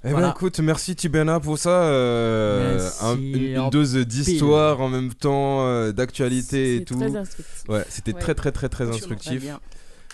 Eh 0.05 0.11
Voilà. 0.11 0.29
ben 0.29 0.33
écoute, 0.37 0.61
merci 0.61 0.95
Tibena 0.95 1.41
pour 1.41 1.59
ça. 1.59 1.83
euh, 1.85 2.77
Merci, 2.79 3.05
un- 3.05 3.17
une, 3.17 3.71
dose 3.71 3.95
d'histoire 3.97 4.81
en 4.81 4.89
même 4.89 5.13
temps, 5.15 5.67
euh, 5.67 5.93
d'actualité 5.93 6.77
et 6.77 6.85
tout. 6.85 6.97
très 6.99 7.17
instructif. 7.17 7.65
Ouais, 7.69 7.85
c'était 7.89 8.13
Ouais. 8.15 8.21
très 8.21 8.35
très 8.35 8.53
très 8.53 8.69
très 8.69 8.89
instructif. 8.89 9.41
Bien. 9.41 9.61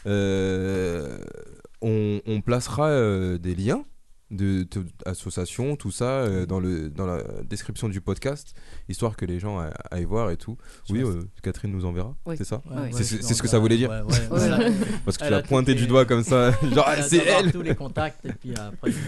Euh, 0.07 1.18
on, 1.80 2.20
on 2.26 2.40
placera 2.40 2.88
euh, 2.88 3.38
des 3.38 3.55
liens 3.55 3.84
de, 4.33 4.64
de- 4.64 4.85
associations, 5.07 5.76
tout 5.76 5.91
ça, 5.91 6.05
euh, 6.22 6.47
dans, 6.47 6.59
le, 6.59 6.89
dans 6.91 7.07
la 7.07 7.22
description 7.49 7.89
du 7.89 8.01
podcast, 8.01 8.55
histoire 8.89 9.16
que 9.16 9.24
les 9.24 9.39
gens 9.39 9.59
a- 9.61 9.68
aillent 9.91 10.05
voir 10.05 10.30
et 10.30 10.37
tout. 10.37 10.57
Je 10.89 10.95
Oui, 10.95 11.03
euh, 11.03 11.20
Catherine 11.43 11.70
nous 11.70 11.85
enverra, 11.85 12.14
Oui. 12.26 12.35
c'est 12.39 12.45
ça 12.45 12.61
Ouais, 12.71 12.91
ouais, 12.92 13.03
C'est 13.03 13.04
ce 13.34 13.42
que 13.42 13.49
ça 13.49 13.59
voulait 13.59 13.76
dire 13.76 13.91
Ouais, 13.91 14.00
ouais, 14.00 14.26
voilà. 14.29 14.59
Parce 15.04 15.18
que 15.18 15.25
tu 15.25 15.30
l'as 15.30 15.42
pointé 15.42 15.75
du 15.75 15.87
doigt 15.87 16.04
comme 16.07 16.25
ça, 16.25 16.50
genre 16.75 16.88
Elle 16.91 17.00
a 17.00 17.03
c'est 17.03 17.25
elle 17.26 17.53
tous 17.53 17.63
les 17.63 17.75
contacts 17.75 18.25
et 18.25 18.33
puis 18.33 18.54
après. 18.57 18.91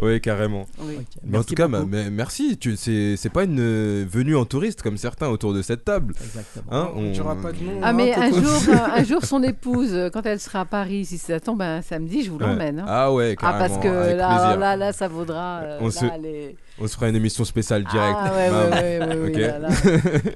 Oui, 0.00 0.20
carrément. 0.20 0.66
Oui. 0.80 0.98
Mais 1.24 1.38
en 1.38 1.44
tout 1.44 1.54
cas, 1.54 1.68
beaucoup. 1.68 1.84
bah, 1.84 1.88
mais 1.90 2.10
merci. 2.10 2.56
Tu, 2.58 2.76
c'est, 2.76 3.16
c'est 3.16 3.28
pas 3.28 3.44
une 3.44 3.60
euh, 3.60 4.04
venue 4.08 4.36
en 4.36 4.44
touriste 4.44 4.82
comme 4.82 4.96
certains 4.96 5.28
autour 5.28 5.52
de 5.52 5.62
cette 5.62 5.84
table. 5.84 6.14
Exactement. 6.24 6.64
Hein, 6.70 6.90
On 6.94 7.10
dira 7.10 7.34
pas 7.36 7.52
de 7.52 7.58
nom. 7.62 7.72
Ah 7.82 7.88
hein, 7.88 7.92
mais 7.92 8.14
un 8.14 8.30
jour, 8.30 8.60
euh, 8.68 8.76
un 8.96 9.04
jour 9.04 9.24
son 9.24 9.42
épouse, 9.42 9.90
euh, 9.92 10.10
quand 10.10 10.24
elle 10.26 10.40
sera 10.40 10.60
à 10.60 10.64
Paris, 10.64 11.04
si 11.04 11.18
ça 11.18 11.38
tombe 11.40 11.62
un 11.62 11.82
samedi, 11.82 12.22
je 12.24 12.30
vous 12.30 12.38
Ouais. 12.38 12.46
l'emmène. 12.46 12.80
hein. 12.80 12.84
Ah 12.88 13.12
ouais, 13.12 13.36
Ah 13.42 13.54
parce 13.58 13.78
carrément, 13.78 13.82
que 14.12 14.16
là, 14.16 14.56
là, 14.56 14.76
là, 14.76 14.92
ça 14.92 15.08
vaudra. 15.08 15.60
euh, 15.62 15.78
on, 15.80 15.86
là, 15.86 15.90
se, 15.90 16.04
les- 16.20 16.56
on 16.80 16.86
se 16.88 16.94
fera 16.94 17.08
une 17.08 17.16
émission 17.16 17.44
spéciale 17.44 17.84
direct. 17.84 18.16
Ah 18.18 18.32
ouais, 18.34 18.50
ouais, 18.50 18.70
ouais, 18.70 19.06
ouais, 19.06 19.16
ouais, 19.16 19.30
Ok. 19.30 19.36
là, 19.36 19.58
là. 19.58 19.68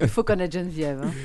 Il 0.02 0.08
faut 0.08 0.22
connaître 0.24 0.52
Geneviève. 0.54 1.00
hein. 1.04 1.10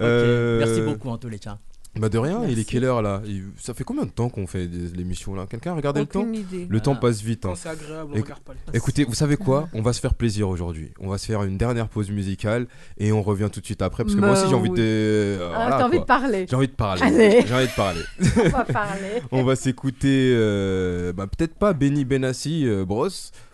Euh, 0.00 0.58
Merci 0.58 0.80
beaucoup 0.80 1.08
en 1.08 1.18
tous 1.18 1.28
les 1.28 1.38
cas. 1.38 1.56
Bah 1.96 2.08
de 2.08 2.18
rien, 2.18 2.42
il 2.48 2.58
est 2.58 2.64
quelle 2.64 2.82
heure 2.84 3.02
là 3.02 3.22
Il- 3.24 3.44
Ça 3.56 3.72
fait 3.72 3.84
combien 3.84 4.04
de 4.04 4.10
temps 4.10 4.28
qu'on 4.28 4.46
fait 4.48 4.66
l'émission 4.96 5.34
là 5.34 5.46
Quelqu'un 5.48 5.72
a 5.72 5.74
regardé 5.76 6.00
le 6.00 6.06
temps 6.06 6.26
idée. 6.32 6.66
Le 6.68 6.80
temps 6.80 6.92
Voilà. 6.92 7.00
passe 7.00 7.22
vite. 7.22 7.44
hein. 7.46 7.50
Quand 7.50 7.54
c'est 7.54 7.68
agréable, 7.68 8.10
on 8.12 8.16
Éc- 8.18 8.22
regarde 8.24 8.40
pas 8.40 8.52
le 8.52 8.58
temps. 8.58 8.72
Écoutez, 8.72 9.04
vous 9.04 9.14
savez 9.14 9.36
quoi 9.36 9.68
On 9.74 9.80
va 9.82 9.92
se 9.92 10.00
faire 10.00 10.14
plaisir 10.14 10.48
aujourd'hui. 10.48 10.90
On 10.98 11.08
va 11.08 11.18
se 11.18 11.26
faire 11.26 11.44
une 11.44 11.56
dernière 11.56 11.88
pause 11.88 12.10
musicale 12.10 12.66
et 12.98 13.12
on 13.12 13.22
revient 13.22 13.48
tout 13.52 13.60
de 13.60 13.64
suite 13.64 13.80
après 13.80 14.02
parce 14.02 14.14
que 14.16 14.20
moi 14.20 14.30
Bah 14.32 14.40
aussi 14.40 14.48
j'ai 14.48 14.54
envie 14.56 14.70
oui. 14.70 14.78
de. 14.78 14.82
euh, 14.82 15.50
Ah, 15.52 15.54
voilà, 15.54 15.76
t'as 15.78 15.84
envie 15.84 15.90
quoi. 15.92 16.00
de 16.00 16.06
parler. 16.06 16.46
J'ai 16.50 16.56
envie 16.56 16.66
de 16.68 16.72
parler. 16.72 17.00
J'ai 17.46 17.54
envie 17.54 17.66
de 17.66 17.76
parler. 17.76 18.00
On 18.44 18.48
va 18.48 18.64
parler. 18.64 19.22
On 19.30 19.44
va 19.44 19.54
s'écouter, 19.56 20.32
euh, 20.34 21.12
bah, 21.12 21.26
peut-être 21.28 21.54
pas 21.54 21.72
Benny 21.74 22.04
Benassi, 22.04 22.66
euh, 22.66 22.84
Bros, 22.84 23.08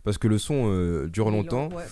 parce 0.04 0.18
que 0.18 0.28
le 0.28 0.38
son 0.38 0.64
euh, 0.70 1.08
dure 1.08 1.26
long, 1.30 1.38
longtemps. 1.38 1.68
ouais. 1.72 1.84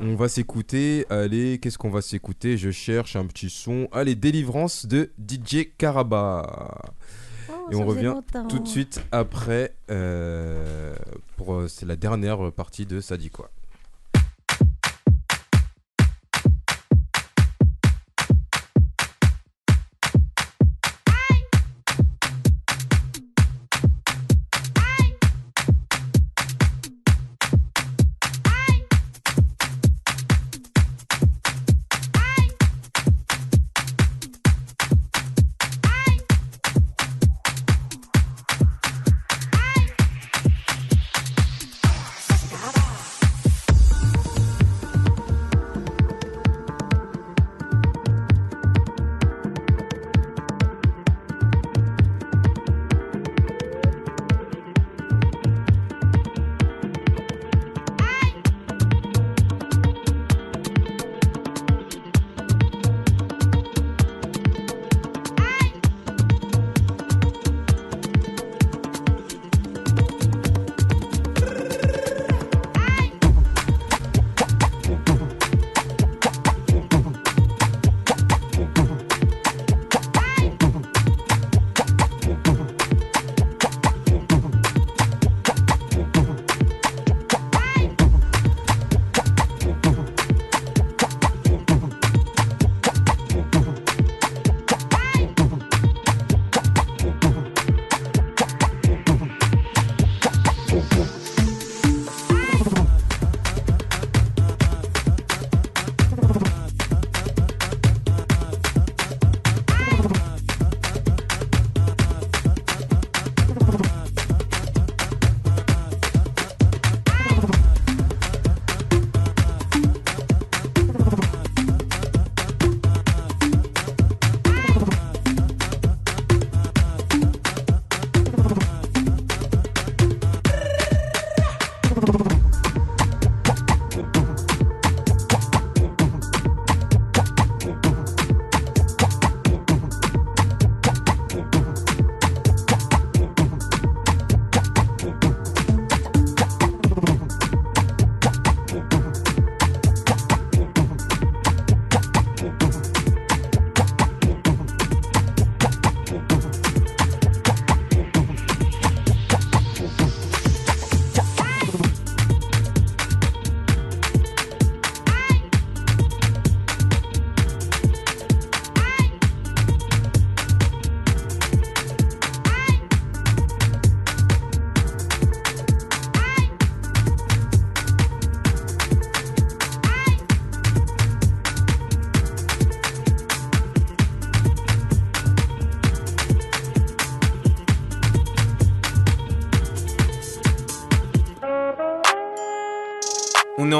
On 0.00 0.14
va 0.16 0.28
s'écouter, 0.28 1.06
allez, 1.10 1.58
qu'est-ce 1.60 1.78
qu'on 1.78 1.90
va 1.90 2.02
s'écouter? 2.02 2.56
Je 2.56 2.70
cherche 2.70 3.16
un 3.16 3.26
petit 3.26 3.50
son. 3.50 3.88
Allez, 3.92 4.14
Délivrance 4.14 4.86
de 4.86 5.10
DJ 5.18 5.68
Caraba. 5.78 6.74
Oh, 7.50 7.52
Et 7.72 7.74
on 7.76 7.84
revient 7.86 8.04
longtemps. 8.14 8.46
tout 8.48 8.58
de 8.58 8.68
suite 8.68 9.02
après. 9.12 9.74
euh, 9.90 10.94
pour 11.36 11.54
euh, 11.54 11.68
C'est 11.68 11.86
la 11.86 11.96
dernière 11.96 12.52
partie 12.52 12.86
de 12.86 13.00
Ça 13.00 13.16
dit 13.16 13.30
quoi 13.30 13.50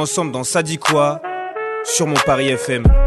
ensemble 0.04 0.32
dans 0.32 0.44
Ça 0.44 0.62
sur 1.82 2.06
mon 2.06 2.16
Paris 2.26 2.48
FM. 2.48 3.03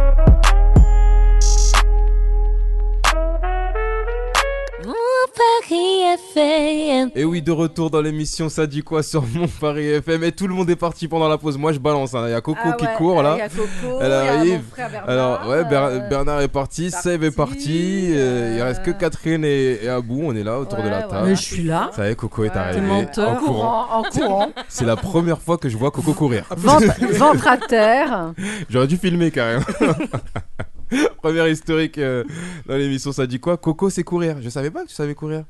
Et 7.19 7.25
oui, 7.25 7.41
de 7.41 7.51
retour 7.51 7.89
dans 7.89 7.99
l'émission 8.01 8.47
Ça 8.47 8.67
dit 8.67 8.83
quoi 8.83 9.01
sur 9.01 9.23
mon 9.33 9.47
Paris 9.47 9.87
FM. 9.87 10.23
Et 10.23 10.31
tout 10.31 10.47
le 10.47 10.53
monde 10.53 10.69
est 10.69 10.75
parti 10.75 11.07
pendant 11.07 11.27
la 11.27 11.39
pause. 11.39 11.57
Moi, 11.57 11.71
je 11.73 11.79
balance. 11.79 12.13
hein. 12.13 12.25
Il 12.27 12.31
y 12.31 12.33
a 12.35 12.41
Coco 12.41 12.59
Ah 12.63 12.73
qui 12.73 12.85
court 12.95 13.23
là. 13.23 13.33
il 13.37 13.39
y 13.39 13.41
a 13.41 13.49
Coco, 13.49 13.99
Elle 14.01 14.05
il 14.07 14.09
y 14.09 14.13
a 14.13 14.33
arrive. 14.33 14.53
mon 14.53 14.59
frère 14.71 14.89
Bernard, 14.91 15.09
Alors, 15.09 15.47
ouais, 15.49 15.63
Ber- 15.63 15.83
euh, 15.83 15.99
Bernard 16.09 16.41
est 16.41 16.47
parti. 16.47 16.91
Seb 16.91 17.23
est 17.23 17.31
parti. 17.35 18.09
euh, 18.11 18.53
il 18.57 18.61
reste 18.61 18.83
que 18.83 18.91
Catherine 18.91 19.43
et, 19.43 19.79
et 19.83 19.89
Abou. 19.89 20.21
On 20.25 20.35
est 20.35 20.43
là 20.43 20.59
autour 20.59 20.77
de 20.83 20.89
la 20.89 20.99
Ouais, 20.99 21.07
table. 21.09 21.27
Mais 21.29 21.35
je 21.35 21.41
suis 21.41 21.63
là. 21.63 21.89
Ça 21.95 22.07
y 22.07 22.11
est, 22.11 22.15
Coco 22.15 22.43
est 22.43 22.55
arrivé. 22.55 22.81
menteur. 22.81 23.29
En 23.29 23.35
courant. 23.37 23.85
En 23.91 24.03
courant. 24.03 24.49
C'est 24.69 24.85
la 24.85 24.95
première 24.95 25.41
fois 25.41 25.57
que 25.57 25.69
je 25.69 25.77
vois 25.77 25.89
Coco 25.89 26.13
courir. 26.13 26.45
Ventre, 26.55 26.85
ventre 27.17 27.47
à 27.47 27.57
terre. 27.57 28.33
J'aurais 28.69 28.87
dû 28.87 28.97
filmer 28.97 29.31
carrément. 29.31 29.65
Première 31.21 31.47
historique 31.47 31.97
euh, 31.97 32.23
dans 32.67 32.75
l'émission 32.75 33.11
Ça 33.11 33.27
dit 33.27 33.39
quoi 33.39 33.57
Coco, 33.57 33.89
c'est 33.89 34.03
courir. 34.03 34.37
Je 34.41 34.49
savais 34.49 34.69
pas 34.71 34.83
que 34.83 34.87
tu 34.89 34.95
savais 34.95 35.15
courir. 35.15 35.43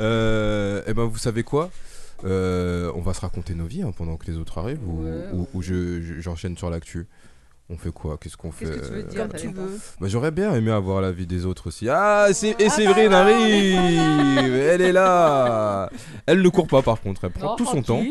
Euh, 0.00 0.82
eh 0.86 0.94
ben, 0.94 1.04
vous 1.04 1.18
savez 1.18 1.42
quoi? 1.42 1.70
Euh, 2.24 2.90
On 2.94 3.00
va 3.00 3.14
se 3.14 3.20
raconter 3.20 3.54
nos 3.54 3.66
vies 3.66 3.82
hein, 3.82 3.92
pendant 3.96 4.16
que 4.16 4.26
les 4.30 4.36
autres 4.38 4.58
arrivent 4.58 4.86
ou, 4.86 5.06
ou- 5.32 5.48
ou 5.54 5.62
je- 5.62 6.00
je- 6.02 6.20
j'enchaîne 6.20 6.56
sur 6.56 6.70
l'actu. 6.70 7.06
On 7.68 7.76
fait 7.76 7.90
quoi? 7.90 8.16
Qu'est-ce 8.18 8.36
qu'on 8.36 8.52
fait 8.52 8.64
Qu'est-ce 8.66 8.78
que 8.78 8.86
tu 8.86 8.92
veux 8.92 9.02
dire 9.02 9.28
Comme 9.28 9.40
tu 9.40 9.48
veux. 9.48 9.78
Bah, 10.00 10.06
J'aurais 10.08 10.30
bien 10.30 10.54
aimé 10.54 10.70
avoir 10.70 11.00
la 11.00 11.10
vie 11.12 11.26
des 11.26 11.44
autres 11.46 11.66
aussi. 11.66 11.88
Ah, 11.88 12.28
c'est- 12.32 12.54
et 12.60 12.68
Séverine 12.68 13.12
arrive 13.12 14.54
Elle 14.54 14.82
est 14.82 14.92
là 14.92 15.90
Elle 16.26 16.42
ne 16.42 16.48
court 16.48 16.68
pas 16.68 16.82
par 16.82 17.00
contre, 17.00 17.24
elle 17.24 17.30
prend 17.32 17.56
tout 17.56 17.66
son 17.66 17.82
temps. 17.82 18.02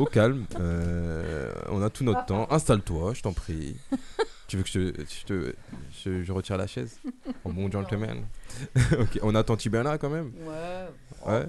Au 0.00 0.06
calme. 0.06 0.46
Euh, 0.58 1.52
on 1.68 1.82
a 1.82 1.90
tout 1.90 2.04
notre 2.04 2.24
temps. 2.24 2.46
Installe-toi, 2.50 3.12
je 3.12 3.20
t'en 3.20 3.34
prie. 3.34 3.76
tu 4.48 4.56
veux 4.56 4.62
que 4.62 4.68
je, 4.70 4.92
je 4.96 5.24
te, 5.26 5.54
je, 6.02 6.22
je 6.22 6.32
retire 6.32 6.56
la 6.56 6.66
chaise 6.66 6.98
En 7.44 7.50
bon 7.50 7.70
gentleman. 7.70 8.24
ok, 8.98 9.18
on 9.22 9.34
attend 9.34 9.56
Tibana 9.56 9.98
quand 9.98 10.08
même. 10.08 10.32
Ouais. 10.46 11.30
Ouais. 11.30 11.46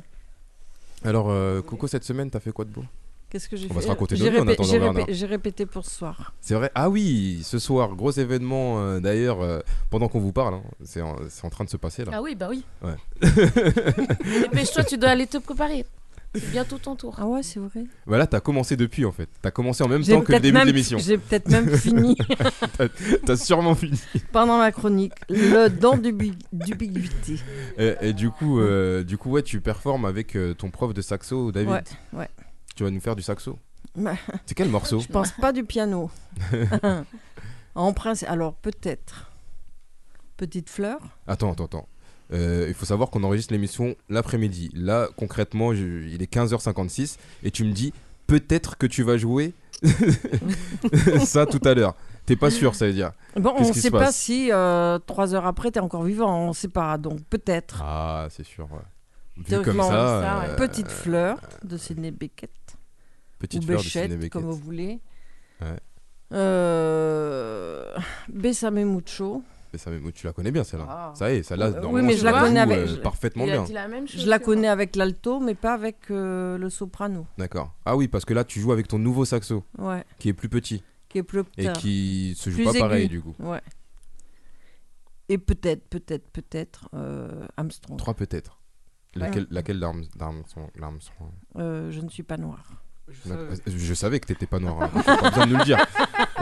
Alors, 1.06 1.30
euh, 1.30 1.62
Coco, 1.62 1.88
cette 1.88 2.04
semaine, 2.04 2.30
t'as 2.30 2.42
fait 2.42 2.52
quoi 2.52 2.66
de 2.66 2.72
beau? 2.72 2.84
Qu'est-ce 3.30 3.48
que 3.48 3.56
j'ai 3.56 3.68
fait 3.68 3.72
On 3.72 3.76
va 3.76 3.82
se 3.82 3.88
raconter 3.88 4.18
J'ai 4.18 4.30
répé- 4.30 4.52
attendant 4.52 4.64
j'ai 4.70 4.80
Bernard. 4.80 5.08
répé- 5.08 5.26
répété 5.26 5.66
pour 5.66 5.86
ce 5.86 5.92
soir. 5.96 6.34
C'est 6.42 6.54
vrai? 6.56 6.70
Ah 6.76 6.90
oui, 6.90 7.40
ce 7.46 7.58
soir, 7.58 7.96
gros 7.96 8.12
événement 8.12 8.82
euh, 8.82 9.00
d'ailleurs, 9.00 9.40
euh, 9.40 9.62
pendant 9.90 10.10
qu'on 10.10 10.20
vous 10.20 10.34
parle, 10.34 10.56
hein, 10.56 10.64
c'est 10.84 11.02
en, 11.02 11.16
c'est 11.30 11.46
en 11.46 11.50
train 11.50 11.64
de 11.64 11.70
se 11.70 11.78
passer 11.78 12.04
là. 12.04 12.12
Ah 12.16 12.22
oui, 12.22 12.36
bah 12.36 12.48
oui. 12.50 12.66
Ouais. 12.82 12.96
Dépêche-toi, 14.42 14.84
tu 14.84 14.98
dois 14.98 15.12
aller 15.12 15.28
te 15.28 15.38
préparer. 15.38 15.86
C'est 16.34 16.50
bientôt 16.52 16.78
ton 16.78 16.96
tour. 16.96 17.16
Ah 17.18 17.26
ouais, 17.28 17.44
c'est 17.44 17.60
vrai. 17.60 17.84
Bah 18.08 18.18
là, 18.18 18.26
t'as 18.26 18.40
commencé 18.40 18.78
depuis 18.78 19.04
en 19.06 19.12
fait. 19.12 19.28
T'as 19.42 19.52
commencé 19.52 19.84
en 19.84 19.90
même 19.90 20.02
temps 20.04 20.22
que 20.22 20.32
le 20.32 20.40
début 20.40 20.60
de 20.62 20.66
l'émission. 20.66 20.98
J'ai 20.98 21.18
peut-être 21.18 21.50
même 21.50 21.70
fini 21.78 22.18
T'as- 23.26 23.36
sûrement 23.36 23.76
fini. 23.76 24.00
pendant 24.32 24.58
ma 24.58 24.72
chronique. 24.72 25.14
Le 25.30 25.68
don 25.68 25.98
d'ubi- 25.98 26.38
d'ubiquité. 26.54 27.36
Et, 27.78 27.96
et 28.02 28.14
du 28.14 28.30
coup, 28.30 28.60
euh, 28.62 29.04
du 29.04 29.18
coup, 29.18 29.32
ouais, 29.32 29.44
tu 29.44 29.60
performes 29.60 30.06
avec 30.06 30.36
euh, 30.38 30.54
ton 30.54 30.70
prof 30.70 30.94
de 30.94 31.02
saxo, 31.02 31.52
David. 31.52 31.70
Ouais, 31.72 31.84
ouais. 32.14 32.30
Tu 32.76 32.84
vas 32.84 32.92
nous 32.92 33.02
faire 33.02 33.18
du 33.18 33.24
saxo. 33.24 33.60
Bah, 33.96 34.14
C'est 34.46 34.56
quel 34.56 34.70
morceau 34.70 35.00
Je 35.02 35.08
pense 35.08 35.32
pas 35.32 35.52
du 35.52 35.66
piano. 35.66 36.10
en 37.76 37.94
principe, 37.94 38.30
alors 38.30 38.54
peut-être. 38.56 39.30
Petite 40.38 40.70
fleur. 40.70 41.00
Attends, 41.28 41.52
attends, 41.52 41.66
attends. 41.66 41.88
Euh, 42.34 42.66
il 42.70 42.74
faut 42.74 42.86
savoir 42.86 43.10
qu'on 43.10 43.24
enregistre 43.24 43.52
l'émission 43.54 43.96
l'après-midi. 44.10 44.70
Là, 44.74 45.10
concrètement, 45.18 45.74
je- 45.74 46.08
il 46.08 46.22
est 46.22 46.32
15h56 46.34 47.18
et 47.44 47.52
tu 47.52 47.64
me 47.66 47.72
dis 47.74 47.94
peut-être 48.28 48.78
que 48.78 48.86
tu 48.88 49.04
vas 49.04 49.18
jouer 49.18 49.54
ça 51.26 51.46
tout 51.46 51.60
à 51.66 51.74
l'heure. 51.74 51.96
T'es 52.26 52.36
pas 52.36 52.52
sûr, 52.52 52.76
ça 52.76 52.86
veut 52.88 52.94
dire. 52.94 53.12
Bon, 53.36 53.54
on 53.58 53.72
qui 53.72 53.82
sait 53.82 53.92
pas 53.92 54.12
si 54.12 54.52
euh, 54.52 55.00
trois 55.00 55.34
heures 55.34 55.46
après 55.48 55.72
t'es 55.72 55.80
encore 55.80 56.04
vivant. 56.04 56.48
On 56.50 56.54
sait 56.54 56.68
pas. 56.68 56.98
Donc 56.98 57.20
peut-être. 57.30 57.82
Ah, 57.84 58.28
c'est 58.30 58.46
sûr. 58.46 58.66
ouais. 58.72 58.80
Vu 59.38 59.62
comme 59.64 59.82
ça. 59.82 60.44
euh, 60.44 60.56
Petite 60.56 60.90
fleur 60.90 61.40
de 61.64 61.78
Sidney 61.78 62.12
Beckett. 62.12 62.52
Petite 63.40 63.64
ou 63.64 63.66
fleur 63.66 63.80
de 63.80 63.84
Béchette, 63.84 64.04
Sidney 64.04 64.18
Beckett. 64.18 64.32
comme 64.32 64.44
vous 64.46 64.56
voulez. 64.56 65.00
Ouais. 65.62 65.78
Euh... 66.34 67.98
Mucho. 68.30 69.44
Mais 69.74 69.80
ça, 69.80 69.90
mais 69.90 70.12
tu 70.12 70.26
la 70.28 70.34
connais 70.34 70.52
bien 70.52 70.64
celle-là. 70.66 70.86
Ah. 70.90 71.14
Ça 71.16 71.32
y 71.32 71.38
est, 71.38 71.44
celle-là, 71.44 71.70
normalement, 71.70 71.94
oui, 71.94 72.02
mais 72.04 72.18
je 72.18 72.26
la 72.26 72.34
connais 72.42 72.60
euh, 72.78 72.88
je- 72.88 72.96
parfaitement 72.98 73.46
bien. 73.46 73.64
dit 73.64 73.72
la 73.74 73.88
même 73.88 74.06
chose 74.08 74.22
Je 74.22 74.30
la 74.30 74.38
connais 74.40 74.62
moi. 74.64 74.72
avec 74.72 74.96
l'alto, 74.98 75.40
mais 75.40 75.56
pas 75.56 75.74
avec 75.74 76.12
euh, 76.12 76.58
le 76.58 76.70
soprano. 76.70 77.26
D'accord. 77.38 77.74
Ah 77.86 77.96
oui, 77.96 78.08
parce 78.10 78.26
que 78.26 78.34
là, 78.34 78.44
tu 78.44 78.60
joues 78.60 78.74
avec 78.74 78.88
ton 78.90 79.00
nouveau 79.00 79.24
saxo, 79.24 79.64
Ouais. 79.78 80.04
qui 80.20 80.28
est 80.30 80.34
plus 80.34 80.50
petit 80.50 80.84
Qui 81.08 81.20
est 81.20 81.24
plus 81.24 81.44
et 81.58 81.72
qui 81.74 82.34
se 82.38 82.50
joue 82.50 82.58
Plus 82.58 82.66
pas 82.66 82.72
aigu. 82.72 82.80
pareil 82.80 83.08
du 83.08 83.22
coup. 83.22 83.34
Ouais. 83.40 83.62
Et 85.30 85.38
peut-être, 85.38 85.88
peut-être, 85.88 86.30
peut-être 86.32 86.90
euh, 86.94 87.46
Armstrong. 87.56 87.98
Trois 87.98 88.14
peut-être. 88.14 88.60
Ouais. 89.16 89.22
Laquelle, 89.22 89.48
laquelle 89.52 89.80
d'Arms- 89.80 90.10
d'Armstrong 90.18 90.70
d'Armstrong? 90.78 91.32
Euh, 91.58 91.92
je 91.92 92.02
ne 92.02 92.10
suis 92.10 92.24
pas 92.24 92.38
noire. 92.38 92.84
Je 93.68 93.94
savais 93.94 94.20
que 94.20 94.28
t'étais 94.28 94.46
pas 94.46 94.60
noir. 94.60 94.84
hein. 94.84 95.02
T'as 95.06 95.18
pas 95.18 95.30
besoin 95.30 95.46
de 95.48 95.52
nous 95.52 95.58
le 95.58 95.64
dire. 95.66 95.78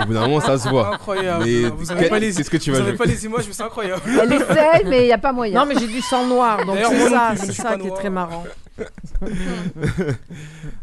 Au 0.01 0.05
bout 0.05 0.13
d'un 0.13 0.21
moment, 0.27 0.39
ça 0.39 0.57
se 0.57 0.69
voit. 0.69 0.93
Incroyable. 0.95 1.43
Mais 1.45 1.63
vous 1.69 1.91
avez 1.91 2.07
pas 2.09 2.19
les, 2.19 2.33
qu'est-ce 2.33 2.49
que 2.49 2.57
tu 2.57 2.71
vous 2.71 2.81
vas 2.83 2.93
pas 2.93 3.05
les 3.05 3.25
images, 3.25 3.45
mais 3.47 3.53
c'est 3.53 3.63
incroyable. 3.63 4.01
Elle 4.07 4.33
essaye, 4.33 4.85
mais 4.85 5.01
il 5.03 5.05
n'y 5.05 5.11
a 5.11 5.17
pas 5.17 5.33
moyen. 5.33 5.59
Non, 5.59 5.65
mais 5.65 5.79
j'ai 5.79 5.87
du 5.87 6.01
sang 6.01 6.25
noir, 6.25 6.65
donc 6.65 6.77
c'est 6.77 6.97
moi 6.97 7.09
ça, 7.09 7.35
je 7.35 7.39
c'est 7.45 7.53
ça 7.53 7.77
qui 7.77 7.87
est 7.87 7.91
très 7.95 8.09
marrant. 8.09 8.43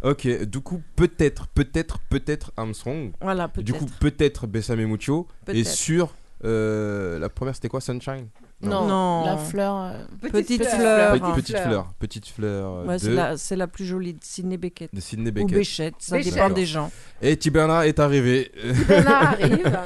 Ok, 0.03 0.27
du 0.45 0.61
coup, 0.61 0.83
peut-être, 0.97 1.47
peut-être, 1.49 1.99
peut-être 2.11 2.53
Armstrong. 2.57 3.13
Voilà, 3.21 3.49
peut-être. 3.49 3.65
Du 3.65 3.73
coup, 3.73 3.87
peut-être 4.01 4.47
Bessame 4.47 4.85
Mucho. 4.85 5.27
Et 5.49 5.53
Peut-être. 5.53 5.67
sur 5.69 6.15
euh, 6.45 7.19
la 7.19 7.29
première, 7.29 7.55
c'était 7.55 7.69
quoi 7.69 7.81
Sunshine? 7.81 8.27
Non, 8.63 8.87
Non. 8.87 9.25
la 9.27 9.37
fleur. 9.37 9.77
euh, 9.77 9.93
Petite, 10.33 10.65
fleur. 10.65 10.79
fleur. 10.79 11.13
Petite, 11.13 11.35
petite 11.35 11.59
fleur. 11.59 11.87
Petite 11.99 12.27
fleur 12.29 12.87
Ouais, 12.87 12.95
de, 12.95 12.99
c'est 12.99 13.11
la, 13.11 13.37
c'est 13.37 13.57
la 13.57 13.67
plus 13.67 13.85
jolie 13.85 14.15
de 14.15 14.19
Sidney 14.23 14.57
Beckett. 14.57 14.95
de 14.95 15.01
Sidney 15.01 15.29
Ou 15.29 15.33
Beckett. 15.33 15.55
Béchette, 15.59 15.95
ça 15.99 16.17
Béchette. 16.17 16.35
dépend 16.35 16.49
des 16.51 16.65
gens. 16.65 16.91
Et 17.21 17.37
Tiberna 17.37 17.87
est 17.87 17.99
arrivé. 17.99 18.51
Bernard 18.89 19.23
arrive. 19.35 19.79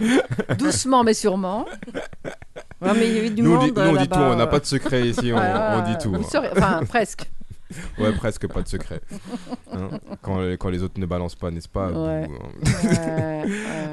Doucement, 0.58 1.04
mais 1.04 1.14
sûrement. 1.14 1.66
Ouais, 2.82 2.92
mais 2.94 3.06
il 3.08 3.14
y 3.14 3.18
avait 3.18 3.30
du 3.30 3.42
nous, 3.42 3.52
on 3.52 3.54
monde 3.58 3.66
dit, 3.66 3.72
nous, 3.80 3.86
on 3.88 3.96
dit 3.96 4.08
tout, 4.08 4.18
on 4.18 4.34
n'a 4.36 4.46
pas 4.46 4.58
de 4.60 4.66
secret 4.66 5.08
ici, 5.08 5.32
on, 5.32 5.38
on 5.38 5.82
dit 5.82 5.96
tout. 5.98 6.14
Enfin, 6.14 6.80
presque. 6.88 7.30
Ouais, 7.98 8.12
presque 8.12 8.46
pas 8.46 8.62
de 8.62 8.68
secret. 8.68 9.00
Hein, 9.72 9.90
quand, 10.22 10.40
quand 10.58 10.68
les 10.70 10.82
autres 10.82 11.00
ne 11.00 11.06
balancent 11.06 11.34
pas, 11.34 11.50
n'est-ce 11.50 11.68
pas 11.68 11.90
Ouais. 11.90 12.28
Hein. 12.28 12.62
Ouais. 12.84 13.44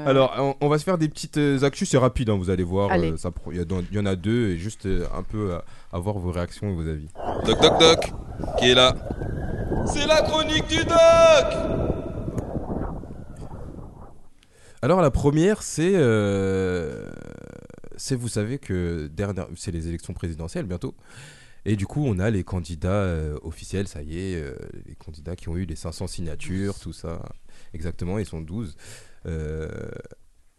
Alors, 0.06 0.34
on, 0.38 0.54
on 0.66 0.68
va 0.68 0.78
se 0.78 0.84
faire 0.84 0.98
des 0.98 1.08
petites 1.08 1.38
euh, 1.38 1.62
actus, 1.62 1.88
c'est 1.90 1.98
rapide, 1.98 2.30
hein, 2.30 2.36
vous 2.36 2.50
allez 2.50 2.62
voir. 2.64 2.90
Euh, 2.92 3.16
Il 3.52 3.66
y, 3.92 3.98
en 3.98 4.06
a 4.06 4.16
deux, 4.16 4.50
et 4.50 4.58
juste 4.58 4.86
euh, 4.86 5.06
un 5.16 5.22
peu 5.22 5.54
à, 5.54 5.64
à 5.92 5.98
voir 5.98 6.18
vos 6.18 6.30
réactions 6.30 6.68
et 6.70 6.74
vos 6.74 6.86
avis. 6.88 7.08
Doc, 7.46 7.60
doc, 7.60 7.78
doc, 7.80 8.12
qui 8.58 8.70
est 8.70 8.74
là? 8.74 8.94
C'est 9.86 10.06
la 10.06 10.22
chronique 10.22 10.66
du 10.68 10.84
doc 10.84 10.96
Alors, 14.82 15.00
la 15.00 15.10
première, 15.10 15.62
c'est. 15.62 15.92
euh, 15.94 17.10
c'est, 17.96 18.16
vous 18.16 18.28
savez 18.28 18.58
que 18.58 19.06
dernière, 19.12 19.46
c'est 19.56 19.70
les 19.70 19.88
élections 19.88 20.12
présidentielles 20.12 20.66
bientôt. 20.66 20.94
Et 21.66 21.76
du 21.76 21.86
coup, 21.86 22.04
on 22.06 22.18
a 22.18 22.30
les 22.30 22.44
candidats 22.44 22.90
euh, 22.92 23.38
officiels, 23.42 23.88
ça 23.88 24.02
y 24.02 24.18
est, 24.18 24.34
euh, 24.36 24.54
les 24.86 24.94
candidats 24.94 25.34
qui 25.36 25.48
ont 25.48 25.56
eu 25.56 25.64
les 25.64 25.76
500 25.76 26.06
signatures, 26.06 26.78
tout 26.78 26.92
ça. 26.92 27.22
Exactement, 27.72 28.18
ils 28.18 28.26
sont 28.26 28.40
12. 28.40 28.76
Euh, 29.26 29.68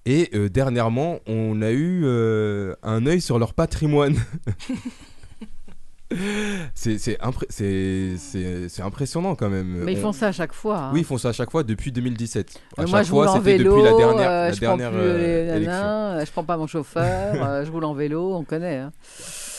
et 0.07 0.32
dernièrement, 0.49 1.19
on 1.27 1.61
a 1.61 1.72
eu 1.72 2.06
un 2.84 3.06
œil 3.07 3.22
sur 3.22 3.40
leur 3.40 3.53
patrimoine. 3.53 4.15
c'est 6.76 7.18
impré- 7.19 7.48
impressionnant 8.82 9.36
quand 9.36 9.49
même. 9.49 9.84
Mais 9.84 9.94
ils 9.94 9.98
On- 9.99 10.03
font 10.03 10.11
ça 10.14 10.27
à 10.27 10.32
chaque 10.32 10.53
fois. 10.53 10.77
hein. 10.77 10.91
Oui, 10.94 10.99
ils 11.02 11.06
font 11.06 11.18
ça 11.18 11.30
à 11.30 11.34
chaque 11.34 11.49
fois 11.52 11.64
depuis 11.64 11.91
2017. 11.91 12.61
À 12.77 12.82
Euh, 12.82 12.86
chaque 12.86 12.91
moi, 12.91 13.03
je 13.03 13.10
fois, 13.10 13.27
c'était 13.38 13.57
vélo, 13.57 13.72
depuis 13.72 13.84
la 13.84 13.94
dernière, 13.98 14.30
euh, 14.30 14.48
la 14.48 14.52
je 14.52 14.60
dernière 14.60 14.91
prends 14.91 14.99
plus 14.99 15.07
euh, 15.07 15.18
les 15.18 15.52
élection. 15.56 15.72
nanas, 15.72 16.26
je 16.26 16.32
prends 16.32 16.44
pas 16.44 16.57
mon 16.57 16.68
chauffeur, 16.68 17.34
je 17.65 17.72
roule 17.72 17.86
en 17.86 17.94
vélo, 17.95 18.36
on 18.36 18.44
connaît. 18.44 18.77
hein. 18.77 18.91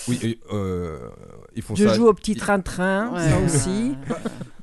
Oui, 0.09 0.19
et, 0.23 0.39
euh, 0.53 0.99
ils 1.55 1.63
font 1.63 1.75
Je 1.75 1.87
ça. 1.89 1.95
joue 1.95 2.07
au 2.07 2.15
petit 2.15 2.35
train-train, 2.37 3.13
Ouais. 3.15 3.29
ça 3.29 3.39
aussi. 3.41 3.95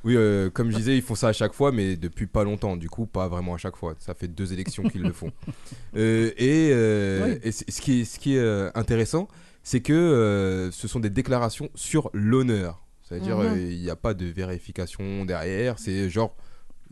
Oui, 0.04 0.16
euh, 0.18 0.50
comme 0.50 0.70
je 0.70 0.76
disais, 0.76 0.96
ils 0.96 1.02
font 1.02 1.14
ça 1.14 1.28
à 1.28 1.32
chaque 1.32 1.54
fois, 1.54 1.72
mais 1.72 1.96
depuis 1.96 2.26
pas 2.26 2.44
longtemps. 2.44 2.76
Du 2.76 2.90
coup, 2.90 3.06
pas 3.06 3.26
vraiment 3.26 3.54
à 3.54 3.56
chaque 3.56 3.76
fois. 3.76 3.94
Ça 3.98 4.12
fait 4.14 4.28
deux 4.28 4.52
élections 4.52 4.82
qu'ils 4.82 5.00
le 5.02 5.12
font. 5.12 5.32
Euh, 5.96 6.30
et 6.36 6.70
euh, 6.72 7.26
Oui. 7.26 7.38
et 7.42 7.52
c- 7.52 7.64
ce 7.68 7.80
qui 7.80 8.00
est, 8.00 8.04
ce 8.04 8.18
qui 8.18 8.36
est 8.36 8.76
intéressant, 8.76 9.28
c'est 9.62 9.80
que 9.80 9.92
euh, 9.94 10.70
ce 10.72 10.88
sont 10.88 11.00
des 11.00 11.08
déclarations 11.08 11.70
sur 11.74 12.10
l'honneur. 12.12 12.84
C'est-à-dire, 13.02 13.38
Mhm. 13.38 13.58
il 13.58 13.78
n'y 13.80 13.88
a 13.90 13.96
pas 13.96 14.12
de 14.12 14.26
vérification 14.26 15.24
derrière. 15.24 15.78
C'est 15.78 16.10
genre, 16.10 16.36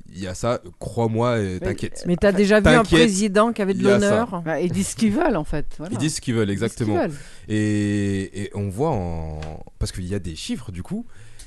il 0.09 0.21
y 0.21 0.27
a 0.27 0.35
ça, 0.35 0.61
crois-moi, 0.79 1.39
t'inquiète. 1.61 2.05
Mais 2.07 2.17
t'as 2.17 2.33
déjà 2.33 2.61
vu 2.61 2.69
un 2.69 2.83
président 2.85 3.53
qui 3.53 3.63
avait 3.63 3.75
de 3.75 3.83
l'honneur? 3.83 4.43
Bah, 4.43 4.61
ils 4.61 4.71
disent 4.73 4.89
ce 4.89 4.97
qu'ils 4.97 5.13
veulent 5.13 5.37
en 5.37 5.45
fait. 5.45 5.67
voilà. 5.79 5.93
Ils 5.95 5.99
disent 5.99 6.17
ce 6.17 6.21
qu'ils 6.21 6.35
veulent, 6.35 6.49
Ils 6.49 6.53
exactement. 6.53 6.95
veulent. 6.97 7.13
Et, 7.49 8.43
et 8.45 8.51
on 8.55 8.69
voit 8.69 8.91
en. 8.91 9.41
Parce 9.79 9.93
qu'il 9.93 10.05
y 10.07 10.15
a 10.15 10.19
des 10.19 10.37
chiffres, 10.37 10.71
du 10.73 10.83
coup. 10.83 11.07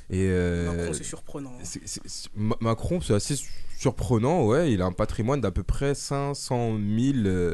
Et 0.10 0.28
euh, 0.30 0.72
Macron, 0.72 0.94
c'est 0.94 1.04
surprenant. 1.04 1.54
hein. 1.60 2.50
Macron, 2.62 3.02
c'est 3.02 3.14
assez 3.14 3.36
su- 3.36 3.50
surprenant, 3.78 4.46
ouais. 4.46 4.72
Il 4.72 4.82
a 4.82 4.86
un 4.86 4.92
patrimoine 4.92 5.42
d'à 5.42 5.52
peu 5.52 5.64
près 5.64 5.96
500 5.96 6.78
000. 6.78 7.18
euh, 7.26 7.54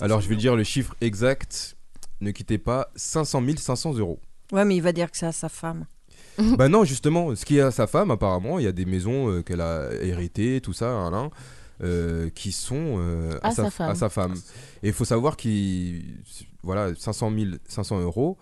alors, 0.00 0.18
500 0.18 0.20
je 0.20 0.28
vais 0.28 0.36
dire 0.36 0.56
le 0.56 0.64
chiffre 0.64 0.94
exact. 1.00 1.76
Ne 2.20 2.30
quittez 2.30 2.58
pas 2.58 2.90
500 2.94 3.42
500 3.56 3.94
euros. 3.94 4.20
Ouais, 4.52 4.64
mais 4.64 4.76
il 4.76 4.82
va 4.82 4.92
dire 4.92 5.10
que 5.10 5.16
c'est 5.16 5.26
à 5.26 5.32
sa 5.32 5.48
femme. 5.48 5.86
Bah 6.58 6.68
non, 6.68 6.84
justement, 6.84 7.34
ce 7.34 7.44
qui 7.44 7.58
est 7.58 7.60
à 7.62 7.70
sa 7.70 7.86
femme, 7.86 8.10
apparemment, 8.10 8.58
il 8.58 8.64
y 8.64 8.68
a 8.68 8.72
des 8.72 8.84
maisons 8.86 9.30
euh, 9.30 9.42
qu'elle 9.42 9.60
a 9.60 9.90
héritées, 10.00 10.60
tout 10.60 10.72
ça, 10.72 10.90
hein, 10.90 11.12
hein, 11.12 11.30
euh, 11.82 12.30
qui 12.30 12.52
sont 12.52 12.96
euh, 12.98 13.38
À 13.42 13.50
sa 13.52 13.70
femme. 13.70 13.90
à 13.90 13.94
sa 13.94 14.08
femme. 14.08 14.34
Et 14.82 14.88
il 14.88 14.92
faut 14.92 15.04
savoir 15.04 15.36
qu'il, 15.36 16.16
voilà, 16.62 16.94
500 16.94 17.30
000, 17.36 17.50
500 17.68 18.00
euros, 18.00 18.38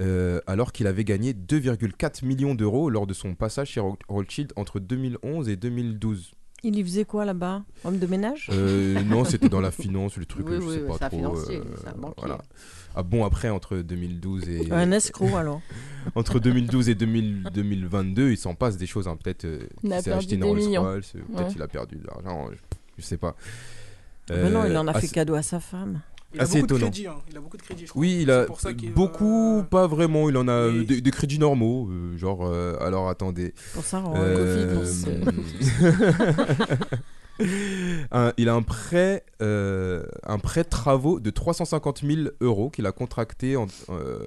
euh, 0.00 0.40
alors 0.46 0.72
qu'il 0.72 0.86
avait 0.86 1.04
gagné 1.04 1.32
2,4 1.32 2.24
millions 2.24 2.54
d'euros 2.54 2.90
lors 2.90 3.06
de 3.06 3.14
son 3.14 3.34
passage 3.34 3.68
chez 3.70 3.80
Ro- 3.80 3.98
Rothschild 4.08 4.52
entre 4.56 4.80
2011 4.80 5.48
et 5.48 5.56
2012. 5.56 6.32
Il 6.64 6.76
y 6.78 6.82
faisait 6.84 7.04
quoi 7.04 7.24
là-bas? 7.24 7.62
Homme 7.84 7.98
de 7.98 8.06
ménage? 8.06 8.48
Euh, 8.52 9.02
non, 9.02 9.24
c'était 9.24 9.48
dans 9.48 9.60
la 9.60 9.70
finance, 9.82 10.16
le 10.16 10.26
truc, 10.26 10.46
Oui, 10.48 10.56
je 10.60 10.62
oui, 10.66 10.74
sais 10.76 10.82
oui, 10.82 10.88
pas 10.98 11.08
trop. 11.08 11.16
financier, 11.18 11.56
euh, 11.58 11.90
un 11.90 11.98
banquier. 11.98 12.14
voilà. 12.18 12.38
Ah 12.94 13.02
bon, 13.02 13.24
après, 13.24 13.48
entre 13.50 13.76
2012 13.78 14.48
et. 14.48 14.70
Un 14.72 14.90
escroc, 14.92 15.28
alors. 15.36 15.60
entre 16.14 16.38
2012 16.40 16.88
et 16.90 16.94
2000 16.94 17.44
2022, 17.54 18.30
il 18.32 18.36
s'en 18.36 18.54
passe 18.54 18.76
des 18.76 18.86
choses. 18.86 19.08
hein. 19.08 19.16
Peut-être 19.22 19.44
euh, 19.46 19.60
Il 19.82 19.82
qu'il 19.82 19.92
a 19.92 20.02
s'est 20.02 20.10
perdu 20.10 20.18
acheté 20.24 20.34
une 20.34 20.40
des 20.42 20.46
Rolls 20.48 20.58
millions. 20.58 20.82
Royce, 20.82 21.12
euh, 21.16 21.20
peut-être 21.20 21.46
Ouais. 21.48 21.52
il 21.56 21.62
a 21.62 21.68
perdu 21.68 21.96
de 21.96 22.06
l'argent, 22.06 22.48
je, 22.52 22.56
je 22.98 23.02
sais 23.02 23.16
pas. 23.16 23.34
Mais 24.30 24.50
non, 24.50 24.64
il 24.66 24.76
en 24.76 24.86
a 24.88 24.96
Euh, 24.96 25.00
fait 25.00 25.08
cadeau 25.08 25.34
à 25.34 25.42
sa 25.42 25.58
femme. 25.60 26.00
Il 26.34 26.40
a 26.40 26.44
assez 26.44 26.62
beaucoup 26.62 26.78
de 26.78 26.84
hein. 26.84 26.90
Il 27.30 27.36
a 27.36 27.40
beaucoup 27.40 27.56
de 27.58 27.62
crédits, 27.62 27.84
je 27.84 27.90
crois. 27.90 28.00
Oui, 28.00 28.20
il 28.22 28.30
a 28.30 28.40
C'est 28.42 28.46
pour 28.46 28.60
ça 28.60 28.72
qu'il 28.72 28.88
va- 28.88 28.94
beaucoup, 28.94 29.64
pas 29.70 29.86
vraiment. 29.86 30.30
Il 30.30 30.36
en 30.38 30.48
a 30.48 30.52
euh, 30.52 30.82
des, 30.84 31.02
des 31.02 31.10
crédits 31.10 31.38
normaux, 31.38 31.88
euh, 31.90 32.16
genre. 32.16 32.40
euh, 32.46 32.74
alors 32.80 33.10
attendez. 33.10 33.52
Pour 33.74 33.84
ça, 33.84 34.02
on 34.06 34.14
Euh, 34.16 34.82
il 37.40 38.48
a 38.48 38.54
un 38.54 38.62
prêt, 38.62 39.24
euh, 39.40 40.04
un 40.24 40.38
prêt 40.38 40.64
travaux 40.64 41.20
de 41.20 41.30
350 41.30 42.02
000 42.04 42.28
euros 42.40 42.70
qu'il 42.70 42.86
a 42.86 42.92
contracté 42.92 43.56
en, 43.56 43.66
euh, 43.88 44.26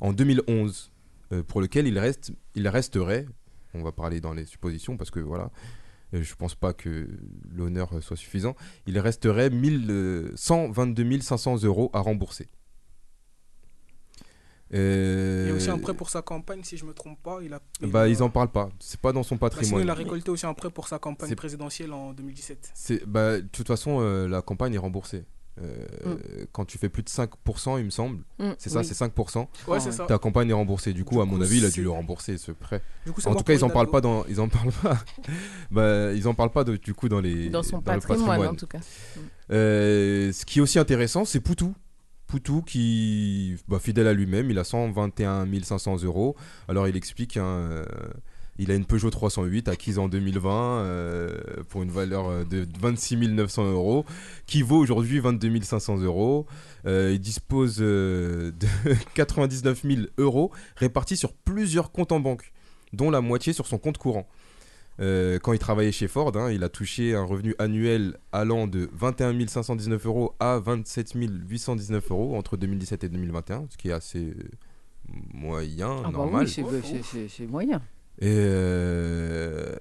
en 0.00 0.12
2011, 0.12 0.92
euh, 1.32 1.42
pour 1.42 1.60
lequel 1.60 1.86
il 1.86 1.98
reste, 1.98 2.32
il 2.54 2.68
resterait. 2.68 3.26
On 3.74 3.82
va 3.82 3.92
parler 3.92 4.20
dans 4.20 4.32
les 4.32 4.46
suppositions 4.46 4.96
parce 4.96 5.10
que 5.10 5.20
voilà. 5.20 5.50
Je 6.12 6.34
pense 6.36 6.54
pas 6.54 6.72
que 6.72 7.08
l'honneur 7.52 7.90
soit 8.00 8.16
suffisant. 8.16 8.54
Il 8.86 8.98
resterait 8.98 9.50
1000, 9.50 9.86
euh, 9.90 10.32
122 10.36 11.20
500 11.20 11.64
euros 11.64 11.90
à 11.92 12.00
rembourser. 12.00 12.48
Il 14.72 15.46
y 15.46 15.50
a 15.50 15.54
aussi 15.54 15.70
un 15.70 15.78
prêt 15.78 15.94
pour 15.94 16.10
sa 16.10 16.22
campagne, 16.22 16.60
si 16.64 16.76
je 16.76 16.84
me 16.84 16.92
trompe 16.92 17.22
pas. 17.22 17.38
Il 17.42 17.52
a, 17.54 17.60
il 17.80 17.90
Bah, 17.90 18.02
a- 18.02 18.08
ils 18.08 18.22
en 18.22 18.30
parlent 18.30 18.50
pas. 18.50 18.68
C'est 18.80 19.00
pas 19.00 19.12
dans 19.12 19.22
son 19.22 19.36
Bah, 19.36 19.48
sinon, 19.50 19.60
patrimoine. 19.60 19.82
il 19.84 19.90
a 19.90 19.94
récolté 19.94 20.30
aussi 20.30 20.46
un 20.46 20.54
prêt 20.54 20.70
pour 20.70 20.88
sa 20.88 20.98
campagne 20.98 21.28
C'est- 21.28 21.36
présidentielle 21.36 21.92
en 21.92 22.12
2017. 22.12 22.70
C'est 22.74 23.06
bah, 23.06 23.36
de 23.40 23.46
toute 23.46 23.66
façon 23.68 23.98
euh, 24.00 24.26
la 24.28 24.42
campagne 24.42 24.74
est 24.74 24.78
remboursée. 24.78 25.24
Euh, 25.58 25.86
Mm. 26.04 26.16
Quand 26.52 26.66
tu 26.66 26.76
fais 26.76 26.90
plus 26.90 27.02
de 27.02 27.08
5%, 27.08 27.78
il 27.78 27.84
me 27.86 27.90
semble. 27.90 28.18
Mm. 28.38 28.50
C'est 28.58 28.68
ça, 28.68 28.80
Oui. 28.80 28.84
c'est 28.84 28.92
5%. 28.94 29.48
Ouais, 29.66 29.80
c'est 29.80 29.90
ça. 29.92 30.04
Ta 30.04 30.18
campagne 30.18 30.50
est 30.50 30.52
remboursée. 30.52 30.92
Du 30.92 31.02
coup, 31.04 31.22
à 31.22 31.24
mon 31.24 31.36
coup, 31.38 31.42
avis, 31.42 31.58
il 31.58 31.64
a 31.64 31.70
dû 31.70 31.82
le 31.82 31.88
rembourser 31.90 32.36
ce 32.36 32.52
prêt. 32.52 32.82
Du 33.06 33.12
coup, 33.12 33.22
c'est 33.22 33.28
en 33.28 33.34
tout 33.34 33.42
cas, 33.42 33.54
ils 33.54 33.64
en 33.64 33.70
parlent 33.70 33.88
pas 33.90 34.02
dans 34.02 34.26
ils 34.26 34.38
en 34.40 34.48
parlent 34.50 34.70
pas. 34.82 34.98
bah, 35.70 36.12
ils 36.12 36.28
en 36.28 36.34
parlent 36.34 36.50
pas 36.52 36.64
de- 36.64 36.76
du 36.76 36.92
coup 36.92 37.08
dans 37.08 37.20
les 37.20 37.48
Dans 37.48 37.62
son 37.62 37.80
patrimoine, 37.80 38.48
en 38.48 38.54
tout 38.54 38.66
cas. 38.66 38.80
Euh, 39.50 40.30
ce 40.32 40.44
qui 40.44 40.58
est 40.58 40.62
aussi 40.62 40.78
intéressant, 40.78 41.24
c'est 41.24 41.40
Poutou. 41.40 41.74
Poutou 42.26 42.62
qui, 42.62 43.56
bah, 43.68 43.78
fidèle 43.78 44.08
à 44.08 44.12
lui-même, 44.12 44.50
il 44.50 44.58
a 44.58 44.64
121 44.64 45.46
500 45.62 46.02
euros. 46.02 46.36
Alors 46.68 46.88
il 46.88 46.96
explique, 46.96 47.36
hein, 47.36 47.84
il 48.58 48.70
a 48.70 48.74
une 48.74 48.84
Peugeot 48.84 49.10
308 49.10 49.68
acquise 49.68 49.98
en 49.98 50.08
2020 50.08 50.50
euh, 50.50 51.38
pour 51.68 51.82
une 51.82 51.90
valeur 51.90 52.28
euh, 52.28 52.44
de 52.44 52.66
26 52.80 53.16
900 53.28 53.70
euros, 53.70 54.04
qui 54.46 54.62
vaut 54.62 54.78
aujourd'hui 54.78 55.20
22 55.20 55.60
500 55.62 55.98
euros. 55.98 56.46
Il 56.86 57.18
dispose 57.18 57.78
de 57.78 58.54
99 59.14 59.82
000 59.82 60.00
euros 60.18 60.52
répartis 60.76 61.16
sur 61.16 61.32
plusieurs 61.32 61.90
comptes 61.90 62.12
en 62.12 62.20
banque, 62.20 62.52
dont 62.92 63.10
la 63.10 63.20
moitié 63.20 63.52
sur 63.52 63.66
son 63.66 63.78
compte 63.78 63.98
courant. 63.98 64.26
Euh, 64.98 65.38
quand 65.38 65.52
il 65.52 65.58
travaillait 65.58 65.92
chez 65.92 66.08
Ford, 66.08 66.34
hein, 66.36 66.50
il 66.50 66.64
a 66.64 66.68
touché 66.70 67.14
un 67.14 67.22
revenu 67.24 67.54
annuel 67.58 68.16
allant 68.32 68.66
de 68.66 68.88
21 68.94 69.46
519 69.46 70.06
euros 70.06 70.34
à 70.40 70.58
27 70.58 71.12
819 71.14 72.10
euros 72.10 72.36
entre 72.36 72.56
2017 72.56 73.04
et 73.04 73.08
2021, 73.10 73.66
ce 73.70 73.76
qui 73.76 73.88
est 73.90 73.92
assez 73.92 74.20
euh, 74.30 74.34
moyen, 75.34 75.96
Ah 75.98 76.02
bah 76.06 76.10
normal. 76.12 76.44
oui, 76.46 76.50
c'est- 76.50 76.64
c'est- 76.82 77.02
c'est 77.02 77.28
c'est 77.28 77.46
moyen. 77.46 77.82
Et, 78.18 78.28
euh, 78.30 79.76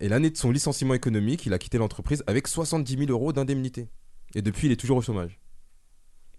et 0.00 0.08
l'année 0.08 0.28
de 0.30 0.36
son 0.36 0.50
licenciement 0.50 0.92
économique, 0.94 1.46
il 1.46 1.54
a 1.54 1.58
quitté 1.58 1.78
l'entreprise 1.78 2.22
avec 2.26 2.46
70 2.46 2.98
000 2.98 3.10
euros 3.10 3.32
d'indemnité. 3.32 3.88
Et 4.34 4.42
depuis, 4.42 4.66
il 4.66 4.72
est 4.72 4.76
toujours 4.76 4.98
au 4.98 5.02
chômage. 5.02 5.38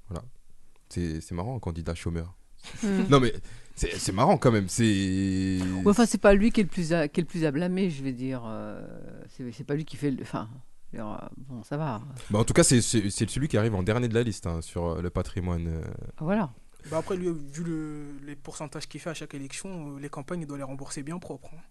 Voilà. 0.09 0.23
C'est 0.89 1.21
c'est 1.21 1.33
marrant, 1.33 1.55
un 1.55 1.59
candidat 1.59 1.95
chômeur. 1.95 2.35
Hmm. 2.83 3.05
non, 3.09 3.19
mais 3.19 3.33
c'est 3.97 4.11
marrant 4.11 4.37
quand 4.37 4.51
même. 4.51 4.67
C'est. 4.69 5.59
Ouais, 5.83 5.89
enfin, 5.91 6.05
c'est 6.05 6.19
pas 6.21 6.33
lui 6.33 6.51
qui 6.51 6.61
est 6.61 6.63
le 6.63 6.69
plus 6.69 6.93
à, 6.93 7.07
qui 7.07 7.19
est 7.19 7.23
le 7.23 7.27
plus 7.27 7.45
à 7.45 7.51
blâmer, 7.51 7.89
je 7.89 8.03
vais 8.03 8.13
dire. 8.13 8.43
euh, 8.45 8.85
c'est 9.35 9.51
c'est 9.51 9.63
pas 9.63 9.75
lui 9.75 9.85
qui 9.85 9.95
fait 9.97 10.11
le. 10.11 10.21
Enfin, 10.21 10.49
veux 10.93 10.99
euh, 11.23 11.27
bon, 11.37 11.63
ça 11.63 11.77
va. 11.77 12.01
Bah, 12.29 12.39
en 12.39 12.43
tout 12.43 12.53
cas, 12.53 12.63
c'est 12.63 12.81
c'est- 12.81 13.09
c'est 13.09 13.29
celui 13.29 13.47
qui 13.47 13.57
arrive 13.57 13.75
en 13.75 13.83
dernier 13.83 14.07
de 14.07 14.13
la 14.13 14.23
liste 14.23 14.47
hein, 14.47 14.61
sur 14.61 14.85
euh, 14.87 15.01
le 15.01 15.09
patrimoine. 15.09 15.67
euh. 15.67 15.81
Voilà. 16.19 16.51
Bah 16.89 16.97
après, 16.99 17.17
lui, 17.17 17.27
vu 17.29 17.63
le- 17.63 18.17
les 18.25 18.35
pourcentages 18.35 18.87
qu'il 18.87 19.01
fait 19.01 19.09
à 19.09 19.13
chaque 19.13 19.33
élection, 19.33 19.97
les 19.97 20.09
campagnes, 20.09 20.41
il 20.41 20.47
doit 20.47 20.57
les 20.57 20.63
rembourser 20.63 21.03
bien 21.03 21.19
propres. 21.19 21.49
hein. 21.53 21.61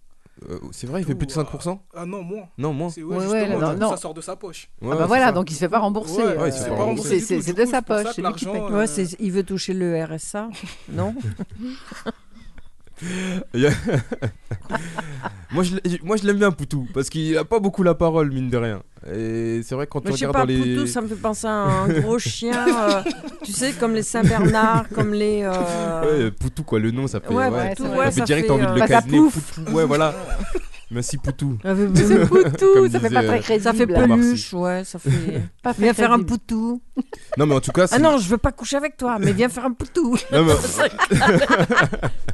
Euh, 0.49 0.59
c'est 0.71 0.87
vrai, 0.87 1.01
il 1.01 1.05
fait 1.05 1.15
plus 1.15 1.27
de 1.27 1.33
5% 1.33 1.79
Ah 1.95 2.07
non, 2.07 2.23
moins. 2.23 2.45
Non, 2.59 2.73
moins. 2.73 2.91
C'est- 2.91 3.03
ouais, 3.03 3.17
Ouais, 3.17 3.23
justement, 3.23 3.41
ouais, 3.41 3.49
là, 3.49 3.55
du 3.57 3.61
non, 3.63 3.73
coup, 3.75 3.79
non. 3.81 3.91
ça 3.91 3.97
sort 3.97 4.15
de 4.15 4.21
sa 4.21 4.37
poche. 4.37 4.71
Ouais, 4.81 4.91
ah 4.93 4.97
bah 4.97 5.07
voilà, 5.07 5.27
ça. 5.27 5.33
donc 5.33 5.51
il 5.51 5.55
se 5.55 5.59
fait 5.61 5.69
pas 5.69 5.81
rembourser. 5.81 6.21
Euh, 6.23 6.51
fait 6.51 6.69
pas 6.71 6.77
rembourser 6.85 7.21
c'est- 7.21 7.41
c'est 7.43 7.53
de 7.53 7.65
sa 7.65 7.83
poche, 7.83 8.07
c'est 8.15 8.23
l'argent, 8.23 8.53
il 9.19 9.33
veut 9.33 9.43
toucher 9.43 9.73
le 9.75 10.03
RSA, 10.05 10.49
non 10.91 11.15
moi, 15.53 15.63
je, 15.63 15.75
moi, 16.03 16.17
je 16.17 16.27
l'aime 16.27 16.39
bien, 16.39 16.51
Poutou, 16.51 16.87
parce 16.93 17.09
qu'il 17.11 17.37
a 17.37 17.45
pas 17.45 17.59
beaucoup 17.61 17.83
la 17.83 17.95
parole, 17.95 18.31
mine 18.33 18.51
de 18.51 18.57
rien. 18.57 18.83
Et 19.13 19.61
c'est 19.63 19.75
vrai, 19.75 19.87
quand 19.87 20.01
pas, 20.01 20.11
dans 20.11 20.45
les. 20.45 20.75
Poutou, 20.77 20.87
ça 20.87 21.01
me 21.01 21.09
fait 21.09 21.15
penser 21.15 21.47
à 21.47 21.51
un 21.51 21.89
gros 21.89 22.19
chien, 22.19 22.67
euh, 22.69 23.03
tu 23.45 23.53
sais, 23.53 23.73
comme 23.73 23.95
les 23.95 24.03
Saint-Bernard, 24.03 24.87
comme 24.95 25.13
les... 25.15 25.43
euh, 25.45 26.25
Ouais, 26.25 26.31
Poutou, 26.33 26.65
quoi, 26.65 26.79
le 26.79 26.91
nom, 26.91 27.07
ça 27.07 27.21
fait. 27.21 27.33
Ouais, 27.33 27.49
ouais, 27.49 27.71
Poutou, 27.75 27.85
ça 27.89 27.97
ouais, 27.99 28.07
fait 28.07 28.21
ça 28.21 28.25
direct 28.25 28.51
envie 28.51 28.65
de 28.65 28.71
euh, 28.71 28.75
le 28.75 28.81
bah, 28.81 28.87
ça 28.89 29.01
cadener. 29.03 29.21
ouais, 29.73 29.85
voilà. 29.85 30.15
Merci, 30.91 31.19
Poutou. 31.19 31.59
Ça 31.63 31.77
fait, 31.77 31.89
C'est 31.97 32.27
Poutou, 32.27 32.67
Comme 32.75 32.91
ça 32.91 32.99
fait 33.01 33.11
pas 33.11 33.21
disait, 33.21 33.27
très 33.29 33.39
euh, 33.39 33.43
crédible. 33.43 33.63
ça 33.65 33.73
fait 33.75 33.87
Bon, 33.87 34.07
merci. 34.07 34.23
peluche, 34.23 34.53
ouais, 34.55 34.85
ça 34.85 34.99
fait... 34.99 35.11
Pas 35.63 35.75
très 35.75 35.83
Viens 35.83 35.93
faire 35.95 36.13
un 36.13 36.17
crédible. 36.17 36.31
poutou. 36.39 36.83
Non, 37.37 37.45
mais 37.47 37.55
en 37.57 37.61
tout 37.61 37.73
cas, 37.73 37.83
Ah 37.85 37.87
c'est- 37.89 37.99
non, 37.99 38.17
je 38.17 38.27
veux 38.29 38.39
pas 38.39 38.53
coucher 38.53 38.77
avec 38.79 38.97
toi, 38.97 39.19
mais 39.19 39.33
viens 39.33 39.51
faire 39.51 39.67
un 39.67 39.73
poutou. 39.73 40.17
Non, 40.33 40.45
mais- 40.45 40.55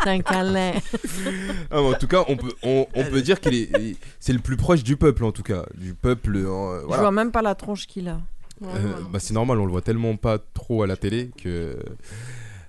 C'est 0.04 0.10
un 0.10 0.20
câlin. 0.20 0.72
Ah, 1.70 1.80
mais 1.80 1.88
en 1.88 1.94
tout 1.94 2.06
cas, 2.06 2.24
on 2.28 2.36
peut, 2.36 2.52
on, 2.62 2.86
on 2.94 3.04
peut 3.04 3.22
dire 3.22 3.40
qu'il 3.40 3.54
est, 3.54 3.70
il- 3.80 3.96
c'est 4.20 4.32
le 4.32 4.38
plus 4.38 4.56
proche 4.56 4.82
du 4.84 4.96
peuple, 4.96 5.24
en 5.24 5.32
tout 5.32 5.42
cas, 5.42 5.64
du 5.74 5.94
peuple. 5.94 6.36
euh, 6.36 6.80
Je 6.82 6.86
voilà. 6.86 7.02
vois 7.02 7.12
même 7.12 7.30
pas 7.32 7.42
la 7.42 7.54
tronche 7.54 7.86
qu'il 7.86 8.08
a. 8.08 8.20
Euh, 8.62 8.66
bah, 9.12 9.18
c'est 9.18 9.34
normal, 9.34 9.58
on 9.58 9.66
le 9.66 9.72
voit 9.72 9.82
tellement 9.82 10.16
pas 10.16 10.38
trop 10.38 10.82
à 10.82 10.86
la 10.86 10.96
télé 10.96 11.30
que. 11.42 11.76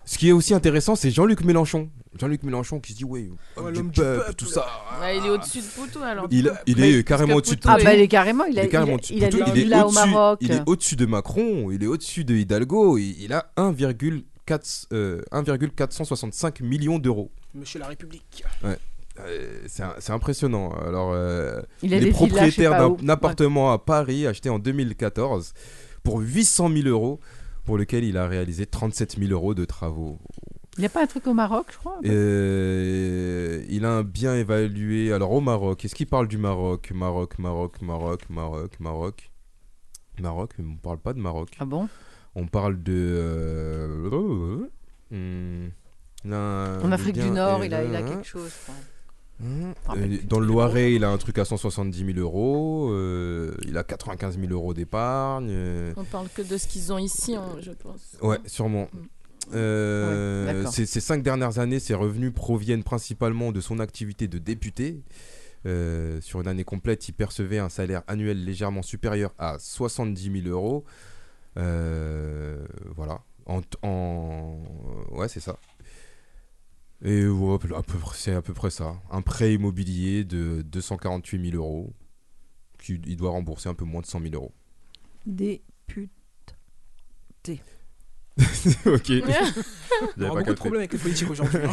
Ce 0.05 0.17
qui 0.17 0.29
est 0.29 0.31
aussi 0.31 0.53
intéressant, 0.53 0.95
c'est 0.95 1.11
Jean-Luc 1.11 1.43
Mélenchon. 1.43 1.89
Jean-Luc 2.19 2.43
Mélenchon 2.43 2.79
qui 2.79 2.93
se 2.93 2.97
dit, 2.97 3.03
ouais, 3.05 3.29
homme 3.57 3.73
du 3.89 3.99
peuple, 4.01 4.33
tout 4.35 4.45
ça. 4.45 4.65
Ouais, 5.01 5.17
il 5.17 5.25
est 5.25 5.29
au-dessus 5.29 5.59
de 5.59 5.65
Poutou 5.65 5.99
alors. 6.03 6.27
Il, 6.31 6.51
il 6.65 6.77
Mais- 6.77 6.91
est 6.93 7.03
carrément 7.03 7.35
au-dessus 7.35 7.55
de 7.57 7.61
Ah 7.65 7.73
Poutou. 7.73 7.85
bah 7.85 7.93
il 7.93 7.99
est 8.01 8.07
carrément, 8.07 8.45
il 8.45 8.57
est 8.57 8.63
il 8.65 8.69
carrément 8.69 8.95
a, 8.95 8.99
il 9.09 9.23
a. 9.25 9.29
Il 9.29 9.73
au 9.73 9.87
au-dessus- 9.87 9.93
Maroc. 10.09 10.39
Il 10.41 10.51
est 10.51 10.61
au-dessus 10.65 10.95
de 10.95 11.05
Macron, 11.05 11.71
il 11.71 11.83
est 11.83 11.87
au-dessus 11.87 12.23
de 12.23 12.33
Hidalgo, 12.35 12.97
il, 12.97 13.21
il 13.21 13.33
a 13.33 13.51
1,4 13.57 14.85
euh, 14.93 15.21
1,465 15.31 16.61
millions 16.61 16.99
d'euros. 16.99 17.31
Monsieur 17.53 17.79
la 17.79 17.87
République. 17.87 18.43
Ouais. 18.63 18.77
Euh, 19.21 19.61
c'est 19.99 20.11
impressionnant. 20.11 20.73
Alors, 20.85 21.11
euh, 21.13 21.61
Il 21.81 21.93
a 21.93 21.97
il 21.97 22.03
est 22.03 22.05
des 22.07 22.11
villas, 22.11 22.19
je 22.19 22.25
sais 22.25 22.27
propriétaire 22.27 22.71
pas 22.71 22.79
d'un 22.79 22.87
où. 22.89 22.97
d'un 22.97 23.09
appartement 23.09 23.71
à 23.71 23.77
Paris 23.79 24.27
acheté 24.27 24.49
en 24.49 24.59
2014 24.59 25.53
pour 26.03 26.19
800 26.19 26.69
000 26.69 26.87
euros, 26.89 27.19
pour 27.63 27.77
lequel 27.77 28.03
il 28.03 28.17
a 28.17 28.27
réalisé 28.27 28.65
37 28.65 29.17
000 29.17 29.31
euros 29.31 29.53
de 29.53 29.63
travaux. 29.65 30.19
Il 30.77 30.81
n'y 30.81 30.85
a 30.88 30.89
pas 30.89 31.03
un 31.03 31.07
truc 31.07 31.26
au 31.27 31.34
Maroc, 31.34 31.68
je 31.72 31.77
crois 31.77 31.99
Euh, 32.06 33.64
il 33.69 33.85
a 33.85 33.91
un 33.93 34.03
bien 34.03 34.35
évalué. 34.35 35.14
Alors 35.14 35.31
au 35.31 35.39
Maroc, 35.41 35.85
est-ce 35.85 35.95
qu'il 35.95 36.07
parle 36.07 36.27
du 36.27 36.38
Maroc? 36.38 36.91
Maroc, 36.93 37.39
Maroc, 37.39 37.81
Maroc, 37.81 38.22
Maroc, 38.30 38.80
Maroc. 38.80 39.31
Maroc, 40.19 40.52
mais 40.60 40.65
on 40.73 40.76
parle 40.77 40.97
pas 40.97 41.14
de 41.14 41.19
Maroc. 41.19 41.49
Ah 41.60 41.65
bon? 41.65 41.88
On 42.35 42.47
parle 42.47 42.81
de. 42.81 42.93
euh, 42.93 44.68
hmm, 45.11 45.69
là, 46.26 46.80
En 46.84 46.91
Afrique 46.91 47.15
du 47.19 47.30
Nord, 47.31 47.64
il 47.64 47.73
a, 47.73 47.84
il 47.84 47.95
a 47.95 48.02
là. 48.02 48.07
quelque 48.07 48.26
chose. 48.27 48.52
mais 49.39 49.73
euh, 49.97 50.18
dans 50.27 50.39
le 50.39 50.45
Loiret, 50.45 50.93
il 50.93 51.03
a 51.03 51.10
un 51.10 51.18
truc 51.18 51.38
à 51.38 51.45
170 51.45 52.06
000 52.14 52.19
euros. 52.19 52.89
euh, 52.91 53.56
il 53.65 53.77
a 53.77 53.84
95 53.84 54.38
000 54.39 54.52
euros 54.52 54.73
d'épargne. 54.73 55.47
euh, 55.49 55.93
On 55.97 56.03
parle 56.03 56.27
que 56.30 56.41
de 56.41 56.57
ce 56.57 56.68
qu'ils 56.68 56.91
ont 56.93 56.97
ici, 56.97 57.35
hein, 57.35 57.45
je 57.61 57.72
pense. 57.72 58.18
Ouais, 58.22 58.38
sûrement. 58.45 58.89
Euh, 59.53 60.63
Ouais, 60.63 60.72
ces, 60.72 60.85
ces 60.85 60.99
cinq 60.99 61.23
dernières 61.23 61.59
années, 61.59 61.80
ses 61.80 61.93
revenus 61.93 62.34
proviennent 62.34 62.84
principalement 62.84 63.51
de 63.51 63.61
son 63.61 63.80
activité 63.80 64.27
de 64.27 64.39
député. 64.39 65.03
Euh, 65.65 66.22
sur 66.22 66.41
une 66.41 66.47
année 66.47 66.63
complète, 66.63 67.07
il 67.09 67.13
percevait 67.13 67.57
un 67.57 67.69
salaire 67.69 68.03
annuel 68.07 68.43
légèrement 68.43 68.84
supérieur 68.84 69.34
à 69.38 69.57
70 69.59 70.41
000 70.43 70.47
euros. 70.47 70.84
Euh, 71.57 72.65
voilà. 72.95 73.22
En, 73.47 73.61
Ouais, 75.11 75.27
c'est 75.27 75.39
ça. 75.39 75.57
Et 77.03 77.27
ouais, 77.27 77.57
c'est 78.13 78.34
à 78.34 78.41
peu 78.41 78.53
près 78.53 78.69
ça. 78.69 78.95
Un 79.11 79.22
prêt 79.22 79.53
immobilier 79.53 80.23
de 80.23 80.61
248 80.63 81.51
000 81.51 81.63
euros. 81.63 81.93
Qui, 82.80 83.01
il 83.05 83.17
doit 83.17 83.31
rembourser 83.31 83.69
un 83.69 83.73
peu 83.73 83.85
moins 83.85 84.01
de 84.01 84.05
100 84.05 84.22
000 84.22 84.34
euros. 84.35 84.53
Député. 85.26 86.09
ok. 88.85 89.09
Il 89.09 90.23
y 90.23 90.25
pas 90.27 90.29
beaucoup 90.29 90.43
de 90.43 90.53
problèmes 90.53 90.79
avec 90.81 90.93
les 90.93 90.99
politiques 90.99 91.29
aujourd'hui. 91.29 91.59
hein. 91.63 91.69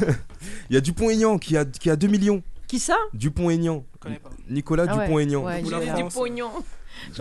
Il 0.70 0.74
y 0.74 0.76
a 0.76 0.80
Dupont-Aignan 0.80 1.38
qui 1.38 1.56
a, 1.56 1.64
qui 1.64 1.88
a 1.90 1.96
2 1.96 2.08
millions. 2.08 2.42
Qui 2.66 2.78
ça? 2.78 2.96
Dupont-Aignan. 3.14 3.84
connais 4.00 4.18
pas. 4.18 4.30
Nicolas 4.50 4.84
Ah 4.88 4.96
ouais. 4.98 5.04
Dupont-Aignan. 5.06 5.44
Ouais, 5.44 5.62
l'avez 5.62 6.02
Du 6.02 6.08
pognon. 6.12 6.50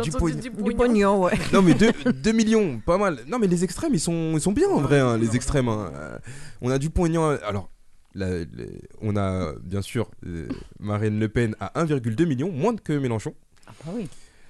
Du 0.04 0.10
pognon. 0.12 0.36
du 0.36 0.42
Du 0.42 0.52
pognon. 0.52 0.78
pognon, 0.78 1.24
ouais. 1.24 1.34
Non 1.54 1.62
mais 1.62 1.74
2 1.76 2.32
millions, 2.32 2.80
pas 2.80 2.98
mal. 2.98 3.20
Non 3.28 3.40
mais 3.40 3.48
les 3.48 3.64
extrêmes 3.64 3.94
ils 3.94 4.00
sont, 4.00 4.32
ils 4.34 4.42
sont 4.42 4.52
bien 4.54 4.68
en 4.70 4.78
Ouais, 4.78 4.84
vrai, 4.84 5.00
hein, 5.00 5.18
les 5.18 5.36
extrêmes. 5.36 5.70
hein. 5.70 5.92
Euh, 5.96 6.18
On 6.62 6.72
a 6.72 6.78
Dupont-Aignan, 6.80 7.38
alors 7.46 7.70
la- 8.16 8.40
les- 8.40 8.82
on 9.02 9.16
a 9.18 9.54
bien 9.64 9.82
sûr 9.82 10.10
euh, 10.26 10.48
Marine 10.80 11.20
Le 11.20 11.30
Pen 11.30 11.56
à 11.60 11.72
1,2 11.84 12.26
million, 12.26 12.52
moins 12.52 12.76
que 12.76 12.94
Mélenchon 12.94 13.34
Ah 13.68 13.72
bah 13.86 13.92
oui. 13.96 14.08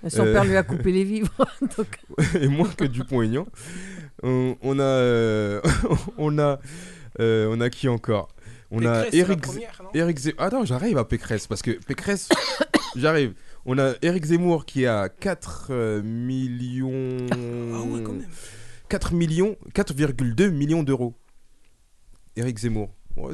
Son 0.08 0.26
Euh. 0.26 0.34
père 0.34 0.46
lui 0.46 0.56
a 0.56 0.64
coupé 0.64 0.92
les 0.92 1.04
vivres. 1.04 1.34
donc- 1.78 2.00
et 2.40 2.48
moins 2.48 2.70
que 2.70 2.86
Dupont-Aignan. 2.86 3.48
On, 4.24 4.56
on 4.62 4.80
a, 4.80 4.84
euh, 4.84 5.62
on 6.18 6.38
a, 6.38 6.60
euh, 7.20 7.48
on 7.52 7.60
a 7.62 7.70
qui 7.70 7.88
encore? 7.88 8.30
On 8.72 8.84
a 8.86 9.04
Pécresse, 9.04 9.14
Eric, 9.22 9.42
première, 9.42 9.82
non? 9.84 9.90
Eric 9.94 10.18
Zemmour. 10.20 10.42
Attends, 10.42 10.66
j'arrive 10.66 10.98
à 10.98 11.06
Pécresse 11.06 11.48
parce 11.48 11.62
que 11.62 11.72
Pécresse, 11.72 12.30
j'arrive. 12.96 13.34
On 13.66 13.78
a 13.80 13.94
Eric 14.02 14.26
Zemmour 14.26 14.66
qui 14.66 14.86
a 14.86 15.10
4 15.10 15.68
euh, 15.72 16.02
millions. 16.04 17.18
Ah 17.32 17.82
ouais, 17.82 18.02
quand 18.04 18.14
même. 18.14 18.26
4 18.90 19.14
millions, 19.14 19.56
4,2 19.74 20.50
millions 20.50 20.84
d'euros. 20.84 21.14
Eric 22.36 22.58
Zemmour. 22.60 22.90
Ouais, 23.18 23.34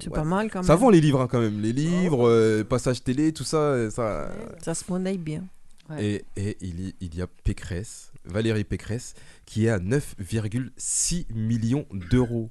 c'est 0.00 0.08
ouais. 0.08 0.14
pas 0.14 0.24
mal 0.24 0.50
quand 0.50 0.60
même. 0.60 0.66
Ça 0.66 0.74
vend 0.74 0.90
les 0.90 1.00
livres 1.00 1.20
hein, 1.20 1.28
quand 1.30 1.40
même. 1.40 1.60
Les 1.60 1.72
livres, 1.72 2.26
euh, 2.28 2.64
passage 2.64 3.04
télé, 3.04 3.32
tout 3.32 3.44
ça. 3.44 3.58
euh, 3.58 3.90
ça 3.90 4.32
Ça 4.62 4.74
se 4.74 4.84
monnaie 4.90 5.18
bien. 5.18 5.44
Ouais. 5.92 6.24
et, 6.36 6.48
et 6.50 6.56
il, 6.60 6.80
y, 6.80 6.94
il 7.00 7.14
y 7.14 7.22
a 7.22 7.26
Pécresse, 7.26 8.12
Valérie 8.24 8.64
Pécresse, 8.64 9.14
qui 9.46 9.66
est 9.66 9.70
à 9.70 9.78
9,6 9.78 11.26
millions 11.32 11.86
d'euros. 11.92 12.50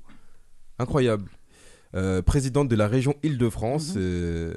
Incroyable. 0.79 1.29
Euh, 1.93 2.21
présidente 2.21 2.69
de 2.69 2.75
la 2.75 2.87
région 2.87 3.15
Île-de-France. 3.21 3.95
Mhm. 3.95 4.01
euh, 4.01 4.53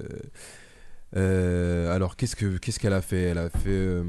euh, 1.16 1.94
alors, 1.94 2.16
qu'est-ce 2.16 2.36
que 2.36 2.58
qu'est-ce 2.58 2.78
qu'elle 2.78 2.92
a 2.92 3.02
fait? 3.02 3.22
Elle 3.22 3.38
a 3.38 3.50
fait. 3.50 4.02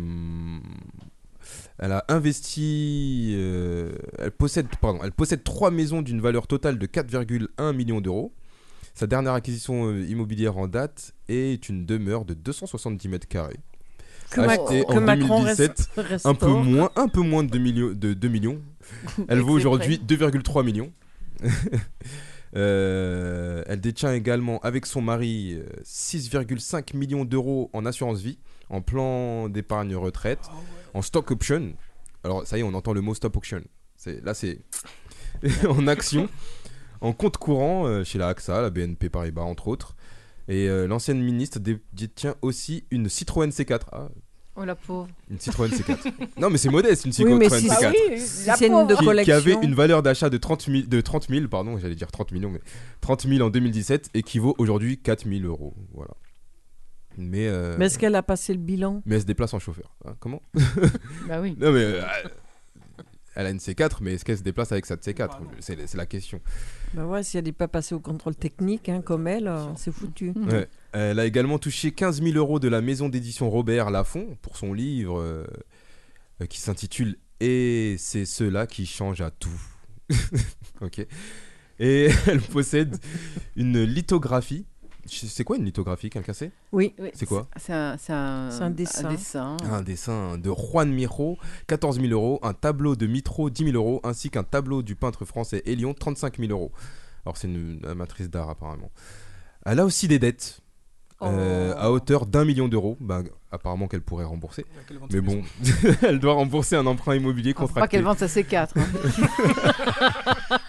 elle 1.80 1.91
a 1.91 2.06
investi. 2.07 3.35
elle, 3.35 4.31
possède, 4.31 4.68
pardon, 4.81 4.99
elle 5.03 5.11
possède 5.11 5.43
trois 5.43 5.72
maisons 5.72 6.02
d'une 6.02 6.22
valeur 6.22 6.47
totale 6.47 6.77
de 6.77 6.85
4,1 6.88 7.76
millions 7.76 8.02
d'euros. 8.02 8.34
Sa 8.93 9.07
dernière 9.07 9.34
acquisition 9.34 9.93
immobilière 9.97 10.57
en 10.57 10.68
date 10.68 11.14
est 11.27 11.68
une 11.68 11.85
demeure 11.85 12.26
de 12.26 12.34
270 12.34 13.10
mètres 13.10 13.27
carrés. 13.27 13.60
Que, 14.31 14.41
Achetée 14.41 14.84
en 14.88 14.93
que 14.95 14.99
Macron 14.99 15.39
2017, 15.43 15.89
reste, 15.97 16.26
un 16.26 16.34
peu 16.34 16.47
moins, 16.47 16.89
un 16.95 17.07
peu 17.07 17.22
moins 17.22 17.43
de 17.43 17.49
2 17.49 17.60
millions. 17.60 17.91
De 17.93 18.14
2 18.14 18.27
millions. 18.27 18.61
Elle 19.27 19.39
vaut 19.39 19.53
aujourd'hui 19.53 19.97
2,3 20.06 20.64
millions. 20.64 20.91
Euh, 22.56 23.64
elle 23.68 23.81
détient 23.81 24.14
également 24.14 24.60
avec 24.60 24.85
son 24.85 25.02
mari 25.02 25.56
euh, 25.60 25.65
6,5 25.84 26.95
millions 26.95 27.26
d'euros 27.26 27.69
en 27.73 27.85
assurance 27.85 28.22
vie, 28.22 28.38
en 28.69 28.81
plan 28.81 29.49
d'épargne 29.49 29.93
retraite, 29.95 30.39
Ah 30.43 30.53
ouais. 30.53 30.61
en 30.93 31.02
stock 31.02 31.31
option. 31.31 31.73
Alors 32.23 32.47
ça 32.47 32.57
y 32.57 32.61
est, 32.61 32.64
on 32.64 32.73
entend 32.73 32.93
le 32.93 33.02
mot 33.02 33.14
stock 33.14 33.35
option. 33.35 33.61
Là 34.23 34.34
c'est 34.34 34.60
en 35.68 35.85
action, 35.88 36.30
en 37.02 37.11
compte 37.11 37.35
courant 37.35 37.88
euh, 37.88 38.06
chez 38.06 38.19
la 38.19 38.30
AXA, 38.30 38.61
la 38.61 38.69
BNP 38.69 39.10
Paribas 39.10 39.41
entre 39.41 39.68
autres. 39.68 39.95
Et 40.47 40.69
euh, 40.69 40.88
l'ancienne 40.88 41.22
ministre 41.22 41.59
dé- 41.59 41.80
détient 41.93 42.35
aussi 42.41 42.85
une 42.91 43.09
Citroën 43.09 43.49
C4. 43.49 43.81
Ah, 43.91 44.09
Oh 44.57 44.63
la 44.63 44.76
pauvre. 44.76 45.09
une 45.30 45.38
Citroën 45.38 45.67
C4. 45.69 46.13
non 46.39 46.49
mais 46.49 46.57
c'est 46.57 46.69
modeste 46.69 47.03
une 47.03 47.09
Oui, 47.09 47.15
Citroën 47.15 47.38
mais 47.38 47.49
si, 47.49 47.67
C4 47.67 48.17
si 48.17 48.49
c'est 48.57 48.67
une 48.67 48.88
de 48.88 48.93
qui, 48.93 48.99
qui 48.99 49.05
collection. 49.05 49.35
avait 49.35 49.53
une 49.61 49.76
valeur 49.76 50.01
d'achat 50.01 50.30
de 50.30 50.38
30 50.38 50.67
000, 50.72 50.84
de 50.88 51.01
30 51.01 51.27
000 51.30 51.47
pardon, 51.49 51.77
j'allais 51.77 51.95
dire 51.95 52.09
30 52.09 52.31
millions, 52.31 52.51
mais 52.51 52.61
30 53.01 53.27
000 53.27 53.45
en 53.45 53.49
2017 53.49 54.11
et 54.13 54.23
qui 54.23 54.39
vaut 54.39 54.55
aujourd'hui 54.57 54.97
4 54.97 55.27
000 55.27 55.45
euros. 55.45 55.73
Voilà. 55.93 56.11
Mais, 57.17 57.47
euh, 57.47 57.76
Mais 57.77 57.88
est-ce 57.88 57.97
qu'elle 57.99 58.15
a 58.15 58.23
passé 58.23 58.53
le 58.53 58.59
bilan? 58.59 59.01
mais 59.05 59.15
elle 59.15 59.22
se 59.22 59.26
déplace 59.26 59.53
en 59.53 59.59
chauffeur. 59.59 59.93
Hein, 60.05 60.15
comment? 60.22 60.41
Bah 61.27 61.41
oui. 61.41 61.55
Non, 61.59 61.72
mais 61.73 61.80
euh, 61.84 62.01
elle 63.36 63.48
a 63.48 63.49
une 63.49 63.57
C4, 63.57 63.98
mais 64.02 64.14
est-ce 64.14 64.26
qu'elle 64.26 64.38
se 64.38 64.44
déplace 64.44 64.72
avec 64.72 64.86
cette 64.86 65.06
C4 65.06 65.28
Bah 65.28 65.40
non. 65.41 65.49
C'est 65.60 65.88
c'est 65.88 65.98
la 65.98 66.06
question. 66.06 66.40
Bah 66.94 67.06
ouais, 67.06 67.22
si 67.22 67.38
elle 67.38 67.44
n'est 67.44 67.52
pas 67.52 67.68
passée 67.68 67.94
au 67.94 67.99
contrôle 67.99 68.36
technique, 68.36 68.88
hein, 68.88 69.02
comme 69.02 69.28
elle, 69.28 69.48
euh, 69.48 69.66
c'est 69.76 69.91
foutu. 69.91 70.34
Ouais. 70.36 70.68
Elle 70.94 71.20
a 71.20 71.26
également 71.26 71.60
touché 71.60 71.91
15 71.91 72.22
000 72.22 72.38
euros 72.38 72.60
de 72.60 72.70
la 72.70 72.82
maison 72.82 73.10
d'édition 73.10 73.49
Robert 73.49 73.90
Laffont 73.91 74.38
pour 74.41 74.56
son 74.56 74.74
livre 74.74 75.20
euh, 75.20 75.45
euh, 76.41 76.45
qui 76.45 76.62
s'intitule 76.62 77.18
Et 77.41 77.95
c'est 77.99 78.26
cela 78.26 78.68
qui 78.68 78.86
change 78.86 79.20
à 79.20 79.32
tout. 79.32 79.62
ok. 80.82 81.06
Et 81.80 82.10
elle 82.28 82.41
possède 82.41 82.98
une 83.57 83.84
lithographie. 83.84 84.66
C'est 85.07 85.44
quoi 85.44 85.57
une 85.57 85.65
lithographie, 85.65 86.10
quelqu'un 86.10 86.34
sait 86.34 86.52
Oui. 86.72 86.95
Oui, 86.99 87.10
C'est 87.14 87.26
quoi? 87.27 87.48
C'est 87.57 87.73
un, 87.73 87.95
dessin. 88.72 89.57
Un 89.72 89.82
dessin 89.84 90.38
de 90.38 90.52
Juan 90.52 90.91
Miro, 90.91 91.38
14 91.68 91.99
000 91.99 92.11
euros. 92.11 92.40
Un 92.41 92.53
tableau 92.53 92.95
de 92.95 93.06
Mitro, 93.06 93.49
10 93.49 93.65
000 93.72 93.76
euros. 93.76 94.02
Ainsi 94.03 94.30
qu'un 94.30 94.44
tableau 94.44 94.82
du 94.82 94.95
peintre 94.95 95.23
français 95.26 95.61
Elion, 95.65 95.94
35 95.94 96.40
000 96.40 96.52
euros. 96.52 96.72
Alors, 97.26 97.38
c'est 97.38 97.48
une 97.48 97.82
amatrice 97.88 98.30
d'art, 98.30 98.49
apparemment. 98.49 98.90
Elle 99.65 99.80
a 99.80 99.86
aussi 99.86 100.07
des 100.07 100.19
dettes. 100.19 100.61
euh, 101.22 101.73
Oh. 101.76 101.80
à 101.80 101.91
hauteur 101.91 102.26
d'un 102.26 102.44
million 102.44 102.68
d'euros, 102.68 102.98
bah, 102.99 103.22
apparemment 103.52 103.88
qu'elle 103.88 104.02
pourrait 104.02 104.26
rembourser. 104.26 104.65
Mais 105.14 105.22
bon, 105.22 105.44
elle 106.02 106.19
doit 106.19 106.34
rembourser 106.34 106.76
un 106.76 106.86
emprunt 106.88 107.15
immobilier 107.15 107.53
faut 107.53 107.61
pas 107.61 107.68
contracté. 107.68 107.98
qu'elle 107.98 108.03
vende 108.06 108.18
sa 108.18 108.26
C4. 108.27 108.69
hein. 108.76 108.86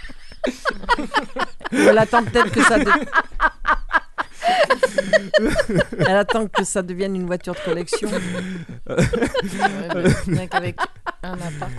Elle 1.73 1.99
attend 1.99 2.23
peut-être 2.25 2.53
que 2.53 2.63
ça. 2.63 2.79
de- 2.79 2.85
Elle 5.99 6.17
attend 6.17 6.47
que 6.47 6.65
ça 6.65 6.83
devienne 6.83 7.15
une 7.17 7.27
voiture 7.27 7.55
de 7.55 7.61
collection. 7.61 8.09
Ouais, 8.09 8.97
mais 9.95 10.03
rien 10.37 10.47
qu'avec 10.47 10.77
un 11.23 11.33
appart. 11.35 11.71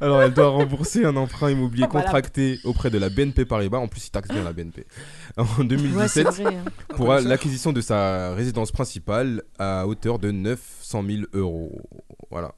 Alors, 0.00 0.22
elle 0.22 0.32
doit 0.34 0.48
rembourser 0.48 1.04
un 1.04 1.16
emprunt 1.16 1.50
immobilier 1.50 1.86
Voilà. 1.90 2.06
contracté 2.06 2.58
auprès 2.64 2.90
de 2.90 2.98
la 2.98 3.08
BNP 3.10 3.44
Paribas. 3.44 3.78
En 3.78 3.88
plus, 3.88 4.06
il 4.06 4.10
taxe 4.10 4.28
bien 4.30 4.42
la 4.42 4.52
BNP. 4.52 4.86
En 5.36 5.42
Ouais, 5.44 5.64
2017, 5.64 6.08
c'est 6.32 6.42
vrai. 6.42 6.56
hein. 6.56 6.64
pour 6.96 7.12
l'acquisition 7.14 7.72
de 7.72 7.80
sa 7.80 8.34
résidence 8.34 8.72
principale 8.72 9.42
à 9.58 9.86
hauteur 9.86 10.18
de 10.18 10.30
900 10.30 11.02
000 11.06 11.22
euros. 11.32 11.80
Voilà. 12.30 12.54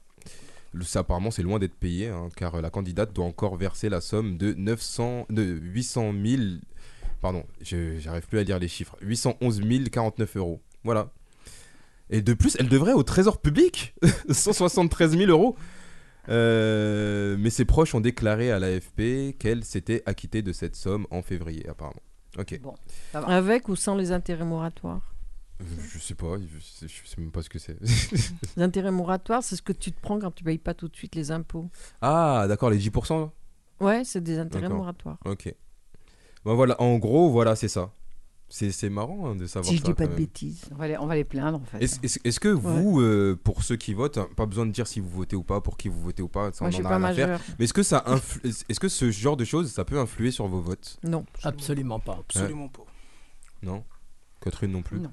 Ça, 0.81 0.99
apparemment, 0.99 1.31
c'est 1.31 1.41
loin 1.43 1.57
d'être 1.59 1.73
payé, 1.73 2.09
hein, 2.09 2.29
car 2.35 2.61
la 2.61 2.69
candidate 2.69 3.11
doit 3.13 3.25
encore 3.25 3.55
verser 3.57 3.89
la 3.89 3.99
somme 4.01 4.37
de 4.37 4.53
900, 4.53 5.25
de 5.29 5.41
800 5.43 6.13
000. 6.23 6.41
Pardon, 7.21 7.43
je 7.61 7.97
j'arrive 7.99 8.27
plus 8.27 8.39
à 8.39 8.43
lire 8.43 8.59
les 8.59 8.67
chiffres. 8.67 8.95
811 9.01 9.61
049 9.91 10.37
euros. 10.37 10.61
Voilà. 10.83 11.11
Et 12.09 12.21
de 12.21 12.33
plus, 12.33 12.55
elle 12.59 12.69
devrait 12.69 12.93
au 12.93 13.03
trésor 13.03 13.41
public 13.41 13.93
173 14.29 15.17
000 15.17 15.29
euros. 15.31 15.55
Euh, 16.29 17.37
mais 17.39 17.49
ses 17.49 17.65
proches 17.65 17.95
ont 17.95 18.01
déclaré 18.01 18.51
à 18.51 18.59
l'AFP 18.59 19.37
qu'elle 19.39 19.63
s'était 19.63 20.03
acquittée 20.05 20.41
de 20.41 20.51
cette 20.51 20.75
somme 20.75 21.07
en 21.09 21.21
février, 21.21 21.67
apparemment. 21.69 22.01
Ok. 22.37 22.59
Bon, 22.61 22.75
ça 23.11 23.21
va. 23.21 23.27
Avec 23.27 23.69
ou 23.69 23.75
sans 23.75 23.95
les 23.95 24.11
intérêts 24.11 24.45
moratoires? 24.45 25.13
Euh, 25.61 25.65
Je 25.93 25.97
sais 25.99 26.15
pas, 26.15 26.35
je 26.37 26.59
sais, 26.87 26.87
même 27.17 27.31
pas 27.31 27.41
ce 27.41 27.49
que 27.49 27.57
c'est. 27.59 27.77
Les 28.57 28.61
intérêts 28.63 28.91
moratoires, 28.91 29.41
c'est 29.41 29.55
ce 29.55 29.61
que 29.61 29.73
tu 29.73 29.91
te 29.91 29.99
prends 29.99 30.19
quand 30.19 30.31
tu 30.31 30.43
payes 30.43 30.57
pas 30.59 30.73
tout 30.75 30.87
de 30.87 30.95
suite 30.95 31.15
les 31.15 31.31
impôts. 31.31 31.69
ah, 32.01 32.45
d'accord, 32.47 32.69
les 32.69 32.77
10% 32.77 33.19
là? 33.21 33.31
Ouais, 33.79 34.03
c'est 34.03 34.21
des 34.21 34.37
intérêts 34.37 34.69
moratoires. 34.69 35.17
Ok. 35.25 35.53
Bon, 36.47 36.55
voilà, 36.55 36.81
en 36.81 36.97
gros, 36.97 37.29
voilà, 37.29 37.55
c'est 37.57 37.67
ça. 37.67 37.91
C'est 38.49 38.71
c'est 38.71 38.89
marrant 38.89 39.27
hein, 39.27 39.35
de 39.35 39.45
savoir 39.45 39.69
Si 39.69 39.75
je 39.75 39.81
ça. 39.81 39.87
dis 39.89 39.93
pas 39.93 40.05
de 40.05 40.09
même. 40.11 40.17
bêtises. 40.19 40.61
On 40.71 40.75
va 40.75 40.87
les, 40.87 40.97
on 40.97 41.05
va 41.05 41.15
les 41.15 41.25
plaindre 41.25 41.59
en 41.59 41.65
fait. 41.65 41.83
Est-ce 41.83 42.39
que 42.39 42.47
vous, 42.47 43.01
euh, 43.01 43.37
pour 43.43 43.61
ceux 43.63 43.75
qui 43.75 43.93
votent, 43.93 44.17
hein, 44.19 44.29
pas 44.37 44.45
besoin 44.45 44.65
de 44.65 44.71
dire 44.71 44.87
si 44.87 45.01
vous 45.01 45.09
votez 45.09 45.35
ou 45.35 45.43
pas, 45.43 45.59
pour 45.59 45.75
qui 45.75 45.89
vous 45.89 45.99
votez 45.99 46.21
ou 46.23 46.29
pas, 46.29 46.53
ça 46.53 46.63
Moi, 46.63 46.69
on 46.73 46.77
je 46.77 46.81
en 46.81 46.85
a 46.85 46.95
rien 46.97 47.03
à 47.03 47.13
faire. 47.13 47.41
Mais 47.59 47.65
est-ce 47.65 47.73
que 47.73 47.83
ça 47.83 48.05
est-ce 48.45 48.79
que 48.79 48.87
ce 48.87 49.11
genre 49.11 49.35
de 49.35 49.43
choses, 49.43 49.69
ça 49.73 49.83
peut 49.83 49.99
influer 49.99 50.31
sur 50.31 50.47
vos 50.47 50.61
votes? 50.61 50.97
Non. 51.03 51.25
Absolument 51.43 51.99
pas. 51.99 52.17
Absolument 52.21 52.69
pas. 52.69 52.85
Non? 53.61 53.83
Catherine 54.39 54.71
non 54.71 54.81
plus? 54.81 55.01
Non. 55.01 55.11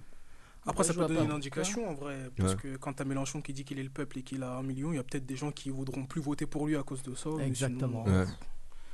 Après, 0.67 0.85
ça 0.85 0.93
je 0.93 0.99
peut 1.01 1.07
donner 1.09 1.19
pas 1.19 1.25
une 1.25 1.33
indication 1.33 1.89
en 1.91 1.95
vrai. 1.95 2.17
Parce 2.37 2.53
Ouais. 2.55 2.59
que 2.61 2.77
quand 2.77 2.93
t'as 2.93 3.05
Mélenchon 3.05 3.43
qui 3.43 3.53
dit 3.53 3.65
qu'il 3.65 3.81
est 3.81 3.83
le 3.83 3.91
peuple 3.91 4.19
et 4.19 4.23
qu'il 4.23 4.45
a 4.45 4.57
un 4.59 4.63
million, 4.63 4.93
il 4.93 4.97
y 4.97 4.99
a 4.99 5.03
peut-être 5.03 5.27
des 5.27 5.37
gens 5.37 5.51
qui 5.51 5.71
voudront 5.71 6.07
plus 6.07 6.21
voter 6.23 6.47
pour 6.47 6.69
lui 6.69 6.77
à 6.77 6.85
cause 6.85 7.03
de 7.03 7.17
ça. 7.17 7.31
mais 7.37 7.49
Exactement. 7.49 8.05
sinon, 8.07 8.19
Ouais. 8.21 8.27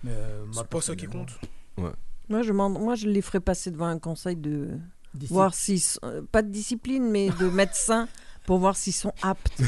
Mais, 0.03 0.11
euh, 0.15 0.47
C'est 0.53 0.67
pas 0.67 0.81
ça 0.81 0.97
qui 0.97 1.07
compte. 1.07 1.39
Ouais. 1.77 1.91
Moi, 2.31 2.43
je, 2.43 2.53
moi, 2.53 2.95
je 2.95 3.09
les 3.09 3.21
ferais 3.23 3.41
passer 3.41 3.71
devant 3.71 3.87
un 3.89 3.99
conseil 3.99 4.37
de 4.37 4.69
voir 5.29 5.53
sont- 5.55 5.99
euh, 6.05 6.23
pas 6.33 6.43
de 6.43 6.49
discipline, 6.49 7.11
mais 7.11 7.29
de 7.41 7.49
médecins 7.51 8.09
pour 8.47 8.59
voir 8.59 8.77
s'ils 8.77 8.93
sont 8.95 9.13
aptes. 9.23 9.61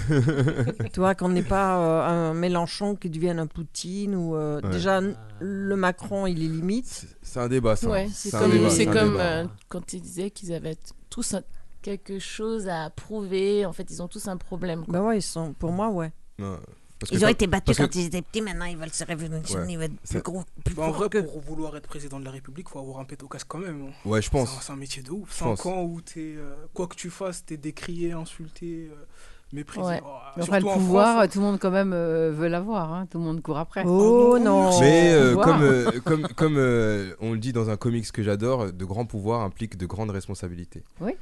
tu 0.92 1.00
vois, 1.00 1.14
qu'on 1.14 1.28
n'ait 1.28 1.42
pas 1.42 1.78
euh, 1.78 2.30
un 2.30 2.34
Mélenchon 2.34 2.94
qui 2.96 3.10
devienne 3.10 3.38
un 3.38 3.46
Poutine 3.46 4.14
ou 4.14 4.34
euh, 4.36 4.60
Ouais. 4.62 4.70
déjà 4.70 5.00
le 5.40 5.76
Macron, 5.76 6.26
il 6.26 6.42
est 6.42 6.48
limite. 6.48 7.06
C'est 7.22 7.40
un 7.40 7.48
débat, 7.48 7.76
ça. 7.76 7.88
Ouais, 7.90 8.08
c'est 8.12 8.30
comme, 8.30 8.50
débat, 8.50 8.70
c'est 8.70 8.86
un 8.88 8.92
comme 8.92 9.12
débat. 9.12 9.24
euh, 9.24 9.46
quand 9.68 9.92
ils 9.92 10.00
disaient 10.00 10.30
qu'ils 10.30 10.52
avaient 10.52 10.76
tous 11.10 11.34
un- 11.34 11.42
quelque 11.82 12.18
chose 12.20 12.68
à 12.68 12.90
prouver. 12.90 13.66
En 13.66 13.72
fait, 13.72 13.88
ils 13.90 14.00
ont 14.02 14.08
tous 14.08 14.28
un 14.28 14.36
problème. 14.36 14.84
quoi. 14.84 14.92
Bah 14.94 15.02
ouais, 15.02 15.18
ils 15.18 15.22
sont, 15.22 15.52
pour 15.52 15.72
moi, 15.72 15.90
ouais. 15.90 16.12
Ouais. 16.38 16.56
Parce 17.02 17.10
que 17.10 17.16
Ils 17.16 17.24
ont 17.24 17.28
été 17.28 17.46
battus 17.48 17.76
que- 17.76 17.82
quand 17.82 17.94
ils 17.96 18.06
étaient 18.06 18.22
petits, 18.22 18.40
maintenant 18.42 18.64
ils 18.66 18.76
veulent 18.76 18.90
se 18.92 19.02
révolutionner, 19.04 19.64
Ouais. 19.66 19.72
ils 19.72 19.76
veulent 19.78 19.90
être 20.04 20.08
plus 20.08 20.22
gros, 20.22 20.44
plus 20.64 20.74
Bah, 20.76 20.84
en 20.84 20.90
vrai, 20.92 21.08
que... 21.08 21.18
pour 21.18 21.40
vouloir 21.40 21.76
être 21.76 21.88
président 21.88 22.20
de 22.20 22.24
la 22.24 22.30
République, 22.30 22.68
faut 22.68 22.78
avoir 22.78 23.00
un 23.00 23.04
pet 23.04 23.20
au 23.22 23.26
casque 23.28 23.46
quand 23.48 23.58
même. 23.58 23.88
hein. 23.88 24.08
Ouais, 24.08 24.22
je 24.22 24.30
pense. 24.30 24.56
C'est 24.62 24.72
un- 24.72 24.76
métier 24.76 25.02
de 25.02 25.10
ouf. 25.10 25.28
Je 25.32 25.38
5 25.38 25.44
pense. 25.56 25.66
ans 25.66 25.82
où 25.82 26.00
t'es, 26.00 26.34
euh, 26.36 26.54
quoi 26.74 26.86
que 26.86 26.94
tu 26.94 27.10
fasses, 27.10 27.44
t'es 27.44 27.56
décrié, 27.56 28.12
insulté, 28.12 28.88
euh, 28.92 29.04
méprisé. 29.52 29.84
Ouais. 29.84 30.00
Oh, 30.04 30.42
surtout 30.42 30.66
le 30.68 30.72
pouvoir, 30.74 31.16
France, 31.16 31.30
tout 31.32 31.38
le 31.40 31.44
monde 31.44 31.58
quand 31.58 31.70
même 31.72 31.92
euh, 31.92 32.30
veut 32.32 32.46
l'avoir. 32.48 32.92
hein. 32.92 33.06
Tout 33.10 33.18
le 33.18 33.24
monde 33.24 33.42
court 33.42 33.58
après. 33.58 33.82
Oh 33.84 34.38
non 34.38 34.78
Mais 34.80 35.12
euh, 35.12 35.34
comme, 35.36 35.62
euh, 35.62 35.90
comme, 36.04 36.28
comme 36.28 36.56
euh, 36.56 37.14
on 37.20 37.32
le 37.32 37.38
dit 37.38 37.52
dans 37.52 37.68
un 37.68 37.76
comics 37.76 38.10
que 38.12 38.22
j'adore, 38.22 38.72
de 38.72 38.84
grands 38.84 39.06
pouvoirs 39.06 39.40
impliquent 39.40 39.76
de 39.76 39.86
grandes 39.86 40.10
responsabilités. 40.10 40.84
Oui. 41.00 41.12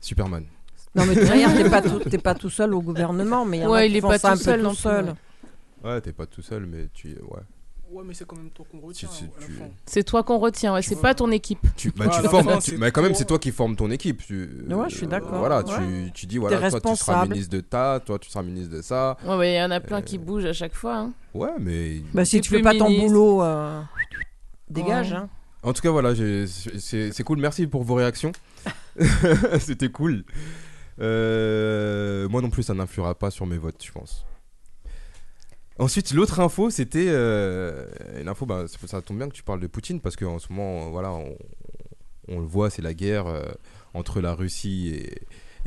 Superman. 0.00 0.44
Non, 0.94 1.04
mais 1.06 1.14
de 1.14 1.20
toute 1.20 1.28
manière, 1.28 1.52
t'es 1.56 1.68
pas, 1.70 1.82
tout- 1.82 1.98
t'es 2.08 2.18
pas 2.18 2.34
tout 2.34 2.50
seul 2.50 2.72
au 2.74 2.80
gouvernement, 2.82 3.44
mais 3.44 3.58
il 3.58 3.62
y 3.62 3.66
en 3.66 3.70
Ouais, 3.70 3.80
a 3.80 3.86
il 3.86 3.96
est 3.96 4.00
pas 4.00 4.18
tout 4.18 4.28
peu 4.28 4.36
seul 4.36 4.58
tout 4.60 4.64
non 4.66 4.74
seul. 4.74 5.14
ouais. 5.84 6.00
T'es 6.00 6.12
pas 6.12 6.26
tout 6.26 6.42
seul, 6.42 6.66
mais 6.66 6.88
tu. 6.94 7.08
Ouais. 7.08 7.40
Ouais, 7.90 8.02
mais 8.04 8.14
c'est 8.14 8.26
quand 8.26 8.36
même 8.36 8.50
toi 8.50 8.64
qu'on 8.68 8.80
retient. 8.80 9.08
Hein, 9.08 9.26
tu-. 9.38 9.52
C'est 9.86 10.02
toi 10.02 10.24
qu'on 10.24 10.38
retient, 10.38 10.74
ouais, 10.74 10.82
c'est 10.82 11.00
pas 11.00 11.14
ton 11.14 11.30
équipe. 11.30 11.60
Tu, 11.76 11.92
bah, 11.92 12.06
Ouais, 12.06 12.10
tu 12.20 12.28
formes, 12.28 12.44
fin, 12.48 12.58
tu- 12.58 12.72
c'est 12.72 12.76
mais 12.76 12.90
quand 12.90 13.02
même, 13.02 13.14
c'est 13.14 13.24
toi 13.24 13.38
qui 13.38 13.52
formes 13.52 13.76
ton 13.76 13.88
équipe. 13.92 14.20
Tu, 14.26 14.48
Ouais, 14.68 14.86
je 14.88 14.96
suis 14.96 15.06
d'accord. 15.06 15.38
Voilà, 15.38 15.58
Ouais. 15.64 15.74
tu, 16.06 16.12
tu 16.12 16.26
dis, 16.26 16.38
voilà, 16.38 16.70
toi, 16.70 16.80
tu 16.80 16.96
seras 16.96 17.24
ministre 17.26 17.52
de 17.54 17.60
ta, 17.60 18.00
toi, 18.04 18.18
tu 18.18 18.30
seras 18.30 18.42
ministre 18.42 18.74
de 18.74 18.82
ça. 18.82 19.16
Ouais, 19.24 19.36
ouais, 19.36 19.52
il 19.52 19.56
y 19.58 19.62
en 19.62 19.70
a 19.70 19.78
plein 19.80 19.98
Euh, 19.98 20.02
qui 20.02 20.18
bougent 20.18 20.46
à 20.46 20.52
chaque 20.52 20.74
fois. 20.74 20.96
hein. 20.96 21.12
Ouais, 21.34 21.50
mais. 21.60 22.02
Bah, 22.12 22.24
si 22.24 22.40
tu 22.40 22.50
fais 22.50 22.62
pas 22.62 22.74
ton 22.74 22.90
boulot, 22.90 23.42
euh, 23.42 23.80
dégage. 24.68 25.12
Hein. 25.12 25.28
En 25.62 25.72
tout 25.72 25.82
cas, 25.82 25.90
voilà, 25.90 26.14
j'ai- 26.14 26.46
c'est 26.46 27.12
c'est 27.12 27.22
cool. 27.22 27.38
Merci 27.38 27.66
pour 27.68 27.84
vos 27.84 27.94
réactions. 27.94 28.32
C'était 29.60 29.88
cool. 29.90 30.24
Euh, 31.00 32.28
moi 32.28 32.40
non 32.42 32.50
plus, 32.50 32.62
ça 32.62 32.74
n'influera 32.74 33.14
pas 33.14 33.30
sur 33.30 33.46
mes 33.46 33.58
votes, 33.58 33.82
je 33.84 33.92
pense. 33.92 34.24
Ensuite, 35.78 36.12
l'autre 36.12 36.38
info, 36.40 36.70
c'était 36.70 37.06
euh, 37.08 37.86
une 38.20 38.28
info. 38.28 38.46
Bah, 38.46 38.66
ça- 38.68 38.86
ça 38.86 39.02
tombe 39.02 39.18
bien 39.18 39.28
que 39.28 39.34
tu 39.34 39.42
parles 39.42 39.60
de 39.60 39.66
Poutine 39.66 40.00
parce 40.00 40.14
qu'en 40.16 40.38
ce 40.38 40.52
moment, 40.52 40.86
euh, 40.86 40.90
voilà, 40.90 41.12
on, 41.12 41.36
on 42.28 42.38
le 42.38 42.46
voit, 42.46 42.70
c'est 42.70 42.82
la 42.82 42.94
guerre 42.94 43.26
euh, 43.26 43.42
entre 43.92 44.20
la 44.20 44.34
Russie 44.34 44.90
et, 44.94 45.22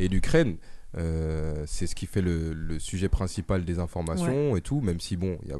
et 0.05 0.07
l'Ukraine. 0.07 0.57
Euh, 0.97 1.65
c'est 1.67 1.87
ce 1.87 1.95
qui 1.95 2.05
fait 2.05 2.21
le, 2.21 2.53
le 2.53 2.79
sujet 2.79 3.09
principal 3.09 3.65
des 3.65 3.79
informations 3.79 4.55
et 4.55 4.61
tout, 4.61 4.79
même 4.79 5.01
si 5.01 5.17
bon, 5.17 5.37
il 5.43 5.49
y 5.49 5.53
a 5.53 5.59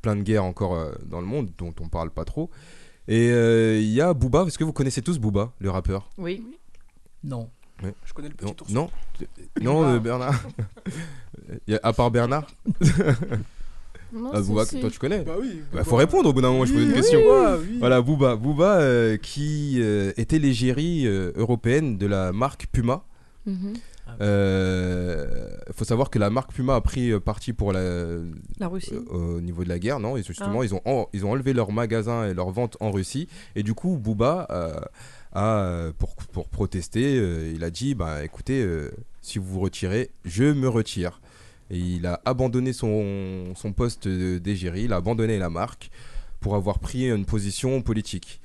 plein 0.00 0.16
de 0.16 0.22
guerres 0.22 0.44
encore 0.44 0.74
euh, 0.74 0.94
dans 1.04 1.20
le 1.20 1.26
monde 1.26 1.50
dont 1.58 1.74
on 1.80 1.88
parle 1.88 2.10
pas 2.10 2.24
trop. 2.24 2.48
Et 3.06 3.30
euh, 3.30 3.78
il 3.78 3.88
y 3.92 4.00
a 4.00 4.14
Booba, 4.14 4.44
est-ce 4.46 4.58
que 4.58 4.64
vous 4.64 4.72
connaissez 4.72 5.02
tous 5.02 5.18
Booba, 5.18 5.52
le 5.58 5.70
rappeur? 5.70 6.08
Oui. 6.16 6.42
Non. 7.22 7.50
Ouais. 7.82 7.94
Je 8.04 8.12
connais 8.12 8.28
le 8.28 8.34
petit 8.34 8.44
Non, 8.46 8.54
ours. 8.60 8.72
non, 8.72 8.90
non 9.62 9.84
euh, 9.84 9.98
Bernard. 10.00 10.40
Il 11.66 11.74
y 11.74 11.76
a- 11.76 11.80
à 11.82 11.92
part 11.92 12.10
Bernard 12.10 12.46
Non, 14.12 14.30
Ah, 14.32 14.40
si, 14.42 14.48
Booba, 14.48 14.64
si. 14.64 14.80
toi 14.80 14.90
tu 14.90 14.98
connais 14.98 15.20
Bah 15.22 15.34
oui. 15.38 15.60
Bah, 15.72 15.84
faut 15.84 15.96
répondre 15.96 16.30
au 16.30 16.32
bout 16.32 16.40
d'un 16.40 16.50
moment, 16.50 16.64
je 16.64 16.72
pose 16.72 16.82
une 16.82 16.92
question. 16.94 17.20
Oui. 17.60 17.78
Voilà, 17.78 18.00
Booba. 18.00 18.36
Booba 18.36 18.78
euh, 18.80 19.16
qui 19.18 19.76
euh, 19.80 20.12
était 20.16 20.38
l'égérie 20.38 21.06
euh, 21.06 21.30
européenne 21.36 21.98
de 21.98 22.06
la 22.06 22.32
marque 22.32 22.66
Puma. 22.72 23.02
Mhm. 24.08 24.16
Euh, 24.20 25.48
faut 25.72 25.84
savoir 25.84 26.10
que 26.10 26.18
la 26.18 26.30
marque 26.30 26.52
Puma 26.52 26.74
a 26.74 26.80
pris 26.80 27.10
euh, 27.12 27.20
parti 27.20 27.52
pour 27.52 27.72
la, 27.72 27.80
La 28.58 28.68
Russie. 28.68 28.92
euh, 28.94 29.36
au 29.36 29.40
niveau 29.40 29.64
de 29.64 29.68
la 29.68 29.78
guerre, 29.78 30.00
non? 30.00 30.16
Et 30.16 30.22
justement, 30.22 30.60
Ah. 30.60 30.64
ils, 30.64 30.74
ont 30.74 30.80
en- 30.84 31.08
ils 31.12 31.24
ont 31.26 31.30
enlevé 31.32 31.52
leurs 31.52 31.72
magasins 31.72 32.26
et 32.28 32.34
leurs 32.34 32.50
ventes 32.50 32.76
en 32.80 32.90
Russie. 32.90 33.28
Et 33.56 33.62
du 33.62 33.74
coup, 33.74 33.96
Booba 33.96 34.46
euh, 34.50 34.80
a, 35.34 35.90
pour, 35.98 36.14
pour 36.16 36.48
protester, 36.48 37.16
il 37.54 37.62
a 37.64 37.70
dit 37.70 37.94
bah, 37.94 38.24
écoutez, 38.24 38.66
si 39.22 39.38
vous 39.38 39.44
vous 39.46 39.60
retirez, 39.60 40.10
je 40.24 40.44
me 40.44 40.68
retire. 40.68 41.20
Et 41.70 41.78
il 41.78 42.06
a 42.06 42.20
abandonné 42.24 42.72
son, 42.72 43.52
son 43.54 43.72
poste 43.72 44.08
d'égérie, 44.08 44.84
il 44.84 44.92
a 44.92 44.96
abandonné 44.96 45.38
la 45.38 45.50
marque 45.50 45.90
pour 46.40 46.54
avoir 46.54 46.78
pris 46.78 47.10
une 47.10 47.26
position 47.26 47.82
politique. 47.82 48.40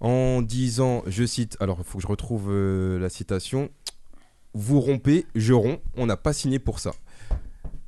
En 0.00 0.42
disant, 0.42 1.02
je 1.08 1.24
cite, 1.24 1.56
alors 1.58 1.78
il 1.80 1.84
faut 1.84 1.98
que 1.98 2.02
je 2.02 2.06
retrouve 2.08 2.50
euh, 2.52 3.00
la 3.00 3.08
citation 3.08 3.68
Vous 4.54 4.80
rompez, 4.80 5.26
je 5.34 5.52
romps, 5.52 5.80
on 5.96 6.06
n'a 6.06 6.16
pas 6.16 6.32
signé 6.32 6.58
pour 6.58 6.78
ça. 6.80 6.92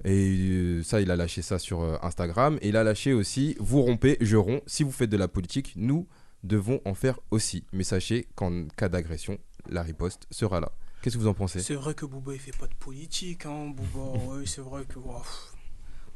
Et 0.05 0.49
euh, 0.51 0.83
ça, 0.83 1.01
il 1.01 1.11
a 1.11 1.17
lâché 1.17 1.43
ça 1.43 1.59
sur 1.59 1.83
euh, 1.83 1.97
Instagram. 2.03 2.59
Et 2.63 2.69
il 2.69 2.77
a 2.77 2.85
lâché 2.85 3.13
aussi 3.13 3.57
Vous 3.61 3.83
rompez, 3.83 4.17
je 4.21 4.37
romps. 4.37 4.63
Si 4.67 4.83
vous 4.83 4.93
faites 4.93 5.11
de 5.11 5.17
la 5.17 5.29
politique, 5.29 5.75
nous 5.77 6.07
devons 6.43 6.81
en 6.85 6.95
faire 6.95 7.21
aussi. 7.31 7.65
Mais 7.73 7.85
sachez 7.85 8.27
qu'en 8.35 8.67
cas 8.77 8.89
d'agression, 8.89 9.39
la 9.69 9.83
riposte 9.83 10.27
sera 10.31 10.61
là. 10.61 10.73
Qu'est-ce 11.03 11.17
que 11.17 11.23
vous 11.23 11.29
en 11.29 11.35
pensez? 11.35 11.61
C'est 11.61 11.75
vrai 11.75 11.95
que 11.95 12.05
Booba 12.07 12.35
il 12.35 12.39
fait 12.41 12.57
pas 12.57 12.67
de 12.67 12.75
politique, 12.75 13.47
hein. 13.47 13.75
Ouais, 13.95 14.43
c'est 14.47 14.61
vrai 14.61 14.85
que. 14.85 14.99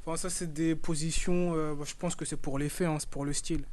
Enfin, 0.07 0.17
ça, 0.17 0.29
c'est 0.31 0.53
des 0.53 0.75
positions. 0.75 1.55
euh, 1.55 1.75
bah, 1.75 1.85
je 1.87 1.95
pense 1.95 2.15
que 2.15 2.25
c'est 2.25 2.37
pour 2.37 2.59
les 2.59 2.69
faits, 2.69 2.87
hein, 2.89 2.97
c'est 2.99 3.09
pour 3.09 3.25
le 3.25 3.33
style. 3.33 3.65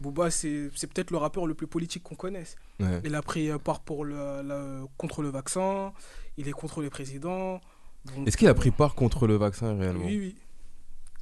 Booba, 0.00 0.30
c'est 0.30 0.70
c'est 0.74 0.86
peut-être 0.86 1.10
le 1.10 1.16
rappeur 1.18 1.46
le 1.46 1.54
plus 1.54 1.66
politique 1.66 2.02
qu'on 2.02 2.14
connaisse. 2.14 2.56
Ouais. 2.80 3.00
Il 3.04 3.14
a 3.14 3.22
pris 3.22 3.50
euh, 3.50 3.58
part 3.58 3.80
pour 3.80 4.04
le, 4.04 4.84
contre 4.96 5.22
le 5.22 5.28
vaccin, 5.30 5.92
il 6.36 6.48
est 6.48 6.52
contre 6.52 6.80
les 6.82 6.90
présidents. 6.90 7.60
Est-ce 8.26 8.36
qu'il 8.36 8.46
a 8.48 8.52
euh, 8.52 8.54
pris 8.54 8.70
part 8.70 8.94
contre 8.94 9.26
le 9.26 9.36
vaccin 9.36 9.76
réellement? 9.76 10.04
Oui, 10.06 10.18
oui. 10.18 10.36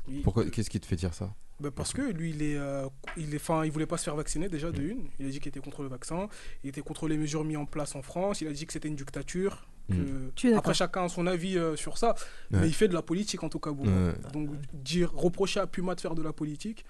Oui. 0.09 0.21
Pourquoi 0.23 0.45
Qu'est-ce 0.45 0.71
qui 0.71 0.79
te 0.79 0.87
fait 0.87 0.97
dire 0.97 1.15
ça? 1.15 1.35
Bah, 1.59 1.71
parce 1.75 1.95
que 1.95 2.03
lui, 2.03 2.31
il 2.31 2.43
est, 2.43 2.59
euh, 2.59 2.87
il 3.17 3.35
est, 3.35 3.39
fin, 3.39 3.65
il 3.65 3.73
voulait 3.73 3.87
pas 3.87 3.97
se 3.97 4.05
faire 4.05 4.15
vacciner 4.15 4.49
déjà 4.51 4.71
de 4.71 4.83
une. 4.83 5.07
Il 5.19 5.27
a 5.27 5.31
dit 5.31 5.41
qu'il 5.41 5.49
était 5.49 5.59
contre 5.61 5.83
le 5.83 5.89
vaccin. 5.89 6.29
Il 6.63 6.69
était 6.69 6.83
contre 6.83 7.09
les 7.09 7.17
mesures 7.17 7.45
mises 7.45 7.57
en 7.57 7.65
place 7.65 7.97
en 7.97 8.03
France. 8.03 8.43
Il 8.43 8.47
a 8.49 8.53
dit 8.53 8.67
que 8.67 8.73
c'était 8.75 8.89
une 8.89 8.97
dictature. 8.97 9.67
que- 9.89 9.95
Mm. 9.95 10.55
Après, 10.57 10.75
chacun 10.75 11.05
a 11.05 11.09
son 11.09 11.27
avis 11.27 11.57
euh, 11.57 11.75
sur 11.77 11.97
ça. 11.97 12.15
Ouais. 12.51 12.59
Mais 12.61 12.67
il 12.69 12.75
fait 12.75 12.89
de 12.89 12.95
la 12.95 13.03
politique 13.03 13.43
en 13.43 13.49
tout 13.49 13.59
cas. 13.61 13.71
Ouais. 13.71 14.13
Donc 14.33 14.51
dire, 14.75 15.11
reprocher 15.15 15.61
à 15.61 15.67
Puma 15.67 15.95
de 15.95 16.01
faire 16.01 16.15
de 16.15 16.23
la 16.23 16.33
politique, 16.35 16.85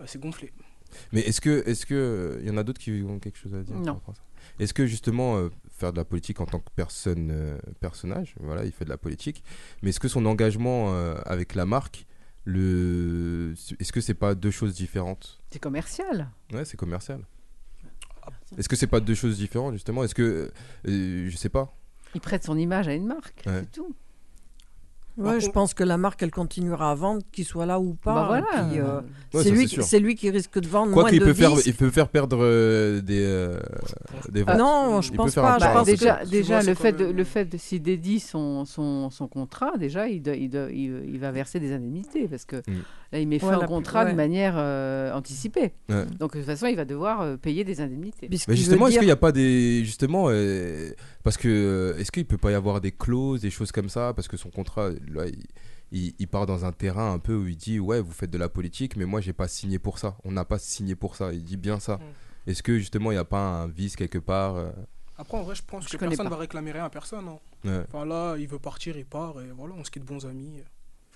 euh, 0.00 0.04
c'est 0.06 0.20
gonflé. 0.20 0.52
Mais 1.12 1.20
est-ce 1.20 1.40
que, 1.40 1.66
est-ce 1.66 1.86
que, 1.86 2.38
il 2.40 2.46
y 2.46 2.50
en 2.50 2.56
a 2.56 2.62
d'autres 2.62 2.80
qui 2.80 3.04
ont 3.08 3.18
quelque 3.18 3.38
chose 3.38 3.54
à 3.54 3.62
dire 3.62 3.76
Non. 3.76 4.00
Est-ce 4.58 4.74
que 4.74 4.86
justement 4.86 5.36
euh, 5.36 5.50
faire 5.70 5.92
de 5.92 5.96
la 5.96 6.04
politique 6.04 6.40
en 6.40 6.46
tant 6.46 6.60
que 6.60 6.70
personne, 6.74 7.30
euh, 7.32 7.58
personnage, 7.80 8.34
voilà, 8.40 8.64
il 8.64 8.72
fait 8.72 8.84
de 8.84 8.90
la 8.90 8.96
politique, 8.96 9.42
mais 9.82 9.90
est-ce 9.90 10.00
que 10.00 10.08
son 10.08 10.26
engagement 10.26 10.94
euh, 10.94 11.16
avec 11.24 11.54
la 11.54 11.66
marque, 11.66 12.06
le, 12.44 13.54
est-ce 13.80 13.92
que 13.92 14.00
c'est 14.00 14.14
pas 14.14 14.34
deux 14.34 14.50
choses 14.50 14.74
différentes? 14.74 15.40
C'est 15.50 15.58
commercial. 15.58 16.30
Ouais, 16.52 16.64
c'est 16.64 16.76
commercial. 16.76 17.20
Est-ce 18.56 18.68
que 18.68 18.76
c'est 18.76 18.86
pas 18.86 19.00
deux 19.00 19.14
choses 19.14 19.36
différentes 19.36 19.74
justement? 19.74 20.04
Est-ce 20.04 20.14
que, 20.14 20.52
je 20.84 21.36
sais 21.36 21.48
pas. 21.48 21.74
Il 22.14 22.20
prête 22.20 22.44
son 22.44 22.56
image 22.56 22.86
à 22.86 22.94
une 22.94 23.06
marque. 23.06 23.42
Ouais. 23.46 23.60
C'est 23.60 23.72
tout. 23.72 23.94
Ouais, 25.16 25.38
je 25.40 25.48
pense 25.48 25.74
que 25.74 25.84
la 25.84 25.96
marque, 25.96 26.22
elle 26.24 26.32
continuera 26.32 26.90
à 26.90 26.94
vendre, 26.96 27.22
qu'il 27.30 27.44
soit 27.44 27.66
là 27.66 27.78
ou 27.78 27.94
pas. 27.94 28.14
Bah 28.14 28.24
voilà. 28.26 28.66
et 28.66 28.70
puis, 28.70 28.80
euh, 28.80 29.00
Ouais, 29.32 29.42
c'est 29.44 29.50
lui, 29.50 29.68
c'est 29.68 30.00
lui 30.00 30.14
qui 30.16 30.28
risque 30.30 30.58
de 30.58 30.66
vendre 30.66 30.92
Quoi 30.92 31.02
moins 31.04 31.10
qu'il 31.10 31.20
de 31.20 31.24
peut 31.24 31.34
faire, 31.34 31.52
il 31.64 31.74
peut 31.74 31.90
faire 31.90 32.08
perdre 32.08 32.38
euh, 32.40 33.00
des, 33.00 33.22
euh, 33.24 33.58
des 34.30 34.42
ventes. 34.42 34.58
non, 34.58 35.00
je 35.02 35.10
Il 35.12 35.16
pense 35.16 35.34
pas, 35.34 35.58
je 35.60 35.66
pense 35.66 35.86
déjà, 35.86 36.16
que- 36.16 36.28
déjà 36.28 36.60
vois, 36.60 36.68
le, 36.68 36.74
fait 36.74 36.92
de, 36.92 37.04
le 37.04 37.24
fait 37.24 37.44
de 37.44 37.56
s'il 37.56 37.82
dédie 37.82 38.18
son, 38.18 38.64
son, 38.64 39.10
son 39.10 39.28
contrat, 39.28 39.76
déjà, 39.78 40.08
il, 40.08 40.26
il, 40.26 40.50
il, 40.72 41.02
il 41.14 41.18
va 41.20 41.30
verser 41.30 41.60
des 41.60 41.72
indemnités 41.72 42.26
parce 42.28 42.44
que 42.44 42.56
Mm. 42.56 42.72
là, 43.12 43.18
il 43.20 43.28
met 43.28 43.38
fin 43.38 43.56
Ouais, 43.58 43.64
au 43.64 43.68
contrat 43.68 44.04
ouais. 44.04 44.10
de 44.12 44.16
manière 44.16 44.54
euh, 44.56 45.12
anticipée. 45.12 45.74
Ouais. 45.88 46.06
Donc, 46.18 46.32
de 46.32 46.38
toute 46.38 46.46
façon, 46.46 46.66
il 46.66 46.76
va 46.76 46.84
devoir 46.84 47.20
euh, 47.20 47.36
payer 47.36 47.62
des 47.64 47.80
indemnités. 47.80 48.28
Mais 48.30 48.56
justement, 48.56 48.88
est-ce 48.88 48.98
qu'il 48.98 49.06
n'y 49.06 49.12
a 49.12 49.16
pas 49.16 49.32
des. 49.32 49.84
Justement, 49.84 50.26
euh, 50.28 50.90
parce 51.24 51.36
que. 51.36 51.48
euh, 51.48 51.98
Est-ce 51.98 52.12
qu'il 52.12 52.24
peut 52.26 52.38
pas 52.38 52.52
y 52.52 52.54
avoir 52.54 52.80
des 52.80 52.92
clauses, 52.92 53.40
des 53.40 53.50
choses 53.50 53.72
comme 53.72 53.88
ça? 53.88 54.12
Parce 54.14 54.28
que 54.28 54.36
son 54.36 54.50
contrat, 54.50 54.90
là, 55.08 55.26
il, 55.26 55.42
il- 55.90 56.14
il 56.20 56.28
part 56.28 56.46
dans 56.46 56.64
un 56.64 56.70
terrain 56.72 57.12
un 57.12 57.18
peu 57.18 57.34
où 57.34 57.46
il 57.48 57.56
dit 57.56 57.80
Ouais, 57.80 58.00
vous 58.00 58.12
faites 58.12 58.30
de 58.30 58.38
la 58.38 58.48
politique, 58.48 58.96
mais 58.96 59.04
moi, 59.06 59.20
j'ai 59.20 59.32
pas 59.32 59.48
signé 59.48 59.78
pour 59.80 59.98
ça. 59.98 60.16
On 60.24 60.30
n'a 60.30 60.44
pas 60.44 60.58
signé 60.60 60.94
pour 60.94 61.16
ça. 61.16 61.32
Il 61.32 61.42
dit 61.42 61.56
bien 61.56 61.80
ça. 61.80 61.96
Mm. 61.96 62.50
Est-ce 62.50 62.62
que 62.62 62.78
justement, 62.78 63.10
il 63.10 63.14
n'y 63.14 63.18
a 63.20 63.24
pas 63.24 63.40
un 63.62 63.66
vice 63.68 63.96
quelque 63.96 64.18
part 64.18 64.56
euh, 64.56 64.70
Après, 65.16 65.36
en 65.38 65.42
vrai, 65.42 65.54
je 65.54 65.62
pense 65.66 65.84
Je 65.86 65.92
que 65.92 65.96
personne 65.96 66.26
pas. 66.28 66.30
va 66.34 66.36
réclamer 66.36 66.72
rien 66.72 66.84
à 66.84 66.90
personne. 66.90 67.26
hein. 67.28 67.38
ouais. 67.64 67.84
Enfin 67.88 68.04
là, 68.04 68.36
il 68.36 68.46
veut 68.46 68.58
partir, 68.58 68.96
il 68.96 69.06
part, 69.06 69.40
et 69.40 69.50
voilà, 69.56 69.74
on 69.78 69.82
se 69.84 69.90
quitte 69.90 70.04
bons 70.04 70.26
amis. 70.26 70.62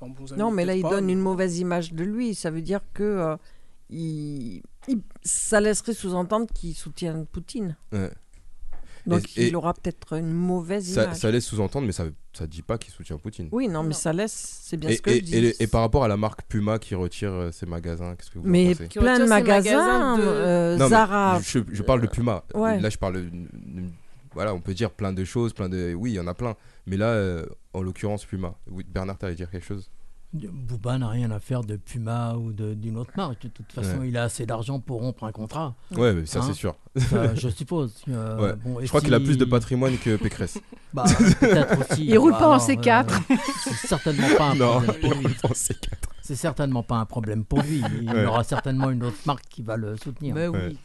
Enfin, 0.01 0.11
bons 0.13 0.33
amis. 0.33 0.41
Non, 0.41 0.51
mais 0.51 0.65
là, 0.65 0.75
il 0.75 0.83
pas, 0.83 0.91
donne 0.91 1.07
mais- 1.07 1.13
une 1.13 1.21
mauvaise 1.21 1.59
image 1.59 1.93
de 1.93 2.05
lui. 2.05 2.35
Ça 2.35 2.51
veut 2.51 2.63
dire 2.63 2.81
que 2.95 3.03
euh, 3.03 3.37
il, 3.91 4.63
il- 4.87 5.03
ça 5.23 5.61
laisserait 5.61 5.93
sous-entendre 5.95 6.47
qu'il 6.55 6.75
soutient 6.75 7.25
Poutine. 7.31 7.77
ouais. 7.93 8.11
Donc, 9.09 9.25
Et- 9.37 9.45
et- 9.45 9.49
il 9.49 9.57
aura 9.57 9.75
peut-être 9.75 10.17
une 10.19 10.31
mauvaise 10.33 10.87
Ça, 10.93 11.05
image. 11.05 11.17
ça 11.17 11.31
laisse 11.31 11.45
sous-entendre, 11.47 11.87
mais 11.87 11.93
ça, 11.93 12.05
ça 12.33 12.47
dit 12.47 12.63
pas 12.63 12.77
qu'il 12.79 12.93
soutient 12.93 13.17
Poutine. 13.17 13.49
Oui, 13.53 13.67
non, 13.69 13.83
mais 13.83 13.95
ça 13.95 14.13
laisse, 14.13 14.61
c'est 14.65 14.77
bien 14.77 14.91
Et, 14.91 14.97
ce 14.97 15.03
que 15.03 15.11
et- 15.11 15.17
je 15.17 15.21
dis. 15.21 15.35
et 15.37 15.63
et 15.63 15.67
par 15.67 15.81
rapport 15.81 16.05
à 16.05 16.09
la 16.09 16.17
marque 16.17 16.43
Puma 16.49 16.79
qui 16.79 16.95
retire 16.95 17.33
euh, 17.33 17.51
ses 17.51 17.67
magasins, 17.67 18.15
qu'est-ce 18.17 18.31
que 18.31 18.39
vous 18.39 18.47
en 18.47 18.51
Mais 18.51 18.75
pensez? 18.75 18.89
Plein 18.89 19.19
de 19.19 19.25
magasins, 19.25 19.77
magasins 19.77 20.19
de- 20.19 20.23
euh, 20.23 20.77
Non, 20.77 20.85
mais 20.85 20.91
Zara. 20.91 21.41
je, 21.41 21.59
je 21.73 21.83
parle 21.83 22.01
de 22.03 22.07
Puma. 22.07 22.45
Ouais. 22.55 22.79
Là, 22.81 22.91
je 22.91 22.99
parle. 22.99 23.15
de- 23.15 23.31
Voilà, 24.35 24.55
on 24.55 24.61
peut 24.61 24.75
dire 24.75 24.91
plein 24.91 25.13
de 25.13 25.25
choses, 25.25 25.53
plein 25.53 25.69
de. 25.69 25.95
Oui, 25.95 26.13
il 26.13 26.15
y 26.15 26.21
en 26.21 26.27
a 26.27 26.35
plein. 26.35 26.55
Mais 26.87 26.97
là, 26.97 27.07
euh, 27.07 27.45
en 27.73 27.83
l'occurrence, 27.83 28.25
Puma. 28.25 28.55
Oui, 28.71 28.85
Bernard, 28.89 29.19
t'allais 29.19 29.35
dire 29.35 29.51
quelque 29.51 29.67
chose? 29.67 29.91
Booba 30.35 30.99
n'a 30.99 31.09
rien 31.09 31.31
à 31.31 31.41
faire 31.41 31.63
de 31.65 31.77
Puma 31.77 32.35
ou 32.35 32.53
de- 32.53 32.75
d'une 32.75 32.99
autre 32.99 33.13
marque. 33.17 33.43
De 33.45 33.49
toute 33.49 33.73
façon, 33.73 34.01
Ouais. 34.01 34.09
il 34.09 34.17
a 34.19 34.25
assez 34.25 34.45
d'argent 34.45 34.79
pour 34.79 35.01
rompre 35.01 35.25
un 35.25 35.33
contrat. 35.33 35.75
Ouais, 35.97 36.13
mais 36.13 36.27
ça, 36.27 36.41
Hein 36.41 36.43
c'est 36.47 36.53
sûr. 36.53 36.77
Ça, 36.97 37.35
je 37.35 37.49
suppose. 37.49 37.95
Euh, 38.09 38.37
Ouais. 38.43 38.53
bon, 38.63 38.79
et 38.79 38.85
je 38.85 38.89
crois 38.89 39.01
qu'il 39.01 39.15
a 39.15 39.21
plus 39.21 39.39
de 39.39 39.45
patrimoine 39.47 39.97
que 39.97 40.17
Pécresse. 40.17 40.59
Bah, 40.95 41.05
peut-être 41.41 41.93
aussi. 41.93 42.07
Il 42.07 42.19
roule 42.19 42.33
Bah, 42.33 42.39
pas 42.39 42.49
en 42.49 42.53
alors, 42.55 42.67
C4. 42.67 43.07
euh, 43.31 43.37
c'est 43.63 43.87
certainement 43.89 44.29
pas 44.39 44.45
un 44.51 44.55
Non, 44.55 44.81
problème 44.81 45.01
pour 45.01 45.13
il 45.13 45.19
lui. 45.19 45.27
roule 45.27 45.35
pas 45.43 45.49
en 45.49 45.53
C4. 45.53 45.77
C'est 46.23 46.37
certainement 46.37 46.83
pas 46.83 46.97
un 46.97 47.05
problème 47.07 47.45
pour 47.45 47.61
lui. 47.63 47.83
Il 48.03 48.11
Ouais. 48.11 48.25
aura 48.27 48.43
certainement 48.45 48.91
une 48.91 49.05
autre 49.05 49.17
marque 49.27 49.45
qui 49.51 49.63
va 49.63 49.77
le 49.77 49.97
soutenir. 49.97 50.35
Mais 50.35 50.49
Ouais. 50.49 50.69
oui. 50.69 50.79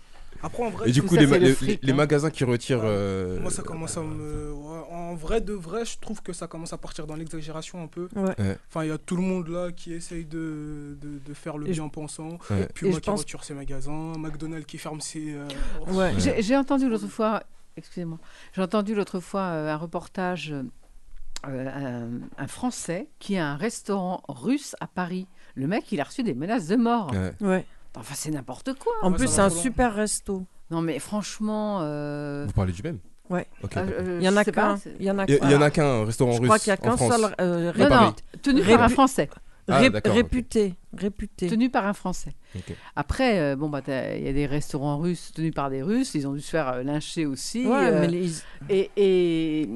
Après, 0.46 0.62
en 0.64 0.70
vrai, 0.70 0.90
Et 0.90 0.92
du 0.92 1.02
coup, 1.02 1.16
ça, 1.16 1.22
les, 1.22 1.28
c'est 1.28 1.40
le 1.40 1.46
les- 1.48 1.54
fric, 1.54 1.80
les 1.84 1.92
hein. 1.94 1.96
magasins 1.96 2.30
qui 2.30 2.44
retirent. 2.44 2.82
euh, 2.84 3.40
Moi, 3.40 3.50
ça 3.50 3.62
commence 3.64 3.96
à 3.98 4.02
me. 4.02 4.52
ouais, 4.52 4.80
en 4.92 5.16
vrai, 5.16 5.40
de 5.42 5.54
vrai, 5.54 5.86
je 5.86 5.98
trouve 6.00 6.22
que 6.22 6.34
ça 6.34 6.48
commence 6.48 6.74
à 6.74 6.78
partir 6.78 7.08
dans 7.08 7.16
l'exagération 7.16 7.82
un 7.82 7.88
peu. 7.88 8.10
Ouais. 8.16 8.24
Ouais. 8.40 8.58
Enfin, 8.70 8.84
il 8.84 8.90
y 8.90 8.92
a 8.92 8.98
tout 8.98 9.16
le 9.16 9.22
monde 9.22 9.48
là 9.48 9.72
qui 9.72 9.94
essaye 9.94 10.26
de, 10.26 10.98
de, 11.02 11.20
de 11.26 11.34
faire 11.34 11.58
le 11.58 11.68
Et 11.70 11.74
je- 11.74 11.82
bien 11.82 11.90
pensant. 11.90 12.38
Ouais. 12.50 12.68
Puis 12.76 12.88
Et 12.88 12.90
moi 12.90 12.98
je 13.00 13.02
qui 13.04 13.10
pense- 13.10 13.20
retire 13.22 13.44
ses 13.44 13.54
magasins. 13.54 14.14
McDonald's 14.20 14.66
qui 14.66 14.78
ferme 14.78 15.00
ses. 15.02 15.34
euh, 15.34 15.48
Ouais. 15.94 16.14
J'ai 16.18 16.42
j'ai 16.42 16.58
entendu 16.58 16.90
l'autre 16.90 17.08
fois, 17.08 17.44
excusez-moi, 17.78 18.20
j'ai 18.54 18.62
entendu 18.62 18.96
l'autre 18.96 19.22
fois 19.22 19.42
euh, 19.44 19.72
un 19.74 19.78
reportage, 19.78 20.52
euh, 20.52 20.64
euh, 21.48 22.10
un, 22.38 22.44
un 22.44 22.48
Français 22.48 23.08
qui 23.20 23.38
a 23.38 23.48
un 23.48 23.56
restaurant 23.56 24.22
russe 24.28 24.76
à 24.82 24.88
Paris. 24.88 25.28
Le 25.56 25.68
mec, 25.68 25.90
il 25.92 26.02
a 26.02 26.04
reçu 26.04 26.24
des 26.24 26.34
menaces 26.34 26.68
de 26.68 26.76
mort. 26.76 27.14
ouais. 27.42 27.66
Enfin, 27.96 28.14
c'est 28.16 28.32
n'importe 28.32 28.74
quoi. 28.80 28.94
En 29.02 29.12
Ouais, 29.12 29.18
plus, 29.18 29.28
c'est 29.28 29.42
un 29.42 29.50
super 29.50 29.94
resto. 29.94 30.46
Non, 30.72 30.82
mais 30.82 31.00
franchement. 31.00 31.80
euh, 31.82 32.46
Vous 32.48 32.54
parlez 32.54 32.74
du 32.74 32.82
même 32.82 33.00
Ouais. 33.30 33.48
Ok. 33.64 33.78
euh, 33.78 33.86
d'accord. 33.86 34.00
euh, 34.08 34.18
Il 34.20 34.26
y 34.26 34.30
en 34.30 34.32
je 34.34 34.38
a 34.38 34.44
sais 34.44 34.52
pas, 34.52 34.62
qu'un. 34.62 34.78
c'est- 34.78 34.96
Il 35.00 35.06
y 35.06 35.12
en 35.12 35.20
a 35.20 35.26
Il 35.28 35.34
y, 35.34 35.40
il 35.44 35.52
y 35.52 35.56
en 35.56 35.62
a 35.62 35.70
qu'un. 35.72 35.84
qu'un 35.84 36.02
un 36.02 36.06
restaurant 36.06 36.32
Je 36.34 36.40
russe 36.42 36.48
crois 36.48 36.60
qu'il 36.60 36.68
y 36.70 36.72
a 36.72 36.74
en 36.74 36.78
qu'un 36.78 36.98
France. 36.98 37.14
seul. 37.22 37.36
euh, 37.42 37.72
Non, 37.78 37.88
Paris. 37.90 38.06
non, 38.06 38.16
tenu 38.42 38.62
par 38.64 38.82
un 38.82 38.88
Répu- 38.88 38.94
Français. 38.94 39.30
Ah, 39.70 39.78
ré- 39.80 39.90
d'accord, 39.90 40.12
ok. 40.12 40.18
réputé. 40.18 40.76
Réputé. 40.98 41.48
Tenu 41.48 41.70
par 41.70 41.86
un 41.88 41.94
Français. 41.94 42.34
Ok. 42.56 42.76
Après, 42.98 43.40
euh, 43.40 43.56
bon, 43.56 43.70
bah, 43.70 43.82
t'as- 43.82 44.16
il 44.18 44.24
y 44.26 44.28
a 44.28 44.34
des 44.34 44.46
restaurants 44.46 44.98
russes 44.98 45.32
tenus 45.34 45.54
par 45.54 45.70
des 45.70 45.82
Russes. 45.82 46.16
Ils 46.16 46.28
ont 46.28 46.34
dû 46.34 46.42
se 46.42 46.50
faire 46.50 46.68
euh, 46.70 46.84
lyncher 46.84 47.26
aussi. 47.26 47.66
Ouais, 47.66 47.88
euh, 47.92 48.02
mais 48.02 48.08
les- 48.08 48.32
Et, 48.70 48.92
et, 48.98 49.70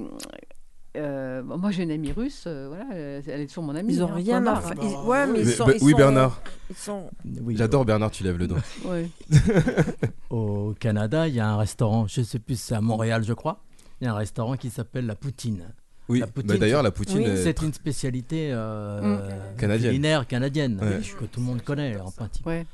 euh, 0.96 1.42
bon, 1.44 1.58
moi, 1.58 1.72
j'ai 1.72 1.84
une 1.84 1.92
amie 1.92 2.12
russe. 2.12 2.46
euh, 2.48 2.68
voilà, 2.70 2.86
euh, 2.94 3.22
elle 3.28 3.42
est 3.42 3.48
toujours 3.48 3.64
mon 3.64 3.76
amie. 3.76 3.94
ils 3.94 4.04
ont 4.04 4.10
hein, 4.12 4.16
rien 4.16 4.46
à 4.48 4.62
faire. 4.62 4.76
Ils- 4.82 5.08
Ouais, 5.08 5.28
mais 5.28 5.40
ils 5.42 5.46
Mais- 5.46 5.52
sont. 5.52 5.66
bah, 5.66 5.74
ils 5.76 5.84
oui, 5.84 5.92
sont- 5.92 5.98
Bernard. 5.98 6.42
Ils 6.70 6.76
sont. 6.76 7.10
Oui, 7.42 7.56
J'adore 7.58 7.86
Bernard, 7.86 8.12
tu 8.12 8.24
lèves 8.24 8.38
le 8.38 8.48
doigt. 8.48 8.60
Ouais. 8.86 9.10
Au 10.30 10.74
Canada, 10.80 11.28
il 11.28 11.36
y 11.36 11.40
a 11.40 11.48
un 11.48 11.58
restaurant, 11.58 12.08
je 12.08 12.22
sais 12.22 12.40
plus, 12.40 12.60
c'est 12.60 12.76
à 12.76 12.82
Montréal, 12.82 13.24
je 13.26 13.34
crois. 13.34 13.60
Il 14.02 14.06
y 14.06 14.08
a 14.08 14.14
un 14.14 14.18
restaurant 14.18 14.56
qui 14.58 14.70
s'appelle 14.70 15.06
la 15.06 15.16
Poutine. 15.16 15.64
Oui, 16.10 16.20
La 16.20 16.28
poutine, 16.28 16.52
bah, 16.52 16.58
d'ailleurs, 16.58 16.84
la 16.84 16.92
poutine. 16.92 17.18
Oui, 17.18 17.26
euh, 17.28 17.44
C'est 17.44 17.62
une 17.62 17.74
spécialité 17.74 18.50
euh, 18.54 19.02
Mm. 19.02 19.58
Canadienne. 19.58 19.90
culinaire 19.92 20.28
canadienne 20.28 20.80
Ouais. 20.82 21.02
que 21.20 21.26
tout 21.26 21.42
le 21.42 21.46
monde 21.46 21.62
connaît 21.62 22.00
en 22.00 22.12
principe. 22.12 22.46
Ouais. 22.46 22.66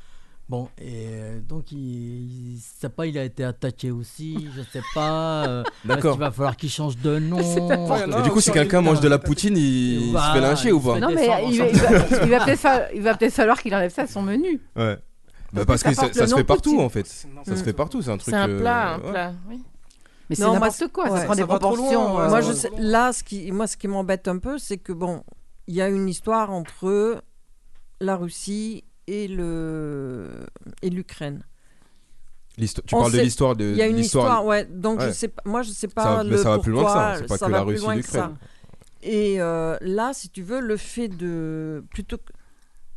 Bon, 0.46 0.68
et 0.78 1.06
euh, 1.08 1.40
donc 1.40 1.72
il, 1.72 1.78
il, 1.78 2.60
sais 2.60 2.90
pas, 2.90 3.06
il 3.06 3.16
a 3.16 3.24
été 3.24 3.44
attaqué 3.44 3.90
aussi, 3.90 4.46
je 4.54 4.60
sais 4.60 4.82
pas. 4.94 5.46
euh, 5.48 5.62
D'accord. 5.86 6.12
qu'il 6.12 6.20
va 6.20 6.30
falloir 6.30 6.56
qu'il 6.56 6.68
change 6.70 6.98
de 6.98 7.18
nom. 7.18 7.38
Il 7.40 8.12
a 8.12 8.18
Et 8.18 8.22
du 8.22 8.30
coup, 8.30 8.40
si 8.42 8.50
quelqu'un 8.52 8.82
mange 8.82 9.00
de 9.00 9.08
la 9.08 9.18
poutine, 9.18 9.56
il, 9.56 10.08
il 10.10 10.12
se 10.12 10.32
fait 10.32 10.40
lyncher 10.40 10.72
ou 10.72 10.78
il 10.80 10.84
pas 10.84 11.00
Non, 11.00 11.08
mais 11.14 11.24
il 11.50 11.58
va, 11.58 11.68
il 11.70 11.78
va- 11.80 12.24
il 12.24 12.30
va 12.30 12.44
peut-être 12.44 12.58
fa- 12.60 12.92
il 12.92 13.00
va 13.02 13.14
peut-être 13.14 13.32
falloir 13.32 13.58
qu'il 13.60 13.74
enlève 13.74 13.90
ça 13.92 14.02
à 14.02 14.06
son 14.06 14.20
menu. 14.22 14.60
Ouais. 14.76 14.98
Bah, 15.54 15.64
parce 15.64 15.82
que 15.82 15.94
ça, 15.94 16.12
se 16.12 16.34
fait 16.34 16.44
partout 16.44 16.70
Poutine. 16.72 16.84
en 16.84 16.88
fait. 16.90 17.06
Ça 17.06 17.56
se 17.56 17.62
fait 17.62 17.72
partout, 17.72 18.02
c'est 18.02 18.10
un 18.10 18.18
truc. 18.18 18.34
C'est 18.34 18.38
un 18.40 18.50
euh, 18.50 18.60
plat, 18.60 18.94
un 18.94 18.98
ouais. 19.00 19.10
plat. 19.10 19.32
Oui. 19.48 19.62
Mais 20.28 20.36
c'est 20.36 20.42
n'importe 20.42 20.88
quoi. 20.92 21.10
ouais. 21.10 21.18
Ça 21.20 21.24
prend 21.26 21.34
des 21.36 21.44
proportions. 21.46 22.08
loin, 22.14 22.24
euh, 22.24 22.28
Moi, 22.28 22.38
ouais. 22.40 22.46
je 22.46 22.52
sais, 22.52 22.70
là, 22.78 23.12
ce 23.14 23.22
qui, 23.24 23.50
moi, 23.52 23.66
ce 23.66 23.76
qui 23.78 23.88
m'embête 23.88 24.26
un 24.28 24.38
peu, 24.38 24.58
c'est 24.58 24.78
que 24.78 24.92
bon, 24.92 25.22
il 25.68 25.74
y 25.74 25.80
a 25.82 25.88
une 25.88 26.08
histoire 26.08 26.50
entre 26.50 27.22
la 28.00 28.16
Russie 28.16 28.84
et 29.06 29.28
le 29.28 30.46
et 30.82 30.90
l'Ukraine. 30.90 31.44
L'histo- 32.56 32.82
Tu 32.86 32.94
parles 32.94 33.12
de 33.12 33.18
l'histoire 33.20 33.56
de 33.56 33.64
Il 33.72 33.76
y 33.76 33.82
a 33.82 33.86
une 33.88 33.98
histoire, 33.98 34.44
ouais. 34.46 34.64
Donc 34.64 35.00
je 35.00 35.06
Ouais. 35.06 35.12
sais 35.12 35.28
pas, 35.28 35.42
moi, 35.44 35.62
je 35.62 35.70
sais 35.70 35.88
Ça 35.88 35.94
pas 35.94 36.22
mais 36.24 36.30
le 36.30 36.36
ça 36.38 36.50
va 36.50 36.58
plus 36.60 36.70
loin 36.72 36.84
que 36.84 36.90
ça, 36.90 37.16
c'est 37.18 37.26
pas 37.26 37.36
ça 37.38 37.46
que 37.46 37.50
la 37.52 37.62
Russie 37.62 37.84
et 37.84 37.86
ça. 37.86 37.94
l'Ukraine. 37.96 38.36
Et 39.02 39.40
euh, 39.40 39.76
là, 39.80 40.12
si 40.14 40.30
tu 40.30 40.42
veux, 40.42 40.60
le 40.60 40.76
fait 40.76 41.08
de 41.08 41.84
plutôt, 41.90 42.16
que- 42.18 42.32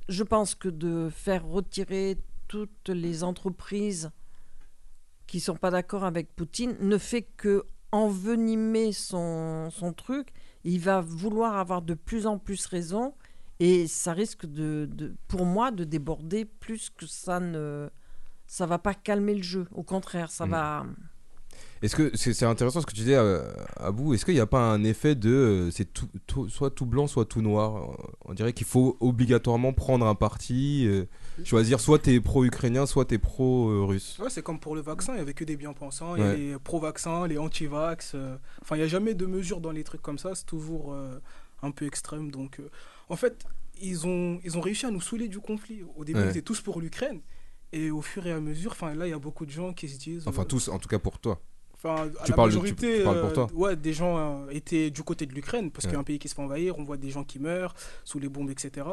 je 0.09 0.23
pense 0.23 0.53
que 0.55 0.69
de 0.69 1.09
faire 1.13 1.45
retirer 1.45 2.17
toutes 2.47 2.89
les 2.89 3.23
entreprises 3.23 4.11
qui 5.25 5.39
sont 5.41 5.55
pas 5.55 5.71
d'accord 5.71 6.05
avec 6.05 6.33
Poutine 6.35 6.75
ne 6.79 6.97
fait 6.97 7.23
que 7.23 7.65
envenimer 7.91 8.91
son, 8.93 9.69
son 9.71 9.91
truc. 9.91 10.29
Il 10.63 10.79
va 10.79 11.01
vouloir 11.01 11.57
avoir 11.57 11.81
de 11.81 11.93
plus 11.93 12.27
en 12.27 12.37
plus 12.37 12.65
raison 12.67 13.13
et 13.59 13.87
ça 13.87 14.13
risque 14.13 14.45
de, 14.45 14.87
de- 14.91 15.15
pour 15.27 15.45
moi, 15.45 15.71
de 15.71 15.83
déborder 15.83 16.45
plus 16.45 16.89
que 16.95 17.05
ça 17.07 17.39
ne, 17.39 17.89
ça 18.47 18.65
va 18.65 18.77
pas 18.79 18.93
calmer 18.93 19.35
le 19.35 19.43
jeu. 19.43 19.67
Au 19.73 19.83
contraire, 19.83 20.29
ça 20.31 20.45
Mm. 20.45 20.49
va. 20.51 20.85
Est-ce 21.83 21.95
que 21.95 22.15
c'est 22.17 22.43
intéressant 22.45 22.81
ce 22.81 22.87
que 22.87 22.91
tu 22.91 23.01
disais 23.01 23.15
euh, 23.15 23.51
à 23.77 23.91
bout 23.91 24.13
Est-ce 24.15 24.25
qu'il 24.25 24.33
n'y 24.33 24.39
a 24.39 24.47
pas 24.47 24.61
un 24.71 24.83
effet 24.83 25.13
de 25.13 25.29
euh, 25.29 25.71
c'est 25.71 25.85
tout, 25.91 26.07
tout- 26.25 26.49
soit 26.49 26.71
tout 26.71 26.87
blanc 26.87 27.05
soit 27.05 27.25
tout 27.25 27.41
noir? 27.41 27.95
On 28.25 28.33
dirait 28.33 28.53
qu'il 28.53 28.65
faut 28.65 28.97
obligatoirement 28.99 29.73
prendre 29.73 30.05
un 30.07 30.15
parti, 30.15 30.85
euh, 30.87 31.05
choisir 31.43 31.79
soit 31.79 31.99
t'es 31.99 32.19
pro-ukrainien, 32.19 32.87
soit 32.87 33.05
t'es 33.05 33.19
pro-russe. 33.19 34.17
Ouais, 34.19 34.29
c'est 34.31 34.41
comme 34.43 34.59
pour 34.59 34.75
le 34.75 34.81
vaccin, 34.81 35.13
il 35.13 35.15
n'y 35.17 35.21
avait 35.21 35.33
que 35.35 35.43
des 35.45 35.55
bien-pensants, 35.55 36.15
il 36.15 36.21
y 36.21 36.25
a 36.25 36.29
Ouais. 36.29 36.37
les 36.37 36.59
pro-vaccins, 36.59 37.27
les 37.27 37.37
anti-vax. 37.37 38.13
euh, 38.15 38.37
Enfin, 38.63 38.75
il 38.75 38.79
n'y 38.79 38.85
a 38.85 38.87
jamais 38.87 39.13
de 39.13 39.25
mesure 39.27 39.61
dans 39.61 39.71
les 39.71 39.83
trucs 39.83 40.01
comme 40.01 40.17
ça, 40.17 40.33
c'est 40.33 40.45
toujours 40.47 40.93
euh, 40.93 41.19
un 41.61 41.71
peu 41.71 41.85
extrême. 41.85 42.31
Donc, 42.31 42.59
euh, 42.59 42.69
en 43.09 43.15
fait, 43.15 43.45
ils 43.81 44.05
ont, 44.07 44.39
ils 44.43 44.57
ont 44.57 44.61
réussi 44.61 44.85
à 44.85 44.91
nous 44.91 45.01
saouler 45.01 45.27
du 45.27 45.39
conflit. 45.39 45.83
Au 45.95 46.03
début, 46.05 46.19
Ouais. 46.19 46.25
ils 46.25 46.29
étaient 46.31 46.41
tous 46.41 46.61
pour 46.61 46.79
l'Ukraine. 46.81 47.21
Et 47.73 47.91
au 47.91 48.01
fur 48.01 48.25
et 48.25 48.31
à 48.31 48.39
mesure, 48.39 48.71
enfin 48.71 48.93
là, 48.95 49.07
il 49.07 49.09
y 49.09 49.13
a 49.13 49.19
beaucoup 49.19 49.45
de 49.45 49.51
gens 49.51 49.73
qui 49.73 49.89
se 49.89 49.97
disent. 49.99 50.27
Enfin 50.27 50.43
euh, 50.43 50.45
tous, 50.45 50.69
en 50.69 50.79
tout 50.79 50.87
cas 50.87 50.99
pour 50.99 51.19
toi. 51.19 51.41
Enfin, 51.73 52.09
Tu 52.23 52.31
la 52.31 52.35
parles 52.35 52.49
de- 52.49 52.55
tu- 52.55 52.59
majorité, 52.61 52.97
tu 52.99 53.03
parles 53.03 53.19
pour 53.19 53.29
euh, 53.29 53.33
toi. 53.33 53.47
ouais, 53.53 53.75
des 53.75 53.93
gens 53.93 54.17
euh, 54.17 54.49
étaient 54.49 54.89
du 54.89 55.03
côté 55.03 55.25
de 55.25 55.33
l'Ukraine, 55.33 55.69
parce 55.69 55.83
Ouais. 55.85 55.89
qu'il 55.89 55.95
y 55.95 55.97
a 55.97 55.99
un 55.99 56.03
pays 56.05 56.17
qui 56.17 56.27
se 56.29 56.33
fait 56.33 56.41
envahir, 56.41 56.79
on 56.79 56.83
voit 56.83 56.97
des 56.97 57.09
gens 57.11 57.23
qui 57.23 57.39
meurent 57.39 57.75
sous 58.03 58.19
les 58.19 58.29
bombes, 58.29 58.49
etc. 58.49 58.87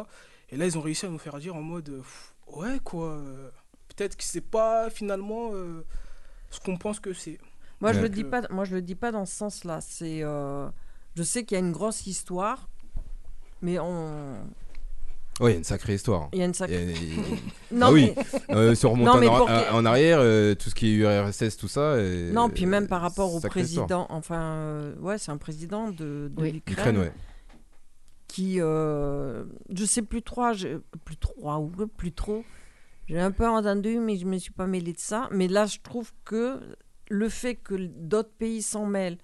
Et 0.50 0.56
là, 0.56 0.66
ils 0.66 0.76
ont 0.76 0.82
réussi 0.82 1.06
à 1.06 1.08
nous 1.08 1.18
faire 1.18 1.38
dire 1.38 1.54
en 1.56 1.62
mode, 1.62 1.88
euh, 1.88 1.98
pff, 1.98 2.34
ouais, 2.56 2.78
quoi, 2.84 3.10
euh, 3.12 3.48
peut-être 3.88 4.16
que 4.16 4.24
c'est 4.24 4.42
pas 4.42 4.90
finalement 4.90 5.50
euh, 5.54 5.82
ce 6.50 6.60
qu'on 6.60 6.76
pense 6.76 7.00
que 7.00 7.14
c'est. 7.14 7.38
Moi, 7.80 7.92
je 7.94 8.00
le 8.00 8.08
dis 8.10 8.24
pas. 8.24 8.42
Moi, 8.50 8.64
je 8.64 8.74
le 8.74 8.82
dis 8.82 8.94
pas 8.96 9.12
dans 9.12 9.24
ce 9.24 9.34
sens-là. 9.34 9.80
C'est, 9.80 10.20
euh, 10.22 10.68
je 11.16 11.22
sais 11.22 11.44
qu'il 11.44 11.56
y 11.56 11.60
a 11.60 11.64
une 11.64 11.72
grosse 11.72 12.06
histoire, 12.06 12.68
mais 13.62 13.78
on, 13.78 14.34
Ouais, 15.40 15.50
il 15.50 15.52
y 15.52 15.54
a 15.54 15.58
une 15.58 15.64
sacrée 15.64 15.94
histoire. 15.94 16.28
il 16.32 16.38
y 16.38 16.42
a 16.42 16.44
une 16.44 16.54
sacrée. 16.54 16.94
Non, 17.72 17.86
ah 17.88 17.92
oui, 17.92 18.12
mais- 18.48 18.54
euh, 18.54 18.74
si 18.76 18.86
on 18.86 18.92
remonte 18.92 19.06
Non, 19.20 19.28
en, 19.28 19.46
ar- 19.48 19.86
arrière, 19.86 20.18
euh, 20.20 20.54
tout 20.54 20.70
ce 20.70 20.74
qui 20.76 20.90
est 20.90 20.94
URSS, 20.94 21.56
tout 21.56 21.66
ça. 21.68 21.98
et- 22.00 22.30
Non, 22.30 22.48
puis 22.48 22.66
même 22.66 22.86
par 22.86 23.00
rapport 23.00 23.32
au 23.32 23.36
histoire. 23.36 23.50
président, 23.50 24.06
enfin, 24.10 24.40
euh, 24.40 24.94
ouais, 25.00 25.18
c'est 25.18 25.32
un 25.32 25.36
président 25.38 25.88
de, 25.90 26.30
de 26.32 26.42
Oui. 26.42 26.52
l'Ukraine 26.52 26.76
Ukraine, 26.78 26.98
ouais. 26.98 27.12
qui, 28.28 28.60
euh, 28.60 29.44
je 29.74 29.84
sais 29.84 30.02
plus 30.02 30.22
trop, 30.22 30.52
je- 30.52 30.78
plus 31.04 31.16
trop 31.16 31.34
ou 31.56 31.86
plus 31.88 32.12
trop. 32.12 32.44
J'ai 33.08 33.20
un 33.20 33.30
peu 33.32 33.46
entendu, 33.46 33.98
mais 33.98 34.16
je 34.16 34.26
me 34.26 34.38
suis 34.38 34.52
pas 34.52 34.66
mêlé 34.66 34.92
de 34.92 34.98
ça. 34.98 35.28
Mais 35.30 35.46
là, 35.48 35.66
je 35.66 35.78
trouve 35.82 36.12
que 36.24 36.58
le 37.10 37.28
fait 37.28 37.54
que 37.56 37.74
d'autres 37.74 38.32
pays 38.38 38.62
s'en 38.62 38.86
mêlent, 38.86 39.18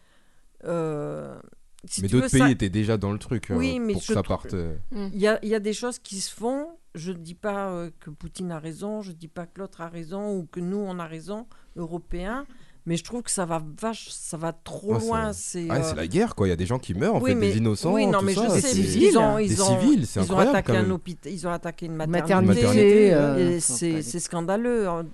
euh, 0.65 1.39
si 1.85 2.03
mais 2.03 2.09
d'autres 2.09 2.31
pays 2.31 2.41
ça- 2.41 2.51
étaient 2.51 2.69
déjà 2.69 2.97
dans 2.99 3.13
le 3.13 3.19
truc 3.19 3.51
euh, 3.51 3.57
Oui, 3.57 3.79
mais 3.79 3.93
pour 3.95 4.03
que 4.03 4.07
je 4.09 4.13
ça 4.15 4.23
trouve- 4.23 4.37
parte. 4.37 4.55
euh, 4.55 4.77
Il 4.93 5.19
y 5.19 5.27
a, 5.27 5.39
il 5.43 5.49
y 5.49 5.55
a 5.55 5.61
des 5.61 5.73
choses 5.73 5.99
qui 5.99 6.21
se 6.21 6.33
font. 6.35 6.67
Je 6.95 7.13
ne 7.13 7.19
dis 7.19 7.35
pas 7.35 7.71
euh, 7.71 7.91
que 8.01 8.11
Poutine 8.11 8.51
a 8.53 8.59
raison, 8.59 9.01
je 9.03 9.11
ne 9.11 9.17
dis 9.17 9.29
pas 9.29 9.47
que 9.47 9.61
l'autre 9.61 9.81
a 9.81 9.89
raison 9.89 10.37
ou 10.37 10.47
que 10.51 10.61
nous, 10.61 10.77
on 10.79 10.99
a 10.99 11.07
raison, 11.07 11.47
Européens. 11.77 12.47
Mais 12.87 12.97
je 12.97 13.05
trouve 13.05 13.23
que 13.23 13.31
ça 13.31 13.45
va 13.45 13.63
vache, 13.81 14.09
ça 14.11 14.37
va 14.39 14.53
trop 14.53 14.95
ouais, 14.95 15.01
loin. 15.01 15.33
c'est- 15.35 15.67
Ah, 15.69 15.77
euh, 15.77 15.83
c'est 15.85 15.95
la 15.97 16.07
guerre, 16.07 16.35
quoi. 16.35 16.47
Il 16.47 16.51
y 16.51 16.53
a 16.53 16.57
des 16.57 16.67
gens 16.67 16.79
qui 16.79 16.95
meurent, 16.95 17.17
en 17.17 17.21
oui, 17.21 17.31
fait, 17.31 17.35
mais- 17.37 17.51
des 17.53 17.59
innocents. 17.59 17.93
Oui, 17.93 18.07
non, 18.07 18.21
tout 18.21 18.25
mais 18.25 18.35
ça, 18.35 18.49
je 18.57 18.61
sais. 18.61 18.77
Ils 18.77 19.19
ont, 19.19 19.37
Des 19.37 19.45
ils 19.53 19.63
ont, 19.63 19.81
civils, 19.81 20.07
c'est 20.07 20.23
ils 20.25 20.33
ont 20.33 20.39
attaqué 20.39 20.73
un 20.77 20.91
hôpital, 20.91 21.31
ils 21.33 21.47
ont 21.47 21.51
attaqué 21.53 21.87
une 21.87 21.95
Maternité, 21.97 23.13
euh, 23.15 23.61
c'est 23.61 24.03
scandaleux. 24.21 24.89
hein. 24.89 25.07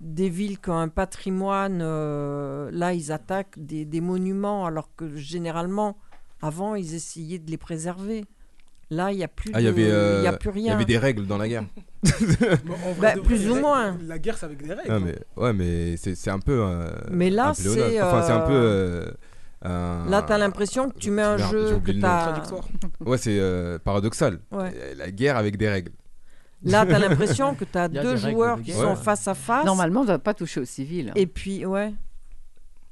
Des 0.00 0.28
villes 0.28 0.58
qui 0.58 0.68
ont 0.70 0.78
un 0.78 0.88
patrimoine, 0.88 1.78
euh, 1.80 2.70
là, 2.72 2.92
ils 2.92 3.12
attaquent 3.12 3.54
des, 3.56 3.84
des 3.84 4.00
monuments, 4.00 4.66
alors 4.66 4.88
que 4.96 5.16
généralement, 5.16 5.96
avant, 6.42 6.74
ils 6.74 6.94
essayaient 6.94 7.38
de 7.38 7.50
les 7.50 7.56
préserver. 7.56 8.24
Là, 8.90 9.10
il 9.10 9.16
n'y 9.16 9.24
a 9.24 9.28
plus, 9.28 9.50
Ah, 9.54 9.60
il 9.60 9.62
y 9.62 9.66
de- 9.66 9.70
avait, 9.70 9.90
euh, 9.90 10.18
il 10.20 10.24
y 10.24 10.26
a 10.26 10.32
plus 10.34 10.50
il 10.54 10.58
y 10.58 10.64
rien. 10.64 10.74
avait 10.74 10.84
des 10.84 10.98
règles 10.98 11.26
dans 11.26 11.38
la 11.38 11.48
guerre. 11.48 11.64
Bon, 12.66 12.74
en 12.74 12.92
vrai, 12.92 13.00
Bah, 13.00 13.14
de 13.14 13.20
plus 13.20 13.48
ou 13.50 13.54
moins. 13.54 13.96
La 14.06 14.18
guerre, 14.18 14.36
c'est 14.36 14.44
avec 14.46 14.62
des 14.62 14.74
règles. 14.74 14.90
Ah, 14.90 14.94
hein. 14.96 15.00
mais, 15.02 15.16
ouais, 15.42 15.52
mais 15.54 15.96
c'est 15.96 16.14
c'est 16.14 16.30
un 16.30 16.40
peu. 16.40 16.60
euh, 16.62 16.90
Mais 17.10 17.30
là, 17.30 17.52
c'est, 17.54 18.02
Enfin, 18.02 18.22
c'est 18.22 18.32
un 18.32 18.40
peu. 18.40 18.52
euh, 18.52 19.10
euh, 19.64 20.08
Là, 20.10 20.20
t'as 20.22 20.36
l'impression 20.36 20.90
que 20.90 20.98
tu 20.98 21.10
mets 21.10 21.22
un 21.22 21.38
jeu 21.38 21.78
que 21.82 21.92
t'as. 21.92 22.34
Ouais, 23.00 23.16
c'est 23.16 23.38
euh, 23.38 23.78
paradoxal. 23.78 24.40
Ouais. 24.50 24.72
Euh, 24.76 24.94
La 24.96 25.10
guerre 25.10 25.36
avec 25.38 25.56
des 25.56 25.70
règles. 25.70 25.92
Là, 26.64 26.84
t'as 26.84 26.98
l'impression 26.98 27.54
que 27.54 27.64
t'as 27.64 27.88
deux 27.88 28.16
joueurs 28.16 28.60
qui 28.60 28.72
sont 28.72 28.90
Ouais. 28.90 28.96
face 28.96 29.26
à 29.26 29.34
face. 29.34 29.64
Normalement, 29.64 30.00
on 30.00 30.04
ne 30.04 30.08
doit 30.08 30.18
pas 30.18 30.34
toucher 30.34 30.60
aux 30.60 30.64
civils. 30.66 31.12
Et 31.16 31.26
puis, 31.26 31.64
ouais. 31.64 31.94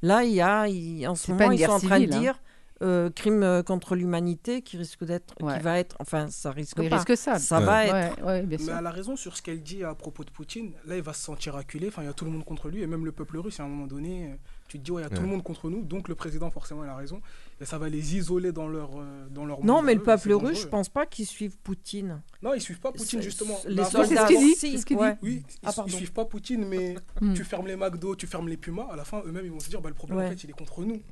Là, 0.03 0.25
il 0.25 0.33
y 0.33 0.41
a, 0.41 0.67
en 1.11 1.15
ce 1.15 1.31
moment, 1.31 1.51
ils 1.51 1.59
sont 1.63 1.73
en 1.73 1.79
train 1.81 2.01
de 2.01 2.05
hein. 2.07 2.19
dire 2.19 2.41
euh, 2.83 3.11
crime 3.11 3.43
euh, 3.43 3.63
contre 3.63 3.95
l'humanité 3.95 4.63
qui 4.63 4.77
risque 4.77 5.05
d'être, 5.05 5.35
Ouais. 5.43 5.57
qui 5.59 5.63
va 5.63 5.79
être, 5.79 5.97
enfin, 6.01 6.29
ça 6.31 6.51
risque 6.51 6.79
Oui, 6.79 6.89
pas. 6.89 6.97
risque 6.97 7.17
ça. 7.17 7.39
Ça 7.39 7.59
Ouais. 7.59 7.65
va 7.65 7.87
être. 7.87 8.19
Ouais, 8.21 8.25
ouais, 8.27 8.43
bien 8.43 8.59
Mais 8.67 8.73
elle 8.79 8.87
a 8.87 8.91
raison 8.91 9.17
sur 9.17 9.37
ce 9.37 9.43
qu'elle 9.43 9.63
dit 9.63 9.85
à 9.85 9.95
propos 9.95 10.25
de 10.25 10.31
Poutine. 10.31 10.73
Là, 10.87 10.97
il 10.97 11.03
va 11.03 11.13
se 11.13 11.23
sentir 11.23 11.57
acculé. 11.57 11.89
Enfin, 11.89 12.03
il 12.03 12.07
y 12.07 12.09
a 12.09 12.13
tout 12.15 12.25
le 12.25 12.31
monde 12.31 12.45
contre 12.45 12.69
lui 12.69 12.83
et 12.83 12.87
même 12.87 13.05
le 13.05 13.13
peuple 13.13 13.39
russe. 13.39 13.61
À 13.61 13.65
un 13.65 13.69
moment 13.69 13.87
donné, 13.87 14.35
tu 14.69 14.79
te 14.79 14.85
dis, 14.85 14.91
ouais, 14.93 15.03
il 15.03 15.05
y 15.05 15.07
a 15.07 15.11
tout 15.15 15.21
le 15.23 15.29
monde 15.29 15.43
contre 15.43 15.69
nous. 15.69 15.83
Donc, 15.83 16.09
le 16.09 16.15
président, 16.15 16.51
forcément, 16.51 16.83
il 16.85 16.89
a 16.89 16.97
raison. 16.97 17.21
Et 17.61 17.65
ça 17.67 17.77
va 17.77 17.89
les 17.89 18.17
isoler 18.17 18.53
dans 18.53 18.69
leur, 18.69 18.91
euh, 18.99 19.27
dans 19.31 19.45
leur 19.45 19.63
Non, 19.65 19.75
monde 19.77 19.85
mais 19.87 19.95
le 19.95 20.03
peuple 20.03 20.33
russe, 20.33 20.41
dangereux. 20.43 20.55
je 20.55 20.67
pense 20.69 20.89
pas 20.89 21.05
qu'ils 21.07 21.27
suivent 21.27 21.59
Poutine. 21.59 22.23
Non, 22.43 22.55
ils 22.55 22.61
suivent 22.63 22.81
pas 22.81 22.93
Poutine, 22.93 23.21
justement. 23.21 23.59
Les 23.67 23.75
Bah, 23.75 23.85
soldats, 23.85 24.07
c'est 24.07 24.17
ce 24.17 24.87
qu'il 24.87 24.97
dit. 24.97 25.03
Oui, 25.23 25.43
ils, 25.43 25.43
Ah, 25.65 25.73
ils 25.87 25.93
suivent 25.93 26.13
pas 26.13 26.25
Poutine, 26.25 26.65
mais 26.67 26.95
Hmm. 27.21 27.35
tu 27.35 27.45
fermes 27.45 27.67
les 27.67 27.77
McDo, 27.77 28.17
tu 28.17 28.27
fermes 28.27 28.49
les 28.49 28.57
Pumas. 28.57 28.89
À 28.91 28.97
la 28.97 29.05
fin, 29.05 29.21
eux-mêmes, 29.27 29.45
ils 29.45 29.51
vont 29.53 29.61
se 29.61 29.69
dire, 29.69 29.83
bah, 29.83 29.91
le 29.91 29.95
problème, 29.95 30.19
Ouais. 30.19 30.27
en 30.27 30.31
fait, 30.31 30.45
il 30.45 30.51
est 30.51 30.55
contre 30.55 30.81
nous. 30.83 31.03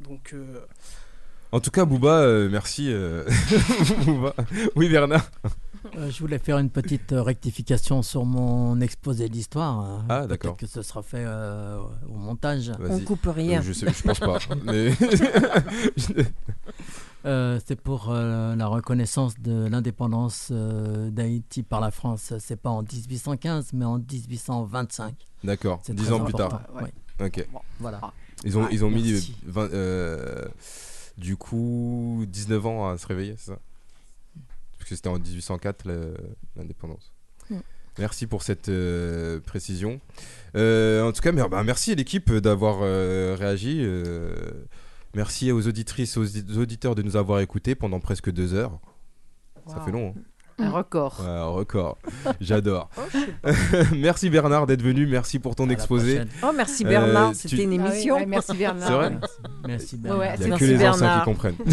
Donc, 0.00 0.30
euh, 0.34 0.60
En 1.52 1.60
tout 1.60 1.70
cas, 1.70 1.84
Booba, 1.84 2.18
euh, 2.20 2.48
merci. 2.50 2.92
euh, 2.92 3.24
Booba. 4.06 4.34
Oui, 4.76 4.88
Bernard. 4.88 5.24
Euh, 5.98 6.10
je 6.10 6.18
voulais 6.20 6.38
faire 6.38 6.58
une 6.58 6.70
petite 6.70 7.12
euh, 7.12 7.22
rectification 7.22 8.02
sur 8.02 8.24
mon 8.24 8.80
exposé 8.80 9.28
d'histoire. 9.28 9.78
hein. 9.80 10.04
Ah, 10.08 10.18
Peut-être 10.20 10.28
d'accord. 10.30 10.56
que 10.56 10.66
ce 10.66 10.82
sera 10.82 11.02
fait 11.02 11.22
euh, 11.26 11.78
au 12.08 12.14
montage. 12.14 12.72
On 12.88 12.98
coupe 13.00 13.26
rien. 13.26 13.60
Euh, 13.60 13.62
je, 13.62 13.72
sais, 13.72 13.86
je 13.92 14.02
pense 14.02 14.18
pas. 14.18 14.38
mais... 14.64 14.92
Euh, 17.26 17.58
c'est 17.64 17.80
pour 17.80 18.10
euh, 18.10 18.54
la 18.54 18.66
reconnaissance 18.66 19.38
de 19.40 19.66
l'indépendance 19.66 20.48
euh, 20.50 21.08
d'Haïti 21.08 21.62
par 21.62 21.80
la 21.80 21.90
France. 21.90 22.34
C'est 22.38 22.60
pas 22.60 22.68
en 22.68 22.82
1815, 22.82 23.72
mais 23.72 23.86
en 23.86 23.96
1825. 23.98 25.14
D'accord, 25.42 25.80
C'est 25.82 25.94
10 25.94 26.02
très 26.04 26.12
ans 26.12 26.20
plus 26.24 26.34
tard. 26.34 26.60
ouais. 26.74 26.92
Ok. 27.24 27.48
Voilà. 27.80 28.00
Ils 28.44 28.58
ont, 28.58 28.62
Ouais, 28.64 28.68
ils 28.72 28.84
ont 28.84 28.90
mis 28.90 29.12
merci. 29.12 29.34
20, 29.46 29.72
euh, 29.72 30.44
du 31.16 31.36
coup 31.36 32.24
19 32.28 32.66
ans 32.66 32.88
à 32.90 32.98
se 32.98 33.06
réveiller, 33.06 33.34
c'est 33.38 33.52
ça? 33.52 33.58
Parce 34.78 34.90
que 34.90 34.96
c'était 34.96 35.08
en 35.08 35.18
1804 35.18 35.86
le- 35.86 36.14
l'indépendance. 36.56 37.12
Mm. 37.50 37.56
Merci 37.98 38.26
pour 38.26 38.42
cette 38.42 38.68
euh, 38.68 39.40
précision. 39.40 40.00
Euh, 40.56 41.02
en 41.08 41.12
tout 41.12 41.22
cas, 41.22 41.32
bah, 41.32 41.62
merci 41.64 41.94
l'équipe 41.94 42.32
d'avoir 42.32 42.80
réagi. 43.38 43.86
merci 45.14 45.52
aux 45.52 45.66
auditrices, 45.66 46.16
aux 46.16 46.24
audi- 46.24 46.58
auditeurs 46.58 46.94
de 46.94 47.02
nous 47.02 47.16
avoir 47.16 47.40
écoutés 47.40 47.74
pendant 47.74 48.00
presque 48.00 48.30
deux 48.30 48.52
heures. 48.54 48.78
Ça 49.66 49.80
fait 49.80 49.92
long. 49.92 50.14
hein 50.16 50.20
Un 50.58 50.70
record. 50.70 51.16
Ouais, 51.20 51.26
un 51.28 51.44
record. 51.46 51.98
J'adore. 52.40 52.88
merci 53.96 54.30
Bernard 54.30 54.66
d'être 54.66 54.82
venu. 54.82 55.06
Merci 55.06 55.38
pour 55.40 55.56
ton 55.56 55.68
À 55.68 55.72
exposé. 55.72 56.20
Oh, 56.42 56.50
merci 56.54 56.84
Euh, 56.84 56.88
Bernard, 56.88 57.32
tu- 57.32 57.48
c'était 57.48 57.64
une 57.64 57.80
Ah 57.80 57.84
oui, 57.86 57.90
émission. 57.92 58.14
ouais, 58.16 58.26
merci 58.26 58.56
Bernard. 58.56 58.86
C'est 58.86 58.94
vrai 58.94 59.12
Merci, 59.66 59.96
Bernard. 59.96 60.20
ouais, 60.20 60.34
Il 60.36 60.40
n'y 60.40 60.44
a 60.44 60.48
Merci 60.50 60.64
que 60.64 60.70
les 60.70 60.86
anciens 60.88 61.18
qui 61.18 61.24
comprennent. 61.24 61.56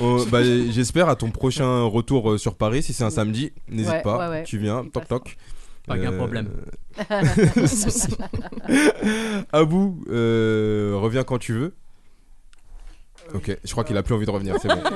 Oh, 0.00 0.24
bah, 0.30 0.42
J'espère 0.42 1.08
à 1.08 1.16
ton 1.16 1.30
prochain 1.30 1.82
retour 1.82 2.32
euh, 2.32 2.38
sur 2.38 2.54
Paris, 2.54 2.82
si 2.82 2.92
c'est 2.92 3.04
un 3.04 3.10
samedi, 3.10 3.52
n'hésite 3.68 3.92
Ouais, 3.92 4.02
pas, 4.02 4.18
ouais, 4.18 4.28
ouais. 4.28 4.42
tu 4.44 4.58
viens, 4.58 4.84
toc 4.84 5.06
toc. 5.08 5.36
Pas 5.86 5.98
qu'un 5.98 6.12
problème. 6.12 6.48
Abou, 9.52 10.02
euh, 10.10 10.92
reviens 10.96 11.24
quand 11.24 11.38
tu 11.38 11.52
veux. 11.54 11.74
Ok, 13.34 13.56
je 13.64 13.70
crois 13.72 13.84
qu'il 13.84 13.96
a 13.96 14.02
plus 14.02 14.14
envie 14.14 14.26
de 14.26 14.30
revenir, 14.30 14.56
c'est 14.60 14.68
bon. 14.68 14.82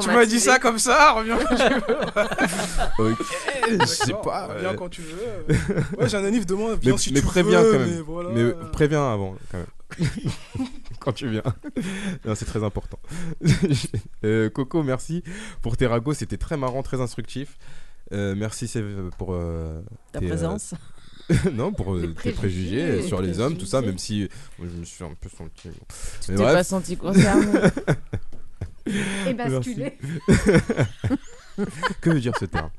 Tu 0.00 0.08
m'as 0.08 0.26
dit 0.26 0.38
ça 0.38 0.58
comme 0.58 0.78
ça, 0.78 1.12
reviens 1.12 1.38
quand 1.38 1.56
tu 1.56 1.62
veux. 1.62 3.10
Ok, 3.10 3.18
je 3.80 3.86
sais 3.86 4.12
pas. 4.22 4.48
Reviens 4.48 4.74
quand 4.74 4.88
tu 4.88 5.02
veux. 5.02 5.54
Ouais, 5.98 6.08
j'ai 6.08 6.16
un 6.16 6.24
anif 6.24 6.46
demain, 6.46 6.74
viens 6.80 6.92
mais, 6.92 6.98
si 6.98 7.12
mais 7.12 7.20
tu 7.20 7.26
préviens 7.26 7.62
veux, 7.62 7.72
quand 7.72 7.78
même. 7.78 7.90
Mais, 7.90 8.00
voilà. 8.00 8.30
Mais 8.30 8.52
préviens 8.72 9.12
avant 9.12 9.34
quand 9.50 9.58
même. 9.58 9.66
quand 11.00 11.12
tu 11.12 11.28
viens. 11.28 11.42
Non, 12.24 12.34
c'est 12.34 12.44
très 12.44 12.62
important. 12.62 12.98
Euh, 14.24 14.48
Coco, 14.50 14.84
merci 14.84 15.24
pour 15.62 15.76
tes 15.76 15.86
ragots, 15.86 16.14
c'était 16.14 16.36
très 16.36 16.56
marrant, 16.56 16.82
très 16.84 17.00
instructif. 17.00 17.58
Euh, 18.12 18.34
merci 18.36 18.70
pour 19.18 19.32
euh, 19.32 19.80
Ta 20.12 20.20
tes, 20.20 20.26
euh, 20.26 20.28
présence. 20.28 20.74
non, 21.52 21.72
pour 21.72 21.94
euh, 21.94 22.06
Les 22.06 22.14
tes 22.14 22.32
préjugés, 22.32 23.02
sur 23.02 23.20
les 23.22 23.40
hommes, 23.40 23.56
tout 23.56 23.66
ça, 23.66 23.80
même 23.80 23.98
si 23.98 24.28
moi, 24.58 24.68
je 24.72 24.78
me 24.78 24.84
suis 24.84 25.04
un 25.04 25.14
peu 25.20 25.28
senti. 25.28 25.68
bon. 25.68 25.86
Tu 26.20 26.34
t'es 26.34 26.42
pas 26.42 26.64
senti 26.64 26.96
concerné. 26.96 27.46
Et 29.28 29.34
basculer. 29.34 29.96
que 32.00 32.10
veut 32.10 32.20
dire 32.20 32.36
ce 32.38 32.46
terme? 32.46 32.70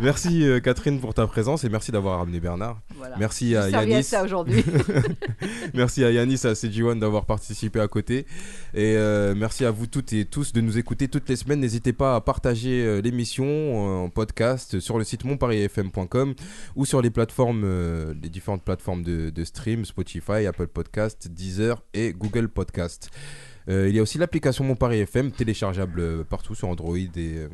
Merci 0.00 0.44
euh, 0.44 0.58
Catherine 0.58 1.00
pour 1.00 1.14
ta 1.14 1.26
présence 1.28 1.62
et 1.62 1.68
merci 1.68 1.92
d'avoir 1.92 2.18
ramené 2.18 2.40
Bernard. 2.40 2.80
Voilà. 2.96 3.16
Merci 3.16 3.54
à 3.54 3.70
servi 3.70 3.76
à 3.76 3.84
Yanis. 3.84 4.02
ça 4.02 4.24
aujourd'hui. 4.24 4.64
merci 5.74 6.04
à 6.04 6.10
Yanis 6.10 6.40
et 6.44 6.46
à 6.46 6.52
CG1 6.54 6.98
d'avoir 6.98 7.26
participé 7.26 7.78
à 7.78 7.86
côté. 7.86 8.26
Et 8.74 8.96
euh, 8.96 9.34
merci 9.36 9.64
à 9.64 9.70
vous 9.70 9.86
toutes 9.86 10.12
et 10.12 10.24
tous 10.24 10.52
de 10.52 10.60
nous 10.60 10.78
écouter 10.78 11.06
toutes 11.06 11.28
les 11.28 11.36
semaines. 11.36 11.60
N'hésitez 11.60 11.92
pas 11.92 12.16
à 12.16 12.20
partager 12.20 12.84
euh, 12.84 13.00
l'émission 13.00 14.04
en 14.04 14.08
podcast 14.10 14.80
sur 14.80 14.98
le 14.98 15.04
site 15.04 15.24
monparisfm.com 15.24 16.34
ou 16.74 16.86
sur 16.86 17.00
les 17.00 17.10
plateformes, 17.10 17.64
les 18.20 18.28
différentes 18.28 18.64
plateformes 18.64 19.04
de, 19.04 19.30
de 19.30 19.44
stream, 19.44 19.84
Spotify, 19.84 20.46
Apple 20.46 20.66
Podcast, 20.66 21.28
Deezer 21.28 21.82
et 21.94 22.12
Google 22.12 22.48
Podcast. 22.48 23.10
Il 23.68 23.90
y 23.90 23.98
a 23.98 24.02
aussi 24.02 24.18
l'application 24.18 24.64
Mon 24.64 24.76
Paris 24.76 24.98
FM 25.00 25.32
téléchargeable 25.32 26.24
partout 26.24 26.54
sur 26.54 26.68
Android 26.68 26.96
et, 26.96 27.10
euh, 27.16 27.48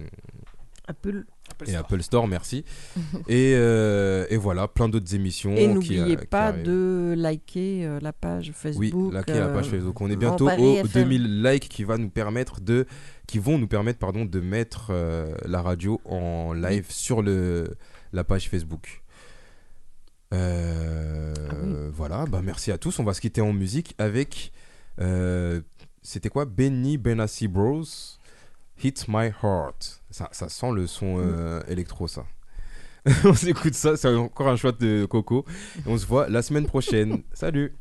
Apple. 1.50 1.70
et 1.70 1.74
Apple 1.74 2.02
Store, 2.02 2.26
merci. 2.28 2.64
et, 3.28 3.54
euh, 3.54 4.26
et 4.30 4.36
voilà, 4.36 4.68
plein 4.68 4.88
d'autres 4.88 5.14
émissions. 5.14 5.54
Et 5.54 5.66
n'oubliez 5.66 6.00
euh, 6.00 6.16
qui 6.16 6.26
pas 6.26 6.52
de 6.52 7.14
liker 7.16 7.84
euh, 7.86 7.98
la 8.00 8.12
page 8.12 8.52
Facebook. 8.54 8.82
Oui, 8.94 9.12
liker 9.12 9.38
la 9.38 9.48
page 9.48 9.66
Facebook. 9.68 10.00
On 10.00 10.10
est 10.10 10.16
bientôt 10.16 10.46
aux 10.48 10.76
FM. 10.76 10.86
2000 10.86 11.42
likes 11.42 11.68
qui 11.68 11.84
va 11.84 11.98
nous 11.98 12.10
permettre 12.10 12.60
de, 12.60 12.86
qui 13.26 13.38
vont 13.38 13.58
nous 13.58 13.68
permettre 13.68 13.98
pardon 13.98 14.24
de 14.24 14.40
mettre 14.40 14.88
euh, 14.90 15.34
la 15.44 15.62
radio 15.62 16.00
en 16.04 16.52
live 16.52 16.86
sur 16.88 17.22
le 17.22 17.76
la 18.12 18.24
page 18.24 18.48
Facebook. 18.48 19.02
Euh, 20.32 21.34
Ah 21.50 21.54
Voilà, 21.92 22.24
bah 22.26 22.40
merci 22.42 22.72
à 22.72 22.78
tous. 22.78 22.98
On 22.98 23.04
va 23.04 23.14
se 23.14 23.20
quitter 23.20 23.40
en 23.40 23.52
musique 23.52 23.94
avec 23.98 24.52
euh, 25.00 25.60
c'était 26.02 26.28
quoi? 26.28 26.44
Benny 26.44 26.98
Benassi 26.98 27.48
Bros. 27.48 27.84
Hit 28.82 29.06
My 29.08 29.30
Heart. 29.42 29.99
Ça, 30.10 30.28
ça 30.32 30.48
sent 30.48 30.72
le 30.72 30.86
son 30.86 31.16
euh, 31.18 31.60
électro, 31.68 32.08
ça. 32.08 32.24
on 33.24 33.34
s'écoute 33.34 33.74
ça, 33.74 33.96
c'est 33.96 34.08
encore 34.08 34.48
un 34.48 34.56
choix 34.56 34.72
de 34.72 35.06
Coco. 35.06 35.44
Et 35.78 35.88
on 35.88 35.96
se 35.96 36.06
voit 36.06 36.28
la 36.28 36.42
semaine 36.42 36.66
prochaine. 36.66 37.22
Salut 37.32 37.72